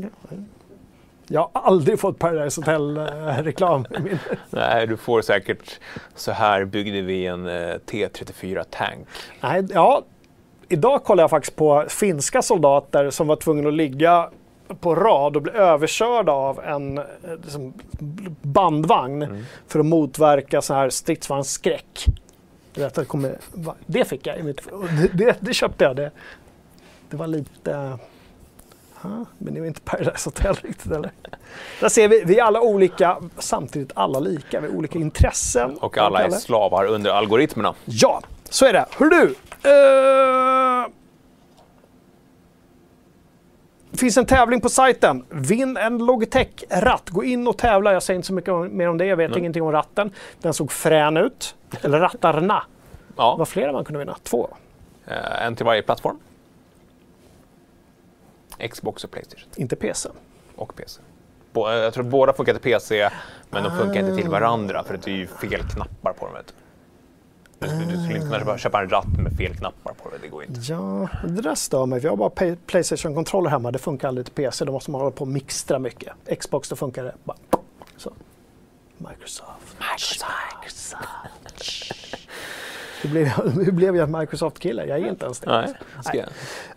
Jag 1.28 1.40
har 1.52 1.62
aldrig 1.62 2.00
fått 2.00 2.18
Paradise 2.18 2.60
Hotel-reklam. 2.60 3.86
min- 4.04 4.18
Nej, 4.50 4.86
du 4.86 4.96
får 4.96 5.22
säkert 5.22 5.80
så 6.14 6.32
här 6.32 6.64
byggde 6.64 7.00
vi 7.00 7.26
en 7.26 7.46
eh, 7.46 7.52
T34 7.86 8.64
Tank. 8.70 9.08
Nej, 9.42 9.66
ja, 9.70 10.02
idag 10.68 11.04
kollade 11.04 11.22
jag 11.22 11.30
faktiskt 11.30 11.56
på 11.56 11.84
finska 11.88 12.42
soldater 12.42 13.10
som 13.10 13.26
var 13.26 13.36
tvungna 13.36 13.68
att 13.68 13.74
ligga 13.74 14.30
på 14.80 14.94
rad 14.94 15.36
och 15.36 15.42
bli 15.42 15.52
överkörda 15.52 16.32
av 16.32 16.60
en 16.60 16.98
eh, 16.98 17.04
liksom, 17.42 17.72
bandvagn 18.42 19.46
för 19.68 19.80
att 19.80 19.86
motverka 19.86 20.62
så 20.62 20.74
här 20.74 20.90
stridsvagnsskräck. 20.90 22.06
Det, 22.74 23.08
kommer, 23.08 23.38
det 23.86 24.04
fick 24.04 24.26
jag 24.26 24.38
i 24.38 24.42
mitt... 24.42 24.66
och 24.66 24.84
Det, 24.84 25.24
det, 25.24 25.36
det 25.40 25.54
köpte 25.54 25.84
jag. 25.84 25.96
Det, 25.96 26.10
det 27.10 27.16
var 27.16 27.26
lite... 27.26 27.98
Ja, 29.02 29.24
men 29.38 29.54
det 29.54 29.60
var 29.60 29.66
inte 29.66 29.80
Paradise 29.80 30.28
Hotel 30.28 30.54
riktigt 30.54 30.92
eller? 30.92 31.12
Där 31.80 31.88
ser 31.88 32.08
vi, 32.08 32.24
vi 32.24 32.38
är 32.38 32.42
alla 32.42 32.60
olika, 32.60 33.18
samtidigt 33.38 33.92
alla 33.94 34.20
lika. 34.20 34.60
Vi 34.60 34.68
har 34.68 34.74
olika 34.76 34.98
intressen. 34.98 35.76
Och 35.78 35.98
alla 35.98 36.22
är 36.22 36.30
slavar 36.30 36.86
under 36.86 37.10
algoritmerna. 37.10 37.74
Ja, 37.84 38.22
så 38.54 38.66
är 38.66 38.72
det. 38.72 38.86
Hör 38.98 39.06
du! 39.06 39.34
Eh, 39.68 40.90
Det 43.90 43.98
finns 43.98 44.16
en 44.16 44.26
tävling 44.26 44.60
på 44.60 44.68
sajten. 44.68 45.24
Vinn 45.30 45.76
en 45.76 45.98
Logitech-ratt. 46.06 47.10
Gå 47.10 47.24
in 47.24 47.46
och 47.46 47.58
tävla. 47.58 47.92
Jag 47.92 48.02
säger 48.02 48.16
inte 48.16 48.26
så 48.26 48.32
mycket 48.34 48.54
mer 48.72 48.88
om 48.88 48.98
det. 48.98 49.06
Jag 49.06 49.16
vet 49.16 49.36
ingenting 49.36 49.62
om 49.62 49.72
ratten. 49.72 50.12
Den 50.40 50.54
såg 50.54 50.72
frän 50.72 51.16
ut. 51.16 51.54
Eller 51.82 51.98
rattarna. 52.00 52.54
Det 53.08 53.12
Ja, 53.16 53.36
var 53.36 53.44
flera 53.44 53.72
man 53.72 53.84
kunde 53.84 53.98
vinna. 53.98 54.16
Två. 54.22 54.48
eh, 55.06 55.46
en 55.46 55.56
till 55.56 55.66
varje 55.66 55.82
plattform. 55.82 56.18
Xbox 58.70 59.04
och 59.04 59.10
Playstation. 59.10 59.48
Inte 59.56 59.76
PC. 59.76 60.08
Och 60.56 60.76
PC. 60.76 61.00
Bå- 61.52 61.68
eh, 61.72 61.76
Jag 61.76 61.94
tror 61.94 62.04
båda 62.04 62.32
funkar 62.32 62.52
till 62.52 62.62
PC, 62.62 63.10
men 63.50 63.62
de 63.62 63.76
funkar 63.78 64.00
inte 64.00 64.16
till 64.22 64.28
varandra 64.30 64.82
för 64.84 64.96
det 65.04 65.10
är 65.10 65.14
ju 65.16 65.26
fel 65.26 65.62
knappar 65.74 66.12
på 66.12 66.26
dem. 66.26 66.34
Du. 67.68 67.78
Du, 67.78 67.84
du, 67.84 67.96
du 67.96 68.02
skulle 68.02 68.14
inte 68.18 68.26
kunna 68.26 68.38
köpa- 68.38 68.58
köpa 68.58 68.80
en 68.82 68.88
ratt 68.88 69.18
med 69.22 69.32
fel 69.36 69.56
knappar 69.56 69.92
på 70.02 70.10
det, 70.10 70.16
det 70.22 70.28
går 70.28 70.44
inte. 70.44 70.60
Ja, 70.72 71.08
det 71.28 71.42
där 71.42 71.54
stör 71.54 71.86
mig. 71.86 72.00
för 72.00 72.06
Jag 72.08 72.12
har 72.12 72.30
bara 72.30 72.56
Playstation-kontroller 72.66 73.50
hemma. 73.50 73.70
Det 73.70 73.78
funkar 73.78 74.08
aldrig 74.08 74.26
till 74.26 74.34
PC. 74.34 74.64
Då 74.64 74.72
måste 74.72 74.90
man 74.90 75.00
hålla 75.00 75.10
på 75.10 75.20
och 75.22 75.28
mixtra 75.28 75.78
mycket. 75.78 76.12
Xbox, 76.40 76.68
då 76.68 76.76
funkar 76.76 77.04
det 77.04 77.14
bara 77.24 77.36
så. 77.96 78.12
Microsoft. 78.98 79.76
Microsoft. 79.78 80.96
Det 83.02 83.08
blev, 83.08 83.30
nu 83.56 83.72
blev 83.72 83.96
jag 83.96 84.18
Microsoft-kille. 84.18 84.84
Jag 84.86 84.98
är 84.98 85.08
inte 85.08 85.24
ens 85.24 85.40
det. 85.40 85.50
Nej, 85.50 86.24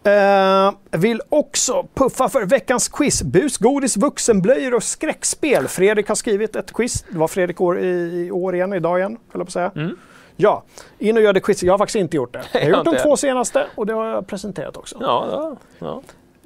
jag. 0.04 0.68
Eh, 0.68 0.74
vill 0.92 1.22
också 1.30 1.88
puffa 1.94 2.30
för 2.30 2.46
veckans 2.46 2.88
quiz. 2.88 3.24
Bus, 3.24 3.58
godis, 3.58 3.98
vuxenblöjor 3.98 4.74
och 4.74 4.84
skräckspel. 4.84 5.68
Fredrik 5.68 6.08
har 6.08 6.16
skrivit 6.16 6.56
ett 6.56 6.74
quiz. 6.74 7.06
Det 7.10 7.18
var 7.18 7.28
Fredrik 7.28 7.62
år, 7.62 7.80
i, 7.80 7.88
i 8.28 8.32
år 8.32 8.56
igen, 8.56 8.74
idag 8.74 9.00
igen, 9.00 9.12
höll 9.12 9.20
jag 9.32 9.40
på 9.40 9.42
att 9.42 9.52
säga. 9.54 9.72
Mm. 9.76 9.98
Ja, 10.40 10.64
in 10.98 11.18
och 11.18 11.24
gör 11.24 11.34
det 11.34 11.40
quizet. 11.40 11.64
Jag 11.64 11.74
har 11.74 11.78
faktiskt 11.78 11.96
inte 11.96 12.18
gjort 12.18 12.34
det. 12.34 12.44
Jag 12.54 12.62
har 12.62 12.70
gjort 12.78 12.86
de 12.86 12.98
två 12.98 13.18
senaste 13.18 13.68
och 13.76 13.86
det 13.86 13.94
har 13.94 14.06
jag 14.06 14.28
presenterat 14.28 14.78
också. 14.78 14.98
Ja, 15.02 15.28
ja, 15.32 15.56
ja. 15.80 16.02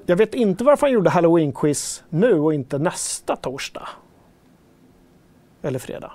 Jag 0.06 0.16
vet 0.16 0.34
inte 0.34 0.64
varför 0.64 0.88
han 0.88 0.94
gjorde 0.94 1.10
Halloween-quiz 1.10 2.04
nu 2.10 2.40
och 2.40 2.54
inte 2.54 2.78
nästa 2.78 3.36
torsdag. 3.36 3.88
Eller 5.62 5.80
fredag. 5.80 6.12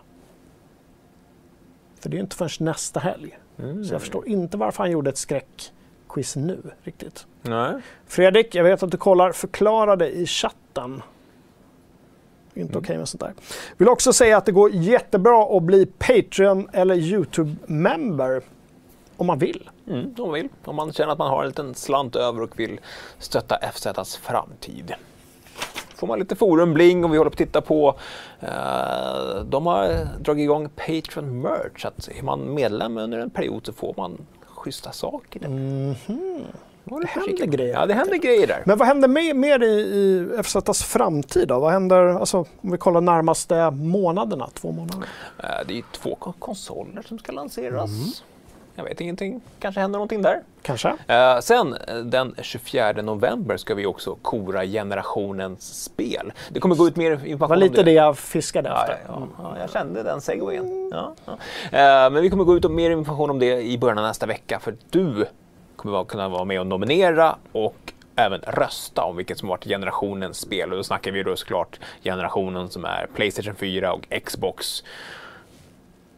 För 2.01 2.09
det 2.09 2.15
är 2.15 2.19
ju 2.19 2.23
inte 2.23 2.36
förrän 2.36 2.66
nästa 2.66 3.01
helg. 3.01 3.39
Mm. 3.59 3.85
Så 3.85 3.94
jag 3.94 4.01
förstår 4.01 4.28
inte 4.28 4.57
varför 4.57 4.82
han 4.82 4.90
gjorde 4.90 5.11
ett 5.11 5.19
skräckquiz 5.19 6.36
nu 6.36 6.62
riktigt. 6.82 7.27
Nej. 7.43 7.73
Fredrik, 8.07 8.55
jag 8.55 8.65
vet 8.65 8.82
att 8.82 8.90
du 8.90 8.97
kollar, 8.97 9.32
förklara 9.32 9.97
det 9.97 10.11
i 10.11 10.27
chatten. 10.27 11.03
Inte 12.57 12.78
okej 12.78 12.99
med 12.99 13.09
sånt 13.09 13.20
där. 13.20 13.35
Vill 13.77 13.89
också 13.89 14.12
säga 14.12 14.37
att 14.37 14.47
det 14.47 14.53
går 14.53 14.70
jättebra 14.70 15.57
att 15.57 15.62
bli 15.62 15.87
Patreon 15.87 16.69
eller 16.73 16.95
YouTube-member 16.95 18.43
om 19.16 19.27
man 19.27 19.39
vill. 19.39 19.70
Mm, 19.87 20.15
om 20.19 20.24
man 20.24 20.33
vill. 20.33 20.49
Om 20.65 20.77
man 20.77 20.93
känner 20.93 21.12
att 21.12 21.19
man 21.19 21.31
har 21.31 21.43
en 21.43 21.49
liten 21.49 21.74
slant 21.74 22.16
över 22.16 22.43
och 22.43 22.61
vill 22.61 22.81
stötta 23.19 23.59
FZs 23.73 24.16
framtid. 24.16 24.95
Får 25.95 26.07
man 26.07 26.19
lite 26.19 26.37
forumbling 26.37 27.05
och 27.05 27.12
vi 27.12 27.19
håller 27.19 27.31
på 27.31 27.35
att 27.35 27.39
titta 27.39 27.61
på. 27.61 27.95
Eh, 28.41 29.45
de 29.45 29.66
har 29.66 30.09
dragit 30.20 30.43
igång 30.43 30.69
Patreon 30.69 31.41
merch. 31.41 31.85
Att 31.85 32.09
är 32.09 32.23
man 32.23 32.55
medlem 32.55 32.99
under 32.99 33.19
en 33.19 33.31
period 33.31 33.66
så 33.66 33.73
får 33.73 33.95
man 33.97 34.27
schyssta 34.45 34.93
saker. 34.93 35.41
Var 35.41 35.95
Det 36.91 37.07
händer 37.07 37.47
grejer. 37.47 37.73
Ja, 37.75 37.87
det 37.87 37.95
händer 37.95 38.17
grejer 38.17 38.47
där. 38.47 38.63
Men 38.67 38.79
vad 38.79 38.89
händer 38.89 39.09
mer 39.35 39.63
i, 39.63 39.67
i 39.67 40.29
FZs 40.43 40.83
framtid 40.85 41.49
då? 41.49 41.59
Vad 41.59 41.73
händer, 41.73 42.03
alltså, 42.07 42.39
om 42.39 42.71
vi 42.71 42.79
kollar 42.79 43.01
närmaste 43.01 43.71
månaderna, 43.71 44.49
två 44.55 44.73
månader? 44.73 45.09
Eh, 45.39 45.49
det 45.69 45.79
är 45.79 45.83
två 45.93 46.15
kon- 46.15 46.33
konsoler 46.39 47.03
som 47.03 47.19
ska 47.19 47.33
lanseras. 47.33 47.91
Jag 48.79 48.85
vet 48.85 49.01
ingenting. 49.01 49.41
Kanske 49.61 49.81
händer 49.81 49.97
någonting 49.99 50.23
där. 50.23 50.41
Kanske? 50.63 50.89
Eh, 51.09 51.39
sen 51.41 51.75
eh, 51.89 51.97
den 51.97 52.35
24 52.43 52.93
november 52.93 53.57
ska 53.57 53.75
vi 53.75 53.87
också 53.87 54.17
kora 54.23 54.65
generationens 54.67 55.83
spel. 55.85 56.33
Det 56.51 56.61
kommer 56.61 56.75
gå 56.77 56.87
ut 56.89 56.97
mer 56.97 57.11
information 57.11 57.39
Det 57.39 57.47
var 57.49 57.57
lite 57.71 57.83
det 57.83 57.93
jag 57.93 58.19
fiskade 58.19 58.69
Ja, 58.69 58.81
efter. 58.83 58.99
ja, 59.09 59.27
ja, 59.39 59.57
jag 59.61 59.71
kände 59.71 60.03
den 60.03 60.21
segwayen. 60.21 60.91
Ja, 60.93 61.15
ja. 61.25 61.33
Eh, 61.79 62.11
men 62.11 62.23
vi 62.23 62.31
kommer 62.31 62.45
gå 62.45 62.57
ut 62.57 62.63
med 62.63 62.71
mer 62.73 62.91
information 62.91 63.31
om 63.31 63.39
det 63.39 63.63
i 63.63 63.79
början 63.79 63.99
av 63.99 64.05
nästa 64.05 64.27
vecka 64.27 64.61
för 64.61 64.75
du 64.91 65.27
kommer 65.87 65.99
vara- 65.99 66.05
kunna 66.05 66.29
vara 66.29 66.45
med 66.45 66.61
och 66.61 66.67
nominera 66.67 67.37
och 67.53 67.93
även 68.17 68.41
rösta 68.41 69.03
om 69.05 69.17
vilket 69.17 69.39
som 69.39 69.49
varit 69.49 69.65
generationens 69.65 70.39
spel. 70.41 70.71
Och 70.71 70.77
då 70.77 70.83
snackar 70.85 71.13
vi 71.13 71.23
då 71.23 71.37
såklart 71.37 71.81
generationen 72.05 72.69
som 72.69 72.85
är 72.85 73.07
Playstation 73.15 73.55
4 73.55 73.93
och 73.93 74.07
Xbox. 74.25 74.85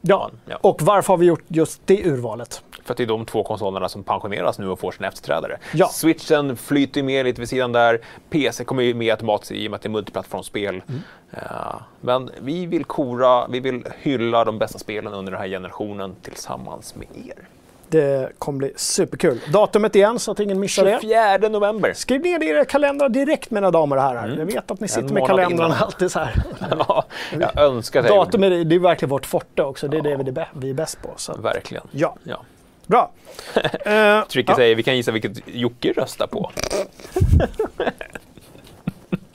Ja. 0.00 0.30
Ja. 0.46 0.56
Och 0.60 0.82
varför 0.82 1.12
har 1.12 1.18
vi 1.18 1.26
gjort 1.26 1.44
just 1.48 1.86
det 1.86 2.04
urvalet? 2.06 2.62
För 2.84 2.92
att 2.92 2.96
det 2.96 3.02
är 3.02 3.06
de 3.06 3.26
två 3.26 3.42
konsolerna 3.44 3.88
som 3.88 4.04
pensioneras 4.04 4.58
nu 4.58 4.68
och 4.68 4.78
får 4.80 4.92
sin 4.92 5.04
efterträdare. 5.04 5.58
Ja. 5.74 5.88
Switchen 5.88 6.56
flyter 6.56 7.02
med 7.02 7.24
lite 7.24 7.40
vid 7.40 7.48
sidan 7.48 7.72
där. 7.72 8.00
PC 8.30 8.64
kommer 8.64 8.82
ju 8.82 8.94
med 8.94 9.10
automatiskt 9.10 9.52
i 9.52 9.66
och 9.66 9.70
med 9.70 9.76
att 9.76 9.82
det 9.82 9.86
är 9.88 9.90
multiplattformsspel. 9.90 10.82
Mm. 10.88 11.00
Ja, 11.30 11.80
men 12.00 12.30
vi 12.40 12.66
vill 12.66 12.84
kora, 12.84 13.46
vi 13.48 13.60
vill 13.60 13.84
hylla 13.98 14.44
de 14.44 14.58
bästa 14.58 14.78
spelen 14.78 15.12
under 15.12 15.32
den 15.32 15.40
här 15.40 15.48
generationen 15.48 16.16
tillsammans 16.22 16.94
med 16.94 17.06
er. 17.26 17.48
Det 17.90 18.32
kommer 18.38 18.58
bli 18.58 18.72
superkul. 18.76 19.40
Datumet 19.52 19.94
igen 19.96 20.18
så 20.18 20.30
att 20.32 20.40
ingen 20.40 20.60
missar 20.60 20.84
det. 20.84 20.98
24 21.00 21.48
november. 21.48 21.92
Skriv 21.92 22.20
ner 22.20 22.38
det 22.38 22.44
i 22.46 22.48
era 22.48 22.64
kalendrar 22.64 23.08
direkt 23.08 23.50
mina 23.50 23.70
damer 23.70 23.96
och 23.96 24.02
herrar. 24.02 24.34
Jag 24.38 24.46
vet 24.46 24.70
att 24.70 24.80
ni 24.80 24.88
sitter 24.88 25.14
med 25.14 25.26
kalendrarna 25.26 25.76
alltid 25.80 26.12
så 26.12 26.18
här. 26.18 26.34
Ja, 26.88 27.04
jag 27.40 27.58
önskar 27.58 28.02
jag 28.04 28.10
Datum 28.16 28.42
är, 28.44 28.50
det 28.64 28.74
är 28.74 28.78
verkligen 28.78 29.10
vårt 29.10 29.26
forte 29.26 29.62
också. 29.62 29.88
Det 29.88 29.96
är 29.98 30.02
det 30.02 30.16
vi 30.16 30.28
är 30.28 30.32
bä- 30.32 30.46
vi 30.52 30.70
är 30.70 30.74
bäst 30.74 31.02
på. 31.02 31.10
Så. 31.16 31.32
Verkligen. 31.32 31.84
Ja, 31.90 32.16
Ja. 32.24 32.42
bra. 32.86 33.10
Eh, 33.84 34.24
Tricky 34.24 34.50
ja, 34.52 34.56
säger 34.56 34.74
vi 34.74 34.82
kan 34.82 34.96
gissa 34.96 35.10
vilket 35.12 35.32
Jocke 35.46 35.92
röstar 35.92 36.26
på. 36.26 36.50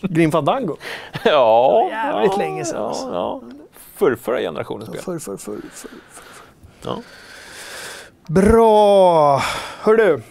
Grim 0.02 0.32
Fandango. 0.32 0.76
ja, 1.26 1.88
Jävligt 1.92 2.32
ja, 2.32 2.38
länge 2.38 2.66
sedan, 2.66 2.82
Ja, 2.82 2.88
alltså. 2.88 3.10
ja. 3.14 3.42
Förrförra 3.96 4.40
generationens 4.40 4.90
spel. 4.90 5.02
Förr, 5.02 5.20
förr, 5.20 5.38
förr, 5.38 5.58
förr. 5.74 5.90
Ja. 6.86 6.98
Bra! 8.28 9.40
Hör 9.82 9.96
du, 9.96 10.22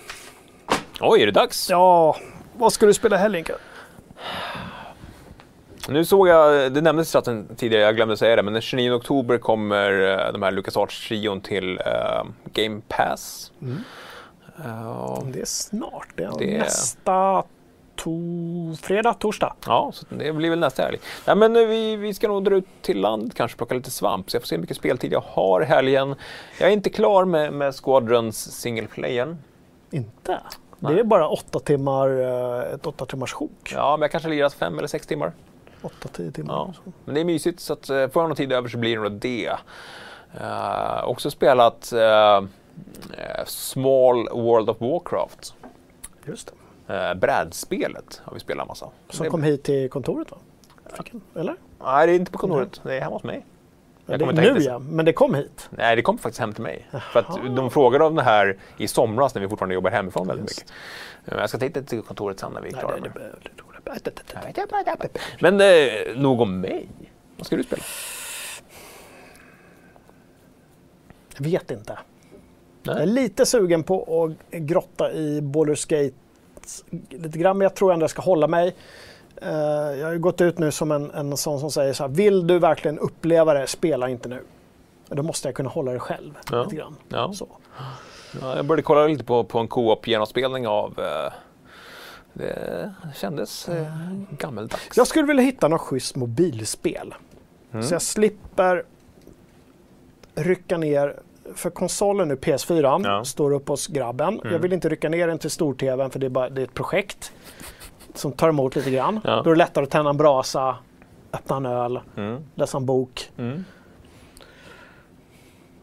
Oj, 1.00 1.22
är 1.22 1.26
det 1.26 1.32
dags? 1.32 1.70
ja, 1.70 2.16
vad 2.56 2.72
ska 2.72 2.86
du 2.86 2.94
spela 2.94 3.16
helgen? 3.16 3.44
Kalle? 3.44 3.58
Nu 5.88 6.04
såg 6.04 6.28
jag, 6.28 6.72
det 6.72 6.80
nämndes 6.80 7.08
i 7.08 7.12
chatten 7.12 7.48
tidigare, 7.56 7.82
jag 7.84 7.96
glömde 7.96 8.16
säga 8.16 8.36
det, 8.36 8.42
men 8.42 8.52
den 8.52 8.62
29 8.62 8.92
oktober 8.92 9.38
kommer 9.38 9.90
eh, 10.26 10.32
de 10.32 10.42
här 10.42 10.50
LucasArts-trion 10.50 11.40
till 11.40 11.78
eh, 11.78 12.24
Game 12.52 12.80
Pass. 12.88 13.52
Eh, 14.64 15.22
Det 15.32 15.40
är 15.40 15.44
snart. 15.44 16.08
Det 16.16 16.22
är, 16.24 16.32
Det 16.38 16.54
är- 16.54 16.58
nästa 16.58 17.42
to... 18.02 18.10
fredag, 18.82 19.14
torsdag. 19.14 19.54
ja, 19.66 19.90
så 19.94 20.06
det 20.08 20.32
blir 20.32 20.50
väl 20.50 20.58
nästa 20.58 20.82
helg. 20.82 20.98
Nej, 21.26 21.36
men 21.36 21.56
eh, 21.56 21.66
vi, 21.66 21.96
vi 21.96 22.14
ska 22.14 22.28
nog 22.28 22.44
dra 22.44 22.56
ut 22.56 22.66
till 22.82 23.00
land, 23.00 23.34
kanske 23.34 23.56
plocka 23.56 23.74
lite 23.74 23.90
svamp, 23.90 24.30
så 24.30 24.36
jag 24.36 24.42
får 24.42 24.46
se 24.46 24.54
hur 24.54 24.60
mycket 24.60 24.76
speltid 24.76 25.12
jag 25.12 25.24
har 25.26 25.60
helgen. 25.60 26.14
Jag 26.60 26.68
är 26.68 26.72
inte 26.72 26.90
klar 26.90 27.24
med, 27.24 27.52
med 27.52 27.74
Squadrons 27.74 28.60
single 28.60 28.86
playen. 28.86 29.38
Inte? 29.90 30.40
Nej. 30.78 30.94
Det 30.94 31.00
är 31.00 31.04
bara 31.04 31.28
åtta 31.28 31.58
timmar, 31.58 32.20
eh, 32.20 32.74
ett 32.74 32.86
åtta 32.86 33.06
timmars 33.06 33.32
sjok. 33.32 33.72
Ja, 33.74 33.96
men 33.96 34.02
jag 34.02 34.10
kanske 34.10 34.28
lirat 34.28 34.54
fem 34.54 34.78
eller 34.78 34.88
sex 34.88 35.06
timmar. 35.06 35.32
Åtta, 35.82 36.08
tio 36.12 36.30
timmar. 36.32 36.54
Ja, 36.54 36.74
men 37.04 37.14
det 37.14 37.20
är 37.20 37.24
mysigt 37.24 37.60
så 37.60 37.72
att 37.72 37.90
eh, 37.90 38.08
får 38.08 38.22
jag 38.22 38.28
någon 38.28 38.36
tid 38.36 38.52
över 38.52 38.68
så 38.68 38.78
blir 38.78 38.96
det 38.96 39.02
nog 39.02 39.12
det. 39.12 39.52
Uh, 40.40 41.04
också 41.04 41.30
spelat 41.30 41.92
eh, 41.92 42.42
Small 43.46 44.28
World 44.32 44.70
of 44.70 44.80
Warcraft. 44.80 45.54
Just 46.26 46.46
det. 46.46 46.61
Uh, 46.92 47.14
brädspelet 47.14 48.22
har 48.24 48.34
vi 48.34 48.40
spelat 48.40 48.68
massa. 48.68 48.88
Som 49.08 49.26
kom 49.26 49.42
hit 49.42 49.62
till 49.62 49.90
kontoret 49.90 50.30
va? 50.30 50.36
En, 50.96 51.40
eller? 51.40 51.56
Nej, 51.84 52.06
det 52.06 52.12
är 52.12 52.16
inte 52.16 52.32
på 52.32 52.38
kontoret. 52.38 52.80
Det 52.82 52.96
är 52.96 53.00
hemma 53.00 53.14
hos 53.14 53.22
mig. 53.22 53.46
Ja, 54.06 54.16
det, 54.16 54.32
nu 54.32 54.58
ja, 54.58 54.78
men 54.78 55.04
det 55.04 55.12
kom 55.12 55.34
hit. 55.34 55.68
Nej, 55.70 55.96
det 55.96 56.02
kom 56.02 56.18
faktiskt 56.18 56.40
hem 56.40 56.52
till 56.52 56.62
mig. 56.62 56.86
För 57.12 57.20
att 57.20 57.56
de 57.56 57.70
frågade 57.70 58.04
om 58.04 58.14
det 58.14 58.22
här 58.22 58.58
i 58.76 58.88
somras 58.88 59.34
när 59.34 59.42
vi 59.42 59.48
fortfarande 59.48 59.74
jobbar 59.74 59.90
hemifrån 59.90 60.26
väldigt 60.26 60.48
Just. 60.48 60.60
mycket. 60.60 60.72
Men 61.24 61.38
jag 61.38 61.48
ska 61.48 61.58
ta 61.58 61.64
hit 61.64 61.74
det 61.74 61.82
till 61.82 62.02
kontoret 62.02 62.40
sen 62.40 62.52
när 62.52 62.60
vi 62.60 62.68
är 62.68 62.72
klara. 62.72 62.96
med 62.96 63.10
det, 63.14 63.20
Men 65.40 65.60
eh, 65.60 66.22
nog 66.22 66.40
om 66.40 66.60
mig. 66.60 66.88
Vad 67.36 67.46
ska 67.46 67.56
du 67.56 67.62
spela? 67.62 67.82
Jag 71.36 71.44
vet 71.44 71.70
inte. 71.70 71.98
Nej. 72.82 72.94
Jag 72.94 73.02
är 73.02 73.06
lite 73.06 73.46
sugen 73.46 73.82
på 73.82 74.24
att 74.24 74.50
grotta 74.60 75.12
i 75.12 75.40
Baldur's 75.40 75.88
Gate 75.88 76.16
lite 77.10 77.38
grann, 77.38 77.58
men 77.58 77.64
jag 77.64 77.74
tror 77.74 77.92
ändå 77.92 78.04
jag 78.04 78.10
ska 78.10 78.22
hålla 78.22 78.46
mig. 78.46 78.74
Eh, 79.36 79.52
jag 79.98 80.06
har 80.06 80.12
ju 80.12 80.18
gått 80.18 80.40
ut 80.40 80.58
nu 80.58 80.70
som 80.70 80.92
en, 80.92 81.10
en 81.10 81.36
sån 81.36 81.60
som 81.60 81.70
säger 81.70 81.92
så 81.92 82.02
här, 82.02 82.10
vill 82.10 82.46
du 82.46 82.58
verkligen 82.58 82.98
uppleva 82.98 83.54
det, 83.54 83.66
spela 83.66 84.08
inte 84.08 84.28
nu. 84.28 84.40
Då 85.08 85.22
måste 85.22 85.48
jag 85.48 85.54
kunna 85.54 85.68
hålla 85.68 85.92
det 85.92 85.98
själv. 85.98 86.38
Ja. 86.50 86.62
Lite 86.62 86.76
grann. 86.76 86.96
Ja. 87.08 87.32
Så. 87.32 87.48
Ja, 88.40 88.56
jag 88.56 88.64
började 88.64 88.82
kolla 88.82 89.06
lite 89.06 89.24
på, 89.24 89.44
på 89.44 89.58
en 89.58 89.68
co-op 89.68 90.08
genomspelning 90.08 90.66
av 90.66 90.98
eh, 90.98 91.32
det 92.32 92.94
kändes 93.14 93.68
eh, 93.68 93.86
gammeldags. 94.30 94.96
Jag 94.96 95.06
skulle 95.06 95.26
vilja 95.26 95.42
hitta 95.42 95.68
något 95.68 95.80
schysst 95.80 96.16
mobilspel. 96.16 97.14
Mm. 97.72 97.82
Så 97.82 97.94
jag 97.94 98.02
slipper 98.02 98.84
rycka 100.34 100.78
ner, 100.78 101.20
för 101.56 101.70
konsolen 101.70 102.28
nu, 102.28 102.36
PS4, 102.36 103.00
Ja. 103.04 103.24
står 103.24 103.52
upp 103.52 103.68
hos 103.68 103.86
grabben. 103.86 104.34
Jag 104.42 104.46
Mm. 104.50 104.62
vill 104.62 104.72
inte 104.72 104.88
rycka 104.88 105.08
ner 105.08 105.26
den 105.28 105.38
till 105.38 105.50
stor-tvn 105.50 106.10
för 106.10 106.18
det 106.18 106.26
är, 106.26 106.30
bara, 106.30 106.48
det 106.48 106.60
är 106.60 106.64
ett 106.64 106.74
projekt 106.74 107.32
som 108.14 108.32
tar 108.32 108.48
emot 108.48 108.76
lite 108.76 108.90
grann. 108.90 109.20
Ja. 109.24 109.42
Då 109.44 109.50
är 109.50 109.54
det 109.54 109.58
lättare 109.58 109.84
att 109.84 109.90
tända 109.90 110.10
en 110.10 110.16
brasa, 110.16 110.76
öppna 111.32 111.56
en 111.56 111.66
öl, 111.66 112.00
Mm. 112.16 112.44
läsa 112.54 112.78
en 112.78 112.86
bok. 112.86 113.30
Mm. 113.38 113.64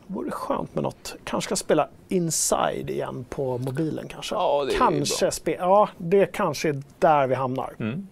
Det 0.08 0.14
vore 0.14 0.32
skönt 0.32 0.76
med 0.76 0.84
något. 0.84 1.16
Kanske 1.24 1.48
ska 1.48 1.56
spela 1.56 1.88
Inside 2.08 2.90
igen 2.90 3.26
på 3.30 3.58
mobilen 3.58 4.08
kanske. 4.08 4.36
Ja, 4.36 4.66
det 4.68 4.74
kanske 4.74 5.26
spe- 5.30 5.56
ja, 5.60 5.90
det 5.98 6.26
kanske 6.26 6.70
är 6.70 6.82
där 7.00 7.28
vi 7.28 7.36
hamnar. 7.36 7.74
Mm. 7.80 8.08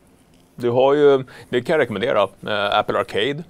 Du 0.56 0.70
har 0.70 0.94
ju, 0.94 1.24
det 1.50 1.62
kan 1.62 1.74
jag 1.74 1.80
rekommendera, 1.80 2.24
eh, 2.24 2.80
Apple 2.80 3.00
Arcade. 3.00 3.44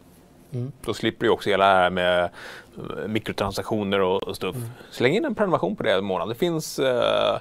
Mm. 0.57 0.71
Då 0.81 0.93
slipper 0.93 1.25
du 1.25 1.31
också 1.31 1.49
hela 1.49 1.65
det 1.65 1.73
här 1.73 1.89
med 1.89 2.23
eh, 2.23 3.07
mikrotransaktioner 3.07 3.99
och, 3.99 4.23
och 4.23 4.35
stuff. 4.35 4.55
Mm. 4.55 4.69
Släng 4.91 5.15
in 5.15 5.25
en 5.25 5.35
prenumeration 5.35 5.75
på 5.75 5.83
det 5.83 5.93
en 5.93 6.05
månad. 6.05 6.29
Det 6.29 6.35
finns, 6.35 6.79
eh, 6.79 7.39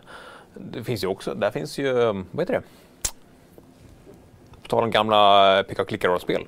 det 0.55 0.85
finns 0.85 1.05
ju 1.05 1.09
också, 1.09 1.35
där 1.35 1.51
finns 1.51 1.79
ju, 1.79 2.03
eh, 2.03 2.13
vad 2.31 2.43
heter 2.43 2.55
det? 2.55 2.63
På 4.63 4.69
tal 4.69 4.85
om 4.85 4.91
gamla 4.91 5.65
picka 5.69 5.83
och 5.83 5.89
klicka-rollspel. 5.89 6.47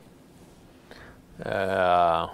Eh, 1.39 2.29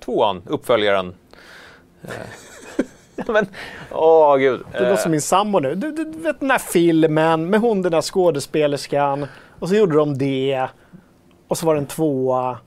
tvåan, 0.00 0.42
uppföljaren. 0.46 1.14
Eh, 2.02 2.10
men, 3.26 3.46
åh 3.90 4.36
gud. 4.36 4.64
Det 4.72 4.80
låter 4.80 4.96
som 4.96 5.10
min 5.10 5.22
sambo 5.22 5.58
nu. 5.58 5.74
Du, 5.74 5.92
du 5.92 6.04
vet 6.04 6.40
den 6.40 6.48
där 6.48 6.58
filmen 6.58 7.50
med 7.50 7.60
hon 7.60 7.82
den 7.82 7.92
där 7.92 8.02
skådespelerskan. 8.02 9.26
Och 9.58 9.68
så 9.68 9.74
gjorde 9.74 9.96
de 9.96 10.18
det. 10.18 10.68
Och 11.48 11.58
så 11.58 11.66
var 11.66 11.74
det 11.74 11.80
en 11.80 11.86
tvåa. 11.86 12.58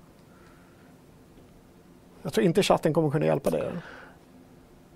Jag 2.23 2.33
tror 2.33 2.45
inte 2.45 2.63
chatten 2.63 2.93
kommer 2.93 3.09
kunna 3.09 3.25
hjälpa 3.25 3.49
dig. 3.49 3.71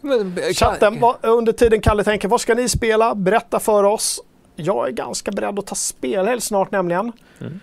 Men, 0.01 0.37
eh, 0.37 0.53
Chatten, 0.53 0.99
vad- 0.99 1.25
under 1.25 1.53
tiden 1.53 1.81
Kalle 1.81 2.03
tänker, 2.03 2.27
vad 2.27 2.41
ska 2.41 2.55
ni 2.55 2.69
spela? 2.69 3.15
Berätta 3.15 3.59
för 3.59 3.83
oss. 3.83 4.21
Jag 4.55 4.87
är 4.87 4.91
ganska 4.91 5.31
beredd 5.31 5.59
att 5.59 5.65
ta 5.67 5.75
spelhelg 5.75 6.41
snart 6.41 6.71
nämligen. 6.71 7.11
Mm. 7.41 7.59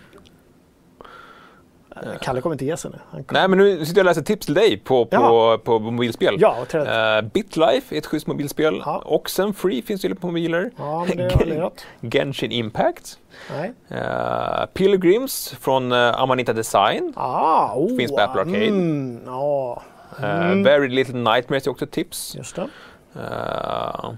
Eh, 1.95 2.17
Kalle 2.21 2.41
kommer 2.41 2.53
inte 2.53 2.65
ge 2.65 2.77
sig 2.77 2.91
nu. 2.91 2.97
Kommer... 3.11 3.25
Nej, 3.29 3.47
men 3.47 3.59
nu 3.59 3.85
sitter 3.85 3.99
jag 3.99 4.03
och 4.03 4.09
läser 4.09 4.21
tips 4.21 4.45
till 4.45 4.55
dig 4.55 4.77
på, 4.77 5.05
på, 5.05 5.15
Jaha. 5.15 5.57
på 5.57 5.79
mobilspel. 5.79 6.35
Ja. 6.39 6.65
Eh, 6.73 7.21
BitLife 7.21 7.95
är 7.95 7.97
ett 7.97 8.05
schysst 8.05 8.27
mobilspel. 8.27 8.81
Ja. 8.85 9.01
Oxenfree 9.05 9.81
finns 9.81 10.05
ju 10.05 10.15
på 10.15 10.27
mobiler. 10.27 10.71
Ja, 10.77 11.05
men 11.07 11.17
det 11.17 11.45
lirat. 11.45 11.85
Genshin 12.01 12.51
Impact. 12.51 13.19
Nej. 13.51 13.73
Eh, 13.87 14.65
Pilgrims 14.73 15.55
från 15.61 15.91
uh, 15.91 16.21
Amanita 16.21 16.53
Design. 16.53 17.13
Ah, 17.15 17.75
oh, 17.75 17.97
Finns 17.97 18.11
på 18.11 18.19
Apple 18.19 18.41
Arcade. 18.41 18.65
Mm, 18.65 19.21
ja, 19.25 19.81
Eh, 20.19 20.63
Very 20.63 20.87
Little 20.87 21.17
Nightmares 21.17 21.67
är 21.67 21.71
också 21.71 21.85
ett 21.85 21.91
tips. 21.91 22.35
just 22.35 22.55
det. 22.55 22.69
Eh, 23.15 24.11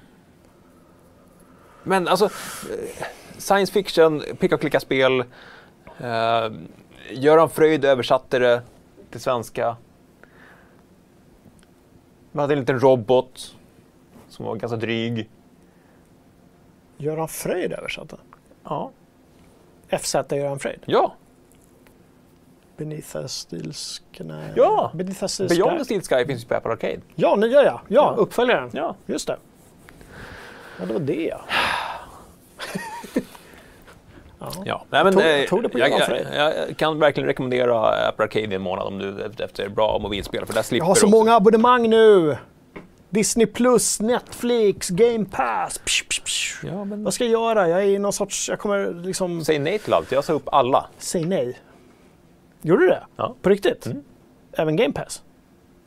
men 1.84 2.08
alltså, 2.08 2.30
science 3.38 3.74
fiction, 3.74 4.24
picka 4.40 4.56
och 4.56 4.62
klicka-spel. 4.62 5.24
Göran 7.12 7.50
Fröjd 7.50 7.86
översatte 7.86 8.40
det 8.40 8.62
till 9.10 9.22
svenska. 9.22 9.78
Man 12.32 12.42
hade 12.42 12.54
en 12.54 12.60
liten 12.60 12.80
robot 12.80 13.56
som 14.30 14.46
var 14.46 14.56
ganska 14.56 14.78
dryg. 14.78 15.30
Göran 16.98 17.28
Fröjd 17.28 17.74
översatte. 17.74 18.18
Ja. 18.64 18.92
FZ 19.90 20.16
Göran 20.32 20.60
Fröjd. 20.60 20.80
Ja, 20.86 21.16
Beneath 22.78 23.14
the 23.14 23.28
Steel 23.28 23.74
Sky. 23.74 24.24
Ja! 24.56 24.92
Beneath 24.94 25.20
the 25.20 25.28
Steel 25.28 25.50
Beyond 25.50 25.78
the 25.78 25.86
Steel 25.86 26.02
Sky 26.02 26.26
finns 26.26 26.44
ju 26.44 26.48
på 26.48 26.56
Apple 26.56 26.72
Arcade. 26.72 27.02
Ja, 27.16 27.36
nya 27.36 27.64
ja. 27.64 27.82
Ja, 27.88 28.16
uppföljaren. 28.18 28.70
Ja. 28.74 28.96
Just 29.06 29.28
det. 29.28 29.38
Ja, 30.80 30.86
det 30.86 30.94
var 30.94 31.00
det 31.00 31.26
ja. 31.26 31.42
Ja, 34.66 34.86
nej, 34.90 35.04
men, 35.04 35.14
tog- 35.14 35.22
eh, 35.22 35.28
jag 35.40 35.48
tog 35.48 35.72
på 35.72 35.80
jag, 35.80 35.90
jag, 35.90 36.54
jag 36.70 36.78
kan 36.78 37.00
verkligen 37.00 37.28
rekommendera 37.28 38.08
Apple 38.08 38.26
Arcade 38.26 38.56
en 38.56 38.62
månad 38.62 38.88
om 38.88 38.98
du 39.00 39.44
efter 39.44 39.70
bra 39.70 40.00
mobilspel. 40.00 40.46
För 40.46 40.54
där 40.54 40.62
slipper 40.62 40.82
Jag 40.82 40.88
har 40.88 40.96
så 40.96 41.06
också- 41.06 41.18
många 41.18 41.36
abonnemang 41.36 41.90
nu. 41.90 42.38
Disney 43.10 43.46
Plus, 43.48 44.00
Netflix, 44.00 44.90
Game 44.90 45.26
Pass. 45.26 45.78
Psh, 45.78 46.04
psh, 46.10 46.22
psh. 46.24 46.66
Ja, 46.66 46.84
men 46.86 47.04
Vad 47.04 47.14
ska 47.14 47.24
jag 47.26 47.32
göra? 47.32 47.70
Jag 47.70 47.82
är 47.82 47.86
i 47.86 48.00
någon 48.00 48.14
sorts... 48.14 48.50
Jag 48.50 48.60
kommer 48.60 48.94
liksom... 49.06 49.44
säg 49.46 49.60
nej 49.60 49.80
till 49.80 49.94
allt. 49.94 50.12
Jag 50.12 50.24
sa 50.24 50.34
upp 50.34 50.50
alla. 50.52 50.86
Säg 50.98 51.26
nej. 51.26 51.60
Gjorde 52.62 52.82
du 52.84 52.88
det? 52.88 53.04
Ja. 53.16 53.26
Mm. 53.26 53.38
På 53.42 53.50
riktigt? 53.50 53.88
Även 54.58 54.76
Game 54.76 54.94
Pass? 54.94 55.22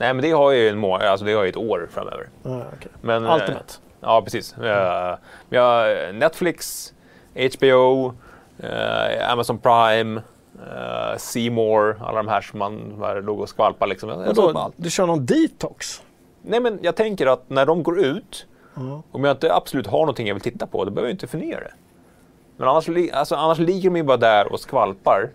Nej, 0.00 0.14
men 0.14 0.22
det 0.22 0.30
har 0.30 0.50
ju 0.52 0.68
en 0.68 0.78
må- 0.78 0.96
alltså 0.96 1.26
det 1.26 1.32
har 1.32 1.42
ju 1.42 1.48
ett 1.48 1.56
år 1.56 1.88
framöver. 1.92 2.28
Ja, 2.42 2.62
okej. 2.76 2.90
Men, 3.00 3.26
eh, 3.26 3.34
Ultimate. 3.34 3.74
Ja, 4.00 4.22
precis. 4.22 4.52
Eh, 4.58 5.16
Vi 5.48 5.56
har 5.56 6.12
Netflix, 6.12 6.92
HBO, 7.34 8.06
eh, 8.06 8.12
Amazon 9.30 9.58
Prime, 9.58 10.22
eh, 11.36 11.52
More, 11.52 11.94
alla 12.00 12.16
de 12.16 12.28
här 12.28 12.40
som 12.40 12.58
man 12.58 12.98
här 13.00 13.22
låg 13.22 13.40
och 13.40 13.48
skvalpade. 13.48 13.90
Liksom. 13.90 14.34
Du 14.76 14.90
kör 14.90 15.06
någon 15.06 15.26
detox? 15.26 16.02
Nej, 16.42 16.60
men 16.60 16.78
jag 16.82 16.96
tänker 16.96 17.26
att 17.26 17.50
när 17.50 17.66
de 17.66 17.82
går 17.82 18.00
ut, 18.00 18.46
om 19.12 19.24
jag 19.24 19.30
inte 19.34 19.54
absolut 19.54 19.86
har 19.86 19.98
någonting 19.98 20.26
jag 20.26 20.34
vill 20.34 20.42
titta 20.42 20.66
på, 20.66 20.84
då 20.84 20.90
behöver 20.90 21.08
jag 21.08 21.14
inte 21.14 21.26
förnya 21.26 21.60
det. 21.60 21.72
Men 22.56 22.68
annars, 22.68 22.88
alltså, 23.12 23.34
annars 23.34 23.58
ligger 23.58 23.90
de 23.90 23.96
ju 23.96 24.02
bara 24.02 24.16
där 24.16 24.52
och 24.52 24.60
skvalpar. 24.60 25.30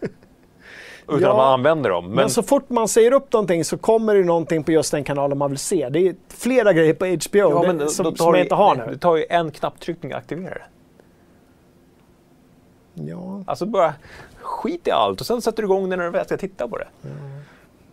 utan 1.08 1.20
Ja, 1.22 1.30
att 1.30 1.36
man 1.36 1.52
använder 1.52 1.90
dem. 1.90 2.04
Men, 2.06 2.14
Men 2.14 2.30
så 2.30 2.42
fort 2.42 2.68
man 2.70 2.88
säger 2.88 3.12
upp 3.12 3.32
någonting 3.32 3.64
så 3.64 3.78
kommer 3.78 4.14
det 4.14 4.24
någonting 4.24 4.64
på 4.64 4.72
just 4.72 4.92
den 4.92 5.04
kanalen 5.04 5.38
man 5.38 5.50
vill 5.50 5.58
se. 5.58 5.88
Det 5.88 5.98
är 6.08 6.14
flera 6.28 6.72
grejer 6.72 6.94
på 6.94 7.04
HBO 7.06 7.38
ja, 7.38 7.60
det, 7.62 7.72
men 7.74 7.88
som, 7.88 8.16
som 8.16 8.26
jag 8.26 8.34
det- 8.34 8.40
inte 8.40 8.54
har 8.54 8.76
Det 8.76 8.86
nu. 8.86 8.96
tar 8.98 9.16
ju 9.16 9.26
en 9.30 9.50
knapptryckning 9.50 10.12
att 10.12 10.18
aktivera 10.18 10.54
det. 10.54 10.64
Ja, 13.06 13.42
Alltså 13.46 13.66
bara 13.66 13.94
skit 14.40 14.86
i 14.86 14.90
allt 14.90 15.20
och 15.20 15.26
sen 15.26 15.42
sätter 15.42 15.62
du 15.62 15.66
igång 15.66 15.90
det 15.90 15.96
när 15.96 16.04
du 16.04 16.10
väl 16.10 16.24
ska 16.24 16.36
titta 16.36 16.68
på 16.68 16.78
det. 16.78 16.88
nej, 17.02 17.10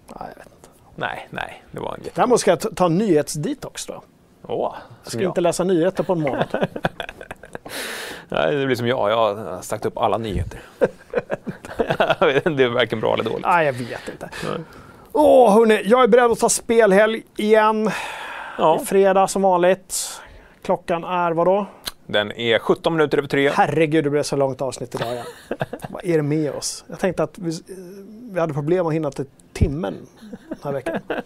jag 0.08 0.26
vet 0.28 0.38
inte. 0.46 0.70
Nej, 0.96 1.28
nej, 1.30 1.64
det 1.72 1.80
var 1.80 1.94
en 1.94 2.04
jätte... 2.04 2.22
Däremot 2.22 2.40
ska 2.40 2.52
jag 2.52 2.60
ta- 2.60 2.70
ta 2.76 2.88
nyhetsdetox 2.88 3.86
då. 3.86 4.04
Åh, 4.48 4.76
Jag 5.04 5.12
ska 5.12 5.22
jag. 5.22 5.30
inte 5.30 5.42
läsa 5.42 5.64
nyheter 5.64 6.04
på 6.04 6.14
en 6.14 6.22
månad. 6.22 6.48
Nej, 8.30 8.56
det 8.56 8.66
blir 8.66 8.76
som 8.76 8.88
jag, 8.88 9.12
jag 9.12 9.36
har 9.36 9.62
sagt 9.62 9.86
upp 9.86 9.98
alla 9.98 10.18
nyheter. 10.18 10.60
Det 12.20 12.64
är 12.64 12.70
varken 12.70 13.00
bra 13.00 13.14
eller 13.14 13.24
dåligt. 13.24 13.46
Nej, 13.46 13.66
jag 13.66 13.74
vet 13.74 14.10
inte. 14.12 14.30
Åh, 15.14 15.54
hörni, 15.54 15.82
jag 15.86 16.04
är 16.04 16.08
beredd 16.08 16.32
att 16.32 16.40
ta 16.40 16.50
spelhelg 16.50 17.24
igen. 17.38 17.92
Ja, 18.58 18.80
Fredag 18.86 19.28
som 19.28 19.42
vanligt. 19.42 20.22
Klockan 20.66 21.04
är 21.04 21.32
vad 21.32 21.48
då? 21.48 21.66
den 22.08 22.32
är 22.32 22.60
17 22.60 22.94
minuter 22.94 23.18
över 23.18 23.28
tre. 23.28 23.50
Herregud, 23.50 24.04
det 24.04 24.10
blev 24.10 24.24
så 24.24 24.36
långt 24.36 24.62
avsnitt 24.62 24.96
idag 24.96 25.14
igen. 25.14 25.26
vad 25.90 26.06
är 26.06 26.18
det 26.18 26.24
med 26.24 26.52
oss? 26.52 26.86
Jag 26.88 27.00
tänkte 27.00 27.24
att 27.24 27.38
vi, 27.38 27.52
vi 28.32 28.40
hade 28.40 28.54
problem 28.54 28.88
att 28.88 28.94
hinna 28.94 29.12
till 29.12 29.26
timmen 29.54 29.96
den 30.50 30.58
här 30.64 30.72
veckan. 30.72 31.00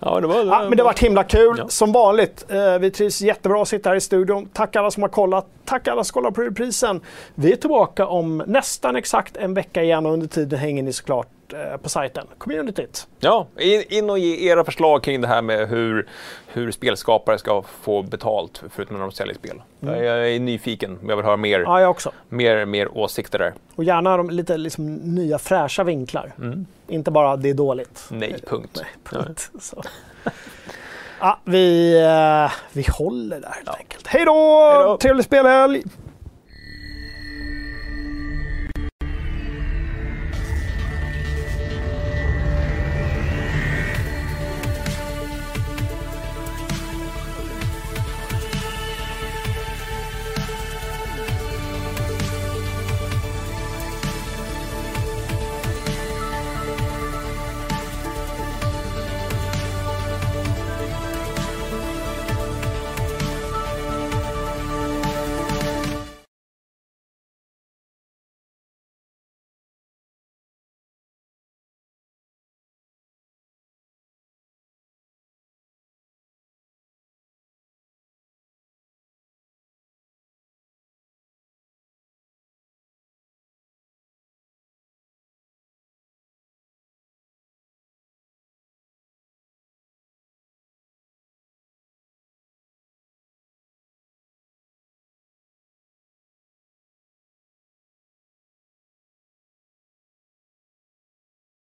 Ja, 0.00 0.20
det 0.20 0.26
var, 0.26 0.44
Ja, 0.44 0.60
men 0.68 0.70
det 0.76 0.82
har 0.82 0.84
varit 0.84 0.98
himla 0.98 1.24
kul. 1.24 1.56
Ja. 1.58 1.68
Som 1.68 1.92
vanligt. 1.92 2.44
Eh, 2.48 2.78
vi 2.78 2.90
trivs 2.90 3.20
jättebra 3.20 3.62
att 3.62 3.68
sitta 3.68 3.88
här 3.88 3.96
i 3.96 4.00
studion. 4.00 4.48
Tack 4.52 4.76
alla 4.76 4.90
som 4.90 5.02
har 5.02 5.08
kollat. 5.10 5.46
Tack 5.64 5.88
alla 5.88 6.04
som 6.04 6.12
kollar 6.12 6.30
på 6.30 6.40
reprisen. 6.40 7.00
Vi 7.34 7.52
är 7.52 7.56
tillbaka 7.56 8.06
om 8.06 8.42
nästan 8.46 8.96
exakt 8.96 9.36
en 9.36 9.54
vecka 9.54 9.82
igen 9.82 10.06
och 10.06 10.12
under 10.12 10.26
tiden 10.26 10.58
hänger 10.58 10.82
ni 10.82 10.92
såklart 10.92 11.28
på 11.82 11.88
sajten. 11.88 12.26
Communityt. 12.38 13.06
Ja, 13.20 13.46
in, 13.58 13.82
in 13.88 14.10
och 14.10 14.18
ge 14.18 14.48
era 14.50 14.64
förslag 14.64 15.02
kring 15.02 15.20
det 15.20 15.28
här 15.28 15.42
med 15.42 15.68
hur, 15.68 16.08
hur 16.46 16.72
spelskapare 16.72 17.38
ska 17.38 17.62
få 17.62 18.02
betalt 18.02 18.62
förutom 18.70 18.96
när 18.96 19.02
de 19.02 19.12
säljer 19.12 19.34
spel. 19.34 19.62
Jag, 19.80 20.04
jag 20.04 20.30
är 20.34 20.40
nyfiken, 20.40 20.98
jag 21.08 21.16
vill 21.16 21.24
höra 21.24 21.36
mer, 21.36 21.60
Ja, 21.60 21.80
jag 21.80 21.90
också. 21.90 22.12
mer, 22.28 22.64
mer 22.64 22.98
åsikter 22.98 23.38
där. 23.38 23.54
Och 23.74 23.84
gärna 23.84 24.16
de 24.16 24.30
lite 24.30 24.56
liksom, 24.56 24.94
nya 24.94 25.38
fräscha 25.38 25.84
vinklar. 25.84 26.32
Inte 26.88 27.10
bara 27.10 27.36
det 27.36 27.50
är 27.50 27.54
dåligt. 27.54 28.04
Nej, 28.10 28.36
punkt. 28.46 28.70
Nej, 28.82 28.86
punkt. 29.04 29.50
Så. 29.60 29.82
Ja, 31.20 31.40
vi, 31.44 31.94
eh, 32.02 32.52
vi 32.72 32.86
håller 32.98 33.40
där 33.40 33.48
helt 33.50 33.68
enkelt. 33.78 34.06
Hej 34.06 34.24
då! 34.24 34.70
Hej 34.74 34.84
då! 34.84 34.96
Trevlig 34.96 35.24
spelhelg! 35.24 35.82